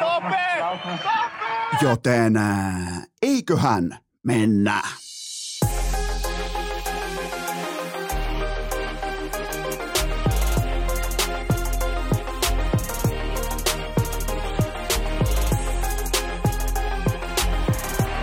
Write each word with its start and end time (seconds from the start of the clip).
Tope! 0.00 0.36
Joten 1.82 2.36
ää, 2.36 3.02
eiköhän 3.22 3.98
mennä. 4.22 4.82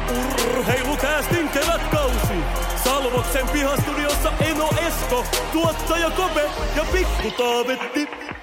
Urheilukäästin 0.10 1.50
kevätkausi. 1.50 2.34
Salvoksen 2.84 3.48
pihastudiossa 3.50 4.34
Eno 4.40 4.70
Esko, 4.88 5.26
tuottaja 5.52 6.10
Kope 6.10 6.50
ja 6.76 6.86
Pikku 6.92 7.32
Taavetti. 7.44 8.35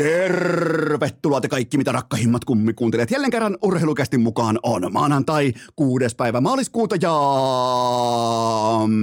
Tervetuloa 0.00 1.40
te 1.40 1.48
kaikki, 1.48 1.78
mitä 1.78 1.92
rakkahimmat 1.92 2.42
kuuntelijat. 2.76 3.10
Jälleen 3.10 3.30
kerran 3.30 3.58
urheilukästin 3.62 4.20
mukaan 4.20 4.58
on 4.62 4.92
maanantai, 4.92 5.52
kuudes 5.76 6.14
päivä 6.14 6.40
maaliskuuta 6.40 6.96
ja 7.02 7.12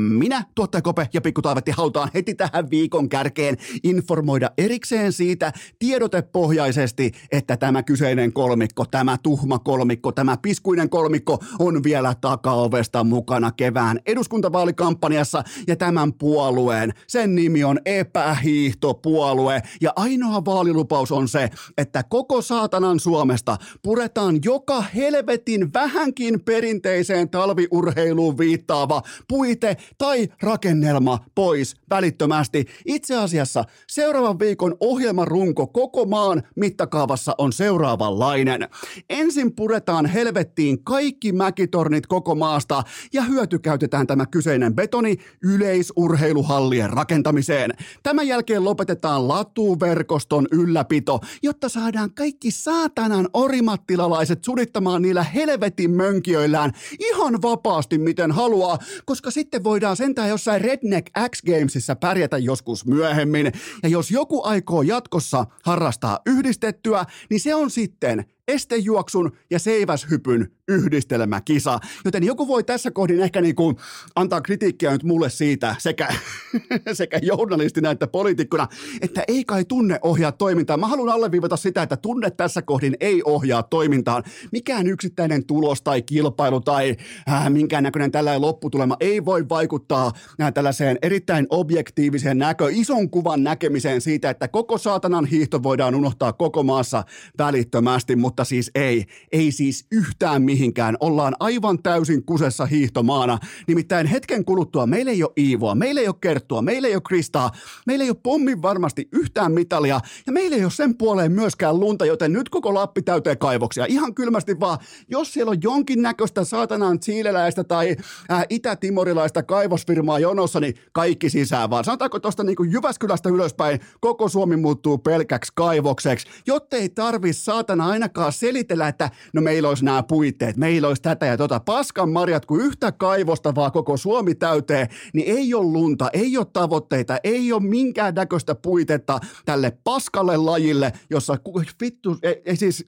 minä, 0.09 0.45
tuottaja 0.55 0.81
Kope 0.81 1.09
ja 1.13 1.21
Pikku 1.21 1.41
Taavetti 1.41 1.71
halutaan 1.71 2.09
heti 2.13 2.33
tähän 2.35 2.69
viikon 2.69 3.09
kärkeen 3.09 3.57
informoida 3.83 4.51
erikseen 4.57 5.13
siitä 5.13 5.53
tiedotepohjaisesti, 5.79 7.11
että 7.31 7.57
tämä 7.57 7.83
kyseinen 7.83 8.33
kolmikko, 8.33 8.85
tämä 8.85 9.17
tuhma 9.23 9.59
kolmikko, 9.59 10.11
tämä 10.11 10.37
piskuinen 10.41 10.89
kolmikko 10.89 11.39
on 11.59 11.83
vielä 11.83 12.15
takaovesta 12.21 13.03
mukana 13.03 13.51
kevään 13.51 13.99
eduskuntavaalikampanjassa 14.05 15.43
ja 15.67 15.75
tämän 15.75 16.13
puolueen, 16.13 16.93
sen 17.07 17.35
nimi 17.35 17.63
on 17.63 17.79
epähiihtopuolue 17.85 19.61
ja 19.81 19.93
ainoa 19.95 20.45
vaalilupa 20.45 20.86
lupaus 20.87 21.11
on 21.11 21.27
se, 21.27 21.49
että 21.77 22.03
koko 22.03 22.41
saatanan 22.41 22.99
Suomesta 22.99 23.57
puretaan 23.83 24.39
joka 24.45 24.81
helvetin 24.81 25.73
vähänkin 25.73 26.41
perinteiseen 26.41 27.29
talviurheiluun 27.29 28.37
viittaava 28.37 29.01
puite 29.27 29.77
tai 29.97 30.27
rakennelma 30.41 31.19
pois 31.35 31.75
välittömästi. 31.89 32.65
Itse 32.85 33.15
asiassa 33.15 33.63
seuraavan 33.87 34.39
viikon 34.39 34.75
ohjelmarunko 34.79 35.67
koko 35.67 36.05
maan 36.05 36.43
mittakaavassa 36.55 37.35
on 37.37 37.53
seuraavanlainen. 37.53 38.67
Ensin 39.09 39.55
puretaan 39.55 40.05
helvettiin 40.05 40.83
kaikki 40.83 41.31
mäkitornit 41.31 42.07
koko 42.07 42.35
maasta 42.35 42.83
ja 43.13 43.21
hyötykäytetään 43.21 44.07
tämä 44.07 44.25
kyseinen 44.25 44.75
betoni 44.75 45.17
yleisurheiluhallien 45.43 46.89
rakentamiseen. 46.89 47.71
Tämän 48.03 48.27
jälkeen 48.27 48.63
lopetetaan 48.63 49.27
latuverkoston 49.27 50.47
yllä 50.51 50.76
ylläpito, 50.77 51.19
jotta 51.43 51.69
saadaan 51.69 52.13
kaikki 52.13 52.51
saatanan 52.51 53.29
orimattilalaiset 53.33 54.43
sudittamaan 54.43 55.01
niillä 55.01 55.23
helvetin 55.23 55.91
mönkijöillään 55.91 56.71
ihan 56.99 57.41
vapaasti 57.41 57.97
miten 57.97 58.31
haluaa, 58.31 58.77
koska 59.05 59.31
sitten 59.31 59.63
voidaan 59.63 59.97
sentään 59.97 60.29
jossain 60.29 60.61
Redneck 60.61 61.07
X 61.29 61.41
Gamesissa 61.41 61.95
pärjätä 61.95 62.37
joskus 62.37 62.85
myöhemmin. 62.85 63.51
Ja 63.83 63.89
jos 63.89 64.11
joku 64.11 64.43
aikoo 64.43 64.81
jatkossa 64.81 65.45
harrastaa 65.63 66.19
yhdistettyä, 66.25 67.05
niin 67.29 67.39
se 67.39 67.55
on 67.55 67.71
sitten 67.71 68.25
estejuoksun 68.47 69.31
ja 69.49 69.59
seiväshypyn 69.59 70.56
yhdistelmäkisa. 70.67 71.79
Joten 72.05 72.23
joku 72.23 72.47
voi 72.47 72.63
tässä 72.63 72.91
kohdin 72.91 73.19
ehkä 73.19 73.41
niin 73.41 73.55
kuin 73.55 73.75
antaa 74.15 74.41
kritiikkiä 74.41 74.91
nyt 74.91 75.03
mulle 75.03 75.29
siitä 75.29 75.75
sekä, 75.79 76.07
sekä 76.93 77.19
journalistina 77.21 77.91
että 77.91 78.07
poliitikkona, 78.07 78.67
että 79.01 79.23
ei 79.27 79.45
kai 79.45 79.65
tunne 79.65 79.99
ohjaa 80.01 80.31
toimintaa. 80.31 80.77
Mä 80.77 80.87
haluan 80.87 81.15
alleviivata 81.15 81.57
sitä, 81.57 81.81
että 81.83 81.97
tunne 81.97 82.31
tässä 82.31 82.61
kohdin 82.61 82.97
ei 82.99 83.21
ohjaa 83.25 83.63
toimintaan. 83.63 84.23
Mikään 84.51 84.87
yksittäinen 84.87 85.45
tulos 85.45 85.81
tai 85.81 86.01
kilpailu 86.01 86.61
tai 86.61 86.95
äh, 87.29 87.49
minkäännäköinen 87.49 88.11
tällainen 88.11 88.41
lopputulema 88.41 88.97
ei 88.99 89.25
voi 89.25 89.49
vaikuttaa 89.49 90.11
äh, 90.41 90.53
tällaiseen 90.53 90.97
erittäin 91.01 91.47
objektiiviseen 91.49 92.37
näkö, 92.37 92.69
ison 92.71 93.09
kuvan 93.09 93.43
näkemiseen 93.43 94.01
siitä, 94.01 94.29
että 94.29 94.47
koko 94.47 94.77
saatanan 94.77 95.25
hiihto 95.25 95.63
voidaan 95.63 95.95
unohtaa 95.95 96.33
koko 96.33 96.63
maassa 96.63 97.03
välittömästi, 97.37 98.15
mutta 98.15 98.43
siis 98.43 98.71
ei, 98.75 99.05
ei 99.31 99.51
siis 99.51 99.85
yhtään 99.91 100.41
mihinkään. 100.57 100.97
Ollaan 100.99 101.35
aivan 101.39 101.83
täysin 101.83 102.25
kusessa 102.25 102.65
hiihtomaana. 102.65 103.37
Nimittäin 103.67 104.07
hetken 104.07 104.45
kuluttua 104.45 104.87
meillä 104.87 105.11
ei 105.11 105.23
ole 105.23 105.31
Iivoa, 105.37 105.75
meillä 105.75 106.01
ei 106.01 106.07
ole 106.07 106.15
Kerttua, 106.21 106.61
meillä 106.61 106.87
ei 106.87 106.93
ole 106.93 107.01
Kristaa, 107.07 107.51
meillä 107.87 108.03
ei 108.03 108.09
ole 108.09 108.17
pommin 108.23 108.61
varmasti 108.61 109.07
yhtään 109.11 109.51
mitalia 109.51 109.99
ja 110.25 110.31
meillä 110.31 110.55
ei 110.55 110.63
ole 110.63 110.71
sen 110.71 110.97
puoleen 110.97 111.31
myöskään 111.31 111.79
lunta, 111.79 112.05
joten 112.05 112.33
nyt 112.33 112.49
koko 112.49 112.73
Lappi 112.73 113.01
täyteen 113.01 113.37
kaivoksia. 113.37 113.85
Ihan 113.85 114.15
kylmästi 114.15 114.59
vaan, 114.59 114.77
jos 115.09 115.33
siellä 115.33 115.49
on 115.49 115.57
jonkinnäköistä 115.63 116.43
saatanan 116.43 116.97
siileläistä 117.01 117.63
tai 117.63 117.95
ää, 118.29 118.45
itä-timorilaista 118.49 119.43
kaivosfirmaa 119.43 120.19
jonossa, 120.19 120.59
niin 120.59 120.73
kaikki 120.91 121.29
sisään 121.29 121.69
vaan. 121.69 121.83
Sanotaanko 121.83 122.19
tuosta 122.19 122.43
niin 122.43 122.71
Jyväskylästä 122.71 123.29
ylöspäin, 123.29 123.79
koko 123.99 124.29
Suomi 124.29 124.57
muuttuu 124.57 124.97
pelkäksi 124.97 125.51
kaivokseksi, 125.55 126.27
jottei 126.47 126.89
tarvi 126.89 127.33
saatana 127.33 127.87
ainakaan 127.87 128.33
selitellä, 128.33 128.87
että 128.87 129.09
no 129.33 129.41
meillä 129.41 129.69
olisi 129.69 129.85
nämä 129.85 130.03
puitteet, 130.03 130.46
meillä 130.57 130.87
olisi 130.87 131.01
tätä 131.01 131.25
ja 131.25 131.37
tota. 131.37 131.59
Paskan 131.59 132.09
marjat, 132.09 132.45
kun 132.45 132.61
yhtä 132.61 132.91
kaivosta 132.91 133.55
vaan 133.55 133.71
koko 133.71 133.97
Suomi 133.97 134.35
täyteen, 134.35 134.87
niin 135.13 135.37
ei 135.37 135.53
ole 135.53 135.71
lunta, 135.71 136.09
ei 136.13 136.37
ole 136.37 136.47
tavoitteita, 136.53 137.17
ei 137.23 137.53
ole 137.53 137.63
minkään 137.63 138.15
näköistä 138.15 138.55
puitetta 138.55 139.19
tälle 139.45 139.77
paskalle 139.83 140.37
lajille, 140.37 140.93
jossa 141.09 141.37
vittu, 141.81 142.17
ei, 142.23 142.41
ei 142.45 142.55
siis, 142.55 142.85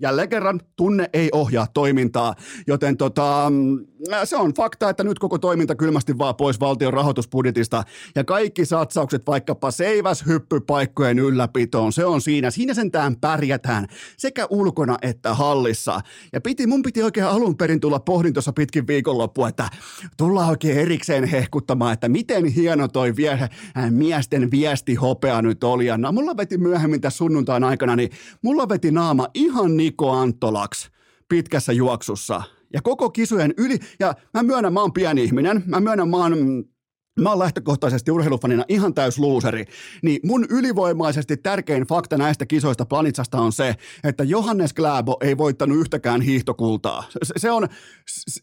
jälleen 0.00 0.28
kerran 0.28 0.60
tunne 0.76 1.10
ei 1.12 1.28
ohjaa 1.32 1.66
toimintaa, 1.74 2.34
joten 2.66 2.96
tota, 2.96 3.46
mm, 3.50 3.86
se 4.24 4.36
on 4.36 4.54
fakta, 4.54 4.90
että 4.90 5.04
nyt 5.04 5.18
koko 5.18 5.38
toiminta 5.38 5.74
kylmästi 5.74 6.18
vaan 6.18 6.36
pois 6.36 6.60
valtion 6.60 6.92
rahoitusbudjetista 6.92 7.82
ja 8.14 8.24
kaikki 8.24 8.64
satsaukset 8.64 9.26
vaikkapa 9.26 9.70
seiväshyppypaikkojen 9.70 11.18
ylläpitoon, 11.18 11.92
se 11.92 12.04
on 12.04 12.20
siinä, 12.20 12.50
siinä 12.50 12.74
sentään 12.74 13.16
pärjätään 13.16 13.86
sekä 14.16 14.46
ulko 14.50 14.70
ulkona 14.70 14.98
että 15.02 15.34
hallissa. 15.34 16.00
Ja 16.32 16.40
piti, 16.40 16.66
mun 16.66 16.82
piti 16.82 17.02
oikein 17.02 17.26
alun 17.26 17.56
perin 17.56 17.80
tulla 17.80 18.00
pohdintossa 18.00 18.52
pitkin 18.52 18.86
viikonloppua, 18.86 19.48
että 19.48 19.68
tullaan 20.16 20.48
oikein 20.48 20.78
erikseen 20.78 21.24
hehkuttamaan, 21.24 21.92
että 21.92 22.08
miten 22.08 22.44
hieno 22.44 22.88
toi 22.88 23.16
vie, 23.16 23.48
miesten 23.90 24.50
viesti 24.50 24.94
hopea 24.94 25.42
nyt 25.42 25.64
oli. 25.64 25.86
Ja 25.86 25.98
no, 25.98 26.12
mulla 26.12 26.36
veti 26.36 26.58
myöhemmin 26.58 27.00
tässä 27.00 27.16
sunnuntain 27.16 27.64
aikana, 27.64 27.96
niin 27.96 28.10
mulla 28.42 28.68
veti 28.68 28.90
naama 28.90 29.28
ihan 29.34 29.76
Niko 29.76 30.10
Antolaksi 30.10 30.90
pitkässä 31.28 31.72
juoksussa. 31.72 32.42
Ja 32.72 32.82
koko 32.82 33.10
kisujen 33.10 33.54
yli, 33.56 33.78
ja 34.00 34.14
mä 34.34 34.42
myönnän, 34.42 34.72
mä 34.72 34.80
oon 34.80 34.92
pieni 34.92 35.24
ihminen, 35.24 35.62
mä 35.66 35.80
myönnän, 35.80 36.08
mä 36.08 36.16
oon 36.16 36.64
mä 37.20 37.28
oon 37.28 37.38
lähtökohtaisesti 37.38 38.10
urheilufanina 38.10 38.64
ihan 38.68 38.94
täys 38.94 39.18
luuseri, 39.18 39.64
niin 40.02 40.20
mun 40.24 40.46
ylivoimaisesti 40.50 41.36
tärkein 41.36 41.82
fakta 41.82 42.18
näistä 42.18 42.46
kisoista 42.46 42.84
Planitsasta 42.84 43.38
on 43.38 43.52
se, 43.52 43.74
että 44.04 44.24
Johannes 44.24 44.74
Gläbo 44.74 45.16
ei 45.20 45.38
voittanut 45.38 45.78
yhtäkään 45.78 46.20
hiihtokultaa. 46.20 47.04
Se, 47.22 47.34
se, 47.36 47.50
on, 47.50 47.68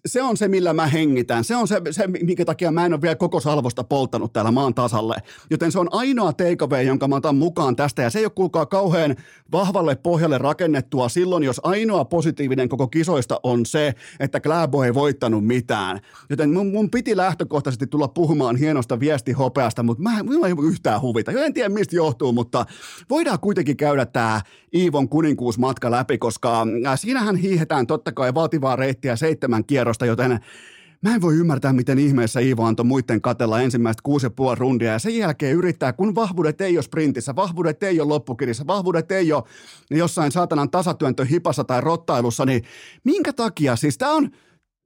se 0.06 0.22
on 0.22 0.38
se, 0.38 0.48
millä 0.48 0.74
mä 0.74 0.88
hengitän. 0.88 1.44
Se 1.44 1.56
on 1.56 1.68
se, 1.68 1.82
se, 1.92 2.08
minkä 2.08 2.46
takia 2.46 2.72
mä 2.72 2.86
en 2.86 2.94
ole 2.94 3.02
vielä 3.02 3.16
koko 3.16 3.40
salvosta 3.40 3.84
polttanut 3.84 4.34
täällä 4.34 4.52
maan 4.52 4.74
tasalle. 4.74 5.16
Joten 5.50 5.72
se 5.72 5.80
on 5.80 5.88
ainoa 5.92 6.34
takeaway, 6.34 6.84
jonka 6.84 7.08
mä 7.08 7.16
otan 7.16 7.36
mukaan 7.36 7.76
tästä, 7.76 8.02
ja 8.02 8.10
se 8.10 8.20
ei 8.20 8.26
ole 8.26 8.32
kuulkaa 8.36 8.66
kauhean 8.66 9.16
vahvalle 9.52 9.96
pohjalle 9.96 10.38
rakennettua 10.38 11.10
silloin, 11.10 11.44
jos 11.44 11.62
ainoa 11.64 12.06
positiivinen 12.06 12.70
koko 12.70 12.88
kisoista 12.88 13.40
on 13.44 13.66
se, 13.66 13.94
että 14.20 14.40
Gläbo 14.40 14.84
ei 14.84 14.94
voittanut 14.94 15.46
mitään. 15.46 16.00
Joten 16.30 16.54
mun, 16.54 16.68
mun 16.68 16.92
piti 16.92 17.18
lähtökohtaisesti 17.18 17.88
tulla 17.88 18.08
puhumaan 18.08 18.56
hienosta 18.68 19.00
viestihopeasta, 19.00 19.84
mutta 19.84 20.04
mä, 20.04 20.24
mä 20.24 20.48
ei 20.48 20.54
yhtään 20.64 21.02
huvita. 21.02 21.32
En 21.32 21.54
tiedä, 21.54 21.70
mistä 21.70 21.96
johtuu, 21.96 22.34
mutta 22.34 22.66
voidaan 23.10 23.40
kuitenkin 23.40 23.78
käydä 23.78 24.06
tämä 24.06 24.42
Iivon 24.76 25.10
kuninkuusmatka 25.10 25.92
läpi, 25.92 26.18
koska 26.18 26.68
äh, 26.88 27.00
siinähän 27.00 27.36
hiihetään 27.36 27.88
totta 27.88 28.12
kai 28.12 28.34
vaativaa 28.34 28.76
reittiä 28.76 29.16
seitsemän 29.16 29.66
kierrosta, 29.66 30.06
joten 30.06 30.40
Mä 31.02 31.16
en 31.16 31.22
voi 31.22 31.36
ymmärtää, 31.36 31.74
miten 31.74 32.00
ihmeessä 32.00 32.40
Iivo 32.40 32.64
antoi 32.64 32.86
muiden 32.86 33.22
katella 33.22 33.62
ensimmäistä 33.62 34.02
kuusi 34.04 34.26
ja 34.26 34.56
rundia 34.56 34.92
ja 34.92 35.00
sen 35.00 35.18
jälkeen 35.18 35.56
yrittää, 35.56 35.94
kun 35.94 36.16
vahvuudet 36.16 36.62
ei 36.62 36.78
ole 36.78 36.84
sprintissä, 36.84 37.36
vahvuudet 37.36 37.84
ei 37.84 38.02
ole 38.02 38.08
loppukirjassa, 38.08 38.68
vahvuudet 38.68 39.12
ei 39.12 39.34
ole 39.34 39.44
jossain 39.92 40.32
saatanan 40.32 40.70
tasatyöntö 40.70 41.26
hipassa 41.26 41.64
tai 41.64 41.82
rottailussa, 41.82 42.46
niin 42.46 42.64
minkä 43.04 43.34
takia? 43.34 43.76
Siis 43.76 43.98
tää 43.98 44.12
on, 44.12 44.30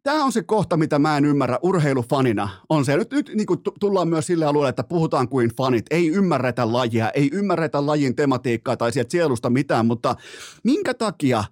Tämä 0.04 0.26
on 0.26 0.32
se 0.32 0.44
kohta, 0.44 0.78
mitä 0.78 1.00
mä 1.00 1.18
en 1.18 1.26
ymmärrä 1.26 1.60
urheilufanina. 1.62 2.50
On 2.70 2.86
se. 2.86 2.98
Nyt, 2.98 3.12
nyt 3.12 3.32
niin 3.36 3.46
kuin 3.46 3.60
tullaan 3.80 4.08
myös 4.08 4.28
sille 4.28 4.46
alueelle, 4.46 4.70
että 4.70 4.84
puhutaan 4.84 5.30
kuin 5.30 5.50
fanit. 5.58 5.86
Ei 5.92 6.08
ymmärretä 6.08 6.74
lajia, 6.74 7.10
ei 7.10 7.30
ymmärretä 7.34 7.86
lajin 7.86 8.16
tematiikkaa 8.16 8.78
tai 8.78 8.92
sieltä 8.92 9.12
sielusta 9.12 9.50
mitään, 9.50 9.86
mutta 9.86 10.16
minkä 10.64 10.94
takia 10.94 11.44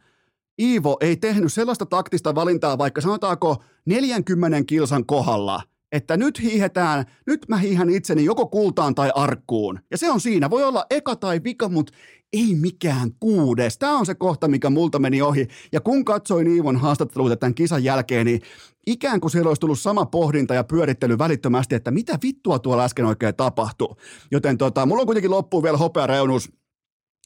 Iivo 0.62 0.98
ei 1.02 1.18
tehnyt 1.18 1.54
sellaista 1.54 1.86
taktista 1.86 2.36
valintaa, 2.36 2.78
vaikka 2.78 3.02
sanotaanko 3.02 3.64
40 3.86 4.64
kilsan 4.68 5.06
kohdalla, 5.06 5.62
että 5.92 6.18
nyt 6.18 6.42
hiihetään, 6.42 7.06
nyt 7.28 7.46
mä 7.48 7.58
hiihän 7.58 7.90
itseni 7.90 8.26
joko 8.26 8.48
kultaan 8.48 8.96
tai 8.96 9.12
arkkuun. 9.16 9.80
Ja 9.92 9.98
se 9.98 10.12
on 10.12 10.22
siinä. 10.22 10.50
Voi 10.50 10.64
olla 10.64 10.86
eka 10.90 11.16
tai 11.16 11.42
vika, 11.44 11.70
mutta 11.70 11.94
ei 12.34 12.56
mikään 12.56 13.12
kuudes. 13.20 13.78
Tämä 13.78 13.98
on 13.98 14.06
se 14.06 14.16
kohta, 14.16 14.48
mikä 14.48 14.70
multa 14.70 15.00
meni 15.00 15.22
ohi. 15.22 15.48
Ja 15.72 15.82
kun 15.82 16.06
katsoin 16.06 16.48
Iivon 16.48 16.78
haastatteluita 16.78 17.38
tämän 17.38 17.56
kisan 17.56 17.84
jälkeen, 17.84 18.26
niin 18.26 18.42
ikään 18.88 19.20
kuin 19.20 19.32
siellä 19.32 19.50
olisi 19.50 19.60
tullut 19.60 19.80
sama 19.80 20.06
pohdinta 20.06 20.54
ja 20.54 20.64
pyörittely 20.64 21.18
välittömästi, 21.18 21.76
että 21.76 21.92
mitä 21.92 22.20
vittua 22.24 22.60
tuolla 22.60 22.84
äsken 22.84 23.06
oikein 23.06 23.36
tapahtui. 23.36 23.96
Joten 24.32 24.58
tota, 24.58 24.86
mulla 24.86 25.02
on 25.02 25.06
kuitenkin 25.06 25.32
loppuun 25.32 25.64
vielä 25.64 25.78
hopea 25.78 26.08
reunus 26.08 26.50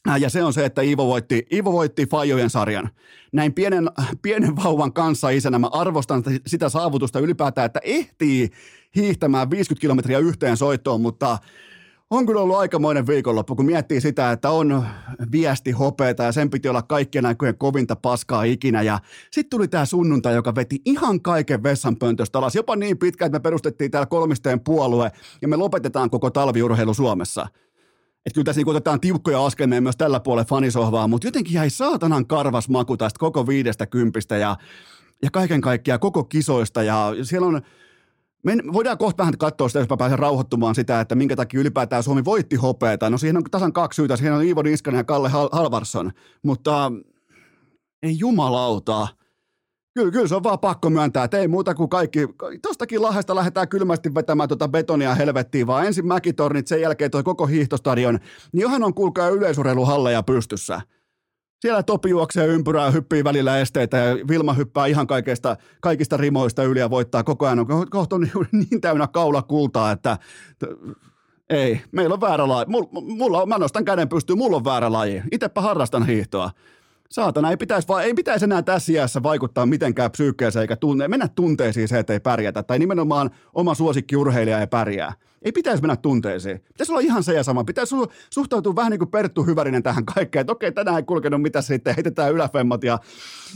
Äh, 0.08 0.20
ja 0.20 0.30
se 0.30 0.44
on 0.44 0.52
se, 0.52 0.64
että 0.64 0.82
Ivo 0.82 1.06
voitti, 1.06 1.46
Ivo 1.52 1.72
voitti 1.72 2.06
Fajojen 2.06 2.50
sarjan. 2.50 2.90
Näin 3.32 3.54
pienen, 3.54 3.88
pienen 4.22 4.56
vauvan 4.56 4.92
kanssa 4.92 5.30
isänä 5.30 5.58
mä 5.58 5.68
arvostan 5.72 6.22
sitä 6.46 6.68
saavutusta 6.68 7.20
ylipäätään, 7.20 7.66
että 7.66 7.80
ehtii 7.82 8.50
hiihtämään 8.96 9.50
50 9.50 9.80
kilometriä 9.80 10.18
yhteen 10.18 10.56
soittoon, 10.56 11.00
mutta 11.00 11.38
on 12.16 12.26
kyllä 12.26 12.40
ollut 12.40 12.56
aikamoinen 12.56 13.06
viikonloppu, 13.06 13.56
kun 13.56 13.66
miettii 13.66 14.00
sitä, 14.00 14.32
että 14.32 14.50
on 14.50 14.86
viesti 15.32 15.70
hopeeta 15.70 16.22
ja 16.22 16.32
sen 16.32 16.50
piti 16.50 16.68
olla 16.68 16.82
kaikkien 16.82 17.26
aikojen 17.26 17.58
kovinta 17.58 17.96
paskaa 17.96 18.42
ikinä. 18.42 18.82
Ja 18.82 18.98
sitten 19.30 19.50
tuli 19.50 19.68
tämä 19.68 19.84
sunnuntai, 19.84 20.34
joka 20.34 20.54
veti 20.54 20.80
ihan 20.84 21.20
kaiken 21.20 21.62
vessanpöntöstä 21.62 22.38
alas, 22.38 22.54
jopa 22.54 22.76
niin 22.76 22.98
pitkä, 22.98 23.26
että 23.26 23.38
me 23.38 23.42
perustettiin 23.42 23.90
täällä 23.90 24.06
kolmisteen 24.06 24.60
puolue 24.60 25.12
ja 25.42 25.48
me 25.48 25.56
lopetetaan 25.56 26.10
koko 26.10 26.30
talviurheilu 26.30 26.94
Suomessa– 26.94 27.46
että 28.26 28.34
kyllä 28.34 28.44
tässä 28.44 28.60
niin 28.60 28.68
otetaan 28.68 29.00
tiukkoja 29.00 29.46
askelmia 29.46 29.80
myös 29.80 29.96
tällä 29.96 30.20
puolella 30.20 30.44
fanisohvaa, 30.44 31.08
mutta 31.08 31.26
jotenkin 31.26 31.54
jäi 31.54 31.70
saatanan 31.70 32.26
karvas 32.26 32.68
maku 32.68 32.96
tästä 32.96 33.18
koko 33.18 33.46
viidestä 33.46 33.86
kympistä 33.86 34.36
ja, 34.36 34.56
ja 35.22 35.30
kaiken 35.30 35.60
kaikkiaan 35.60 36.00
koko 36.00 36.24
kisoista 36.24 36.82
ja 36.82 37.12
siellä 37.22 37.46
on, 37.46 37.62
me 38.44 38.56
voidaan 38.72 38.98
kohta 38.98 39.22
vähän 39.22 39.38
katsoa 39.38 39.68
sitä, 39.68 39.78
jos 39.78 39.88
mä 39.88 39.96
pääsen 39.96 40.18
rauhoittumaan 40.18 40.74
sitä, 40.74 41.00
että 41.00 41.14
minkä 41.14 41.36
takia 41.36 41.60
ylipäätään 41.60 42.02
Suomi 42.02 42.24
voitti 42.24 42.56
hopeeta. 42.56 43.10
No 43.10 43.18
siihen 43.18 43.36
on 43.36 43.44
tasan 43.50 43.72
kaksi 43.72 43.96
syytä. 43.96 44.16
Siihen 44.16 44.34
on 44.34 44.44
Iivo 44.44 44.62
Niskanen 44.62 44.98
ja 44.98 45.04
Kalle 45.04 45.28
Halvarsson. 45.52 46.12
Mutta 46.42 46.92
ei 48.02 48.18
jumalauta. 48.18 49.08
Kyllä, 49.94 50.12
kyllä 50.12 50.28
se 50.28 50.34
on 50.34 50.42
vaan 50.42 50.58
pakko 50.58 50.90
myöntää, 50.90 51.24
että 51.24 51.38
ei 51.38 51.48
muuta 51.48 51.74
kuin 51.74 51.88
kaikki, 51.88 52.18
tostakin 52.62 53.02
lahesta 53.02 53.34
lähdetään 53.34 53.68
kylmästi 53.68 54.14
vetämään 54.14 54.48
tuota 54.48 54.68
betonia 54.68 55.14
helvettiin, 55.14 55.66
vaan 55.66 55.86
ensin 55.86 56.06
mäkitornit, 56.06 56.66
sen 56.66 56.80
jälkeen 56.80 57.10
toi 57.10 57.22
koko 57.22 57.46
hiihtostadion, 57.46 58.18
niin 58.52 58.62
johan 58.62 58.82
on 58.82 58.94
kuulkaa 58.94 59.28
yleisurheiluhalleja 59.28 60.22
pystyssä. 60.22 60.80
Siellä 61.64 61.82
Topi 61.82 62.10
juoksee 62.10 62.46
ympyrää, 62.46 62.90
hyppii 62.90 63.24
välillä 63.24 63.58
esteitä 63.58 63.96
ja 63.96 64.14
Vilma 64.28 64.52
hyppää 64.52 64.86
ihan 64.86 65.06
kaikista, 65.06 65.56
kaikista 65.80 66.16
rimoista 66.16 66.62
yli 66.62 66.78
ja 66.78 66.90
voittaa 66.90 67.24
koko 67.24 67.46
ajan. 67.46 67.66
Kohta 67.90 68.16
on 68.16 68.28
niin, 68.52 68.80
täynnä 68.80 69.06
kaula 69.06 69.42
kultaa, 69.42 69.90
että 69.90 70.18
ei, 71.50 71.80
meillä 71.92 72.14
on 72.14 72.20
väärä 72.20 72.48
laji. 72.48 72.66
Mulla, 73.18 73.46
mä 73.46 73.58
nostan 73.58 73.84
käden 73.84 74.08
pystyyn, 74.08 74.38
mulla 74.38 74.56
on 74.56 74.64
väärä 74.64 74.92
laji. 74.92 75.22
Itepä 75.32 75.60
harrastan 75.60 76.06
hiihtoa 76.06 76.50
saatana, 77.10 77.50
ei 77.50 77.56
pitäisi, 77.56 77.88
vaan, 77.88 78.04
ei 78.04 78.14
pitäisi 78.14 78.44
enää 78.44 78.62
tässä 78.62 78.92
iässä 78.92 79.22
vaikuttaa 79.22 79.66
mitenkään 79.66 80.10
psyykkeeseen 80.10 80.60
eikä 80.60 80.76
tunne, 80.76 81.08
mennä 81.08 81.28
tunteisiin 81.28 81.88
se, 81.88 81.98
että 81.98 82.12
ei 82.12 82.20
pärjätä. 82.20 82.62
Tai 82.62 82.78
nimenomaan 82.78 83.30
oma 83.54 83.74
suosikkiurheilija 83.74 84.60
ei 84.60 84.66
pärjää. 84.66 85.12
Ei 85.44 85.52
pitäisi 85.52 85.82
mennä 85.82 85.96
tunteisiin. 85.96 86.60
Pitäisi 86.60 86.92
olla 86.92 87.00
ihan 87.00 87.22
se 87.22 87.34
ja 87.34 87.42
sama. 87.42 87.64
Pitäisi 87.64 87.94
suhtautua 88.30 88.76
vähän 88.76 88.90
niin 88.90 88.98
kuin 88.98 89.10
Perttu 89.10 89.42
Hyvärinen 89.42 89.82
tähän 89.82 90.04
kaikkeen. 90.04 90.40
Että 90.40 90.52
okei, 90.52 90.72
tänään 90.72 90.96
ei 90.96 91.02
kulkenut 91.02 91.42
mitä 91.42 91.62
sitten, 91.62 91.94
heitetään 91.94 92.32
yläfemmat. 92.32 92.84
Ja 92.84 92.98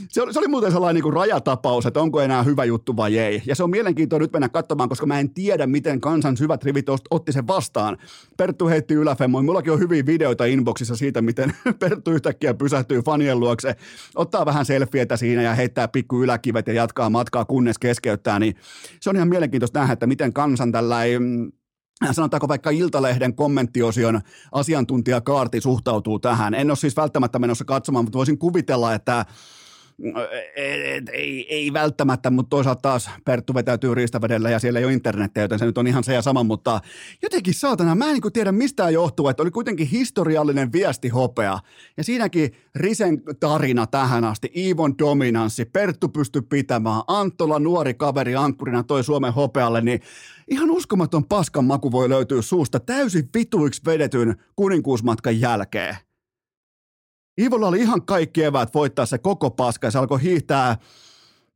se, 0.09 0.23
oli, 0.23 0.33
se 0.33 0.39
oli 0.39 0.49
muuten 0.49 0.73
sellainen 0.73 0.95
niin 0.95 1.03
kuin 1.03 1.13
rajatapaus, 1.13 1.87
että 1.87 2.01
onko 2.01 2.21
enää 2.21 2.43
hyvä 2.43 2.65
juttu 2.65 2.97
vai 2.97 3.19
ei. 3.19 3.43
Ja 3.47 3.55
se 3.55 3.63
on 3.63 3.71
mielenkiintoista 3.71 4.23
nyt 4.23 4.33
mennä 4.33 4.49
katsomaan, 4.49 4.89
koska 4.89 5.07
mä 5.07 5.21
en 5.21 5.31
tiedä, 5.31 5.67
miten 5.67 6.01
kansan 6.01 6.37
syvät 6.37 6.65
rivit 6.65 6.87
otti 7.11 7.33
sen 7.33 7.47
vastaan. 7.47 7.97
Perttu 8.37 8.69
heitti 8.69 8.95
yläfemmoin. 8.95 9.45
Mullakin 9.45 9.73
on 9.73 9.81
hyviä 9.81 10.07
videoita 10.07 10.45
inboxissa 10.45 10.97
siitä, 10.97 11.23
miten 11.23 11.53
Perttu 11.81 12.11
yhtäkkiä 12.11 12.55
pysähtyy 12.55 13.03
fanien 13.03 13.41
luokse, 13.41 13.77
ottaa 14.15 14.47
vähän 14.47 14.65
selfietä 14.65 15.17
siinä 15.17 15.43
ja 15.43 15.55
heittää 15.55 15.89
pikku 15.89 16.23
yläkivet 16.23 16.67
ja 16.67 16.73
jatkaa 16.73 17.11
matkaa, 17.11 17.45
kunnes 17.45 17.79
keskeyttää. 17.79 18.39
Niin 18.39 18.57
se 19.01 19.11
on 19.11 19.17
ihan 19.17 19.29
mielenkiintoista 19.29 19.79
nähdä, 19.79 19.93
että 19.93 20.07
miten 20.07 20.33
kansan 20.33 20.73
tällä 20.73 21.05
ei 21.05 21.19
sanotaanko 22.13 22.49
vaikka 22.49 22.71
Iltalehden 22.71 23.35
kommenttiosion 23.35 24.21
asiantuntija 24.53 25.21
Kaarti 25.21 25.61
suhtautuu 25.61 26.19
tähän. 26.19 26.55
En 26.55 26.71
ole 26.71 26.77
siis 26.77 26.97
välttämättä 26.97 27.39
menossa 27.39 27.65
katsomaan, 27.65 28.05
mutta 28.05 28.19
voisin 28.19 28.39
kuvitella, 28.39 28.95
että 28.95 29.27
ei, 31.13 31.47
ei 31.55 31.73
välttämättä, 31.73 32.31
mutta 32.31 32.51
toisaalta 32.51 32.81
taas 32.81 33.11
Perttu 33.25 33.55
vetäytyy 33.55 33.95
riistavedellä 33.95 34.51
ja 34.51 34.59
siellä 34.59 34.79
ei 34.79 34.85
ole 34.85 34.93
internettiä, 34.93 35.43
joten 35.43 35.59
se 35.59 35.65
nyt 35.65 35.79
on 35.79 35.87
ihan 35.87 36.05
se 36.05 36.15
ja 36.15 36.23
sama, 36.23 36.43
mutta 36.45 36.81
jotenkin 37.23 37.55
saatana, 37.55 37.95
mä 37.95 38.05
en 38.05 38.13
niin 38.13 38.33
tiedä 38.33 38.53
mistä 38.53 38.91
johtuu, 38.91 39.29
että 39.29 39.43
oli 39.43 39.51
kuitenkin 39.51 39.87
historiallinen 39.87 40.73
viesti 40.73 41.09
hopea 41.09 41.59
ja 41.97 42.05
siinäkin 42.05 42.51
Risen 42.75 43.23
tarina 43.41 43.87
tähän 43.87 44.25
asti, 44.25 44.53
Iivon 44.57 44.99
dominanssi, 44.99 45.65
Perttu 45.65 46.09
pystyi 46.09 46.43
pitämään, 46.43 47.03
Anttola 47.07 47.59
nuori 47.59 47.95
kaveri 47.95 48.37
ankkurina 48.37 48.83
toi 48.83 49.05
Suomen 49.05 49.33
hopealle, 49.33 49.81
niin 49.81 50.01
ihan 50.49 50.71
uskomaton 50.71 51.25
paskan 51.25 51.65
maku 51.65 51.93
voi 51.93 52.09
löytyä 52.09 52.43
suusta 52.43 52.81
täysin 52.81 53.29
vituiksi 53.35 53.83
vedetyn 53.87 54.37
kuninkuusmatkan 54.57 55.41
jälkeen. 55.41 55.97
Ivolla 57.41 57.69
oli 57.69 57.81
ihan 57.81 58.07
kaikki 58.07 58.45
eväät 58.45 58.75
voittaa 58.75 59.07
se 59.07 59.19
koko 59.19 59.51
paska 59.51 59.87
ja 59.87 59.91
se 59.91 59.99
alkoi 59.99 60.23
hiihtää 60.23 60.77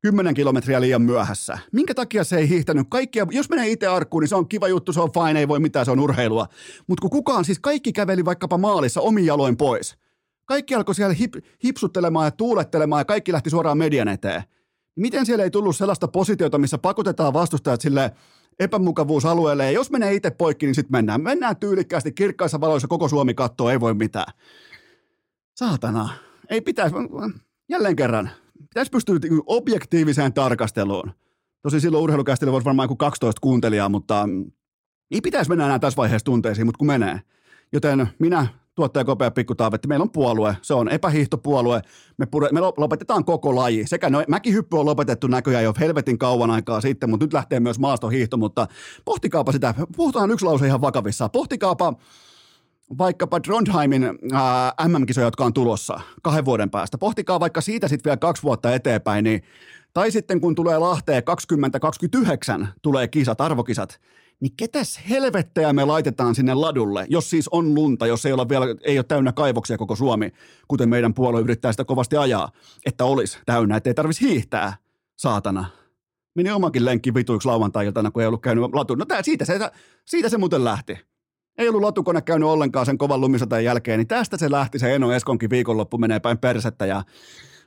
10 0.00 0.34
kilometriä 0.34 0.80
liian 0.80 1.02
myöhässä. 1.02 1.58
Minkä 1.72 1.94
takia 1.94 2.24
se 2.24 2.36
ei 2.36 2.48
hiihtänyt 2.48 2.86
kaikkia? 2.90 3.26
Jos 3.30 3.50
menee 3.50 3.70
itse 3.70 3.86
arkkuun, 3.86 4.22
niin 4.22 4.28
se 4.28 4.36
on 4.36 4.48
kiva 4.48 4.68
juttu, 4.68 4.92
se 4.92 5.00
on 5.00 5.10
fine, 5.12 5.40
ei 5.40 5.48
voi 5.48 5.60
mitään, 5.60 5.84
se 5.84 5.90
on 5.90 6.00
urheilua. 6.00 6.46
Mutta 6.86 7.00
kun 7.00 7.10
kukaan, 7.10 7.44
siis 7.44 7.58
kaikki 7.58 7.92
käveli 7.92 8.24
vaikkapa 8.24 8.58
maalissa 8.58 9.00
omin 9.00 9.26
jaloin 9.26 9.56
pois. 9.56 9.96
Kaikki 10.44 10.74
alkoi 10.74 10.94
siellä 10.94 11.14
hip, 11.14 11.34
hipsuttelemaan 11.64 12.26
ja 12.26 12.30
tuulettelemaan 12.30 13.00
ja 13.00 13.04
kaikki 13.04 13.32
lähti 13.32 13.50
suoraan 13.50 13.78
median 13.78 14.08
eteen. 14.08 14.42
Miten 14.96 15.26
siellä 15.26 15.44
ei 15.44 15.50
tullut 15.50 15.76
sellaista 15.76 16.08
positiota, 16.08 16.58
missä 16.58 16.78
pakotetaan 16.78 17.32
vastustajat 17.32 17.80
sille 17.80 18.12
epämukavuusalueelle, 18.58 19.64
ja 19.64 19.70
jos 19.70 19.90
menee 19.90 20.14
itse 20.14 20.31
poikki, 20.31 20.66
niin 20.66 20.75
sitten 20.75 20.93
mennään. 20.93 21.22
Mennään 21.22 21.56
tyylikkäästi 21.56 22.12
kirkkaissa 22.12 22.60
valoissa, 22.60 22.88
koko 22.88 23.08
Suomi 23.08 23.34
katsoo, 23.34 23.70
ei 23.70 23.81
voi 23.81 23.94
mitään. 23.94 24.32
Saatana. 25.56 26.08
Ei 26.50 26.60
pitäisi, 26.60 26.96
jälleen 27.69 27.96
kerran, 27.96 28.31
pitäisi 28.60 28.90
pystyä 28.90 29.16
objektiiviseen 29.46 30.32
tarkasteluun. 30.32 31.12
Tosi 31.62 31.81
silloin 31.81 32.04
urheilukästillä 32.04 32.52
voisi 32.52 32.64
varmaan 32.64 32.88
kuin 32.88 32.99
12 32.99 33.40
kuuntelijaa, 33.40 33.88
mutta 33.88 34.28
ei 35.10 35.20
pitäisi 35.20 35.49
mennä 35.49 35.64
enää 35.64 35.78
tässä 35.78 35.96
vaiheessa 35.96 36.25
tunteisiin, 36.25 36.66
mutta 36.66 36.78
kun 36.78 36.87
menee. 36.87 37.20
Joten 37.72 38.08
minä, 38.19 38.46
tuottaja 38.74 39.04
Kopea 39.04 39.30
Pikkutaavetti, 39.30 39.88
meillä 39.88 40.02
on 40.02 40.10
puolue, 40.10 40.56
se 40.62 40.74
on 40.74 40.88
epähiihtopuolue, 40.88 41.82
me, 42.19 42.26
pure, 42.26 42.48
me 42.52 42.60
lopetetaan 42.60 43.24
koko 43.24 43.56
laji. 43.56 43.86
Sekä 43.86 44.11
no, 44.11 44.25
mäkihyppy 44.28 44.76
on 44.76 44.87
lopetettu 44.87 45.26
näköjään 45.26 45.64
jo 45.64 45.75
helvetin 45.80 46.18
kauan 46.18 46.50
aikaa 46.50 46.80
sitten, 46.80 47.11
mutta 47.11 47.26
nyt 47.26 47.32
lähtee 47.32 47.61
myös 47.61 47.78
maastohiihto, 47.78 48.37
mutta 48.37 48.66
pohtikaapa 49.04 49.52
sitä, 49.52 49.75
puhutaan 49.97 50.30
yksi 50.30 50.44
lause 50.44 50.66
ihan 50.66 50.80
vakavissaan, 50.80 51.30
pohtikaapa 51.30 51.94
vaikkapa 52.99 53.40
Trondheimin 53.40 54.04
äh, 54.04 54.88
MM-kisoja, 54.88 55.26
jotka 55.26 55.44
on 55.44 55.52
tulossa 55.52 56.00
kahden 56.23 56.44
vuoden 56.44 56.70
päästä. 56.70 56.99
Pohtikaa 56.99 57.40
vaikka 57.40 57.61
siitä 57.61 57.88
sitten 57.88 58.11
vielä 58.11 58.16
kaksi 58.16 58.42
vuotta 58.42 58.75
eteenpäin, 58.75 59.25
niin, 59.25 59.42
tai 59.94 60.11
sitten 60.11 60.40
kun 60.40 60.54
tulee 60.54 60.78
Lahteen 60.78 61.25
2029 61.25 62.68
tulee 62.82 63.08
kisat, 63.08 63.40
arvokisat, 63.40 64.00
niin 64.42 64.52
ketäs 64.56 65.00
helvettejä 65.11 65.72
me 65.72 65.84
laitetaan 65.84 66.34
sinne 66.34 66.54
ladulle, 66.54 67.06
jos 67.08 67.30
siis 67.30 67.49
on 67.49 67.75
lunta, 67.75 68.06
jos 68.06 68.26
ei 68.26 68.32
ole 68.32 68.49
vielä 68.49 68.66
ei 68.82 68.99
ole 68.99 69.04
täynnä 69.04 69.32
kaivoksia 69.32 69.78
koko 69.78 69.96
Suomi, 69.96 70.32
kuten 70.68 70.88
meidän 70.88 71.14
puolue 71.14 71.40
yrittää 71.40 71.72
sitä 71.72 71.84
kovasti 71.84 72.16
ajaa, 72.16 72.52
että 72.87 73.04
olisi 73.04 73.38
täynnä, 73.46 73.76
ettei 73.76 73.94
tarvitsisi 73.94 74.30
hiihtää, 74.30 74.76
saatana. 75.16 75.64
Meni 76.34 76.50
omakin 76.50 76.84
lenkki 76.84 77.14
vituiksi 77.14 77.49
lauantai-iltana, 77.49 78.11
kun 78.11 78.22
ei 78.22 78.28
ollut 78.28 78.42
käynyt 78.42 78.64
latu. 78.72 78.94
No 78.94 79.04
tää, 79.04 79.22
siitä, 79.22 79.44
se, 79.44 79.58
siitä 80.04 80.28
se 80.28 80.38
muuten 80.38 80.64
lähti. 80.64 80.99
Ei 81.58 81.68
ollut 81.68 81.82
latukone 81.82 82.22
käynyt 82.22 82.49
ollenkaan 82.49 82.87
sen 82.87 82.99
kovan 82.99 83.20
lumisateen 83.20 83.64
jälkeen, 83.64 83.99
niin 83.99 84.08
tästä 84.08 84.37
se 84.37 84.50
lähti 84.50 84.78
se 84.78 84.94
Eno 84.94 85.12
Eskonkin 85.12 85.50
viikonloppu 85.50 85.99
menee 85.99 86.20
päin 86.20 86.38
persettä 86.38 86.87
ja 86.87 87.02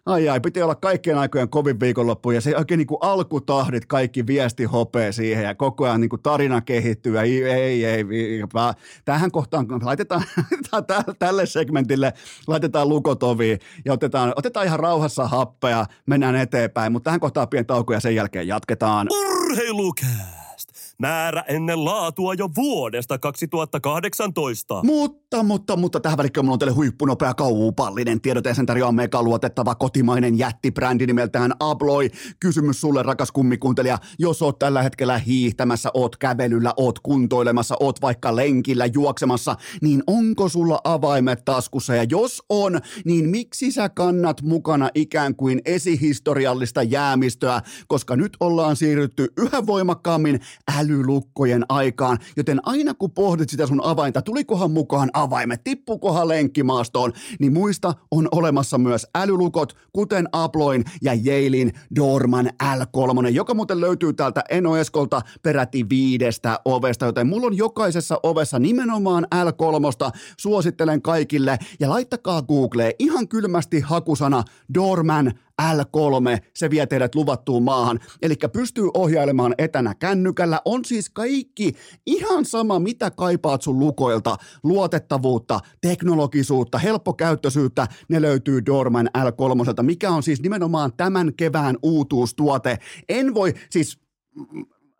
Ai 0.05 0.29
ai, 0.29 0.39
piti 0.39 0.61
olla 0.61 0.75
kaikkien 0.75 1.17
aikojen 1.17 1.49
kovin 1.49 1.79
viikonloppu 1.79 2.31
ja 2.31 2.41
se 2.41 2.57
oikein 2.57 2.77
niin 2.77 2.87
kuin 2.87 2.97
alkutahdit, 3.01 3.85
kaikki 3.85 4.27
viesti 4.27 4.63
hopee 4.63 5.11
siihen 5.11 5.43
ja 5.43 5.55
koko 5.55 5.85
ajan 5.85 6.01
niin 6.01 6.09
kuin 6.09 6.21
tarina 6.21 6.61
kehittyy 6.61 7.15
ja 7.15 7.21
ei, 7.21 7.43
ei, 7.43 7.85
ei, 7.85 8.41
tähän 9.05 9.31
kohtaan 9.31 9.67
laitetaan 9.83 10.23
tälle 11.19 11.45
segmentille, 11.45 12.13
laitetaan 12.47 12.89
lukotovi 12.89 13.57
ja 13.85 13.93
otetaan, 13.93 14.33
otetaan 14.35 14.65
ihan 14.65 14.79
rauhassa 14.79 15.27
happea, 15.27 15.85
mennään 16.05 16.35
eteenpäin, 16.35 16.91
mutta 16.91 17.07
tähän 17.07 17.19
kohtaan 17.19 17.49
pieni 17.49 17.65
tauko 17.65 17.93
ja 17.93 17.99
sen 17.99 18.15
jälkeen 18.15 18.47
jatketaan. 18.47 19.07
Urheilukää! 19.11 20.34
Määrä 20.99 21.43
ennen 21.47 21.85
laatua 21.85 22.33
jo 22.33 22.49
vuodesta 22.55 23.19
2018. 23.19 24.83
Mutta, 24.83 25.43
mutta, 25.43 25.75
mutta 25.75 25.99
tähän 25.99 26.17
välikköön 26.17 26.45
mulla 26.45 26.53
on 26.53 26.59
teille 26.59 26.75
huippunopea 26.75 27.33
kauupallinen 27.33 28.21
tiedote. 28.21 28.53
Sen 28.53 28.65
tarjoaa 28.65 28.91
mega 28.91 29.23
luotettava 29.23 29.75
kotimainen 29.75 30.37
jättibrändi 30.37 31.07
nimeltään 31.07 31.51
Abloi. 31.59 32.09
Kysymys 32.39 32.81
sulle, 32.81 33.03
rakas 33.03 33.31
kummikuuntelija. 33.31 33.97
Jos 34.19 34.41
oot 34.41 34.59
tällä 34.59 34.83
hetkellä 34.83 35.17
hiihtämässä, 35.17 35.89
oot 35.93 36.17
kävelyllä, 36.17 36.73
oot 36.77 36.99
kuntoilemassa, 36.99 37.75
oot 37.79 38.01
vaikka 38.01 38.35
lenkillä 38.35 38.85
juoksemassa, 38.85 39.55
niin 39.81 40.03
onko 40.07 40.49
sulla 40.49 40.79
avaimet 40.83 41.45
taskussa? 41.45 41.95
Ja 41.95 42.03
jos 42.03 42.43
on, 42.49 42.79
niin 43.05 43.29
miksi 43.29 43.71
sä 43.71 43.89
kannat 43.89 44.41
mukana 44.41 44.89
ikään 44.95 45.35
kuin 45.35 45.61
esihistoriallista 45.65 46.83
jäämistöä, 46.83 47.61
koska 47.87 48.15
nyt 48.15 48.37
ollaan 48.39 48.75
siirrytty 48.75 49.27
yhä 49.37 49.65
voimakkaammin 49.65 50.39
älylukkojen 50.85 51.65
aikaan, 51.69 52.17
joten 52.37 52.59
aina 52.63 52.93
kun 52.93 53.11
pohdit 53.11 53.49
sitä 53.49 53.67
sun 53.67 53.83
avainta, 53.83 54.21
tulikohan 54.21 54.71
mukaan 54.71 55.09
avaimet, 55.13 55.63
tippukohan 55.63 56.27
lenkkimaastoon, 56.27 57.13
niin 57.39 57.53
muista 57.53 57.93
on 58.11 58.27
olemassa 58.31 58.77
myös 58.77 59.07
älylukot, 59.15 59.77
kuten 59.93 60.29
Aploin 60.31 60.83
ja 61.01 61.13
Yalein 61.13 61.71
Dorman 61.95 62.49
L3, 62.63 63.27
joka 63.27 63.53
muuten 63.53 63.81
löytyy 63.81 64.13
täältä 64.13 64.43
Enoeskolta 64.49 65.21
peräti 65.43 65.89
viidestä 65.89 66.59
ovesta, 66.65 67.05
joten 67.05 67.27
mulla 67.27 67.47
on 67.47 67.57
jokaisessa 67.57 68.19
ovessa 68.23 68.59
nimenomaan 68.59 69.27
L3, 69.35 70.17
suosittelen 70.37 71.01
kaikille 71.01 71.57
ja 71.79 71.89
laittakaa 71.89 72.41
Googleen 72.41 72.93
ihan 72.99 73.27
kylmästi 73.27 73.79
hakusana 73.79 74.43
Dorman 74.73 75.33
L3, 75.61 76.45
se 76.53 76.69
vie 76.69 76.85
teidät 76.85 77.15
luvattuun 77.15 77.63
maahan. 77.63 77.99
Eli 78.21 78.35
pystyy 78.53 78.89
ohjailemaan 78.93 79.55
etänä 79.57 79.95
kännykällä. 79.95 80.61
On 80.65 80.85
siis 80.85 81.09
kaikki 81.09 81.73
ihan 82.05 82.45
sama, 82.45 82.79
mitä 82.79 83.11
kaipaat 83.11 83.61
sun 83.61 83.79
lukoilta. 83.79 84.37
Luotettavuutta, 84.63 85.59
teknologisuutta, 85.81 86.77
helppokäyttöisyyttä, 86.77 87.87
ne 88.09 88.21
löytyy 88.21 88.65
Dorman 88.65 89.09
L3, 89.17 89.83
mikä 89.83 90.11
on 90.11 90.23
siis 90.23 90.41
nimenomaan 90.41 90.93
tämän 90.97 91.33
kevään 91.37 91.77
uutuustuote. 91.83 92.77
En 93.09 93.33
voi, 93.33 93.53
siis 93.69 93.99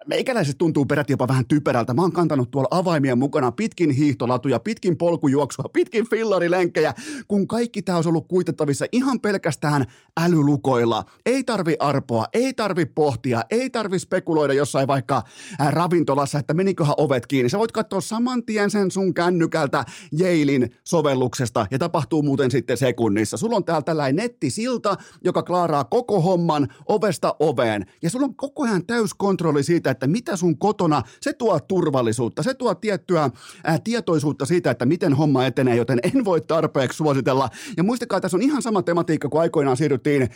meikäläiset 0.08 0.58
tuntuu 0.58 0.86
peräti 0.86 1.14
jopa 1.14 1.28
vähän 1.28 1.46
typerältä. 1.46 1.94
Mä 1.94 2.02
oon 2.02 2.12
kantanut 2.12 2.52
tuolla 2.52 2.68
avaimia 2.72 3.16
mukana 3.16 3.52
pitkin 3.52 3.90
hiihtolatuja, 3.90 4.60
pitkin 4.60 4.98
polkujuoksua, 4.98 5.66
pitkin 5.74 6.10
fillarilenkkejä, 6.10 6.94
kun 7.28 7.48
kaikki 7.48 7.82
tää 7.82 7.96
olisi 7.96 8.10
ollut 8.10 8.28
kuitettavissa 8.28 8.86
ihan 8.92 9.20
pelkästään 9.22 9.86
älylukoilla. 10.18 11.04
Ei 11.26 11.44
tarvi 11.44 11.76
arpoa, 11.80 12.26
ei 12.34 12.54
tarvi 12.54 12.86
pohtia, 12.86 13.42
ei 13.50 13.70
tarvi 13.70 14.00
spekuloida 14.00 14.54
jossain 14.54 14.88
vaikka 14.88 15.24
ravintolassa, 15.70 16.40
että 16.40 16.54
meniköhän 16.54 16.96
ovet 16.98 17.28
kiinni. 17.28 17.50
Sä 17.50 17.60
voit 17.60 17.72
katsoa 17.72 18.02
saman 18.02 18.46
tien 18.46 18.72
sen 18.72 18.92
sun 18.92 19.14
kännykältä 19.14 19.86
Jailin 20.12 20.76
sovelluksesta 20.84 21.68
ja 21.72 21.80
tapahtuu 21.80 22.22
muuten 22.22 22.52
sitten 22.52 22.78
sekunnissa. 22.78 23.38
Sulla 23.38 23.56
on 23.56 23.66
täällä 23.66 23.82
tällainen 23.82 24.16
nettisilta, 24.16 24.96
joka 25.24 25.44
klaaraa 25.44 25.84
koko 25.84 26.22
homman 26.22 26.68
ovesta 26.88 27.36
oveen 27.40 27.86
ja 28.04 28.10
sulla 28.10 28.26
on 28.26 28.36
koko 28.36 28.64
ajan 28.64 28.86
täyskontrolli 28.86 29.64
siitä, 29.64 29.92
että 29.96 30.08
mitä 30.08 30.36
sun 30.36 30.58
kotona, 30.58 31.02
se 31.22 31.34
tuo 31.34 31.60
turvallisuutta, 31.60 32.44
se 32.44 32.54
tuo 32.54 32.75
tiettyä 32.75 33.30
ää, 33.64 33.80
tietoisuutta 33.84 34.46
siitä, 34.46 34.72
että 34.72 34.86
miten 34.86 35.14
homma 35.14 35.46
etenee, 35.46 35.75
joten 35.75 36.00
en 36.04 36.25
voi 36.25 36.42
tarpeeksi 36.42 36.98
suositella. 36.98 37.50
Ja 37.78 37.84
muistakaa, 37.84 38.22
tässä 38.22 38.38
on 38.38 38.44
ihan 38.44 38.62
sama 38.62 38.84
tematiikka 38.84 39.30
kuin 39.30 39.42
aikoinaan 39.42 39.78
siirryttiin 39.78 40.30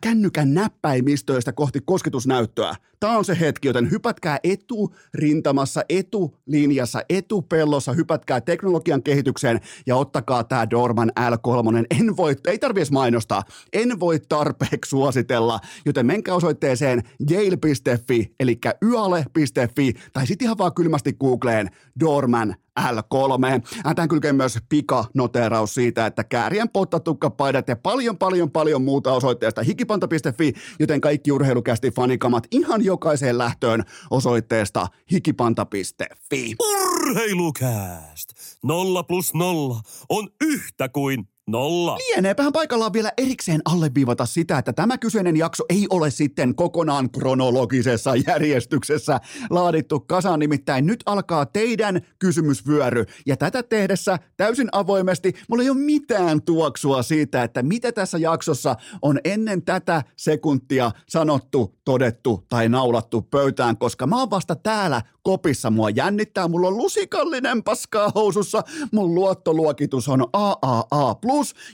kännykän 0.00 0.54
näppäimistöistä 0.54 1.52
kohti 1.52 1.80
kosketusnäyttöä. 1.84 2.74
Tämä 3.00 3.18
on 3.18 3.24
se 3.24 3.40
hetki, 3.40 3.68
joten 3.68 3.90
hypätkää 3.90 4.38
eturintamassa, 4.44 5.82
etulinjassa, 5.88 7.02
etupellossa, 7.08 7.92
hypätkää 7.92 8.40
teknologian 8.40 9.02
kehitykseen 9.02 9.60
ja 9.86 9.96
ottakaa 9.96 10.44
tämä 10.44 10.70
Dorman 10.70 11.12
L3. 11.20 11.86
En 12.00 12.16
voi, 12.16 12.36
ei 12.46 12.58
tarvitse 12.58 12.92
mainostaa, 12.92 13.42
en 13.72 14.00
voi 14.00 14.20
tarpeeksi 14.28 14.88
suositella, 14.88 15.60
joten 15.86 16.06
menkää 16.06 16.34
osoitteeseen 16.34 17.02
yale.fi, 17.30 18.34
eli 18.40 18.58
yö 18.82 18.97
yale.fi 18.98 19.92
tai 20.12 20.26
sitten 20.26 20.46
ihan 20.46 20.58
vaan 20.58 20.74
kylmästi 20.74 21.12
Googleen 21.12 21.70
Dorman 22.00 22.56
L3. 22.80 23.62
Tämän 23.94 24.08
kylkee 24.08 24.32
myös 24.32 24.58
pikanoteraus 24.68 25.74
siitä, 25.74 26.06
että 26.06 26.24
käärien 26.24 26.68
pottatukkapaidat 26.68 27.68
ja 27.68 27.76
paljon, 27.76 28.18
paljon, 28.18 28.50
paljon 28.50 28.82
muuta 28.82 29.12
osoitteesta 29.12 29.62
hikipanta.fi, 29.62 30.52
joten 30.80 31.00
kaikki 31.00 31.32
urheilukästi 31.32 31.90
fanikamat 31.90 32.46
ihan 32.50 32.84
jokaiseen 32.84 33.38
lähtöön 33.38 33.84
osoitteesta 34.10 34.86
hikipanta.fi. 35.12 36.54
Urheilukääst! 36.60 38.30
Nolla 38.62 39.02
plus 39.02 39.34
nolla 39.34 39.80
on 40.08 40.28
yhtä 40.40 40.88
kuin 40.88 41.28
Nolla. 41.48 41.96
Lieneepähän 41.96 42.52
paikallaan 42.52 42.92
vielä 42.92 43.12
erikseen 43.16 43.60
alleviivata 43.64 44.26
sitä, 44.26 44.58
että 44.58 44.72
tämä 44.72 44.98
kyseinen 44.98 45.36
jakso 45.36 45.64
ei 45.68 45.86
ole 45.90 46.10
sitten 46.10 46.54
kokonaan 46.54 47.10
kronologisessa 47.10 48.16
järjestyksessä 48.26 49.20
laadittu 49.50 50.00
kasaan. 50.00 50.40
Nimittäin 50.40 50.86
nyt 50.86 51.02
alkaa 51.06 51.46
teidän 51.46 52.00
kysymysvyöry. 52.18 53.04
Ja 53.26 53.36
tätä 53.36 53.62
tehdessä 53.62 54.18
täysin 54.36 54.68
avoimesti 54.72 55.32
mulla 55.48 55.62
ei 55.62 55.70
ole 55.70 55.78
mitään 55.78 56.42
tuoksua 56.42 57.02
siitä, 57.02 57.42
että 57.42 57.62
mitä 57.62 57.92
tässä 57.92 58.18
jaksossa 58.18 58.76
on 59.02 59.18
ennen 59.24 59.62
tätä 59.62 60.02
sekuntia 60.16 60.90
sanottu, 61.08 61.77
todettu 61.88 62.44
tai 62.48 62.68
naulattu 62.68 63.22
pöytään, 63.22 63.76
koska 63.76 64.06
mä 64.06 64.18
oon 64.18 64.30
vasta 64.30 64.56
täällä 64.56 65.02
kopissa. 65.22 65.70
Mua 65.70 65.90
jännittää, 65.90 66.48
mulla 66.48 66.68
on 66.68 66.76
lusikallinen 66.76 67.62
paskaa 67.62 68.12
housussa, 68.14 68.62
mun 68.92 69.14
luottoluokitus 69.14 70.08
on 70.08 70.26
AAA+, 70.32 71.14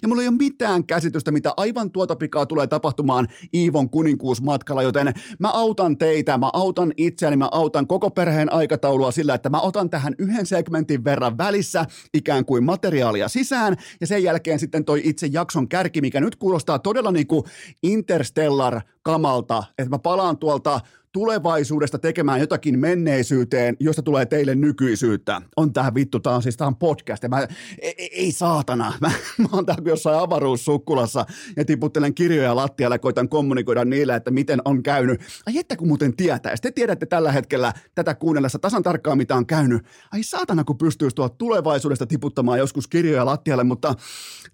ja 0.02 0.08
mulla 0.08 0.22
ei 0.22 0.28
ole 0.28 0.36
mitään 0.36 0.86
käsitystä, 0.86 1.30
mitä 1.30 1.54
aivan 1.56 1.90
tuota 1.90 2.16
pikaa 2.16 2.46
tulee 2.46 2.66
tapahtumaan 2.66 3.28
Iivon 3.54 3.90
kuninkuusmatkalla, 3.90 4.82
joten 4.82 5.14
mä 5.38 5.50
autan 5.50 5.98
teitä, 5.98 6.38
mä 6.38 6.50
autan 6.52 6.92
itseäni, 6.96 7.36
mä 7.36 7.48
autan 7.52 7.86
koko 7.86 8.10
perheen 8.10 8.52
aikataulua 8.52 9.10
sillä, 9.10 9.34
että 9.34 9.50
mä 9.50 9.60
otan 9.60 9.90
tähän 9.90 10.14
yhden 10.18 10.46
segmentin 10.46 11.04
verran 11.04 11.38
välissä 11.38 11.86
ikään 12.14 12.44
kuin 12.44 12.64
materiaalia 12.64 13.28
sisään, 13.28 13.76
ja 14.00 14.06
sen 14.06 14.22
jälkeen 14.22 14.58
sitten 14.58 14.84
toi 14.84 15.00
itse 15.04 15.26
jakson 15.26 15.68
kärki, 15.68 16.00
mikä 16.00 16.20
nyt 16.20 16.36
kuulostaa 16.36 16.78
todella 16.78 17.12
niin 17.12 17.26
kuin 17.26 17.44
Interstellar 17.82 18.80
kamalta, 19.04 19.64
että 19.78 19.90
mä 19.90 19.98
palaan 19.98 20.38
tuolta 20.38 20.80
tulevaisuudesta 21.14 21.98
tekemään 21.98 22.40
jotakin 22.40 22.78
menneisyyteen, 22.78 23.76
josta 23.80 24.02
tulee 24.02 24.26
teille 24.26 24.54
nykyisyyttä. 24.54 25.42
On 25.56 25.72
tää 25.72 25.94
vittu, 25.94 26.20
tää 26.20 26.34
on 26.34 26.42
siis 26.42 26.56
tää 26.56 26.66
on 26.66 26.76
podcast. 26.76 27.24
Mä, 27.28 27.40
ei, 27.78 27.94
e, 27.98 28.08
ei 28.12 28.32
saatana, 28.32 28.92
mä, 29.00 29.10
mä 29.38 29.48
oon 29.52 29.66
täällä 29.66 29.82
jossain 29.86 30.18
avaruussukkulassa 30.18 31.26
ja 31.56 31.64
tiputtelen 31.64 32.14
kirjoja 32.14 32.56
lattialle 32.56 32.94
ja 32.94 32.98
koitan 32.98 33.28
kommunikoida 33.28 33.84
niille, 33.84 34.14
että 34.14 34.30
miten 34.30 34.60
on 34.64 34.82
käynyt. 34.82 35.20
Ai 35.46 35.58
että 35.58 35.76
kun 35.76 35.88
muuten 35.88 36.16
tietää, 36.16 36.54
te 36.62 36.70
tiedätte 36.70 37.06
tällä 37.06 37.32
hetkellä 37.32 37.72
tätä 37.94 38.14
kuunnellessa 38.14 38.58
tasan 38.58 38.82
tarkkaan, 38.82 39.18
mitä 39.18 39.36
on 39.36 39.46
käynyt. 39.46 39.86
Ai 40.12 40.22
saatana, 40.22 40.64
kun 40.64 40.78
pystyisi 40.78 41.16
tuolla 41.16 41.34
tulevaisuudesta 41.38 42.06
tiputtamaan 42.06 42.58
joskus 42.58 42.88
kirjoja 42.88 43.26
lattialle, 43.26 43.64
mutta 43.64 43.94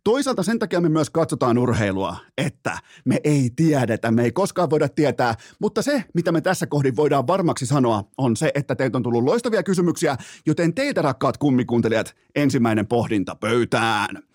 toisaalta 0.04 0.42
sen 0.42 0.58
takia 0.58 0.80
me 0.80 0.88
myös 0.88 1.10
katsotaan 1.10 1.58
urheilua, 1.58 2.16
että 2.38 2.78
me 3.04 3.20
ei 3.24 3.50
tiedetä, 3.56 4.10
me 4.10 4.22
ei 4.22 4.32
koskaan 4.32 4.70
voida 4.70 4.88
tietää, 4.88 5.34
mutta 5.60 5.82
se, 5.82 6.04
mitä 6.14 6.32
me 6.32 6.40
tässä 6.50 6.66
kohdin 6.66 6.96
voidaan 6.96 7.26
varmaksi 7.26 7.66
sanoa, 7.66 8.04
on 8.18 8.36
se, 8.36 8.52
että 8.54 8.74
teiltä 8.74 8.98
on 8.98 9.02
tullut 9.02 9.24
loistavia 9.24 9.62
kysymyksiä, 9.62 10.16
joten 10.46 10.74
teitä 10.74 11.02
rakkaat 11.02 11.38
kummikuuntelijat, 11.38 12.16
ensimmäinen 12.34 12.86
pohdinta 12.86 13.34
pöytään. 13.34 14.29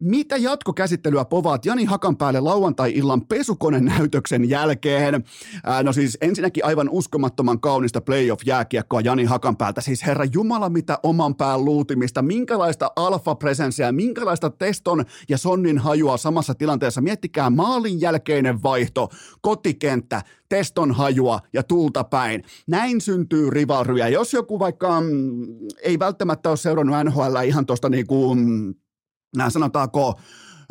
Mitä 0.00 0.36
jatkokäsittelyä 0.36 1.24
povaat 1.24 1.66
Jani 1.66 1.84
Hakanpäälle 1.84 2.40
lauantai-illan 2.40 3.26
pesukonenäytöksen 3.26 4.48
jälkeen? 4.48 5.24
Ää, 5.64 5.82
no 5.82 5.92
siis 5.92 6.18
ensinnäkin 6.20 6.64
aivan 6.64 6.88
uskomattoman 6.90 7.60
kaunista 7.60 8.00
playoff-jääkiekkoa 8.00 9.00
Jani 9.00 9.24
Hakanpäältä. 9.24 9.80
Siis 9.80 10.06
herra 10.06 10.24
Jumala, 10.24 10.68
mitä 10.68 10.98
oman 11.02 11.34
pään 11.34 11.64
luutimista, 11.64 12.22
minkälaista 12.22 12.90
alfa-presenssiä, 12.96 13.92
minkälaista 13.92 14.50
teston 14.50 15.04
ja 15.28 15.38
sonnin 15.38 15.78
hajua 15.78 16.16
samassa 16.16 16.54
tilanteessa. 16.54 17.00
Miettikää 17.00 17.50
maalin 17.50 18.00
jälkeinen 18.00 18.62
vaihto, 18.62 19.08
kotikenttä, 19.40 20.22
teston 20.48 20.92
hajua 20.92 21.40
ja 21.52 21.62
tulta 21.62 22.04
päin. 22.04 22.42
Näin 22.66 23.00
syntyy 23.00 23.50
rivalryjä. 23.50 24.08
Jos 24.08 24.32
joku 24.32 24.58
vaikka 24.58 25.00
mm, 25.00 25.46
ei 25.82 25.98
välttämättä 25.98 26.48
ole 26.48 26.56
seurannut 26.56 26.96
NHL 27.04 27.36
ihan 27.44 27.66
tuosta 27.66 27.88
niin 27.88 28.06
kuin 28.06 28.74
nämä 29.36 29.50
sanotaanko 29.50 30.20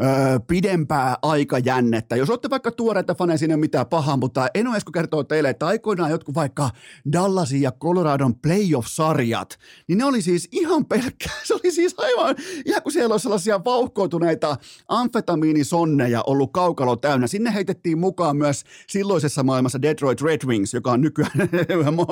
öö, 0.04 0.40
pidempää 0.48 1.16
aikajännettä. 1.22 2.16
Jos 2.16 2.30
olette 2.30 2.50
vaikka 2.50 2.72
tuoreita 2.72 3.16
faneja, 3.16 3.38
siinä 3.38 3.52
ei 3.52 3.56
ole 3.56 3.60
mitään 3.60 3.88
pahaa, 3.88 4.18
mutta 4.18 4.48
Eno 4.54 4.76
Esko 4.76 4.92
kertoo 4.92 5.24
teille, 5.24 5.50
että 5.50 5.68
aikoinaan 5.68 6.12
jotkut 6.12 6.36
vaikka 6.36 6.70
Dallasin 7.12 7.62
ja 7.62 7.72
Coloradon 7.72 8.36
playoff-sarjat, 8.36 9.60
niin 9.88 9.98
ne 9.98 10.06
oli 10.06 10.22
siis 10.22 10.48
ihan 10.52 10.86
pelkkä, 10.86 11.30
se 11.48 11.54
oli 11.54 11.72
siis 11.72 11.96
aivan, 11.98 12.36
ihan 12.66 12.84
kuin 12.84 12.94
siellä 12.94 13.14
olisi 13.14 13.24
sellaisia 13.24 13.64
vauhkoituneita 13.66 14.58
amfetamiinisonneja 14.88 16.24
ollut 16.28 16.54
kaukalo 16.54 16.96
täynnä. 16.96 17.28
Sinne 17.28 17.54
heitettiin 17.54 17.98
mukaan 17.98 18.38
myös 18.38 18.64
silloisessa 18.88 19.44
maailmassa 19.44 19.82
Detroit 19.82 20.22
Red 20.22 20.42
Wings, 20.46 20.74
joka 20.74 20.92
on 20.92 21.02
nykyään 21.02 21.32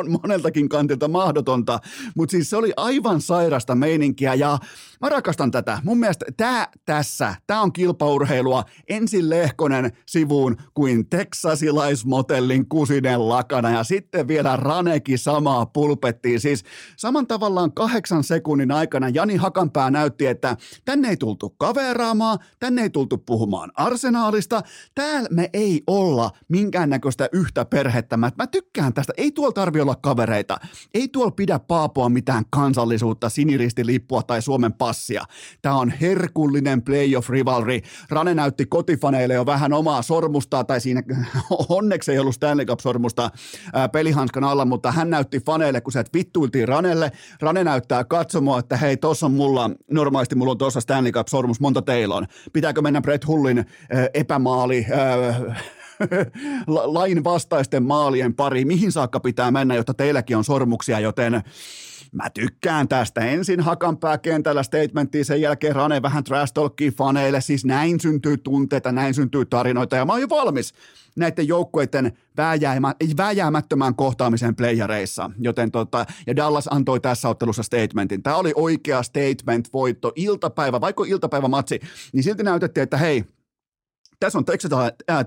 moneltakin 0.23 0.69
kantilta 0.69 1.07
mahdotonta, 1.07 1.79
mutta 2.15 2.31
siis 2.31 2.49
se 2.49 2.57
oli 2.57 2.73
aivan 2.77 3.21
sairasta 3.21 3.75
meininkiä 3.75 4.33
ja 4.33 4.57
mä 5.01 5.09
rakastan 5.09 5.51
tätä. 5.51 5.79
Mun 5.83 5.99
mielestä 5.99 6.25
tämä 6.37 6.67
tässä, 6.85 7.35
tämä 7.47 7.61
on 7.61 7.73
kilpaurheilua 7.73 8.63
ensin 8.89 9.29
Lehkonen 9.29 9.91
sivuun 10.05 10.57
kuin 10.73 11.09
teksasilaismotellin 11.09 12.69
kusinen 12.69 13.29
lakana 13.29 13.69
ja 13.69 13.83
sitten 13.83 14.27
vielä 14.27 14.55
Raneki 14.55 15.17
samaa 15.17 15.65
pulpettiin. 15.65 16.39
Siis 16.39 16.63
saman 16.97 17.27
tavallaan 17.27 17.73
kahdeksan 17.73 18.23
sekunnin 18.23 18.71
aikana 18.71 19.09
Jani 19.09 19.35
Hakanpää 19.35 19.91
näytti, 19.91 20.25
että 20.27 20.57
tänne 20.85 21.09
ei 21.09 21.17
tultu 21.17 21.49
kaveraamaan, 21.49 22.39
tänne 22.59 22.81
ei 22.81 22.89
tultu 22.89 23.17
puhumaan 23.17 23.71
arsenaalista, 23.75 24.61
täällä 24.95 25.29
me 25.31 25.49
ei 25.53 25.83
olla 25.87 26.31
minkäännäköistä 26.47 27.29
yhtä 27.31 27.65
perhettä. 27.65 28.17
Mä, 28.17 28.31
tykkään 28.51 28.93
tästä, 28.93 29.13
ei 29.17 29.31
tuolla 29.31 29.51
tarvi 29.51 29.81
olla 29.81 29.95
kavereita, 29.95 30.57
ei 30.93 31.07
tuolla 31.07 31.31
pidä 31.31 31.59
paapoa 31.59 32.09
mitään 32.09 32.43
kansallisuutta, 32.49 33.29
siniristilippua 33.29 34.23
tai 34.23 34.41
Suomen 34.41 34.73
passia. 34.87 35.23
Tämä 35.61 35.75
on 35.75 35.89
herkullinen 36.01 36.81
playoff 36.81 37.29
rivalry. 37.29 37.79
Rane 38.09 38.33
näytti 38.33 38.65
kotifaneille 38.65 39.33
jo 39.33 39.45
vähän 39.45 39.73
omaa 39.73 40.01
sormusta, 40.01 40.63
tai 40.63 40.81
siinä 40.81 41.03
onneksi 41.69 42.11
ei 42.11 42.19
ollut 42.19 42.35
Stanley 42.35 42.65
Cup-sormusta 42.65 43.29
pelihanskan 43.91 44.43
alla, 44.43 44.65
mutta 44.65 44.91
hän 44.91 45.09
näytti 45.09 45.39
faneille, 45.39 45.81
kun 45.81 45.93
se 45.93 46.03
vittuiltiin 46.13 46.67
Ranelle. 46.67 47.11
Rane 47.41 47.63
näyttää 47.63 48.03
katsomoa, 48.03 48.59
että 48.59 48.77
hei, 48.77 48.97
tossa 48.97 49.25
on 49.25 49.31
mulla, 49.31 49.71
normaalisti 49.91 50.35
mulla 50.35 50.51
on 50.51 50.57
tuossa 50.57 50.81
Stanley 50.81 51.11
Cup-sormus, 51.11 51.59
monta 51.59 51.81
teillä 51.81 52.15
on. 52.15 52.25
Pitääkö 52.53 52.81
mennä 52.81 53.01
Brett 53.01 53.27
Hullin 53.27 53.65
epämaali, 54.13 54.85
lain 56.67 57.23
vastaisten 57.23 57.83
maalien 57.83 58.35
pari, 58.35 58.65
mihin 58.65 58.91
saakka 58.91 59.19
pitää 59.19 59.51
mennä, 59.51 59.75
jotta 59.75 59.93
teilläkin 59.93 60.37
on 60.37 60.43
sormuksia, 60.43 60.99
joten 60.99 61.41
Mä 62.17 62.29
tykkään 62.29 62.87
tästä. 62.87 63.21
Ensin 63.21 63.59
Hakanpää 63.59 64.17
kentällä 64.17 64.63
statementtiin, 64.63 65.25
sen 65.25 65.41
jälkeen 65.41 65.75
Rane 65.75 66.01
vähän 66.01 66.23
trash 66.23 66.53
faneille. 66.97 67.41
Siis 67.41 67.65
näin 67.65 67.99
syntyy 67.99 68.37
tunteita, 68.37 68.91
näin 68.91 69.13
syntyy 69.13 69.45
tarinoita 69.45 69.95
ja 69.95 70.05
mä 70.05 70.13
oon 70.13 70.21
jo 70.21 70.29
valmis 70.29 70.73
näiden 71.15 71.47
joukkueiden 71.47 72.17
vääjäämä, 72.37 72.93
vääjäämättömään 73.17 73.95
kohtaamiseen 73.95 74.55
playareissa. 74.55 75.31
Joten 75.39 75.71
tota, 75.71 76.05
ja 76.27 76.35
Dallas 76.35 76.67
antoi 76.71 76.99
tässä 76.99 77.29
ottelussa 77.29 77.63
statementin. 77.63 78.23
Tämä 78.23 78.35
oli 78.35 78.51
oikea 78.55 79.01
statement-voitto, 79.03 80.11
iltapäivä, 80.15 80.81
vaikka 80.81 81.03
iltapäivämatsi, 81.07 81.79
niin 82.13 82.23
silti 82.23 82.43
näytettiin, 82.43 82.83
että 82.83 82.97
hei, 82.97 83.23
tässä 84.19 84.37
on 84.37 84.45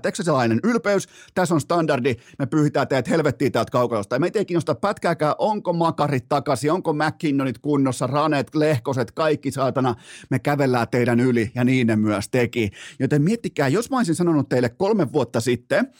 teksasilainen 0.01 0.59
ylpeys, 0.63 1.07
tässä 1.33 1.55
on 1.55 1.61
standardi, 1.61 2.15
me 2.39 2.45
pyyhitään 2.45 2.87
teidät 2.87 3.09
helvettiin 3.09 3.51
täältä 3.51 3.71
kaukalosta. 3.71 4.19
Meitä 4.19 4.39
ei 4.39 4.45
kiinnosta 4.45 4.75
pätkääkään, 4.75 5.35
onko 5.37 5.73
makarit 5.73 6.29
takaisin, 6.29 6.71
onko 6.71 6.93
McKinnonit 6.93 7.57
kunnossa, 7.57 8.07
ranet, 8.07 8.55
lehkoset, 8.55 9.11
kaikki 9.11 9.51
saatana, 9.51 9.95
me 10.29 10.39
kävellään 10.39 10.87
teidän 10.91 11.19
yli, 11.19 11.51
ja 11.55 11.63
niin 11.63 11.87
ne 11.87 11.95
myös 11.95 12.29
teki. 12.29 12.71
Joten 12.99 13.21
miettikää, 13.21 13.67
jos 13.67 13.89
mä 13.89 13.97
olisin 13.97 14.15
sanonut 14.15 14.49
teille 14.49 14.69
kolme 14.69 15.13
vuotta 15.13 15.39
sitten, 15.39 15.93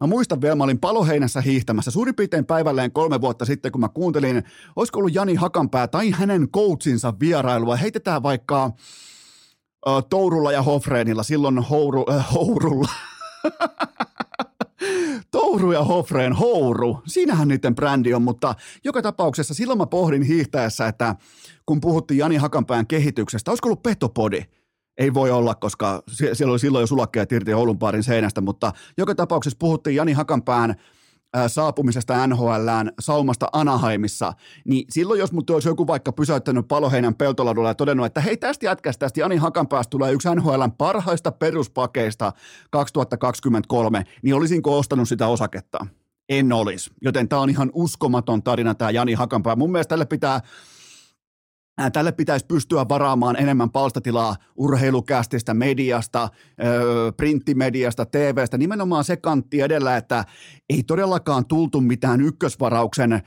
mä 0.00 0.06
muistan 0.06 0.40
vielä, 0.40 0.54
mä 0.54 0.64
olin 0.64 0.80
paloheinässä 0.80 1.40
hiihtämässä 1.40 1.90
suurin 1.90 2.14
piirtein 2.14 2.46
päivälleen 2.46 2.92
kolme 2.92 3.20
vuotta 3.20 3.44
sitten, 3.44 3.72
kun 3.72 3.80
mä 3.80 3.88
kuuntelin, 3.88 4.42
olisiko 4.76 4.98
ollut 4.98 5.14
Jani 5.14 5.34
Hakanpää 5.34 5.88
tai 5.88 6.10
hänen 6.10 6.48
coachinsa 6.48 7.14
vierailua, 7.20 7.76
heitetään 7.76 8.22
vaikka 8.22 8.70
Tourulla 10.10 10.52
ja 10.52 10.62
Hofreenilla, 10.62 11.22
silloin 11.22 11.58
Houru, 11.58 12.04
äh, 12.10 12.32
Hourulla. 12.34 12.88
Touru 15.30 15.72
ja 15.72 15.84
Hofreen, 15.84 16.32
Houru, 16.32 17.00
siinähän 17.06 17.48
niiden 17.48 17.74
brändi 17.74 18.14
on, 18.14 18.22
mutta 18.22 18.54
joka 18.84 19.02
tapauksessa 19.02 19.54
silloin 19.54 19.78
mä 19.78 19.86
pohdin 19.86 20.22
hiihtäessä, 20.22 20.88
että 20.88 21.16
kun 21.66 21.80
puhuttiin 21.80 22.18
Jani 22.18 22.36
Hakanpään 22.36 22.86
kehityksestä, 22.86 23.50
olisiko 23.50 23.68
ollut 23.68 23.82
Petopodi? 23.82 24.42
Ei 24.98 25.14
voi 25.14 25.30
olla, 25.30 25.54
koska 25.54 26.02
siellä 26.32 26.52
oli 26.52 26.58
silloin 26.58 26.82
jo 26.82 26.86
sulakkeet 26.86 27.32
irti 27.32 27.54
Oulun 27.54 27.78
paarin 27.78 28.02
seinästä, 28.02 28.40
mutta 28.40 28.72
joka 28.98 29.14
tapauksessa 29.14 29.56
puhuttiin 29.58 29.96
Jani 29.96 30.12
Hakanpään 30.12 30.74
saapumisesta 31.46 32.26
NHLään 32.26 32.92
saumasta 33.00 33.48
Anaheimissa, 33.52 34.32
niin 34.64 34.84
silloin 34.90 35.20
jos 35.20 35.32
mut 35.32 35.50
olisi 35.50 35.68
joku 35.68 35.86
vaikka 35.86 36.12
pysäyttänyt 36.12 36.68
paloheinän 36.68 37.14
peltoladulla 37.14 37.68
ja 37.68 37.74
todennut, 37.74 38.06
että 38.06 38.20
hei 38.20 38.36
tästä 38.36 38.66
jätkästä, 38.66 39.00
tästä 39.00 39.20
Jani 39.20 39.36
Hakanpäästä 39.36 39.90
tulee 39.90 40.12
yksi 40.12 40.28
NHLn 40.34 40.72
parhaista 40.78 41.32
peruspakeista 41.32 42.32
2023, 42.70 44.04
niin 44.22 44.34
olisinko 44.34 44.78
ostanut 44.78 45.08
sitä 45.08 45.28
osaketta? 45.28 45.86
En 46.28 46.52
olisi. 46.52 46.90
Joten 47.02 47.28
tämä 47.28 47.42
on 47.42 47.50
ihan 47.50 47.70
uskomaton 47.74 48.42
tarina 48.42 48.74
tämä 48.74 48.90
Jani 48.90 49.14
Hakanpää. 49.14 49.56
Mun 49.56 49.72
mielestä 49.72 49.88
tälle 49.88 50.06
pitää 50.06 50.40
Tälle 51.92 52.12
pitäisi 52.12 52.46
pystyä 52.46 52.88
varaamaan 52.88 53.36
enemmän 53.36 53.70
palstatilaa 53.70 54.36
urheilukästistä, 54.56 55.54
mediasta, 55.54 56.28
printtimediasta, 57.16 58.06
TVstä, 58.06 58.58
nimenomaan 58.58 59.04
se 59.04 59.16
kantti 59.16 59.60
edellä, 59.60 59.96
että 59.96 60.24
ei 60.70 60.82
todellakaan 60.82 61.46
tultu 61.46 61.80
mitään 61.80 62.20
ykkösvarauksen 62.20 63.22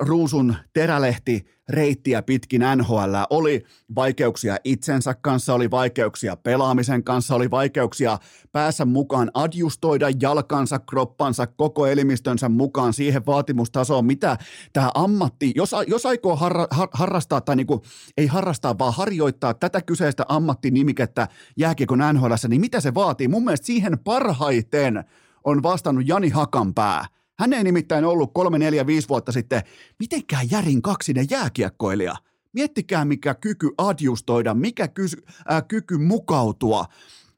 ruusun 0.00 0.56
terälehti 0.72 1.46
reittiä 1.68 2.22
pitkin 2.22 2.62
NHL. 2.76 3.14
Oli 3.30 3.64
vaikeuksia 3.94 4.56
itsensä 4.64 5.14
kanssa, 5.14 5.54
oli 5.54 5.70
vaikeuksia 5.70 6.36
pelaamisen 6.36 7.04
kanssa, 7.04 7.34
oli 7.34 7.50
vaikeuksia 7.50 8.18
päässä 8.52 8.84
mukaan 8.84 9.30
adjustoida 9.34 10.06
jalkansa, 10.20 10.78
kroppansa, 10.78 11.46
koko 11.46 11.86
elimistönsä 11.86 12.48
mukaan 12.48 12.92
siihen 12.92 13.26
vaatimustasoon, 13.26 14.06
mitä 14.06 14.38
tämä 14.72 14.90
ammatti, 14.94 15.52
jos, 15.54 15.70
jos 15.86 16.06
aikoo 16.06 16.36
harra, 16.36 16.66
har, 16.70 16.88
harrastaa 16.92 17.40
tai 17.40 17.56
niinku, 17.56 17.82
ei 18.16 18.26
harrastaa, 18.26 18.78
vaan 18.78 18.94
harjoittaa 18.94 19.54
tätä 19.54 19.82
kyseistä 19.82 20.24
ammattinimikettä 20.28 21.28
jääkiekon 21.56 22.02
NHL, 22.12 22.32
niin 22.48 22.60
mitä 22.60 22.80
se 22.80 22.94
vaatii? 22.94 23.28
Mun 23.28 23.44
mielestä 23.44 23.66
siihen 23.66 23.98
parhaiten 23.98 25.04
on 25.44 25.62
vastannut 25.62 26.08
Jani 26.08 26.28
Hakanpää– 26.28 27.06
hän 27.38 27.52
ei 27.52 27.64
nimittäin 27.64 28.04
ollut 28.04 28.34
kolme, 28.34 28.58
neljä, 28.58 28.86
viisi 28.86 29.08
vuotta 29.08 29.32
sitten 29.32 29.62
mitenkään 29.98 30.50
järin 30.50 30.82
kaksinen 30.82 31.26
jääkiekkoilija. 31.30 32.16
Miettikää, 32.52 33.04
mikä 33.04 33.34
kyky 33.34 33.70
adjustoida, 33.78 34.54
mikä 34.54 34.88
kysy, 34.88 35.24
äh, 35.52 35.62
kyky 35.68 35.98
mukautua, 35.98 36.84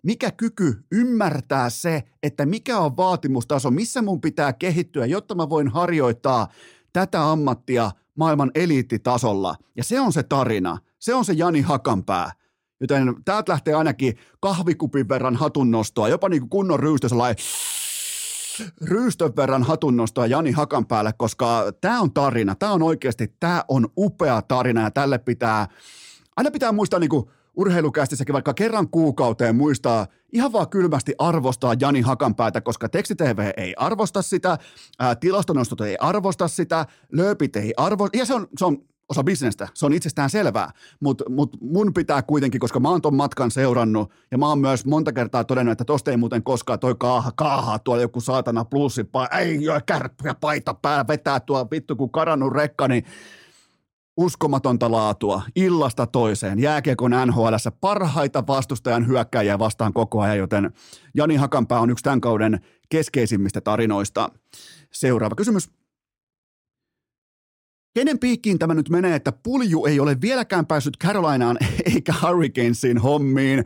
mikä 0.03 0.31
kyky 0.31 0.85
ymmärtää 0.93 1.71
se, 1.71 2.03
että 2.23 2.47
mikä 2.47 2.79
on 2.79 2.97
vaatimustaso, 2.97 3.71
missä 3.71 4.03
mun 4.03 4.21
pitää 4.21 4.53
kehittyä, 4.53 5.07
jotta 5.07 5.35
mä 5.35 5.49
voin 5.49 5.69
harjoittaa 5.69 6.49
tätä 6.93 7.31
ammattia 7.31 7.91
maailman 8.17 8.51
eliittitasolla. 8.55 9.57
Ja 9.77 9.85
se 9.85 10.01
on 10.01 10.13
se 10.13 10.23
tarina, 10.23 10.79
se 10.99 11.15
on 11.15 11.25
se 11.25 11.33
Jani 11.33 11.61
Hakanpää. 11.61 12.33
Joten 12.81 13.15
täältä 13.25 13.53
lähtee 13.53 13.75
ainakin 13.75 14.17
kahvikupin 14.41 15.09
verran 15.09 15.37
hatunnostoa, 15.37 16.09
jopa 16.09 16.29
niin 16.29 16.41
kuin 16.41 16.51
kunnon 16.51 16.81
ryystö 16.81 17.09
sellainen 17.09 17.45
ryystön 18.83 19.37
verran 19.37 19.63
hatunnostoa 19.63 20.27
Jani 20.27 20.51
Hakan 20.51 20.87
päälle, 20.87 21.13
koska 21.19 21.73
tämä 21.81 22.01
on 22.01 22.13
tarina. 22.13 22.55
Tämä 22.55 22.73
on 22.73 22.83
oikeasti, 22.83 23.35
tämä 23.41 23.65
on 23.69 23.89
upea 23.99 24.43
tarina 24.43 24.83
ja 24.83 24.91
tälle 24.91 25.19
pitää, 25.19 25.69
aina 26.37 26.51
pitää 26.51 26.73
muistaa 26.73 27.01
niin 27.01 27.11
kuin 27.11 27.27
urheilukästissäkin 27.57 28.33
vaikka 28.33 28.55
kerran 28.55 28.89
kuukauteen 28.89 29.57
muistaa 29.57 30.07
ihan 30.33 30.53
vaan 30.53 30.69
kylmästi 30.69 31.15
arvostaa 31.19 31.75
Jani 31.81 32.01
Hakanpäätä, 32.01 32.61
koska 32.61 32.89
tekstitv 32.89 33.39
ei 33.57 33.75
arvosta 33.77 34.23
sitä, 34.23 34.59
ää, 34.99 35.15
tilastonostot 35.15 35.81
ei 35.81 35.97
arvosta 36.01 36.49
sitä, 36.49 36.87
lööpit 37.13 37.57
ei 37.57 37.75
arvosta, 37.77 38.19
ja 38.19 38.25
se 38.25 38.35
on, 38.35 38.49
se 38.59 38.65
on 38.65 38.79
osa 39.09 39.25
bisnestä. 39.25 39.69
Se 39.75 39.87
on 39.87 39.93
itsestään 39.93 40.31
selvää, 40.31 40.71
mutta 41.01 41.25
mut 41.31 41.57
mun 41.61 41.95
pitää 41.95 42.23
kuitenkin, 42.23 42.61
koska 42.61 42.81
mä 42.81 42.89
oon 42.89 43.03
ton 43.03 43.15
matkan 43.15 43.51
seurannut 43.51 44.13
ja 44.31 44.39
mä 44.39 44.49
oon 44.49 44.59
myös 44.59 44.87
monta 44.87 45.13
kertaa 45.13 45.45
todennut, 45.45 45.73
että 45.73 45.85
tosta 45.85 46.11
ei 46.11 46.17
muuten 46.17 46.43
koskaan 46.43 46.79
toi 46.79 46.95
kaaha, 46.99 47.33
kaaha 47.37 47.79
tuolla 47.79 48.03
joku 48.03 48.21
saatana 48.21 48.65
plussi, 48.65 49.07
ei 49.39 49.63
joo, 49.63 49.81
kärppä 49.87 50.35
paita 50.41 50.75
päällä 50.75 51.05
vetää 51.09 51.41
tuo 51.41 51.69
vittu 51.71 51.97
kun 51.97 52.11
karannut 52.11 52.53
rekka, 52.53 52.89
niin 52.89 53.05
uskomatonta 54.17 54.91
laatua 54.91 55.43
illasta 55.57 56.07
toiseen. 56.07 56.59
Jääkiekon 56.59 57.11
NHL 57.27 57.55
parhaita 57.81 58.47
vastustajan 58.47 59.07
hyökkäjiä 59.07 59.59
vastaan 59.59 59.93
koko 59.93 60.21
ajan, 60.21 60.39
joten 60.39 60.73
Jani 61.15 61.37
Hakanpää 61.37 61.81
on 61.81 61.91
yksi 61.91 62.05
tämän 62.05 62.21
kauden 62.21 62.61
keskeisimmistä 62.89 63.61
tarinoista. 63.61 64.29
Seuraava 64.93 65.35
kysymys. 65.35 65.71
Kenen 67.97 68.19
piikkiin 68.19 68.59
tämä 68.59 68.75
nyt 68.75 68.89
menee, 68.89 69.15
että 69.15 69.33
pulju 69.33 69.85
ei 69.85 70.01
ole 70.01 70.21
vieläkään 70.21 70.67
päässyt 70.67 70.99
Carolinaan 70.99 71.59
eikä 71.95 72.15
Hurricanesin 72.23 72.99
hommiin. 72.99 73.65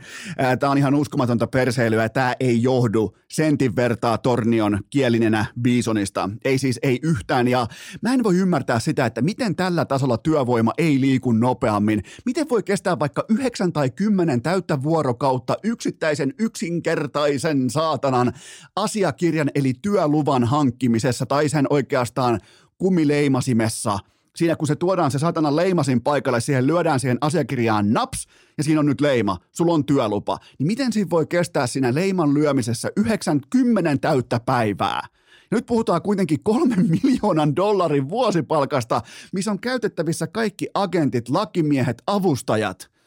Tämä 0.61 0.73
on 0.73 0.79
ihan 0.79 0.95
uskomatonta 0.95 1.47
perseilyä. 1.47 2.09
Tämä 2.09 2.35
ei 2.41 2.63
johdu 2.63 3.17
sentin 3.29 3.77
vertaa 3.77 4.19
Tornion 4.19 4.79
kielinenä 4.91 5.47
Bisonista. 5.63 6.31
Ei 6.45 6.59
siis 6.59 6.79
ei 6.83 6.99
yhtään. 7.03 7.49
Ja 7.49 7.67
mä 8.03 8.15
en 8.15 8.23
voi 8.23 8.37
ymmärtää 8.37 8.81
sitä, 8.81 9.07
että 9.07 9.23
miten 9.23 9.57
tällä 9.57 9.85
tasolla 9.85 10.19
työvoima 10.19 10.73
ei 10.79 11.01
liiku 11.01 11.33
nopeammin. 11.33 12.03
Miten 12.27 12.49
voi 12.49 12.63
kestää 12.63 12.99
vaikka 12.99 13.25
yhdeksän 13.29 13.73
tai 13.73 13.91
kymmenen 13.91 14.43
täyttä 14.43 14.83
vuorokautta 14.83 15.57
yksittäisen 15.63 16.35
yksinkertaisen 16.39 17.71
saatanan 17.71 18.33
asiakirjan 18.77 19.51
eli 19.55 19.73
työluvan 19.83 20.45
hankkimisessa 20.45 21.27
tai 21.27 21.49
sen 21.49 21.67
oikeastaan 21.71 22.41
kumileimasimessa– 22.79 23.99
siinä 24.37 24.57
kun 24.57 24.69
se 24.69 24.77
tuodaan 24.77 25.11
se 25.11 25.19
satanan 25.19 25.57
leimasin 25.57 26.01
paikalle, 26.01 26.41
siihen 26.41 26.67
lyödään 26.67 27.01
siihen 27.01 27.19
asiakirjaan 27.21 27.93
naps, 27.93 28.27
ja 28.59 28.65
siinä 28.65 28.81
on 28.81 28.87
nyt 28.87 29.01
leima, 29.01 29.39
sulla 29.53 29.73
on 29.75 29.85
työlupa, 29.85 30.39
niin 30.59 30.67
miten 30.67 30.93
siinä 30.93 31.11
voi 31.11 31.27
kestää 31.27 31.67
siinä 31.67 31.95
leiman 31.95 32.35
lyömisessä 32.35 32.91
90 32.97 33.97
täyttä 34.01 34.41
päivää? 34.47 35.07
Nyt 35.51 35.67
puhutaan 35.67 36.03
kuitenkin 36.03 36.43
kolmen 36.43 36.87
miljoonan 37.03 37.57
dollarin 37.57 38.09
vuosipalkasta, 38.09 39.03
missä 39.33 39.51
on 39.51 39.61
käytettävissä 39.61 40.27
kaikki 40.27 40.69
agentit, 40.75 41.29
lakimiehet, 41.29 42.03
avustajat– 42.07 42.91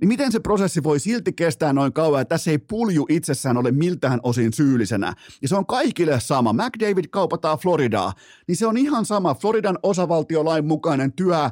niin 0.00 0.08
miten 0.08 0.32
se 0.32 0.40
prosessi 0.40 0.82
voi 0.82 1.00
silti 1.00 1.32
kestää 1.32 1.72
noin 1.72 1.92
kauan, 1.92 2.22
että 2.22 2.34
tässä 2.34 2.50
ei 2.50 2.58
pulju 2.58 3.06
itsessään 3.08 3.56
ole 3.56 3.70
miltään 3.70 4.20
osin 4.22 4.52
syyllisenä. 4.52 5.14
Ja 5.42 5.48
se 5.48 5.56
on 5.56 5.66
kaikille 5.66 6.20
sama. 6.20 6.52
McDavid 6.52 7.04
kaupataan 7.10 7.58
Floridaa, 7.58 8.12
niin 8.48 8.56
se 8.56 8.66
on 8.66 8.76
ihan 8.76 9.04
sama. 9.04 9.34
Floridan 9.34 9.78
osavaltiolain 9.82 10.66
mukainen 10.66 11.12
työ, 11.12 11.50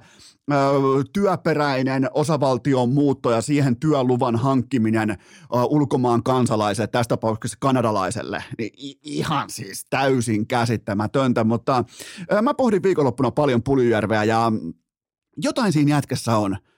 työperäinen 1.12 2.08
osavaltion 2.14 2.92
muutto 2.92 3.30
ja 3.30 3.40
siihen 3.40 3.76
työluvan 3.76 4.36
hankkiminen 4.36 5.18
ulkomaan 5.68 6.22
kansalaiselle, 6.22 6.86
tästä 6.86 7.08
tapauksessa 7.08 7.58
kanadalaiselle, 7.60 8.44
niin 8.58 8.98
ihan 9.02 9.50
siis 9.50 9.86
täysin 9.90 10.46
käsittämätöntä, 10.46 11.44
mutta 11.44 11.84
mä 12.42 12.54
pohdin 12.54 12.82
viikonloppuna 12.82 13.30
paljon 13.30 13.62
Puljujärveä 13.62 14.24
ja 14.24 14.52
jotain 15.36 15.72
siinä 15.72 15.90
jätkässä 15.90 16.36
on– 16.36 16.56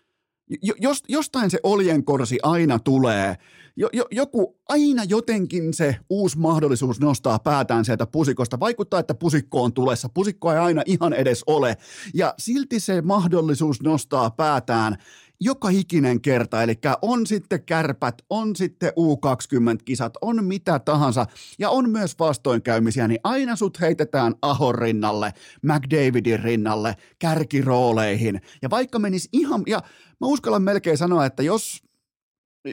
jos, 0.80 1.02
jostain 1.08 1.50
se 1.50 1.58
oljenkorsi 1.62 2.38
aina 2.42 2.78
tulee, 2.78 3.36
jo, 3.76 3.88
jo, 3.92 4.04
joku 4.10 4.56
aina 4.68 5.04
jotenkin 5.04 5.74
se 5.74 5.96
uusi 6.10 6.38
mahdollisuus 6.38 7.00
nostaa 7.00 7.38
päätään 7.38 7.84
sieltä 7.84 8.06
pusikosta. 8.06 8.60
Vaikuttaa, 8.60 9.00
että 9.00 9.14
pusikko 9.14 9.62
on 9.62 9.72
tulessa. 9.72 10.08
Pusikko 10.08 10.52
ei 10.52 10.58
aina 10.58 10.82
ihan 10.86 11.12
edes 11.12 11.44
ole. 11.46 11.76
Ja 12.14 12.34
silti 12.38 12.80
se 12.80 13.02
mahdollisuus 13.02 13.82
nostaa 13.82 14.30
päätään 14.30 14.96
joka 15.40 15.68
ikinen 15.68 16.20
kerta, 16.20 16.62
eli 16.62 16.74
on 17.02 17.26
sitten 17.26 17.62
kärpät, 17.62 18.14
on 18.30 18.56
sitten 18.56 18.92
U20-kisat, 18.92 20.12
on 20.20 20.44
mitä 20.44 20.78
tahansa, 20.78 21.26
ja 21.58 21.70
on 21.70 21.90
myös 21.90 22.18
vastoinkäymisiä, 22.18 23.08
niin 23.08 23.20
aina 23.24 23.56
sut 23.56 23.80
heitetään 23.80 24.34
Ahon 24.42 24.74
rinnalle, 24.74 25.32
McDavidin 25.62 26.40
rinnalle, 26.40 26.96
kärkirooleihin, 27.18 28.40
ja 28.62 28.70
vaikka 28.70 28.98
menis 28.98 29.28
ihan, 29.32 29.62
ja 29.66 29.82
mä 30.20 30.26
uskallan 30.26 30.62
melkein 30.62 30.98
sanoa, 30.98 31.26
että 31.26 31.42
jos 31.42 31.82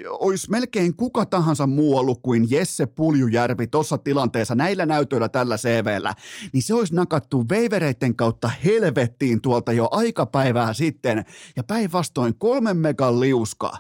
olisi 0.09 0.49
melkein 0.49 0.95
kuka 0.95 1.25
tahansa 1.25 1.67
muu 1.67 1.97
ollut 1.97 2.19
kuin 2.21 2.47
Jesse 2.49 2.85
Puljujärvi 2.85 3.67
tuossa 3.67 3.97
tilanteessa 3.97 4.55
näillä 4.55 4.85
näytöillä 4.85 5.29
tällä 5.29 5.57
CVllä, 5.57 6.13
niin 6.53 6.63
se 6.63 6.73
olisi 6.73 6.95
nakattu 6.95 7.45
veivereiden 7.49 8.15
kautta 8.15 8.51
helvettiin 8.65 9.41
tuolta 9.41 9.73
jo 9.73 9.87
aikapäivää 9.91 10.73
sitten 10.73 11.25
ja 11.55 11.63
päinvastoin 11.63 12.35
kolmen 12.37 12.77
megan 12.77 13.19
liuska 13.19 13.77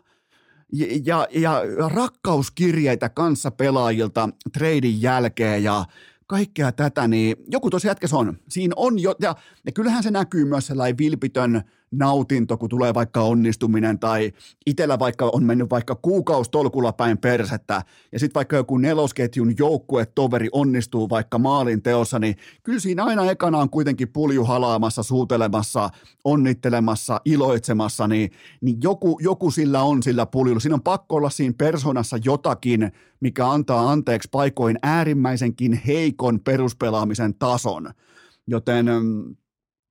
ja, 0.73 0.87
ja, 1.05 1.27
ja 1.33 1.63
rakkauskirjeitä 1.93 3.09
kanssa 3.09 3.51
pelaajilta 3.51 4.29
treidin 4.53 5.01
jälkeen 5.01 5.63
ja 5.63 5.85
kaikkea 6.27 6.71
tätä, 6.71 7.07
niin 7.07 7.35
joku 7.51 7.69
tosi 7.69 7.87
jätkäs 7.87 8.13
on. 8.13 8.39
Siinä 8.49 8.73
on 8.75 8.99
jo, 8.99 9.15
ja, 9.21 9.35
ja 9.65 9.71
kyllähän 9.71 10.03
se 10.03 10.11
näkyy 10.11 10.45
myös 10.45 10.67
sellainen 10.67 10.97
vilpitön 10.97 11.63
nautinto, 11.91 12.57
kun 12.57 12.69
tulee 12.69 12.93
vaikka 12.93 13.21
onnistuminen 13.21 13.99
tai 13.99 14.31
itsellä 14.65 14.99
vaikka 14.99 15.29
on 15.33 15.43
mennyt 15.43 15.69
vaikka 15.69 15.95
kuukaustolkulla 15.95 16.93
päin 16.93 17.17
persettä 17.17 17.81
ja 18.11 18.19
sitten 18.19 18.35
vaikka 18.35 18.55
joku 18.55 18.77
nelosketjun 18.77 19.53
joukkuetoveri 19.59 20.49
onnistuu 20.51 21.09
vaikka 21.09 21.39
maalin 21.39 21.81
teossa, 21.81 22.19
niin 22.19 22.35
kyllä 22.63 22.79
siinä 22.79 23.03
aina 23.03 23.31
ekana 23.31 23.57
on 23.57 23.69
kuitenkin 23.69 24.07
pulju 24.07 24.43
halaamassa, 24.43 25.03
suutelemassa, 25.03 25.89
onnittelemassa, 26.23 27.21
iloitsemassa, 27.25 28.07
niin, 28.07 28.31
niin 28.61 28.77
joku, 28.83 29.19
joku 29.21 29.51
sillä 29.51 29.81
on 29.81 30.03
sillä 30.03 30.25
puljulla. 30.25 30.59
Siinä 30.59 30.75
on 30.75 30.81
pakko 30.81 31.15
olla 31.15 31.29
siinä 31.29 31.53
persoonassa 31.57 32.17
jotakin, 32.25 32.91
mikä 33.19 33.49
antaa 33.49 33.91
anteeksi 33.91 34.29
paikoin 34.31 34.77
äärimmäisenkin 34.83 35.81
heikon 35.87 36.39
peruspelaamisen 36.39 37.35
tason. 37.35 37.89
Joten 38.47 38.85
mm, 38.85 39.35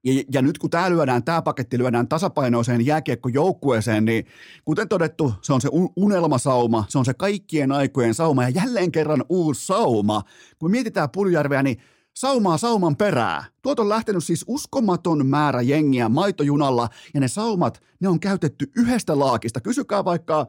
ja, 0.06 0.22
ja 0.32 0.42
nyt 0.42 0.58
kun 0.58 0.70
tämä 0.70 0.90
lyödään, 0.90 1.24
tämä 1.24 1.42
paketti 1.42 1.78
lyödään 1.78 2.08
tasapainoiseen 2.08 2.86
jääkiekkojoukkueeseen, 2.86 4.04
niin 4.04 4.26
kuten 4.64 4.88
todettu, 4.88 5.34
se 5.42 5.52
on 5.52 5.60
se 5.60 5.68
unelmasauma, 5.96 6.84
se 6.88 6.98
on 6.98 7.04
se 7.04 7.14
kaikkien 7.14 7.72
aikojen 7.72 8.14
sauma 8.14 8.42
ja 8.42 8.48
jälleen 8.48 8.92
kerran 8.92 9.24
uusi 9.28 9.66
sauma. 9.66 10.22
Kun 10.58 10.70
mietitään 10.70 11.10
Puljärveä, 11.10 11.62
niin 11.62 11.78
saumaa 12.16 12.58
sauman 12.58 12.96
perää. 12.96 13.44
Tuot 13.62 13.80
on 13.80 13.88
lähtenyt 13.88 14.24
siis 14.24 14.44
uskomaton 14.48 15.26
määrä 15.26 15.62
jengiä 15.62 16.08
maitojunalla 16.08 16.88
ja 17.14 17.20
ne 17.20 17.28
saumat, 17.28 17.82
ne 18.00 18.08
on 18.08 18.20
käytetty 18.20 18.70
yhdestä 18.76 19.18
laakista. 19.18 19.60
Kysykää 19.60 20.04
vaikka 20.04 20.46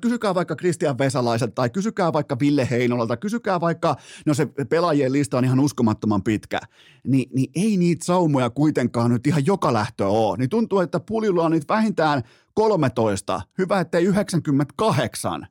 Kysykää 0.00 0.34
vaikka 0.34 0.56
Kristian 0.56 0.98
Vesalaiselta 0.98 1.52
tai 1.54 1.70
kysykää 1.70 2.12
vaikka 2.12 2.38
Ville 2.40 2.68
Heinolalta, 2.70 3.16
kysykää 3.16 3.60
vaikka, 3.60 3.96
no 4.26 4.34
se 4.34 4.46
pelaajien 4.68 5.12
lista 5.12 5.38
on 5.38 5.44
ihan 5.44 5.60
uskomattoman 5.60 6.22
pitkä, 6.22 6.60
Ni, 7.04 7.26
niin 7.34 7.50
ei 7.54 7.76
niitä 7.76 8.04
saumoja 8.04 8.50
kuitenkaan 8.50 9.10
nyt 9.10 9.26
ihan 9.26 9.46
joka 9.46 9.72
lähtö 9.72 10.06
ole. 10.06 10.36
Niin 10.36 10.50
tuntuu, 10.50 10.80
että 10.80 11.00
puljulla 11.00 11.44
on 11.44 11.50
niitä 11.50 11.74
vähintään 11.74 12.22
13, 12.54 13.40
hyvä 13.58 13.80
ettei 13.80 14.04
98. 14.04 15.46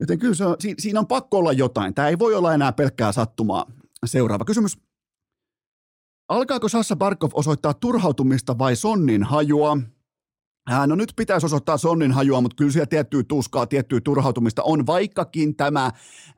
Joten 0.00 0.18
kyllä 0.18 0.34
se 0.34 0.44
on, 0.44 0.56
siinä 0.78 1.00
on 1.00 1.06
pakko 1.06 1.38
olla 1.38 1.52
jotain. 1.52 1.94
Tämä 1.94 2.08
ei 2.08 2.18
voi 2.18 2.34
olla 2.34 2.54
enää 2.54 2.72
pelkkää 2.72 3.12
sattumaa. 3.12 3.66
Seuraava 4.06 4.44
kysymys. 4.44 4.78
Alkaako 6.28 6.68
Sassa 6.68 6.96
Barkov 6.96 7.30
osoittaa 7.34 7.74
turhautumista 7.74 8.58
vai 8.58 8.76
sonnin 8.76 9.22
hajua? 9.22 9.78
No 10.86 10.94
nyt 10.94 11.12
pitäisi 11.16 11.46
osoittaa 11.46 11.76
sonnin 11.76 12.12
hajua, 12.12 12.40
mutta 12.40 12.56
kyllä 12.56 12.70
siellä 12.72 12.86
tiettyä 12.86 13.22
tuskaa, 13.22 13.66
tiettyä 13.66 14.00
turhautumista 14.00 14.62
on, 14.62 14.86
vaikkakin 14.86 15.56
tämä 15.56 15.90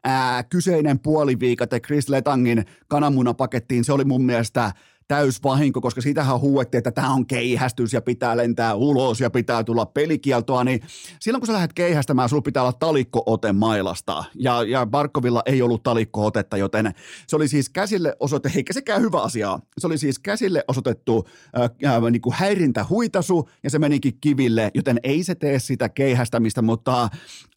ää, 0.05 0.42
kyseinen 0.42 0.99
puoliviikate 0.99 1.81
Chris 1.81 2.09
Letangin 2.09 2.64
kananmunapakettiin, 2.88 3.85
se 3.85 3.92
oli 3.92 4.05
mun 4.05 4.25
mielestä 4.25 4.73
täysvahinko, 5.09 5.81
koska 5.81 6.01
siitähän 6.01 6.41
huuettiin, 6.41 6.79
että 6.79 6.93
tämä 6.93 7.12
on 7.12 7.27
keihästys 7.27 7.93
ja 7.93 8.03
pitää 8.03 8.37
lentää 8.37 8.75
ulos 8.75 9.21
ja 9.21 9.31
pitää 9.31 9.65
tulla 9.65 9.87
pelikieltoa, 9.87 10.65
niin 10.65 10.81
silloin 11.21 11.41
kun 11.41 11.47
sä 11.47 11.53
lähdet 11.53 11.73
keihästämään, 11.73 12.29
sulla 12.29 12.43
pitää 12.43 12.62
olla 12.62 12.73
talikko-ote 12.73 13.53
mailasta. 13.53 14.25
Ja, 14.35 14.62
ja 14.62 14.87
Barkovilla 14.87 15.43
ei 15.47 15.62
ollut 15.62 15.83
talikko-otetta, 15.83 16.57
joten 16.57 16.95
se 17.27 17.37
oli 17.37 17.49
siis 17.49 17.69
käsille 17.69 18.17
osoitettu, 18.21 18.59
eikä 18.59 18.73
sekään 18.73 19.03
hyvä 19.03 19.23
asia, 19.23 19.59
se 19.79 19.87
oli 19.87 19.99
siis 19.99 20.19
käsille 20.19 20.65
osoitettu 20.69 21.29
äh, 21.59 21.95
äh, 21.95 22.03
niin 22.11 22.23
kuin 22.23 22.35
häirintähuitasu 22.35 23.49
ja 23.62 23.71
se 23.71 23.79
menikin 23.79 24.19
kiville, 24.21 24.71
joten 24.75 25.01
ei 25.03 25.25
se 25.25 25.35
tee 25.35 25.59
sitä 25.59 25.88
keihästämistä, 25.88 26.62
mutta 26.62 27.09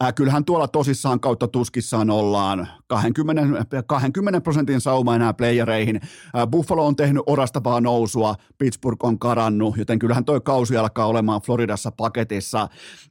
äh, 0.03 0.13
kyllähän 0.15 0.45
tuolla 0.45 0.67
tosissaan 0.67 1.19
kautta 1.19 1.47
tuskissaan 1.47 2.09
ollaan 2.09 2.67
20, 2.87 3.65
20 3.87 4.41
prosentin 4.41 4.81
sauma 4.81 5.15
enää 5.15 5.33
playereihin. 5.33 5.95
Äh, 5.95 6.47
Buffalo 6.47 6.85
on 6.85 6.95
tehnyt 6.95 7.23
orastavaa 7.45 7.81
nousua, 7.81 8.35
Pittsburgh 8.57 9.05
on 9.05 9.19
karannut, 9.19 9.77
joten 9.77 9.99
kyllähän 9.99 10.25
toi 10.25 10.41
kausi 10.41 10.77
alkaa 10.77 11.05
olemaan 11.05 11.41
Floridassa 11.41 11.91
paketissa. 11.91 12.67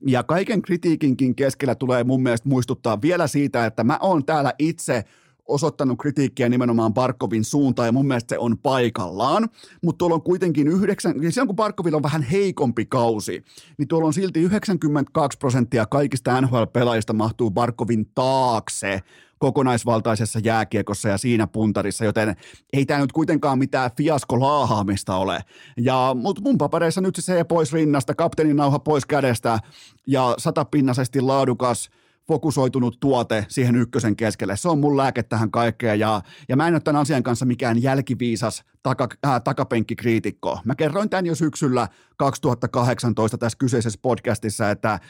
Ja 0.07 0.23
kaiken 0.23 0.63
kritiikinkin 0.63 1.35
keskellä 1.35 1.75
tulee 1.75 2.05
mun 2.05 2.23
mielestä 2.23 2.49
muistuttaa 2.49 3.03
vielä 3.03 3.27
siitä, 3.27 3.67
että 3.67 3.85
mä 3.85 3.99
oon 4.03 4.25
täällä 4.25 4.53
itse 4.59 5.05
osoittanut 5.49 5.99
kritiikkiä 5.99 6.49
nimenomaan 6.49 6.95
Barkovin 6.95 7.45
suuntaan 7.45 7.89
ja 7.89 7.93
mun 7.93 8.07
mielestä 8.07 8.35
se 8.35 8.39
on 8.39 8.59
paikallaan, 8.59 9.49
mutta 9.83 9.99
tuolla 9.99 10.15
on 10.15 10.23
kuitenkin 10.23 10.69
yhdeksän, 10.69 11.15
silloin 11.31 11.49
kun 11.49 11.57
Barkovilla 11.57 11.97
on 11.97 12.03
vähän 12.03 12.23
heikompi 12.23 12.87
kausi, 12.87 13.45
niin 13.79 13.89
tuolla 13.89 14.07
on 14.07 14.15
silti 14.15 14.41
92 14.41 15.39
prosenttia 15.39 15.87
kaikista 15.87 16.41
NHL-pelaajista 16.41 17.13
mahtuu 17.13 17.51
Barkovin 17.51 18.07
taakse 18.15 19.03
kokonaisvaltaisessa 19.45 20.39
jääkiekossa 20.45 21.09
ja 21.09 21.19
siinä 21.19 21.47
puntarissa, 21.47 22.05
joten 22.05 22.37
ei 22.73 22.87
tämä 22.87 23.01
nyt 23.01 23.13
kuitenkaan 23.13 23.59
mitään 23.59 23.91
fiasko 23.97 24.41
laahaamista 24.41 25.17
ole. 25.17 25.41
Ja, 25.77 26.11
mutta 26.15 26.43
mun 26.43 26.59
papereissa 26.59 27.01
nyt 27.01 27.17
se 27.19 27.45
pois 27.45 27.73
rinnasta, 27.73 28.15
kapteenin 28.15 28.57
nauha 28.57 28.79
pois 28.79 29.07
kädestä 29.07 29.59
ja 30.07 30.35
satapinnaisesti 30.39 31.21
laadukas 31.21 31.91
fokusoitunut 32.29 33.01
tuote 33.01 33.47
siihen 33.49 33.77
ykkösen 33.77 34.17
keskelle. 34.17 34.57
Se 34.57 34.69
on 34.69 34.79
mun 34.79 34.97
lääke 34.97 35.23
tähän 35.23 35.51
kaikkeen 35.51 35.99
ja, 35.99 36.23
ja 36.49 36.57
mä 36.57 36.69
en 36.69 36.75
ole 36.75 36.81
tämän 36.81 37.03
asian 37.03 37.23
kanssa 37.23 37.47
mikään 37.47 37.83
jälkiviisas 37.83 38.65
taka, 38.83 39.09
äh, 39.27 39.43
takapenkkikriitikko. 39.43 40.59
Mä 40.65 40.75
kerroin 40.75 41.11
tämän 41.11 41.27
jo 41.27 41.35
syksyllä 41.35 41.89
2018 42.17 43.39
tässä 43.39 43.59
kyseisessä 43.59 43.99
podcastissa, 44.03 44.71
että 44.71 44.93
äh, 44.93 45.01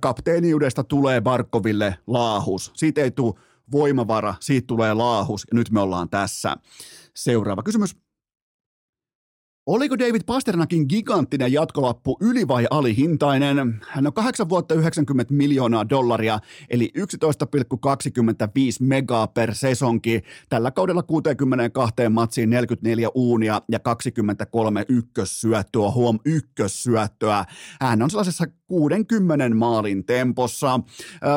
kapteeniudesta 0.00 0.84
tulee 0.84 1.20
Barkoville 1.20 1.98
laahus. 2.06 2.72
Siitä 2.74 3.00
ei 3.00 3.10
tule 3.10 3.34
voimavara, 3.72 4.34
siitä 4.40 4.66
tulee 4.66 4.94
laahus 4.94 5.44
ja 5.50 5.54
nyt 5.54 5.70
me 5.70 5.80
ollaan 5.80 6.08
tässä. 6.08 6.56
Seuraava 7.14 7.62
kysymys. 7.62 7.96
Oliko 9.66 9.98
David 9.98 10.22
Pasternakin 10.26 10.86
giganttinen 10.88 11.52
jatkolappu 11.52 12.16
yli- 12.20 12.48
vai 12.48 12.66
alihintainen? 12.70 13.80
Hän 13.88 14.06
on 14.06 14.12
8 14.12 14.48
vuotta 14.48 14.74
90 14.74 15.34
miljoonaa 15.34 15.88
dollaria, 15.88 16.38
eli 16.70 16.90
11,25 16.94 17.06
megaa 18.80 19.26
per 19.26 19.54
sesonki. 19.54 20.22
Tällä 20.48 20.70
kaudella 20.70 21.02
62 21.02 21.94
matsiin 22.10 22.50
44 22.50 23.08
uunia 23.14 23.62
ja 23.72 23.78
23 23.78 24.84
ykkössyöttöä, 24.88 25.90
huom 25.90 26.18
ykkössyöttöä. 26.24 27.44
Hän 27.80 28.02
on 28.02 28.10
sellaisessa 28.10 28.44
60 28.68 29.54
maalin 29.54 30.04
tempossa. 30.04 30.80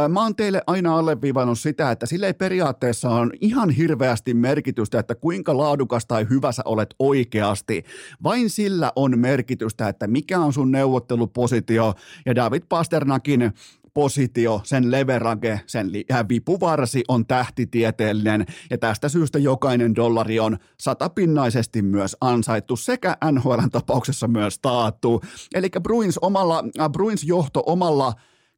Mä 0.09 0.21
oon 0.21 0.35
teille 0.35 0.61
aina 0.67 0.97
alleviivannut 0.97 1.59
sitä, 1.59 1.91
että 1.91 2.05
sille 2.05 2.27
ei 2.27 2.33
periaatteessa 2.33 3.09
on 3.09 3.31
ihan 3.41 3.69
hirveästi 3.69 4.33
merkitystä, 4.33 4.99
että 4.99 5.15
kuinka 5.15 5.57
laadukas 5.57 6.05
tai 6.05 6.27
hyvä 6.29 6.51
sä 6.51 6.61
olet 6.65 6.95
oikeasti. 6.99 7.83
Vain 8.23 8.49
sillä 8.49 8.91
on 8.95 9.19
merkitystä, 9.19 9.89
että 9.89 10.07
mikä 10.07 10.39
on 10.39 10.53
sun 10.53 10.71
neuvottelupositio 10.71 11.93
ja 12.25 12.35
David 12.35 12.63
Pasternakin 12.69 13.53
positio, 13.93 14.61
sen 14.63 14.91
leverage, 14.91 15.61
sen 15.67 15.91
vipuvarsi 16.29 17.03
on 17.07 17.25
tähtitieteellinen 17.25 18.45
ja 18.69 18.77
tästä 18.77 19.09
syystä 19.09 19.39
jokainen 19.39 19.95
dollari 19.95 20.39
on 20.39 20.57
satapinnaisesti 20.79 21.81
myös 21.81 22.17
ansaittu 22.21 22.75
sekä 22.75 23.17
NHLn 23.31 23.69
tapauksessa 23.71 24.27
myös 24.27 24.59
taattu. 24.59 25.21
Eli 25.53 25.69
Bruins, 25.83 26.17
omalla, 26.17 26.63
äh, 26.79 26.89
Bruins 26.89 27.23
johto 27.23 27.63
omalla 27.65 28.13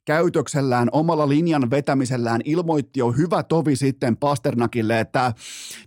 käytöksellään, 0.06 0.90
omalla 0.92 1.30
linjan 1.30 1.70
vetämisellään 1.70 2.42
ilmoitti 2.46 3.00
jo 3.00 3.12
hyvä 3.12 3.44
tovi 3.44 3.76
sitten 3.76 4.18
Pasternakille, 4.18 5.00
että 5.00 5.34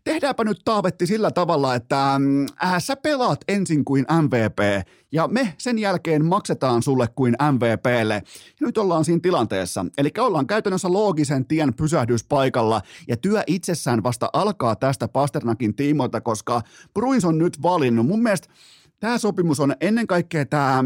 tehdäänpä 0.05 0.45
nyt 0.45 0.61
taavetti 0.65 1.07
sillä 1.07 1.31
tavalla, 1.31 1.75
että 1.75 2.21
äh, 2.65 2.75
sä 2.79 2.97
pelaat 2.97 3.41
ensin 3.49 3.85
kuin 3.85 4.07
MVP 4.23 4.87
ja 5.13 5.29
me 5.29 5.55
sen 5.59 5.79
jälkeen 5.79 6.25
maksetaan 6.25 6.83
sulle 6.83 7.09
kuin 7.17 7.37
MVPlle. 7.53 8.15
Ja 8.61 8.67
nyt 8.67 8.79
ollaan 8.79 9.05
siinä 9.05 9.21
tilanteessa. 9.23 9.87
Eli 9.99 10.11
ollaan 10.19 10.47
käytännössä 10.47 10.93
loogisen 10.93 11.47
tien 11.47 11.75
pysähdyspaikalla 11.75 12.83
ja 13.09 13.17
työ 13.17 13.43
itsessään 13.47 14.03
vasta 14.03 14.31
alkaa 14.33 14.77
tästä 14.77 15.09
Pasternakin 15.09 15.75
tiimoilta, 15.75 16.21
koska 16.21 16.63
Bruins 16.95 17.25
on 17.25 17.39
nyt 17.39 17.63
valinnut. 17.63 18.07
Mun 18.07 18.23
mielestä 18.23 18.49
tämä 19.01 19.19
sopimus 19.19 19.61
on 19.61 19.75
ennen 19.81 20.07
kaikkea 20.07 20.47
tämä 20.47 20.85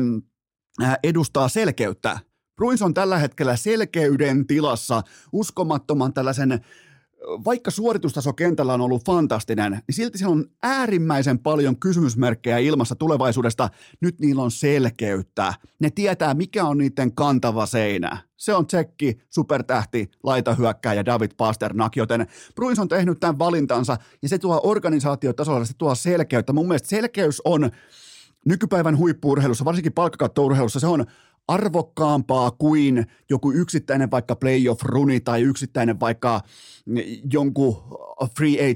äh, 0.82 0.96
edustaa 1.02 1.48
selkeyttä 1.48 2.27
Bruins 2.58 2.82
on 2.82 2.94
tällä 2.94 3.18
hetkellä 3.18 3.56
selkeyden 3.56 4.46
tilassa 4.46 5.02
uskomattoman 5.32 6.12
tällaisen 6.12 6.60
vaikka 7.44 7.70
suoritustaso 7.70 8.32
kentällä 8.32 8.74
on 8.74 8.80
ollut 8.80 9.06
fantastinen, 9.06 9.72
niin 9.72 9.94
silti 9.94 10.18
siellä 10.18 10.32
on 10.32 10.44
äärimmäisen 10.62 11.38
paljon 11.38 11.80
kysymysmerkkejä 11.80 12.58
ilmassa 12.58 12.94
tulevaisuudesta. 12.94 13.68
Nyt 14.00 14.20
niillä 14.20 14.42
on 14.42 14.50
selkeyttä. 14.50 15.54
Ne 15.78 15.90
tietää, 15.90 16.34
mikä 16.34 16.64
on 16.64 16.78
niiden 16.78 17.14
kantava 17.14 17.66
seinä. 17.66 18.18
Se 18.36 18.54
on 18.54 18.66
tsekki, 18.66 19.18
supertähti, 19.30 20.10
laitahyökkääjä 20.22 21.04
David 21.04 21.30
Pasternak, 21.36 21.96
joten 21.96 22.26
Bruins 22.54 22.78
on 22.78 22.88
tehnyt 22.88 23.20
tämän 23.20 23.38
valintansa 23.38 23.96
ja 24.22 24.28
se 24.28 24.38
tuo 24.38 24.60
organisaatiotasolla, 24.62 25.64
se 25.64 25.74
tuo 25.78 25.94
selkeyttä. 25.94 26.52
Mun 26.52 26.68
mielestä 26.68 26.88
selkeys 26.88 27.42
on 27.44 27.70
nykypäivän 28.44 28.98
huippuurheilussa, 28.98 29.64
varsinkin 29.64 29.92
palkkakattourheilussa, 29.92 30.80
se 30.80 30.86
on 30.86 31.06
arvokkaampaa 31.48 32.50
kuin 32.50 33.06
joku 33.30 33.52
yksittäinen 33.52 34.10
vaikka 34.10 34.36
playoff-runi 34.36 35.20
tai 35.20 35.42
yksittäinen 35.42 36.00
vaikka 36.00 36.40
jonkun 37.32 37.76
free 38.36 38.70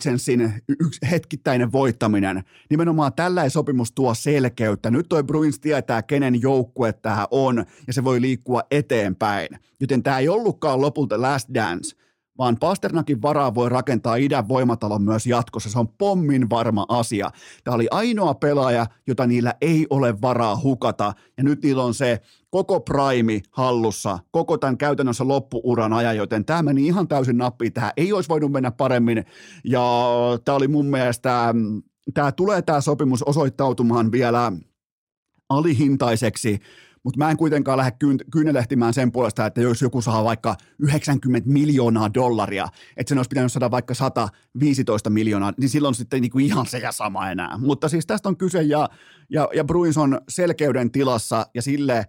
yks, 0.68 0.98
hetkittäinen 1.10 1.72
voittaminen. 1.72 2.44
Nimenomaan 2.70 3.12
tällä 3.12 3.48
sopimus 3.48 3.92
tuo 3.92 4.14
selkeyttä. 4.14 4.90
Nyt 4.90 5.06
toi 5.08 5.24
Bruins 5.24 5.60
tietää, 5.60 6.02
kenen 6.02 6.42
joukkue 6.42 6.92
tämä 6.92 7.26
on, 7.30 7.64
ja 7.86 7.92
se 7.92 8.04
voi 8.04 8.20
liikkua 8.20 8.62
eteenpäin. 8.70 9.48
Joten 9.80 10.02
tämä 10.02 10.18
ei 10.18 10.28
ollutkaan 10.28 10.80
lopulta 10.80 11.20
last 11.20 11.48
dance, 11.54 11.96
vaan 12.38 12.56
Pasternakin 12.60 13.22
varaa 13.22 13.54
voi 13.54 13.68
rakentaa 13.68 14.16
idän 14.16 14.48
voimatalon 14.48 15.02
myös 15.02 15.26
jatkossa. 15.26 15.70
Se 15.70 15.78
on 15.78 15.88
pommin 15.88 16.50
varma 16.50 16.86
asia. 16.88 17.30
Tämä 17.64 17.74
oli 17.74 17.88
ainoa 17.90 18.34
pelaaja, 18.34 18.86
jota 19.06 19.26
niillä 19.26 19.54
ei 19.60 19.86
ole 19.90 20.20
varaa 20.20 20.60
hukata, 20.62 21.12
ja 21.36 21.44
nyt 21.44 21.62
niillä 21.62 21.82
on 21.82 21.94
se 21.94 22.20
koko 22.50 22.80
prime 22.80 23.40
hallussa, 23.50 24.18
koko 24.30 24.58
tämän 24.58 24.78
käytännössä 24.78 25.28
loppuuran 25.28 25.92
ajan, 25.92 26.16
joten 26.16 26.44
tämä 26.44 26.62
meni 26.62 26.86
ihan 26.86 27.08
täysin 27.08 27.38
nappiin. 27.38 27.72
Tämä 27.72 27.92
ei 27.96 28.12
olisi 28.12 28.28
voinut 28.28 28.52
mennä 28.52 28.70
paremmin, 28.70 29.24
ja 29.64 30.04
tämä 30.44 30.56
oli 30.56 30.68
mun 30.68 30.86
mielestä, 30.86 31.54
tämä 32.14 32.32
tulee 32.32 32.62
tämä 32.62 32.80
sopimus 32.80 33.22
osoittautumaan 33.22 34.12
vielä 34.12 34.52
alihintaiseksi, 35.48 36.60
mutta 37.04 37.18
mä 37.18 37.30
en 37.30 37.36
kuitenkaan 37.36 37.78
lähde 37.78 37.92
kyynelehtimään 38.32 38.94
sen 38.94 39.12
puolesta, 39.12 39.46
että 39.46 39.60
jos 39.60 39.82
joku 39.82 40.02
saa 40.02 40.24
vaikka 40.24 40.56
90 40.78 41.50
miljoonaa 41.50 42.14
dollaria, 42.14 42.68
että 42.96 43.08
sen 43.08 43.18
olisi 43.18 43.28
pitänyt 43.28 43.52
saada 43.52 43.70
vaikka 43.70 43.94
115 43.94 45.10
miljoonaa, 45.10 45.52
niin 45.60 45.70
silloin 45.70 45.94
sitten 45.94 46.22
niinku 46.22 46.38
ihan 46.38 46.66
se 46.66 46.78
ja 46.78 46.92
sama 46.92 47.30
enää. 47.30 47.58
Mutta 47.58 47.88
siis 47.88 48.06
tästä 48.06 48.28
on 48.28 48.36
kyse 48.36 48.62
ja, 48.62 48.88
ja, 49.30 49.48
ja 49.54 49.64
Bruins 49.64 49.98
on 49.98 50.20
selkeyden 50.28 50.90
tilassa 50.90 51.46
ja 51.54 51.62
sille 51.62 52.06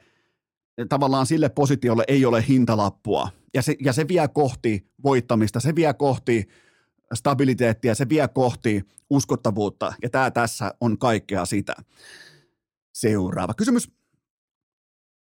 tavallaan 0.89 1.25
sille 1.25 1.49
positiolle 1.49 2.03
ei 2.07 2.25
ole 2.25 2.45
hintalappua. 2.47 3.29
Ja 3.53 3.61
se, 3.61 3.75
ja 3.83 3.93
se 3.93 4.07
vie 4.07 4.27
kohti 4.27 4.87
voittamista, 5.03 5.59
se 5.59 5.75
vie 5.75 5.93
kohti 5.93 6.47
stabiliteettia, 7.13 7.95
se 7.95 8.09
vie 8.09 8.27
kohti 8.27 8.81
uskottavuutta. 9.09 9.93
Ja 10.01 10.09
tämä 10.09 10.31
tässä 10.31 10.73
on 10.81 10.97
kaikkea 10.97 11.45
sitä. 11.45 11.73
Seuraava 12.93 13.53
kysymys. 13.53 14.02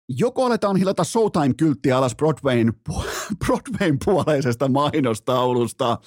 Joko 0.08 0.44
aletaan 0.44 0.76
hilata 0.76 1.04
Showtime-kylttiä 1.04 1.96
alas 1.96 2.16
Broadwayn, 2.16 2.72
Broadwayn 3.46 3.98
puoleisesta 4.04 4.68
mainostaulusta, 4.68 5.98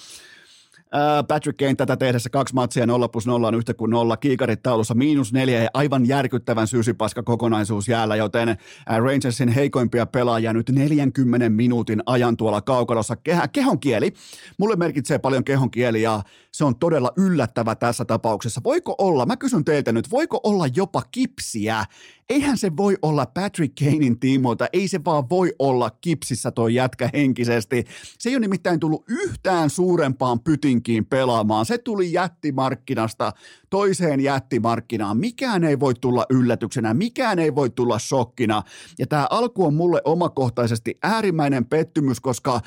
Patrick 1.27 1.57
Kane 1.57 1.75
tätä 1.75 1.97
tehdessä 1.97 2.29
kaksi 2.29 2.53
matsia 2.53 2.85
0 2.85 3.07
plus 3.07 3.27
0 3.27 3.47
on 3.47 3.55
yhtä 3.55 3.73
kuin 3.73 3.91
nolla, 3.91 4.17
kiikarit 4.17 4.63
taulussa 4.63 4.93
miinus 4.93 5.33
neljä 5.33 5.63
ja 5.63 5.69
aivan 5.73 6.07
järkyttävän 6.07 6.67
syysipaska 6.67 7.23
kokonaisuus 7.23 7.87
jäällä, 7.87 8.15
joten 8.15 8.57
Rangersin 8.87 9.49
heikoimpia 9.49 10.05
pelaajia 10.05 10.53
nyt 10.53 10.69
40 10.69 11.49
minuutin 11.49 12.03
ajan 12.05 12.37
tuolla 12.37 12.61
kaukalossa. 12.61 13.15
Kehä, 13.15 13.47
kehon 13.47 13.79
kieli, 13.79 14.13
mulle 14.57 14.75
merkitsee 14.75 15.19
paljon 15.19 15.43
kehon 15.43 15.71
kieli 15.71 16.01
ja 16.01 16.21
se 16.51 16.65
on 16.65 16.75
todella 16.75 17.11
yllättävä 17.17 17.75
tässä 17.75 18.05
tapauksessa. 18.05 18.61
Voiko 18.63 18.95
olla, 18.97 19.25
mä 19.25 19.37
kysyn 19.37 19.65
teiltä 19.65 19.91
nyt, 19.91 20.11
voiko 20.11 20.39
olla 20.43 20.67
jopa 20.75 21.01
kipsiä? 21.11 21.85
Eihän 22.29 22.57
se 22.57 22.77
voi 22.77 22.97
olla 23.01 23.25
Patrick 23.25 23.73
Kanein 23.79 24.19
tiimoilta, 24.19 24.67
ei 24.73 24.87
se 24.87 24.99
vaan 25.05 25.29
voi 25.29 25.53
olla 25.59 25.89
kipsissä 25.89 26.51
toi 26.51 26.73
jätkä 26.73 27.09
henkisesti. 27.13 27.85
Se 28.19 28.29
ei 28.29 28.35
ole 28.35 28.39
nimittäin 28.39 28.79
tullut 28.79 29.05
yhtään 29.07 29.69
suurempaan 29.69 30.39
pytinkiin 30.81 31.05
pelaamaan. 31.05 31.65
Se 31.65 31.77
tuli 31.77 32.13
jättimarkkinasta 32.13 33.31
toiseen 33.69 34.19
jättimarkkinaan. 34.19 35.17
Mikään 35.17 35.63
ei 35.63 35.79
voi 35.79 35.93
tulla 36.01 36.25
yllätyksenä, 36.29 36.93
mikään 36.93 37.39
ei 37.39 37.55
voi 37.55 37.69
tulla 37.69 37.99
shokkina. 37.99 38.63
Ja 38.99 39.07
tämä 39.07 39.27
alku 39.29 39.65
on 39.65 39.73
mulle 39.73 40.01
omakohtaisesti 40.05 40.97
äärimmäinen 41.03 41.65
pettymys, 41.65 42.19
koska 42.19 42.59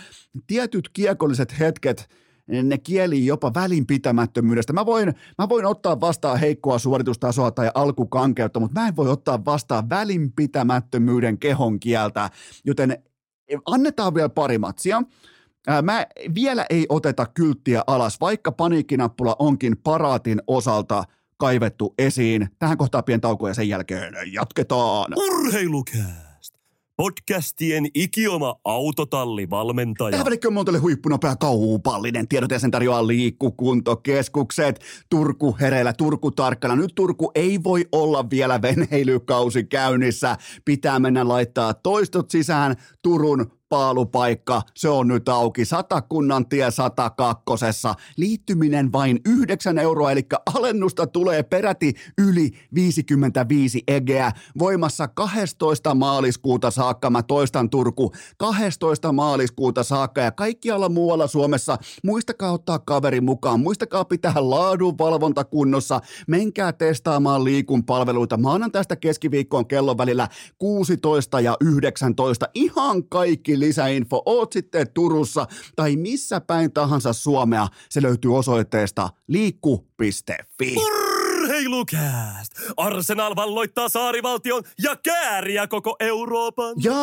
tietyt 0.46 0.88
kiekolliset 0.92 1.59
hetket– 1.59 2.07
ne 2.62 2.79
kieli 2.79 3.27
jopa 3.27 3.55
välinpitämättömyydestä. 3.55 4.72
Mä 4.72 4.87
voin, 4.87 5.14
mä 5.38 5.48
voin 5.48 5.66
ottaa 5.66 6.00
vastaan 6.00 6.38
heikkoa 6.38 6.79
suoritustasoa 6.79 7.50
tai 7.50 7.70
alkukankeutta, 7.74 8.61
mutta 8.61 8.81
mä 8.81 8.88
en 8.88 8.96
voi 8.96 9.11
ottaa 9.11 9.44
vastaan 9.44 9.88
välinpitämättömyyden 9.88 11.38
kehon 11.38 11.81
kieltä, 11.81 12.31
joten 12.64 12.98
annetaan 13.66 14.14
vielä 14.14 14.29
pari 14.29 14.59
matsia. 14.59 15.03
Mä 15.83 16.07
vielä 16.35 16.66
ei 16.70 16.87
oteta 16.88 17.27
kylttiä 17.27 17.83
alas, 17.87 18.20
vaikka 18.20 18.53
paniikkinappula 18.53 19.37
onkin 19.38 19.77
paraatin 19.77 20.42
osalta 20.46 21.05
kaivettu 21.37 21.94
esiin. 21.98 22.48
Tähän 22.59 22.79
kohtaa 22.79 23.03
pieni 23.03 23.20
tauko 23.20 23.48
ja 23.48 23.55
sen 23.55 23.68
jälkeen 23.68 24.14
jatketaan. 24.33 25.12
Urheilukää! 25.16 26.24
Podcastien 26.96 27.87
ikioma 27.94 28.57
autotallivalmentaja. 28.64 30.11
Tähän 30.11 30.24
välikköön 30.24 30.55
muotoille 30.55 30.79
huippunopea 30.79 31.37
kaupallinen. 31.37 32.29
Tiedot 32.29 32.50
ja 32.50 32.59
sen 32.59 32.70
tarjoaa 32.70 33.07
liikkukuntokeskukset. 33.07 34.81
Turku 35.11 35.57
hereillä, 35.61 35.92
Turku 35.92 36.31
tarkkana. 36.31 36.77
Nyt 36.77 36.92
Turku 36.94 37.31
ei 37.35 37.62
voi 37.64 37.87
olla 37.92 38.31
vielä 38.31 38.62
veneilykausi 38.66 39.64
käynnissä. 39.64 40.37
Pitää 40.64 40.98
mennä 40.98 41.29
laittaa 41.29 41.74
toistot 41.74 42.31
sisään 42.31 42.77
Turun 43.03 43.50
shoppailupaikka, 43.74 44.62
se 44.74 44.88
on 44.88 45.08
nyt 45.08 45.28
auki. 45.28 45.64
Satakunnan 45.64 46.48
tie 46.48 46.70
102. 46.70 47.54
Liittyminen 48.16 48.92
vain 48.92 49.20
9 49.26 49.78
euroa, 49.78 50.12
eli 50.12 50.26
alennusta 50.54 51.06
tulee 51.06 51.42
peräti 51.42 51.94
yli 52.18 52.50
55 52.74 53.82
egeä. 53.88 54.32
Voimassa 54.58 55.08
12. 55.08 55.94
maaliskuuta 55.94 56.70
saakka, 56.70 57.10
mä 57.10 57.22
toistan 57.22 57.70
Turku, 57.70 58.12
12. 58.37 59.12
maaliskuuta 59.12 59.82
saakka 59.82 60.20
ja 60.20 60.32
kaikkialla 60.32 60.88
muualla 60.88 61.26
Suomessa. 61.26 61.78
Muistakaa 62.04 62.52
ottaa 62.52 62.78
kaveri 62.78 63.20
mukaan, 63.20 63.60
muistakaa 63.60 64.04
pitää 64.04 64.34
laadunvalvonta 64.37 65.44
kunnossa, 65.44 66.00
menkää 66.28 66.72
testaamaan 66.72 67.44
liikun 67.44 67.84
palveluita. 67.84 68.38
Tästä 68.72 68.96
keskiviikkoon 68.96 69.66
kellon 69.66 69.98
välillä 69.98 70.28
16 70.58 71.40
ja 71.40 71.56
19. 71.60 72.46
Ihan 72.54 73.08
kaikki 73.08 73.60
lisäinfo, 73.64 74.22
oot 74.27 74.53
sitten 74.53 74.87
Turussa 74.94 75.46
tai 75.77 75.96
missä 75.96 76.40
päin 76.40 76.72
tahansa 76.72 77.12
Suomea, 77.12 77.68
se 77.88 78.03
löytyy 78.03 78.37
osoitteesta 78.37 79.11
liikku.fi. 79.29 81.03
Urheilukääst! 81.44 82.52
Arsenal 82.76 83.37
valloittaa 83.37 83.88
saarivaltion 83.88 84.62
ja 84.83 84.96
kääriä 84.96 85.66
koko 85.66 85.96
Euroopan. 86.00 86.74
Ja 86.85 86.94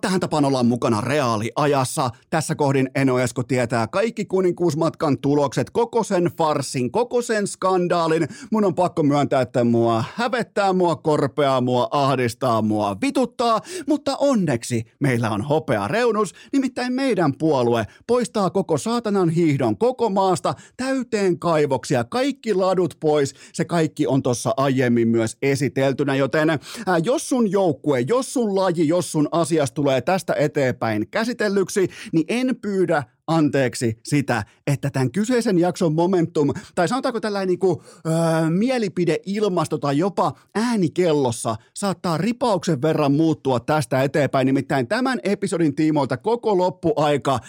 tähän 0.00 0.20
tapaan 0.20 0.44
ollaan 0.44 0.66
mukana 0.66 1.00
reaaliajassa. 1.00 2.10
Tässä 2.30 2.54
kohdin 2.54 2.90
Eno 2.94 3.18
Esko 3.18 3.42
tietää 3.42 3.86
kaikki 3.86 4.24
kuninkuusmatkan 4.24 5.18
tulokset, 5.18 5.70
koko 5.70 6.04
sen 6.04 6.24
farsin, 6.38 6.90
koko 6.90 7.22
sen 7.22 7.46
skandaalin. 7.46 8.28
Mun 8.52 8.64
on 8.64 8.74
pakko 8.74 9.02
myöntää, 9.02 9.40
että 9.40 9.64
mua 9.64 10.04
hävettää, 10.14 10.72
mua 10.72 10.96
korpeaa, 10.96 11.60
mua 11.60 11.88
ahdistaa, 11.90 12.62
mua 12.62 12.96
vituttaa, 13.00 13.60
mutta 13.86 14.16
onneksi 14.16 14.84
meillä 15.00 15.30
on 15.30 15.42
hopea 15.42 15.88
reunus, 15.88 16.34
nimittäin 16.52 16.92
meidän 16.92 17.32
puolue 17.38 17.86
poistaa 18.06 18.50
koko 18.50 18.78
saatanan 18.78 19.28
hiihdon 19.28 19.78
koko 19.78 20.10
maasta 20.10 20.54
täyteen 20.76 21.38
kaivoksia, 21.38 22.04
kaikki 22.04 22.54
ladut 22.70 22.96
pois. 23.00 23.34
Se 23.52 23.64
kaikki 23.64 24.06
on 24.06 24.22
tuossa 24.22 24.54
aiemmin 24.56 25.08
myös 25.08 25.36
esiteltynä, 25.42 26.14
joten 26.14 26.50
ää, 26.50 26.58
jos 27.04 27.28
sun 27.28 27.50
joukkue, 27.50 28.00
jos 28.00 28.32
sun 28.32 28.56
laji, 28.56 28.88
jos 28.88 29.12
sun 29.12 29.28
asiasta 29.32 29.74
tulee 29.74 30.00
tästä 30.00 30.34
eteenpäin 30.34 31.06
käsitellyksi, 31.10 31.88
niin 32.12 32.24
en 32.28 32.56
pyydä 32.62 33.02
anteeksi 33.26 33.98
sitä, 34.04 34.44
että 34.66 34.90
tämän 34.90 35.12
kyseisen 35.12 35.58
jakson 35.58 35.94
momentum, 35.94 36.48
tai 36.74 36.88
sanotaanko 36.88 37.20
tällainen 37.20 37.48
niin 37.48 37.58
kuin, 37.58 37.76
öö, 38.06 38.50
mielipideilmasto 38.50 39.78
tai 39.78 39.98
jopa 39.98 40.32
äänikellossa 40.54 41.56
saattaa 41.74 42.18
ripauksen 42.18 42.82
verran 42.82 43.12
muuttua 43.12 43.60
tästä 43.60 44.02
eteenpäin. 44.02 44.46
Nimittäin 44.46 44.88
tämän 44.88 45.20
episodin 45.22 45.74
tiimoilta 45.74 46.16
koko 46.16 46.58
loppuaika 46.58 47.40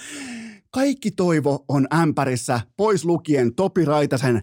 kaikki 0.71 1.11
toivo 1.11 1.65
on 1.67 1.87
ämpärissä, 1.93 2.61
pois 2.77 3.05
lukien 3.05 3.55
Topi 3.55 3.85
Raitasen 3.85 4.41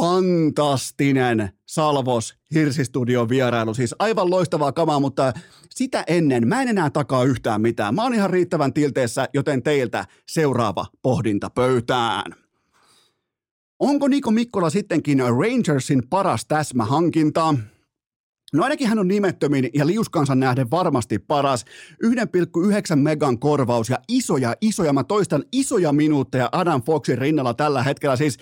fantastinen 0.00 1.50
Salvos 1.66 2.34
Hirsistudion 2.54 3.28
vierailu. 3.28 3.74
Siis 3.74 3.94
aivan 3.98 4.30
loistavaa 4.30 4.72
kamaa, 4.72 5.00
mutta 5.00 5.32
sitä 5.70 6.04
ennen 6.06 6.48
mä 6.48 6.62
en 6.62 6.68
enää 6.68 6.90
takaa 6.90 7.24
yhtään 7.24 7.60
mitään. 7.60 7.94
Mä 7.94 8.02
oon 8.02 8.14
ihan 8.14 8.30
riittävän 8.30 8.72
tilteessä, 8.72 9.28
joten 9.34 9.62
teiltä 9.62 10.04
seuraava 10.28 10.86
pohdinta 11.02 11.50
pöytään. 11.50 12.34
Onko 13.78 14.08
Niko 14.08 14.30
Mikkola 14.30 14.70
sittenkin 14.70 15.18
Rangersin 15.18 16.02
paras 16.10 16.46
täsmähankinta? 16.46 17.54
No 18.52 18.64
ainakin 18.64 18.88
hän 18.88 18.98
on 18.98 19.08
nimettömin 19.08 19.70
ja 19.74 19.86
liuskansa 19.86 20.34
nähden 20.34 20.70
varmasti 20.70 21.18
paras. 21.18 21.64
1,9 22.04 22.96
megan 22.96 23.38
korvaus 23.38 23.88
ja 23.88 23.98
isoja, 24.08 24.54
isoja, 24.60 24.92
mä 24.92 25.04
toistan 25.04 25.44
isoja 25.52 25.92
minuutteja 25.92 26.48
Adam 26.52 26.82
Foxin 26.82 27.18
rinnalla 27.18 27.54
tällä 27.54 27.82
hetkellä. 27.82 28.16
Siis 28.16 28.36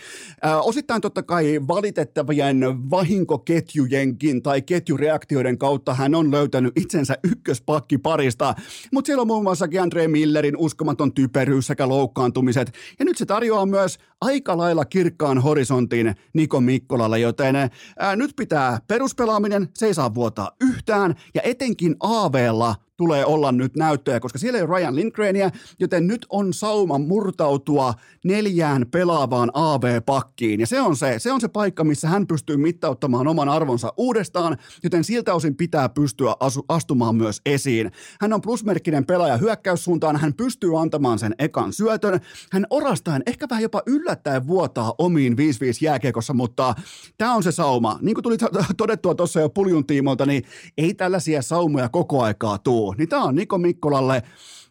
äh, 0.44 0.66
osittain 0.66 1.00
totta 1.00 1.22
kai 1.22 1.60
valitettavien 1.68 2.60
vahinkoketjujenkin 2.90 4.42
tai 4.42 4.62
ketjureaktioiden 4.62 5.58
kautta 5.58 5.94
hän 5.94 6.14
on 6.14 6.30
löytänyt 6.30 6.72
itsensä 6.76 7.18
ykköspakki 7.24 7.98
parista. 7.98 8.54
Mutta 8.92 9.06
siellä 9.06 9.20
on 9.20 9.26
muun 9.26 9.42
muassa 9.42 9.68
Andre 9.82 10.08
Millerin 10.08 10.56
uskomaton 10.56 11.12
typeryys 11.12 11.66
sekä 11.66 11.88
loukkaantumiset. 11.88 12.72
Ja 12.98 13.04
nyt 13.04 13.16
se 13.16 13.26
tarjoaa 13.26 13.66
myös 13.66 13.98
aika 14.20 14.56
lailla 14.56 14.84
kirkkaan 14.84 15.38
horisontin 15.38 16.14
Niko 16.32 16.60
Mikkolalle, 16.60 17.18
joten 17.18 17.56
äh, 17.56 17.70
nyt 18.16 18.30
pitää 18.36 18.78
peruspelaaminen, 18.88 19.68
se 19.74 19.95
saa 19.96 20.14
vuotaa 20.14 20.50
yhtään, 20.60 21.14
ja 21.34 21.42
etenkin 21.42 21.96
AVlla 22.00 22.74
tulee 22.96 23.24
olla 23.24 23.52
nyt 23.52 23.76
näyttöjä, 23.76 24.20
koska 24.20 24.38
siellä 24.38 24.58
ei 24.58 24.64
ole 24.64 24.78
Ryan 24.78 24.96
Lindgrenia, 24.96 25.50
joten 25.80 26.06
nyt 26.06 26.26
on 26.30 26.52
sauma 26.52 26.98
murtautua 26.98 27.94
neljään 28.24 28.86
pelaavaan 28.90 29.50
AV-pakkiin. 29.54 30.60
Ja 30.60 30.66
se 30.66 30.80
on 30.80 30.96
se, 30.96 31.18
se 31.18 31.32
on 31.32 31.40
se 31.40 31.48
paikka, 31.48 31.84
missä 31.84 32.08
hän 32.08 32.26
pystyy 32.26 32.56
mittauttamaan 32.56 33.28
oman 33.28 33.48
arvonsa 33.48 33.92
uudestaan, 33.96 34.56
joten 34.82 35.04
siltä 35.04 35.34
osin 35.34 35.56
pitää 35.56 35.88
pystyä 35.88 36.34
asu, 36.40 36.64
astumaan 36.68 37.16
myös 37.16 37.40
esiin. 37.46 37.92
Hän 38.20 38.32
on 38.32 38.40
plusmerkkinen 38.40 39.06
pelaaja 39.06 39.36
hyökkäyssuuntaan, 39.36 40.16
hän 40.16 40.34
pystyy 40.34 40.80
antamaan 40.80 41.18
sen 41.18 41.34
ekan 41.38 41.72
syötön. 41.72 42.20
Hän 42.52 42.66
orastaen, 42.70 43.22
ehkä 43.26 43.46
vähän 43.50 43.62
jopa 43.62 43.82
yllättäen 43.86 44.46
vuotaa 44.46 44.94
omiin 44.98 45.32
5-5 45.32 45.36
jääkiekossa, 45.80 46.34
mutta 46.34 46.74
tämä 47.18 47.34
on 47.34 47.42
se 47.42 47.52
sauma. 47.52 47.98
Niin 48.02 48.14
kuin 48.14 48.22
tuli 48.22 48.36
todettua 48.76 49.14
tuossa 49.14 49.40
jo 49.40 49.48
puljun 49.48 49.86
tiimoilta, 49.86 50.26
niin 50.26 50.42
ei 50.78 50.94
tällaisia 50.94 51.42
saumoja 51.42 51.88
koko 51.88 52.22
aikaa 52.22 52.58
tuu 52.58 52.85
niin 52.98 53.08
tämä 53.08 53.24
on 53.24 53.34
Niko 53.34 53.58
Mikkolalle 53.58 54.22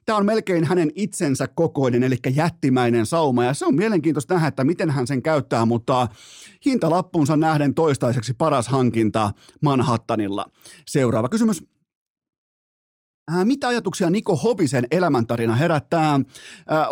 Tämä 0.06 0.18
on 0.18 0.26
melkein 0.26 0.64
hänen 0.64 0.92
itsensä 0.96 1.48
kokoinen, 1.48 2.04
eli 2.04 2.18
jättimäinen 2.36 3.06
sauma, 3.06 3.46
ja 3.46 3.54
se 3.54 3.66
on 3.66 3.76
mielenkiintoista 3.76 4.34
nähdä, 4.34 4.48
että 4.48 4.64
miten 4.64 4.90
hän 4.90 5.08
sen 5.08 5.22
käyttää, 5.22 5.66
mutta 5.66 6.08
hintalappunsa 6.66 7.38
nähden 7.38 7.74
toistaiseksi 7.74 8.34
paras 8.34 8.68
hankinta 8.68 9.32
Manhattanilla. 9.62 10.46
Seuraava 10.88 11.30
kysymys. 11.30 11.64
Äh, 13.34 13.46
mitä 13.46 13.68
ajatuksia 13.68 14.10
Niko 14.10 14.36
Hovisen 14.36 14.88
elämäntarina 14.92 15.56
herättää? 15.56 16.14
Äh, 16.14 16.22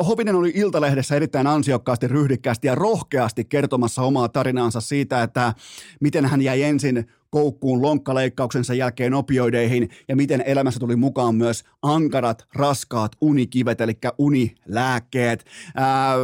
Hovinen 0.08 0.36
oli 0.36 0.52
Iltalehdessä 0.56 1.16
erittäin 1.16 1.48
ansiokkaasti, 1.48 2.08
ryhdikkäästi 2.08 2.68
ja 2.68 2.76
rohkeasti 2.76 3.46
kertomassa 3.46 4.02
omaa 4.02 4.30
tarinaansa 4.30 4.82
siitä, 4.82 5.24
että 5.24 5.54
miten 6.02 6.26
hän 6.26 6.42
jäi 6.42 6.64
ensin 6.64 7.08
koukkuun 7.34 7.82
lonkkaleikkauksensa 7.82 8.74
jälkeen 8.74 9.14
opioideihin 9.14 9.90
ja 10.08 10.16
miten 10.16 10.44
elämässä 10.46 10.80
tuli 10.80 10.96
mukaan 10.96 11.36
myös 11.36 11.64
ankarat, 11.82 12.46
raskaat 12.56 13.12
unikivet, 13.22 13.82
eli 13.82 13.98
unilääkkeet. 14.18 15.46
Ää, 15.76 16.16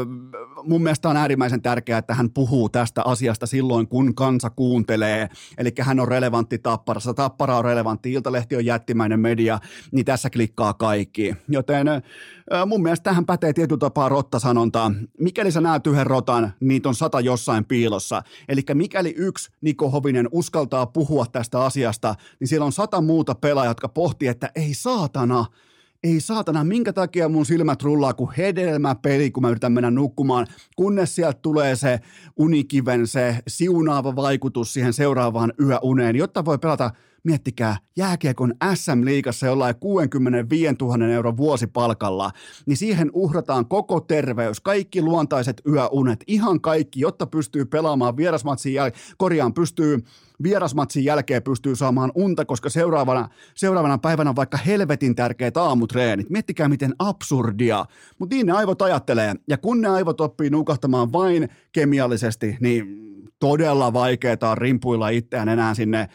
mun 0.63 0.83
mielestä 0.83 1.09
on 1.09 1.17
äärimmäisen 1.17 1.61
tärkeää, 1.61 1.99
että 1.99 2.13
hän 2.13 2.29
puhuu 2.29 2.69
tästä 2.69 3.01
asiasta 3.05 3.45
silloin, 3.45 3.87
kun 3.87 4.15
kansa 4.15 4.49
kuuntelee. 4.49 5.29
Eli 5.57 5.71
hän 5.79 5.99
on 5.99 6.07
relevantti 6.07 6.57
tapparassa, 6.57 7.13
tappara 7.13 7.57
on 7.57 7.65
relevantti, 7.65 8.13
Iltalehti 8.13 8.55
on 8.55 8.65
jättimäinen 8.65 9.19
media, 9.19 9.59
niin 9.91 10.05
tässä 10.05 10.29
klikkaa 10.29 10.73
kaikki. 10.73 11.35
Joten 11.47 11.87
ää, 11.87 12.65
mun 12.65 12.83
mielestä 12.83 13.03
tähän 13.03 13.25
pätee 13.25 13.53
tietyllä 13.53 13.79
tapaa 13.79 14.09
rottasanonta. 14.09 14.91
Mikäli 15.19 15.51
sä 15.51 15.61
näet 15.61 15.87
yhden 15.87 16.07
rotan, 16.07 16.53
niitä 16.59 16.89
on 16.89 16.95
sata 16.95 17.19
jossain 17.19 17.65
piilossa. 17.65 18.21
Eli 18.49 18.61
mikäli 18.73 19.13
yksi 19.17 19.51
Niko 19.61 19.89
Hovinen 19.89 20.29
uskaltaa 20.31 20.85
puhua 20.99 21.25
tästä 21.25 21.63
asiasta, 21.63 22.15
niin 22.39 22.47
siellä 22.47 22.65
on 22.65 22.71
sata 22.71 23.01
muuta 23.01 23.35
pelaajaa, 23.35 23.71
jotka 23.71 23.89
pohtii, 23.89 24.27
että 24.27 24.51
ei 24.55 24.73
saatana, 24.73 25.45
ei 26.03 26.19
saatana, 26.19 26.63
minkä 26.63 26.93
takia 26.93 27.29
mun 27.29 27.45
silmät 27.45 27.83
rullaa 27.83 28.13
kuin 28.13 28.31
hedelmäpeli, 28.37 29.31
kun 29.31 29.43
mä 29.43 29.49
yritän 29.49 29.71
mennä 29.71 29.91
nukkumaan, 29.91 30.47
kunnes 30.75 31.15
sieltä 31.15 31.39
tulee 31.41 31.75
se 31.75 31.99
unikiven, 32.37 33.07
se 33.07 33.39
siunaava 33.47 34.15
vaikutus 34.15 34.73
siihen 34.73 34.93
seuraavaan 34.93 35.53
yöuneen, 35.61 36.15
jotta 36.15 36.45
voi 36.45 36.57
pelata. 36.57 36.91
Miettikää, 37.23 37.77
jääkiekon 37.97 38.53
SM-liigassa 38.73 39.45
jollain 39.45 39.75
65 39.79 40.75
000 40.81 41.07
euron 41.07 41.37
vuosipalkalla, 41.37 42.31
niin 42.65 42.77
siihen 42.77 43.09
uhrataan 43.13 43.65
koko 43.65 43.99
terveys, 43.99 44.59
kaikki 44.59 45.01
luontaiset 45.01 45.61
yöunet, 45.67 46.23
ihan 46.27 46.61
kaikki, 46.61 46.99
jotta 46.99 47.27
pystyy 47.27 47.65
pelaamaan 47.65 48.17
vierasmatsin 48.17 48.73
jälkeen, 48.73 49.03
korjaan 49.17 49.53
pystyy 49.53 50.03
vierasmatsin 50.43 51.05
jälkeen 51.05 51.43
pystyy 51.43 51.75
saamaan 51.75 52.11
unta, 52.15 52.45
koska 52.45 52.69
seuraavana, 52.69 53.29
seuraavana 53.55 53.97
päivänä 53.97 54.29
on 54.29 54.35
vaikka 54.35 54.57
helvetin 54.57 55.15
tärkeät 55.15 55.57
aamutreenit. 55.57 56.29
Miettikää 56.29 56.69
miten 56.69 56.95
absurdia, 56.99 57.85
mutta 58.19 58.35
niin 58.35 58.45
ne 58.45 58.53
aivot 58.53 58.81
ajattelee. 58.81 59.33
Ja 59.47 59.57
kun 59.57 59.81
ne 59.81 59.87
aivot 59.89 60.21
oppii 60.21 60.49
nukahtamaan 60.49 61.11
vain 61.11 61.49
kemiallisesti, 61.71 62.57
niin 62.59 63.09
todella 63.39 63.93
vaikeaa 63.93 64.37
on 64.41 64.57
rimpuilla 64.57 65.09
itseään 65.09 65.49
enää 65.49 65.73
sinne 65.73 66.09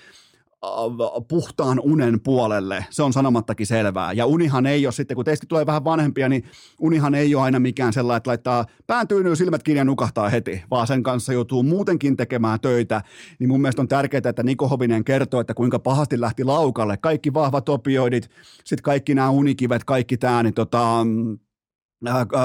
puhtaan 1.29 1.81
unen 1.81 2.21
puolelle. 2.21 2.87
Se 2.91 3.03
on 3.03 3.13
sanomattakin 3.13 3.67
selvää. 3.67 4.13
Ja 4.13 4.27
unihan 4.27 4.67
ei 4.67 4.87
ole 4.87 4.93
sitten, 4.93 5.15
kun 5.15 5.25
teistä 5.25 5.47
tulee 5.49 5.67
vähän 5.67 5.85
vanhempia, 5.85 6.29
niin 6.29 6.45
unihan 6.81 7.15
ei 7.15 7.35
ole 7.35 7.45
aina 7.45 7.59
mikään 7.59 7.93
sellainen, 7.93 8.17
että 8.17 8.31
laittaa 8.31 8.67
pään 8.87 9.09
tyynyyn, 9.09 9.37
silmät 9.37 9.63
kiinni 9.63 9.79
ja 9.79 9.85
nukahtaa 9.85 10.29
heti, 10.29 10.63
vaan 10.71 10.87
sen 10.87 11.03
kanssa 11.03 11.33
joutuu 11.33 11.63
muutenkin 11.63 12.17
tekemään 12.17 12.61
töitä. 12.61 13.03
Niin 13.39 13.49
mun 13.49 13.61
mielestä 13.61 13.83
on 13.83 13.89
tärkeää, 13.89 14.23
että 14.25 14.43
Niko 14.43 14.69
Hovinen 14.69 15.05
kertoo, 15.05 15.41
että 15.41 15.55
kuinka 15.55 15.79
pahasti 15.79 16.21
lähti 16.21 16.45
laukalle. 16.45 16.97
Kaikki 16.97 17.35
vahvat 17.35 17.69
opioidit, 17.69 18.31
sitten 18.65 18.83
kaikki 18.83 19.15
nämä 19.15 19.31
unikivet, 19.31 19.85
kaikki 19.85 20.17
tämä, 20.17 20.43
niin 20.43 20.55
tota, 20.55 21.07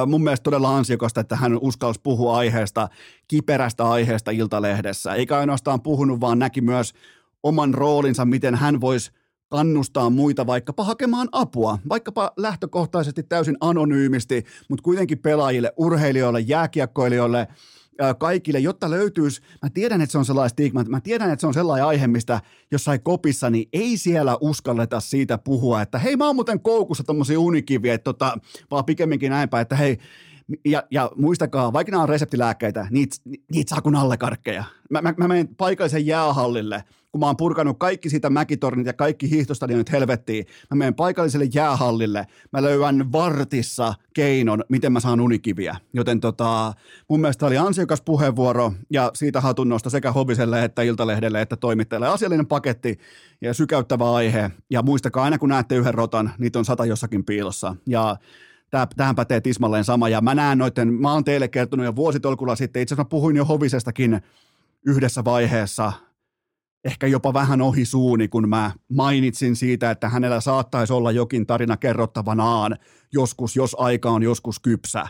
mun 0.08 0.24
mielestä 0.24 0.44
todella 0.44 0.78
ansiokasta, 0.78 1.22
että 1.22 1.36
hän 1.36 1.58
uskalsi 1.62 2.00
puhua 2.04 2.38
aiheesta, 2.38 2.90
kiperästä 3.28 3.90
aiheesta 3.90 4.32
Iltalehdessä. 4.32 5.14
Eikä 5.14 5.38
ainoastaan 5.38 5.82
puhunut, 5.82 6.22
vaan 6.22 6.40
näki 6.40 6.62
myös 6.62 6.94
oman 7.44 7.74
roolinsa, 7.74 8.26
miten 8.26 8.56
hän 8.56 8.82
voisi 8.82 9.12
kannustaa 9.50 10.10
muita 10.10 10.48
vaikkapa 10.48 10.84
hakemaan 10.84 11.30
apua, 11.32 11.80
vaikkapa 11.90 12.32
lähtökohtaisesti 12.38 13.24
täysin 13.24 13.58
anonyymisti, 13.62 14.44
mutta 14.70 14.84
kuitenkin 14.84 15.20
pelaajille, 15.20 15.74
urheilijoille, 15.78 16.40
jääkiekkoilijoille, 16.40 17.48
kaikille, 18.18 18.60
jotta 18.60 18.90
löytyisi, 18.90 19.42
mä 19.64 19.70
tiedän, 19.70 20.02
että 20.02 20.12
se 20.12 20.18
on 20.18 20.26
sellainen 20.26 20.50
stigma, 20.50 20.84
mä 20.84 21.02
tiedän, 21.02 21.32
että 21.32 21.42
se 21.42 21.48
on 21.48 21.54
sellainen 21.54 21.86
aihe, 21.86 22.08
mistä 22.08 22.42
jossain 22.72 23.02
kopissa, 23.04 23.50
niin 23.50 23.70
ei 23.74 23.98
siellä 23.98 24.38
uskalleta 24.42 25.00
siitä 25.00 25.38
puhua, 25.38 25.82
että 25.82 26.00
hei, 26.00 26.16
mä 26.16 26.26
oon 26.26 26.36
muuten 26.36 26.60
koukussa 26.60 27.04
tommosia 27.04 27.40
unikiviä, 27.40 27.94
että 27.94 28.04
tota, 28.04 28.38
vaan 28.72 28.86
pikemminkin 28.86 29.30
näinpä, 29.30 29.60
että 29.60 29.76
hei, 29.76 29.98
ja, 30.66 30.84
ja 30.92 31.12
muistakaa, 31.16 31.74
vaikka 31.74 31.92
nämä 31.92 32.04
on 32.04 32.10
reseptilääkkeitä, 32.10 32.88
niitä, 32.92 33.16
niitä 33.52 33.70
saa 33.70 33.82
kuin 33.82 33.96
allekarkkeja. 33.96 34.64
Mä, 34.90 35.02
mä, 35.02 35.14
mä 35.18 35.28
menen 35.28 35.56
paikallisen 35.56 36.06
jäähallille, 36.06 36.84
kun 37.12 37.20
mä 37.20 37.26
oon 37.26 37.38
purkanut 37.38 37.80
kaikki 37.80 38.10
sitä 38.10 38.30
mäkitornit 38.30 38.88
ja 38.88 38.94
kaikki 38.94 39.30
hiihtostadionit 39.30 39.92
helvettiin. 39.92 40.46
Mä 40.72 40.76
menen 40.76 40.96
paikalliselle 40.96 41.48
jäähallille, 41.54 42.28
mä 42.54 42.62
löydän 42.62 43.12
vartissa 43.12 43.94
keinon, 44.14 44.64
miten 44.70 44.92
mä 44.92 45.00
saan 45.00 45.22
unikiviä. 45.22 45.76
Joten 45.94 46.20
tota, 46.20 46.74
mun 47.10 47.22
mielestä 47.22 47.46
oli 47.46 47.58
ansiokas 47.58 48.02
puheenvuoro 48.02 48.74
ja 48.90 49.12
siitä 49.14 49.42
hatunnosta 49.42 49.90
sekä 49.90 50.12
Hoviselle 50.12 50.64
että 50.64 50.82
Iltalehdelle 50.82 51.42
että 51.42 51.56
toimittajalle. 51.56 52.08
Asiallinen 52.08 52.48
paketti 52.48 53.00
ja 53.42 53.54
sykäyttävä 53.54 54.14
aihe. 54.14 54.52
Ja 54.70 54.82
muistakaa 54.82 55.24
aina 55.24 55.38
kun 55.38 55.50
näette 55.50 55.76
yhden 55.76 55.94
rotan, 55.94 56.32
niitä 56.38 56.60
on 56.60 56.66
sata 56.66 56.86
jossakin 56.86 57.26
piilossa. 57.26 57.76
Ja 57.88 58.18
Tämä, 58.72 58.88
tähän 58.96 59.16
pätee 59.16 59.42
tismalleen 59.42 59.84
sama. 59.84 60.10
Ja 60.10 60.22
mä 60.22 60.36
näen 60.36 60.58
noiden, 60.58 60.94
mä 60.94 61.14
oon 61.14 61.24
teille 61.24 61.48
kertonut 61.48 61.86
jo 61.86 61.96
vuositolkulla 61.96 62.56
sitten, 62.56 62.82
itse 62.82 62.94
asiassa 62.94 63.04
mä 63.04 63.10
puhuin 63.10 63.36
jo 63.36 63.46
Hovisestakin 63.46 64.22
yhdessä 64.86 65.24
vaiheessa, 65.26 65.94
ehkä 66.86 67.08
jopa 67.08 67.34
vähän 67.34 67.62
ohi 67.62 67.86
suuni, 67.86 68.28
kun 68.28 68.50
mä 68.50 68.72
mainitsin 68.90 69.56
siitä, 69.56 69.92
että 69.92 70.10
hänellä 70.10 70.42
saattaisi 70.42 70.94
olla 70.94 71.12
jokin 71.12 71.46
tarina 71.48 71.78
kerrottavanaan 71.78 72.78
joskus, 73.14 73.56
jos 73.56 73.76
aika 73.80 74.12
on 74.12 74.24
joskus 74.24 74.60
kypsä. 74.60 75.08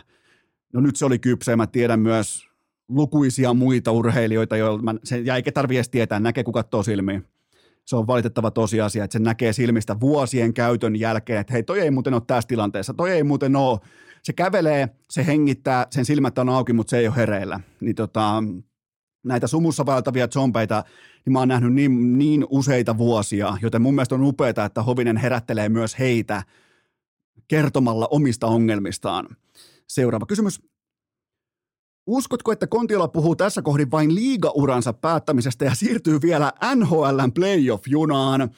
No 0.72 0.80
nyt 0.80 0.96
se 0.96 1.04
oli 1.04 1.18
kypsä 1.18 1.52
ja 1.52 1.56
mä 1.56 1.66
tiedän 1.66 2.00
myös 2.00 2.48
lukuisia 2.88 3.54
muita 3.54 3.92
urheilijoita, 3.92 4.56
joilla 4.56 4.82
mä, 4.82 4.94
sen, 5.04 5.26
ja 5.26 5.36
eikä 5.36 5.52
tarvi 5.52 5.76
edes 5.76 5.88
tietää, 5.88 6.20
näkee 6.20 6.44
kun 6.44 6.54
katsoo 6.54 6.82
silmiin 6.82 7.24
se 7.90 7.96
on 7.96 8.06
valitettava 8.06 8.50
tosiasia, 8.50 9.04
että 9.04 9.12
se 9.12 9.18
näkee 9.18 9.52
silmistä 9.52 10.00
vuosien 10.00 10.54
käytön 10.54 10.96
jälkeen, 10.96 11.40
että 11.40 11.52
hei, 11.52 11.62
toi 11.62 11.80
ei 11.80 11.90
muuten 11.90 12.14
ole 12.14 12.22
tässä 12.26 12.48
tilanteessa, 12.48 12.94
toi 12.94 13.10
ei 13.10 13.22
muuten 13.22 13.56
ole. 13.56 13.78
Se 14.22 14.32
kävelee, 14.32 14.88
se 15.10 15.26
hengittää, 15.26 15.86
sen 15.90 16.04
silmät 16.04 16.38
on 16.38 16.48
auki, 16.48 16.72
mutta 16.72 16.90
se 16.90 16.98
ei 16.98 17.06
ole 17.06 17.16
hereillä. 17.16 17.60
Niin 17.80 17.94
tota, 17.94 18.42
näitä 19.24 19.46
sumussa 19.46 19.86
vaeltavia 19.86 20.28
zombeita, 20.28 20.84
niin 21.26 21.32
mä 21.32 21.38
oon 21.38 21.48
nähnyt 21.48 21.72
niin, 21.72 22.18
niin 22.18 22.46
useita 22.50 22.98
vuosia, 22.98 23.56
joten 23.62 23.82
mun 23.82 23.94
mielestä 23.94 24.14
on 24.14 24.24
upeaa, 24.24 24.66
että 24.66 24.82
Hovinen 24.82 25.16
herättelee 25.16 25.68
myös 25.68 25.98
heitä 25.98 26.42
kertomalla 27.48 28.08
omista 28.10 28.46
ongelmistaan. 28.46 29.36
Seuraava 29.88 30.26
kysymys. 30.26 30.69
Uskotko, 32.06 32.52
että 32.52 32.66
Kontiola 32.66 33.08
puhuu 33.08 33.36
tässä 33.36 33.62
kohdin 33.62 33.90
vain 33.90 34.14
liigauransa 34.14 34.92
päättämisestä 34.92 35.64
ja 35.64 35.74
siirtyy 35.74 36.18
vielä 36.22 36.52
NHLn 36.74 37.32
playoff-junaan? 37.34 38.50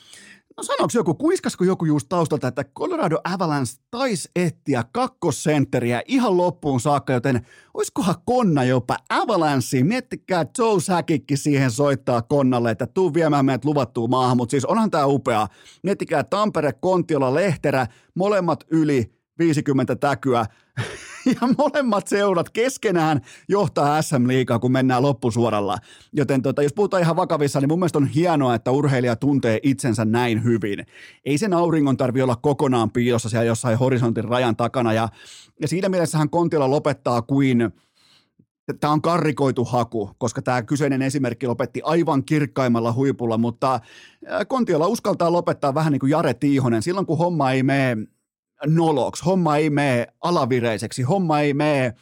No 0.56 0.62
sanoiko 0.62 0.92
joku, 0.94 1.14
kuiskasko 1.14 1.64
joku 1.64 1.84
just 1.84 2.06
taustalta, 2.08 2.48
että 2.48 2.64
Colorado 2.64 3.18
Avalanche 3.24 3.72
taisi 3.90 4.30
etsiä 4.36 4.84
kakkosentteriä 4.92 6.02
ihan 6.06 6.36
loppuun 6.36 6.80
saakka, 6.80 7.12
joten 7.12 7.46
olisikohan 7.74 8.14
Konna 8.24 8.64
jopa 8.64 8.96
Avalanche? 9.08 9.82
Miettikää, 9.82 10.46
Joe 10.58 10.80
Säkikki 10.80 11.36
siihen 11.36 11.70
soittaa 11.70 12.22
Konnalle, 12.22 12.70
että 12.70 12.86
tuu 12.86 13.14
viemään 13.14 13.44
meidät 13.44 13.64
luvattuun 13.64 14.10
maahan, 14.10 14.36
mutta 14.36 14.50
siis 14.50 14.64
onhan 14.64 14.90
tämä 14.90 15.06
upea. 15.06 15.48
Miettikää 15.82 16.24
Tampere, 16.24 16.72
Kontiola, 16.72 17.34
Lehterä, 17.34 17.86
molemmat 18.14 18.64
yli 18.70 19.12
50 19.38 19.96
täkyä 19.96 20.46
ja 21.40 21.48
molemmat 21.58 22.08
seurat 22.08 22.50
keskenään 22.50 23.20
johtaa 23.48 24.02
SM-liigaa, 24.02 24.58
kun 24.58 24.72
mennään 24.72 25.02
loppusuoralla. 25.02 25.78
Joten 26.12 26.42
tota, 26.42 26.62
jos 26.62 26.72
puhutaan 26.72 27.02
ihan 27.02 27.16
vakavissa, 27.16 27.60
niin 27.60 27.68
mun 27.68 27.78
mielestä 27.78 27.98
on 27.98 28.06
hienoa, 28.06 28.54
että 28.54 28.70
urheilija 28.70 29.16
tuntee 29.16 29.58
itsensä 29.62 30.04
näin 30.04 30.44
hyvin. 30.44 30.86
Ei 31.24 31.38
sen 31.38 31.52
auringon 31.52 31.96
tarvi 31.96 32.22
olla 32.22 32.36
kokonaan 32.36 32.90
piilossa 32.90 33.28
siellä 33.28 33.44
jossain 33.44 33.78
horisontin 33.78 34.24
rajan 34.24 34.56
takana. 34.56 34.92
Ja, 34.92 35.08
ja 35.60 35.68
siinä 35.68 35.88
mielessähän 35.88 36.30
Kontila 36.30 36.70
lopettaa 36.70 37.22
kuin 37.22 37.72
tämä 38.80 38.92
on 38.92 39.02
karrikoitu 39.02 39.64
haku, 39.64 40.10
koska 40.18 40.42
tämä 40.42 40.62
kyseinen 40.62 41.02
esimerkki 41.02 41.46
lopetti 41.46 41.80
aivan 41.84 42.24
kirkkaimmalla 42.24 42.92
huipulla, 42.92 43.38
mutta 43.38 43.80
Kontiola 44.48 44.86
uskaltaa 44.86 45.32
lopettaa 45.32 45.74
vähän 45.74 45.92
niin 45.92 46.00
kuin 46.00 46.10
Jare 46.10 46.34
Tiihonen. 46.34 46.82
Silloin 46.82 47.06
kun 47.06 47.18
homma 47.18 47.52
ei 47.52 47.62
mene 47.62 47.96
noloksi, 48.66 49.24
homma 49.24 49.56
ei 49.56 49.70
mene 49.70 50.06
alavireiseksi, 50.20 51.02
homma 51.02 51.40
ei 51.40 51.54
mene. 51.54 51.94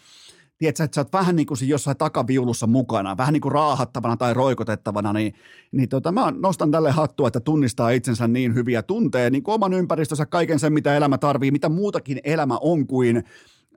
Tiedätkö, 0.59 0.85
että 0.85 0.95
sä 0.95 1.01
oot 1.01 1.13
vähän 1.13 1.37
niin 1.37 1.47
kuin 1.47 1.69
jossain 1.69 1.97
takaviulussa 1.97 2.67
mukana, 2.67 3.17
vähän 3.17 3.33
niin 3.33 3.41
kuin 3.41 3.53
raahattavana 3.53 4.17
tai 4.17 4.35
roikotettavana, 4.35 5.13
niin, 5.13 5.35
niin 5.73 5.89
tota, 5.89 6.13
mä 6.13 6.33
nostan 6.37 6.71
tälle 6.71 6.91
hattua, 6.91 7.27
että 7.29 7.41
tunnistaa 7.41 7.91
itsensä 7.91 8.29
niin 8.29 8.55
hyviä 8.55 8.83
tuntee, 8.83 9.31
niin 9.31 9.43
kuin 9.43 9.55
oman 9.55 9.73
ympäristönsä, 9.73 10.27
kaiken 10.27 10.59
sen, 10.59 10.73
mitä 10.73 10.97
elämä 10.97 11.19
tarvii, 11.19 11.51
mitä 11.51 11.69
muutakin 11.69 12.21
elämä 12.25 12.59
on 12.61 12.87
kuin 12.87 13.25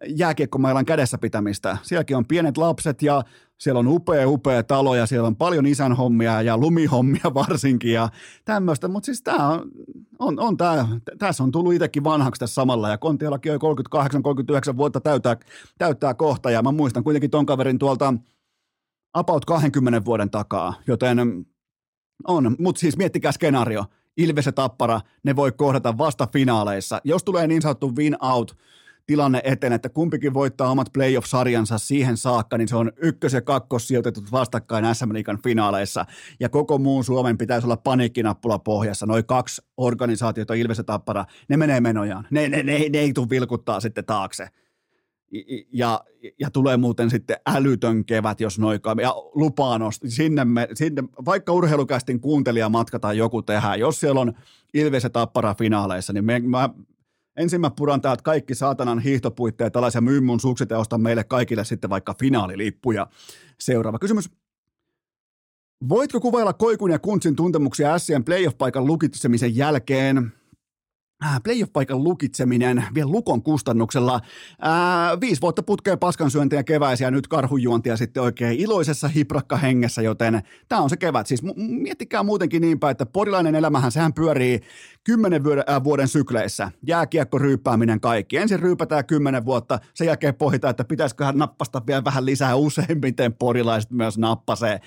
jääkiekkomailan 0.08 0.86
kädessä 0.86 1.18
pitämistä. 1.18 1.78
Sielläkin 1.82 2.18
on 2.18 2.26
pienet 2.26 2.58
lapset 2.58 3.02
ja 3.02 3.24
siellä 3.58 3.80
on 3.80 3.88
upea, 3.88 4.30
upea 4.30 4.64
talo 4.64 4.96
ja 4.96 5.06
siellä 5.06 5.28
on 5.28 5.36
paljon 5.36 5.66
isän 5.66 5.94
hommia 5.94 6.42
ja 6.42 6.58
lumihommia 6.58 7.34
varsinkin 7.34 7.94
ja 7.94 8.10
tämmöistä, 8.46 8.88
mutta 8.88 9.06
siis 9.06 9.22
tämä 9.22 9.50
on, 9.50 9.72
on, 10.20 10.40
on 10.40 10.58
tää, 10.58 10.88
tässä 11.20 11.44
on 11.44 11.52
tullut 11.52 11.74
itsekin 11.74 12.04
vanhaksi 12.04 12.40
tässä 12.40 12.54
samalla 12.54 12.90
ja 12.90 12.98
Kontiolakin 12.98 13.52
on 13.52 13.60
38-39 14.74 14.78
vuotta 14.78 15.02
täyttää, 15.02 15.38
täyttää 15.78 16.14
kohta 16.14 16.52
ja 16.52 16.62
mä 16.62 16.72
muistan 16.72 17.04
kuitenkin 17.04 17.32
ton 17.32 17.46
kaverin 17.46 17.80
tuolta 17.80 18.14
about 19.14 19.46
20 19.46 20.06
vuoden 20.06 20.30
takaa, 20.30 20.74
joten 20.88 21.46
on, 22.28 22.56
mutta 22.60 22.80
siis 22.80 22.98
miettikää 22.98 23.32
skenaario, 23.32 23.86
Ilves 24.18 24.46
ja 24.46 24.52
Tappara, 24.52 25.02
ne 25.24 25.36
voi 25.36 25.52
kohdata 25.52 25.98
vasta 25.98 26.28
finaaleissa. 26.34 27.02
Jos 27.04 27.24
tulee 27.24 27.48
niin 27.48 27.62
sanottu 27.62 27.96
win 27.96 28.16
out 28.24 28.58
tilanne 29.06 29.42
eteen, 29.44 29.74
että 29.74 29.90
kumpikin 29.90 30.34
voittaa 30.34 30.72
omat 30.72 30.88
playoff-sarjansa 30.94 31.78
siihen 31.78 32.18
saakka, 32.18 32.58
niin 32.58 32.68
se 32.68 32.76
on 32.76 32.92
ykkös- 32.98 33.34
ja 33.34 33.42
kakkos 33.42 33.88
sijoitetut 33.88 34.32
vastakkain 34.32 34.96
SM 34.96 35.14
Liigan 35.14 35.40
finaaleissa. 35.44 36.06
Ja 36.40 36.50
koko 36.50 36.78
muun 36.78 37.04
Suomen 37.04 37.38
pitäisi 37.38 37.68
olla 37.68 37.78
paniikkinappula 37.78 38.60
pohjassa. 38.60 39.06
Noin 39.06 39.26
kaksi 39.26 39.62
organisaatiota, 39.78 40.54
Ilves 40.54 40.78
ja 40.78 40.84
Tappara, 40.84 41.26
ne 41.50 41.58
menee 41.58 41.82
menojaan. 41.82 42.28
Ne, 42.32 42.50
ne, 42.50 42.64
ne, 42.64 42.90
ne 42.90 43.00
ei 43.00 43.14
tule 43.14 43.30
vilkuttaa 43.30 43.80
sitten 43.80 44.06
taakse. 44.06 44.48
Ja, 45.72 46.04
ja 46.40 46.50
tulee 46.52 46.78
muuten 46.78 47.10
sitten 47.10 47.38
älytön 47.48 48.06
kevät, 48.06 48.42
jos 48.42 48.60
noikaan. 48.60 49.00
Ja 49.00 49.14
lupaan 49.36 49.82
sinne, 50.08 50.46
me, 50.46 50.68
sinne, 50.74 51.04
vaikka 51.26 51.54
urheilukästin 51.54 52.20
kuuntelijamatka 52.20 53.00
tai 53.00 53.18
joku 53.18 53.42
tehdään, 53.42 53.80
jos 53.80 54.00
siellä 54.00 54.22
on 54.22 54.34
Ilves 54.74 55.04
ja 55.04 55.10
Tappara 55.10 55.56
finaaleissa, 55.56 56.14
niin 56.14 56.26
me, 56.26 56.40
mä 56.40 56.70
Ensin 57.38 57.62
mä 57.62 57.72
puran 57.78 58.02
täältä 58.02 58.24
kaikki 58.24 58.56
saatanan 58.56 59.00
hiihtopuitteet 59.00 59.76
alas 59.76 59.96
ja 59.96 60.02
myyn 60.02 60.24
mun 60.24 60.40
sukset 60.40 60.70
ja 60.70 60.78
ostan 60.78 61.02
meille 61.02 61.24
kaikille 61.24 61.66
sitten 61.66 61.90
vaikka 61.90 62.16
finaalilippuja. 62.20 63.08
Seuraava 63.60 64.00
kysymys. 64.00 64.30
Voitko 65.90 66.20
kuvailla 66.20 66.54
Koikun 66.54 66.92
ja 66.92 67.00
Kuntsin 67.00 67.36
tuntemuksia 67.36 68.00
Sien 68.00 68.24
playoff-paikan 68.24 68.88
lukitsemisen 68.88 69.56
jälkeen? 69.56 70.32
Äh, 71.24 71.42
playoff-paikan 71.44 72.04
lukitseminen 72.04 72.86
vielä 72.94 73.12
lukon 73.12 73.44
kustannuksella. 73.44 74.22
Ää, 74.62 75.20
viisi 75.22 75.42
vuotta 75.42 75.64
putkeen 75.64 76.00
paskansyöntiä 76.00 76.64
keväisiä, 76.64 77.12
nyt 77.12 77.28
karhujuontia 77.28 77.98
sitten 77.98 78.24
oikein 78.24 78.60
iloisessa 78.60 79.08
hiprakka 79.08 79.58
hengessä, 79.58 80.02
joten 80.02 80.42
tämä 80.70 80.82
on 80.82 80.90
se 80.90 80.98
kevät. 80.98 81.28
Siis 81.28 81.42
miettikää 81.56 82.24
muutenkin 82.24 82.62
niin 82.62 82.80
että 82.92 83.06
porilainen 83.06 83.56
elämähän 83.56 83.92
sehän 83.92 84.14
pyörii 84.14 84.60
kymmenen 85.04 85.44
vuoden, 85.44 85.64
äh, 85.70 85.84
vuoden 85.84 86.08
sykleissä. 86.08 86.72
Jääkiekko 86.88 87.38
ryyppääminen 87.38 88.00
kaikki. 88.00 88.38
Ensin 88.38 88.60
ryypätään 88.60 89.06
kymmenen 89.06 89.46
vuotta, 89.46 89.80
sen 89.94 90.08
jälkeen 90.08 90.36
pohditaan, 90.36 90.70
että 90.70 90.84
pitäisiköhän 90.84 91.38
nappasta 91.38 91.82
vielä 91.88 92.04
vähän 92.04 92.26
lisää 92.26 92.56
useimmiten 92.56 93.34
porilaiset 93.34 93.92
myös 93.92 94.18
nappasee. 94.18 94.80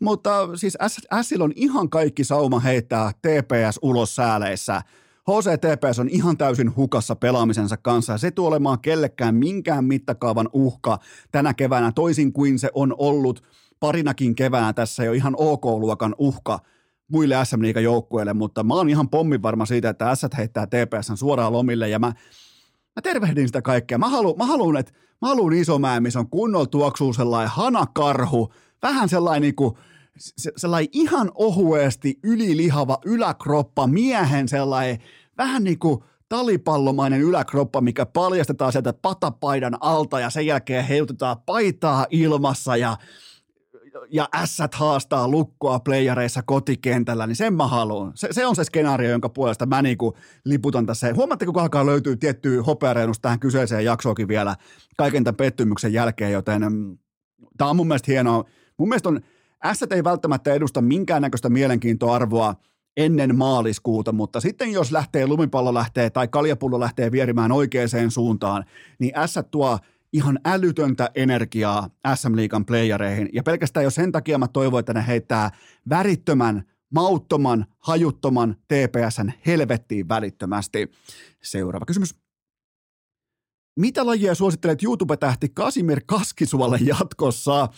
Mutta 0.00 0.48
siis 0.56 0.78
S, 1.22 1.32
on 1.40 1.52
ihan 1.56 1.90
kaikki 1.90 2.24
sauma 2.24 2.60
heittää 2.60 3.12
TPS 3.12 3.78
ulos 3.82 4.16
sääleissä– 4.16 4.82
HCTPS 5.30 5.98
on 5.98 6.08
ihan 6.08 6.38
täysin 6.38 6.76
hukassa 6.76 7.16
pelaamisensa 7.16 7.76
kanssa 7.76 8.12
ja 8.12 8.18
se 8.18 8.30
tulee 8.30 8.48
olemaan 8.48 8.80
kellekään 8.80 9.34
minkään 9.34 9.84
mittakaavan 9.84 10.48
uhka 10.52 10.98
tänä 11.32 11.54
keväänä 11.54 11.92
toisin 11.94 12.32
kuin 12.32 12.58
se 12.58 12.70
on 12.74 12.94
ollut 12.98 13.42
parinakin 13.80 14.34
keväänä 14.34 14.72
tässä 14.72 15.04
jo 15.04 15.12
ihan 15.12 15.34
OK-luokan 15.38 16.14
uhka 16.18 16.58
muille 17.08 17.44
SM 17.44 17.64
joukkueille, 17.82 18.32
mutta 18.32 18.64
mä 18.64 18.74
oon 18.74 18.88
ihan 18.88 19.08
pommin 19.08 19.42
varma 19.42 19.66
siitä, 19.66 19.88
että 19.88 20.14
S 20.14 20.26
heittää 20.36 20.66
TPSn 20.66 21.16
suoraan 21.16 21.52
lomille 21.52 21.88
ja 21.88 21.98
mä, 21.98 22.06
mä 22.96 23.02
tervehdin 23.02 23.48
sitä 23.48 23.62
kaikkea. 23.62 23.98
Mä 23.98 24.08
haluan, 24.08 24.38
mä 24.38 24.46
haluan, 24.46 24.76
että 24.76 24.92
mä 25.22 25.28
haluan 25.28 25.52
Isomäe, 25.52 26.00
missä 26.00 26.18
on 26.18 26.30
kunnolla 26.30 26.66
tuoksuu 26.66 27.12
sellainen 27.12 27.50
hanakarhu, 27.54 28.52
vähän 28.82 29.08
sellainen 29.08 29.42
niin 29.42 29.54
kuin, 29.54 29.74
sellainen 30.56 30.88
ihan 30.92 31.30
ohuesti 31.34 32.18
ylilihava 32.22 32.98
yläkroppa, 33.04 33.86
miehen 33.86 34.48
sellainen 34.48 34.98
vähän 35.38 35.64
niin 35.64 35.78
kuin 35.78 36.04
talipallomainen 36.28 37.20
yläkroppa, 37.20 37.80
mikä 37.80 38.06
paljastetaan 38.06 38.72
sieltä 38.72 38.92
patapaidan 38.92 39.76
alta 39.80 40.20
ja 40.20 40.30
sen 40.30 40.46
jälkeen 40.46 40.84
heilutetaan 40.84 41.36
paitaa 41.46 42.06
ilmassa 42.10 42.76
ja 42.76 42.96
ja 44.10 44.28
ässät 44.34 44.74
haastaa 44.74 45.28
lukkoa 45.28 45.80
playareissa 45.80 46.42
kotikentällä, 46.42 47.26
niin 47.26 47.36
sen 47.36 47.54
mä 47.54 47.66
haluan. 47.66 48.12
Se, 48.14 48.28
se 48.30 48.46
on 48.46 48.56
se 48.56 48.64
skenaario, 48.64 49.10
jonka 49.10 49.28
puolesta 49.28 49.66
mä 49.66 49.82
niinku 49.82 50.16
liputan 50.44 50.86
tässä. 50.86 51.14
Huomaatteko, 51.14 51.52
kun 51.52 51.62
alkaa 51.62 51.86
löytyy 51.86 52.16
tiettyä 52.16 52.62
hopeareennus 52.62 53.20
tähän 53.20 53.40
kyseiseen 53.40 53.84
jaksoonkin 53.84 54.28
vielä 54.28 54.56
kaiken 54.96 55.24
tämän 55.24 55.36
pettymyksen 55.36 55.92
jälkeen, 55.92 56.32
joten 56.32 56.72
mm, 56.72 56.98
tämä 57.58 57.70
on 57.70 57.76
mun 57.76 57.88
mielestä 57.88 58.12
hienoa. 58.12 58.44
Mun 58.78 58.88
mielestä 58.88 59.08
on, 59.08 59.20
ässät 59.64 59.92
ei 59.92 60.04
välttämättä 60.04 60.52
edusta 60.52 60.80
minkäännäköistä 60.80 61.48
mielenkiintoarvoa 61.48 62.54
ennen 62.96 63.36
maaliskuuta, 63.38 64.12
mutta 64.12 64.40
sitten 64.40 64.72
jos 64.72 64.92
lähtee 64.92 65.26
lumipallo 65.26 65.74
lähtee 65.74 66.10
tai 66.10 66.28
kaljapullo 66.28 66.80
lähtee 66.80 67.12
vierimään 67.12 67.52
oikeaan 67.52 68.10
suuntaan, 68.10 68.64
niin 68.98 69.12
S 69.26 69.38
tuo 69.50 69.78
ihan 70.12 70.38
älytöntä 70.44 71.10
energiaa 71.14 71.90
SM 72.14 72.36
Liigan 72.36 72.64
playereihin. 72.64 73.28
Ja 73.32 73.42
pelkästään 73.42 73.84
jo 73.84 73.90
sen 73.90 74.12
takia 74.12 74.38
mä 74.38 74.48
toivon, 74.48 74.80
että 74.80 74.94
ne 74.94 75.06
heittää 75.06 75.50
värittömän, 75.88 76.62
mauttoman, 76.94 77.66
hajuttoman 77.78 78.56
TPSn 78.68 79.32
helvettiin 79.46 80.08
välittömästi. 80.08 80.90
Seuraava 81.42 81.86
kysymys. 81.86 82.14
Mitä 83.76 84.06
lajia 84.06 84.34
suosittelet 84.34 84.82
YouTube-tähti 84.82 85.48
Kasimir 85.48 86.00
Kaskisuolle 86.06 86.78
jatkossa? 86.82 87.68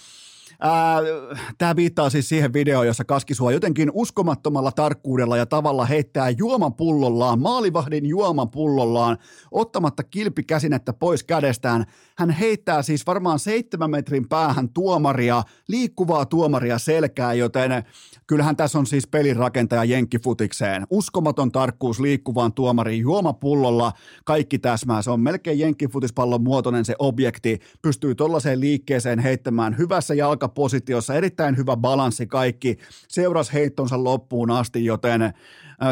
Tämä 1.58 1.76
viittaa 1.76 2.10
siis 2.10 2.28
siihen 2.28 2.52
videoon, 2.52 2.86
jossa 2.86 3.04
Kaskisua 3.04 3.52
jotenkin 3.52 3.90
uskomattomalla 3.94 4.72
tarkkuudella 4.72 5.36
ja 5.36 5.46
tavalla 5.46 5.84
heittää 5.84 6.30
juomapullollaan, 6.30 7.40
maalivahdin 7.40 8.06
juomapullollaan, 8.06 9.18
ottamatta 9.50 10.02
kilpikäsinettä 10.02 10.92
pois 10.92 11.24
kädestään. 11.24 11.84
Hän 12.18 12.30
heittää 12.30 12.82
siis 12.82 13.06
varmaan 13.06 13.38
seitsemän 13.38 13.90
metrin 13.90 14.28
päähän 14.28 14.68
tuomaria, 14.68 15.42
liikkuvaa 15.68 16.26
tuomaria 16.26 16.78
selkää, 16.78 17.34
joten 17.34 17.84
kyllähän 18.26 18.56
tässä 18.56 18.78
on 18.78 18.86
siis 18.86 19.06
pelirakentaja 19.06 19.84
jenkkifutikseen. 19.84 20.86
Uskomaton 20.90 21.52
tarkkuus 21.52 22.00
liikkuvaan 22.00 22.52
tuomariin 22.52 23.00
juomapullolla, 23.00 23.92
kaikki 24.24 24.58
täsmää. 24.58 25.02
Se 25.02 25.10
on 25.10 25.20
melkein 25.20 25.58
jenkkifutispallon 25.58 26.42
muotoinen 26.42 26.84
se 26.84 26.94
objekti, 26.98 27.58
pystyy 27.82 28.14
tuollaiseen 28.14 28.60
liikkeeseen 28.60 29.18
heittämään 29.18 29.78
hyvässä 29.78 30.14
jalkapositiossa, 30.44 31.14
erittäin 31.14 31.56
hyvä 31.56 31.76
balanssi 31.76 32.26
kaikki. 32.26 32.78
Seuras 33.08 33.52
heittonsa 33.52 34.04
loppuun 34.04 34.50
asti, 34.50 34.84
joten 34.84 35.22
äh, 35.22 35.32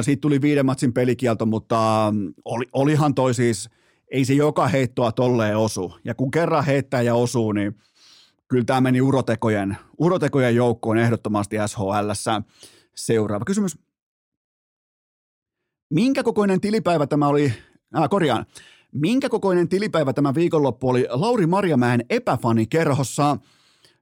siitä 0.00 0.20
tuli 0.20 0.40
viiden 0.40 0.66
matsin 0.66 0.92
pelikielto, 0.92 1.46
mutta 1.46 2.08
äh, 2.08 2.14
oli, 2.44 2.64
olihan 2.72 3.14
toi 3.14 3.34
siis, 3.34 3.70
ei 4.10 4.24
se 4.24 4.34
joka 4.34 4.68
heittoa 4.68 5.12
tolleen 5.12 5.56
osu. 5.56 5.94
Ja 6.04 6.14
kun 6.14 6.30
kerran 6.30 6.64
heittää 6.64 7.02
ja 7.02 7.14
osuu, 7.14 7.52
niin 7.52 7.76
kyllä 8.48 8.64
tämä 8.64 8.80
meni 8.80 9.00
urotekojen, 9.00 9.76
urotekojen 9.98 10.54
joukkoon 10.54 10.98
ehdottomasti 10.98 11.56
SHL. 11.66 12.10
Seuraava 12.94 13.44
kysymys. 13.44 13.78
Minkä 15.90 16.22
kokoinen 16.22 16.60
tilipäivä 16.60 17.06
tämä 17.06 17.28
oli, 17.28 17.52
äh, 17.96 18.08
korjaan, 18.10 18.46
minkä 18.92 19.28
kokoinen 19.28 19.68
tilipäivä 19.68 20.12
tämä 20.12 20.34
viikonloppu 20.34 20.88
oli 20.88 21.06
Lauri 21.10 21.46
Marjamäen 21.46 22.04
epäfanikerhossa? 22.10 23.36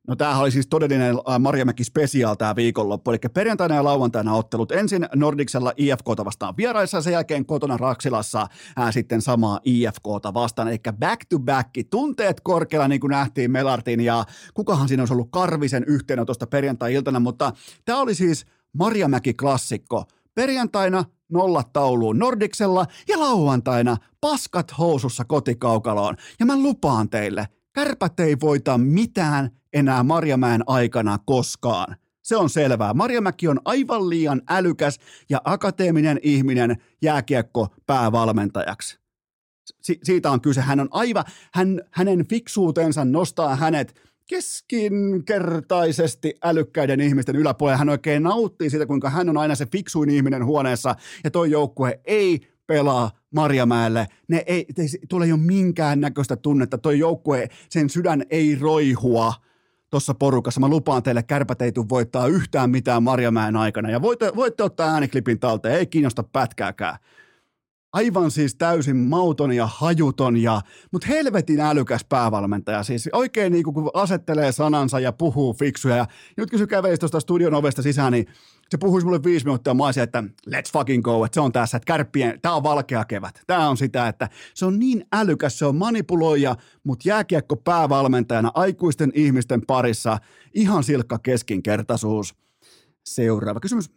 No 0.09 0.17
tämähän 0.17 0.43
oli 0.43 0.51
siis 0.51 0.67
todellinen 0.67 1.17
äh, 1.29 1.39
Marjamäki 1.39 1.85
special 1.85 2.35
tämä 2.35 2.57
viikonloppu, 2.57 3.11
eli 3.11 3.19
perjantaina 3.35 3.75
ja 3.75 3.85
lauantaina 3.85 4.35
ottelut. 4.35 4.73
Ensin 4.73 5.07
Nordiksella 5.15 5.73
IFKta 5.77 6.25
vastaan 6.25 6.57
vieraissa, 6.57 7.03
sen 7.03 7.13
jälkeen 7.13 7.47
kotona 7.47 7.77
Raksilassa 7.77 8.47
ää, 8.77 8.93
sitten 8.93 9.23
samaa 9.23 9.61
IFKta 9.65 10.35
vastaan, 10.35 10.69
eli 10.69 10.79
back 10.93 11.21
to 11.29 11.39
back, 11.39 11.71
tunteet 11.91 12.41
korkealla 12.41 12.89
niin 12.89 13.01
kuin 13.01 13.11
nähtiin 13.11 13.51
Melartin 13.51 14.01
ja 14.01 14.25
kukahan 14.55 14.89
siinä 14.89 15.03
olisi 15.03 15.15
ollut 15.15 15.31
Karvisen 15.31 15.85
yhteenotosta 15.85 16.47
perjantai-iltana, 16.47 17.21
mutta 17.21 17.53
tämä 17.85 18.01
oli 18.01 18.15
siis 18.15 18.47
Marjamäki-klassikko. 18.73 20.05
Perjantaina 20.35 21.05
nollat 21.33 21.73
tauluun 21.73 22.19
Nordiksella 22.19 22.87
ja 23.09 23.21
lauantaina 23.21 23.97
paskat 24.21 24.79
housussa 24.79 25.25
kotikaukaloon. 25.25 26.17
Ja 26.41 26.47
mä 26.47 26.57
lupaan 26.57 27.11
teille, 27.11 27.49
kärpät 27.73 28.21
ei 28.21 28.37
voita 28.41 28.79
mitään 28.79 29.60
enää 29.73 30.03
Marjamäen 30.03 30.63
aikana 30.67 31.19
koskaan. 31.25 31.97
Se 32.23 32.37
on 32.37 32.51
selvää. 32.51 32.95
Marjamäki 32.95 33.49
on 33.49 33.61
aivan 33.65 34.11
liian 34.11 34.43
älykäs 34.49 34.99
ja 35.31 35.41
akateeminen 35.45 36.21
ihminen 36.23 36.77
jääkiekko 37.03 37.69
päävalmentajaksi. 37.87 38.99
Si- 39.83 40.01
siitä 40.03 40.31
on 40.31 40.41
kyse. 40.41 40.61
Hän 40.61 40.81
on 40.81 40.89
aivan, 40.91 41.25
hän, 41.55 41.81
hänen 41.91 42.29
fiksuutensa 42.29 43.05
nostaa 43.05 43.57
hänet 43.57 44.01
keskinkertaisesti 44.27 46.35
älykkäiden 46.45 47.01
ihmisten 47.01 47.37
yläpuolelle. 47.37 47.79
Hän 47.79 47.89
oikein 47.89 48.23
nauttii 48.23 48.71
siitä, 48.71 48.87
kuinka 48.87 49.11
hän 49.11 49.29
on 49.29 49.37
aina 49.37 49.55
se 49.55 49.67
fiksuin 49.67 50.11
ihminen 50.11 50.45
huoneessa 50.45 50.95
ja 51.25 51.31
toi 51.31 51.51
joukkue 51.51 52.01
ei 52.05 52.41
pelaa 52.67 53.11
Marjamäelle. 53.35 54.07
Ne 54.29 54.45
ei, 54.47 54.67
ei 54.79 54.89
tule 55.09 55.27
jo 55.27 55.37
minkään 55.37 56.01
näköistä 56.01 56.37
tunnetta. 56.37 56.79
Toi 56.79 56.99
joukkue, 56.99 57.49
sen 57.69 57.91
sydän 57.91 58.25
ei 58.31 58.59
roihua– 58.61 59.35
tuossa 59.91 60.15
porukassa. 60.15 60.61
Mä 60.61 60.69
lupaan 60.69 61.03
teille, 61.03 61.23
kärpät 61.23 61.63
ei 61.63 61.73
voittaa 61.89 62.27
yhtään 62.27 62.71
mitään 62.71 63.03
Marjamäen 63.03 63.57
aikana. 63.57 63.91
Ja 63.91 64.03
voitte, 64.03 64.33
voitte 64.37 64.63
ottaa 64.63 64.95
ääniklipin 64.95 65.41
talteen, 65.41 65.75
ei 65.75 65.87
kiinnosta 65.87 66.23
pätkääkään. 66.23 66.97
Aivan 67.93 68.31
siis 68.31 68.55
täysin 68.55 68.97
mauton 68.97 69.53
ja 69.53 69.67
hajuton, 69.67 70.37
ja, 70.37 70.61
mutta 70.93 71.09
helvetin 71.09 71.61
älykäs 71.61 72.05
päävalmentaja. 72.05 72.83
Siis 72.83 73.09
oikein 73.13 73.53
niin 73.53 73.65
kuin, 73.65 73.75
kun 73.75 73.91
asettelee 73.95 74.53
sanansa 74.53 75.01
ja 75.01 75.13
puhuu 75.13 75.55
fiksuja. 75.55 75.97
Ja 75.97 76.07
nyt 76.37 76.51
kun 76.51 76.59
se 76.59 76.67
tuosta 77.01 77.21
studion 77.21 77.55
ovesta 77.55 77.83
sisään, 77.83 78.13
niin 78.13 78.27
se 78.71 78.79
puhuisi 78.79 79.05
mulle 79.05 79.23
viisi 79.25 79.47
minuuttia, 79.47 79.75
mä 79.75 79.85
olisin, 79.85 80.03
että 80.03 80.25
let's 80.51 80.73
fucking 80.73 81.05
go, 81.05 81.25
että 81.25 81.35
se 81.35 81.41
on 81.41 81.53
tässä, 81.53 81.77
että 81.77 81.87
kärppien, 81.87 82.41
tämä 82.41 82.55
on 82.55 82.63
valkea 82.63 83.05
kevät. 83.05 83.43
Tämä 83.47 83.69
on 83.69 83.77
sitä, 83.77 84.09
että 84.09 84.29
se 84.55 84.67
on 84.67 84.79
niin 84.79 85.05
älykäs, 85.13 85.59
se 85.59 85.65
on 85.65 85.77
manipuloija, 85.77 86.57
mutta 86.85 87.09
jääkiekko 87.09 87.57
päävalmentajana 87.57 88.51
aikuisten 88.55 89.13
ihmisten 89.15 89.67
parissa 89.67 90.19
ihan 90.55 90.85
silkka 90.85 91.19
keskinkertaisuus. 91.19 92.35
Seuraava 93.05 93.61
kysymys. 93.61 93.91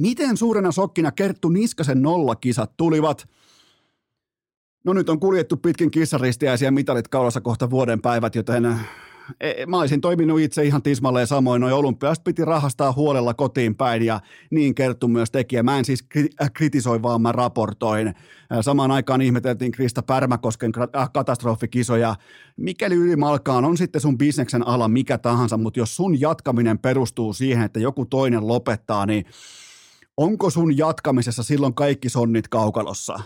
Miten 0.00 0.36
suurena 0.36 0.72
sokkina 0.72 1.12
Kerttu 1.12 1.48
Niskasen 1.48 2.02
nollakisat 2.02 2.76
tulivat? 2.76 3.28
No 4.84 4.92
nyt 4.92 5.08
on 5.08 5.20
kuljettu 5.20 5.56
pitkin 5.56 5.90
kissaristiäisiä 5.90 6.70
mitalit 6.70 7.08
kaulassa 7.08 7.40
kohta 7.40 7.70
vuoden 7.70 8.00
päivät, 8.00 8.34
joten 8.34 8.78
mä 9.66 9.78
olisin 9.78 10.00
toiminut 10.00 10.40
itse 10.40 10.64
ihan 10.64 10.82
tismalleen 10.82 11.26
samoin. 11.26 11.60
Noin 11.60 11.74
olympiasta 11.74 12.22
piti 12.22 12.44
rahastaa 12.44 12.92
huolella 12.92 13.34
kotiin 13.34 13.74
päin 13.74 14.02
ja 14.02 14.20
niin 14.50 14.74
kerttu 14.74 15.08
myös 15.08 15.30
tekijä. 15.30 15.62
Mä 15.62 15.78
en 15.78 15.84
siis 15.84 16.04
äh, 16.42 16.50
kritisoi, 16.52 17.02
vaan 17.02 17.22
mä 17.22 17.32
raportoin. 17.32 18.06
Äh, 18.08 18.14
samaan 18.60 18.90
aikaan 18.90 19.20
ihmeteltiin 19.20 19.72
Krista 19.72 20.02
Pärmäkosken 20.02 20.72
äh, 20.96 21.10
katastrofikisoja. 21.12 22.14
Mikäli 22.56 22.94
ylimalkaan 22.94 23.64
on 23.64 23.76
sitten 23.76 24.00
sun 24.00 24.18
bisneksen 24.18 24.66
ala 24.66 24.88
mikä 24.88 25.18
tahansa, 25.18 25.56
mutta 25.56 25.80
jos 25.80 25.96
sun 25.96 26.20
jatkaminen 26.20 26.78
perustuu 26.78 27.32
siihen, 27.32 27.64
että 27.64 27.80
joku 27.80 28.06
toinen 28.06 28.46
lopettaa, 28.46 29.06
niin 29.06 29.24
onko 30.16 30.50
sun 30.50 30.78
jatkamisessa 30.78 31.42
silloin 31.42 31.74
kaikki 31.74 32.08
sonnit 32.08 32.48
kaukalossa? 32.48 33.20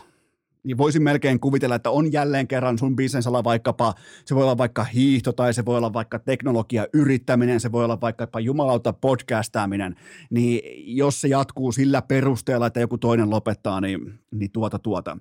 Niin 0.64 0.78
voisin 0.78 1.02
melkein 1.02 1.40
kuvitella, 1.40 1.74
että 1.74 1.90
on 1.90 2.12
jälleen 2.12 2.48
kerran 2.48 2.78
sun 2.78 2.96
bisnesala 2.96 3.44
vaikkapa, 3.44 3.94
se 4.24 4.34
voi 4.34 4.42
olla 4.42 4.58
vaikka 4.58 4.84
hiihto 4.84 5.32
tai 5.32 5.54
se 5.54 5.64
voi 5.64 5.76
olla 5.76 5.92
vaikka 5.92 6.18
teknologia 6.18 6.86
yrittäminen, 6.92 7.61
se 7.61 7.72
voi 7.72 7.84
olla 7.84 8.00
vaikkapa 8.00 8.40
jumalauta 8.40 8.92
podcastaaminen, 8.92 9.96
niin 10.30 10.61
jos 10.96 11.20
se 11.20 11.28
jatkuu 11.28 11.72
sillä 11.72 12.02
perusteella, 12.02 12.66
että 12.66 12.80
joku 12.80 12.98
toinen 12.98 13.30
lopettaa, 13.30 13.80
niin, 13.80 14.18
niin 14.30 14.50
tuota 14.52 14.78
tuota. 14.78 15.18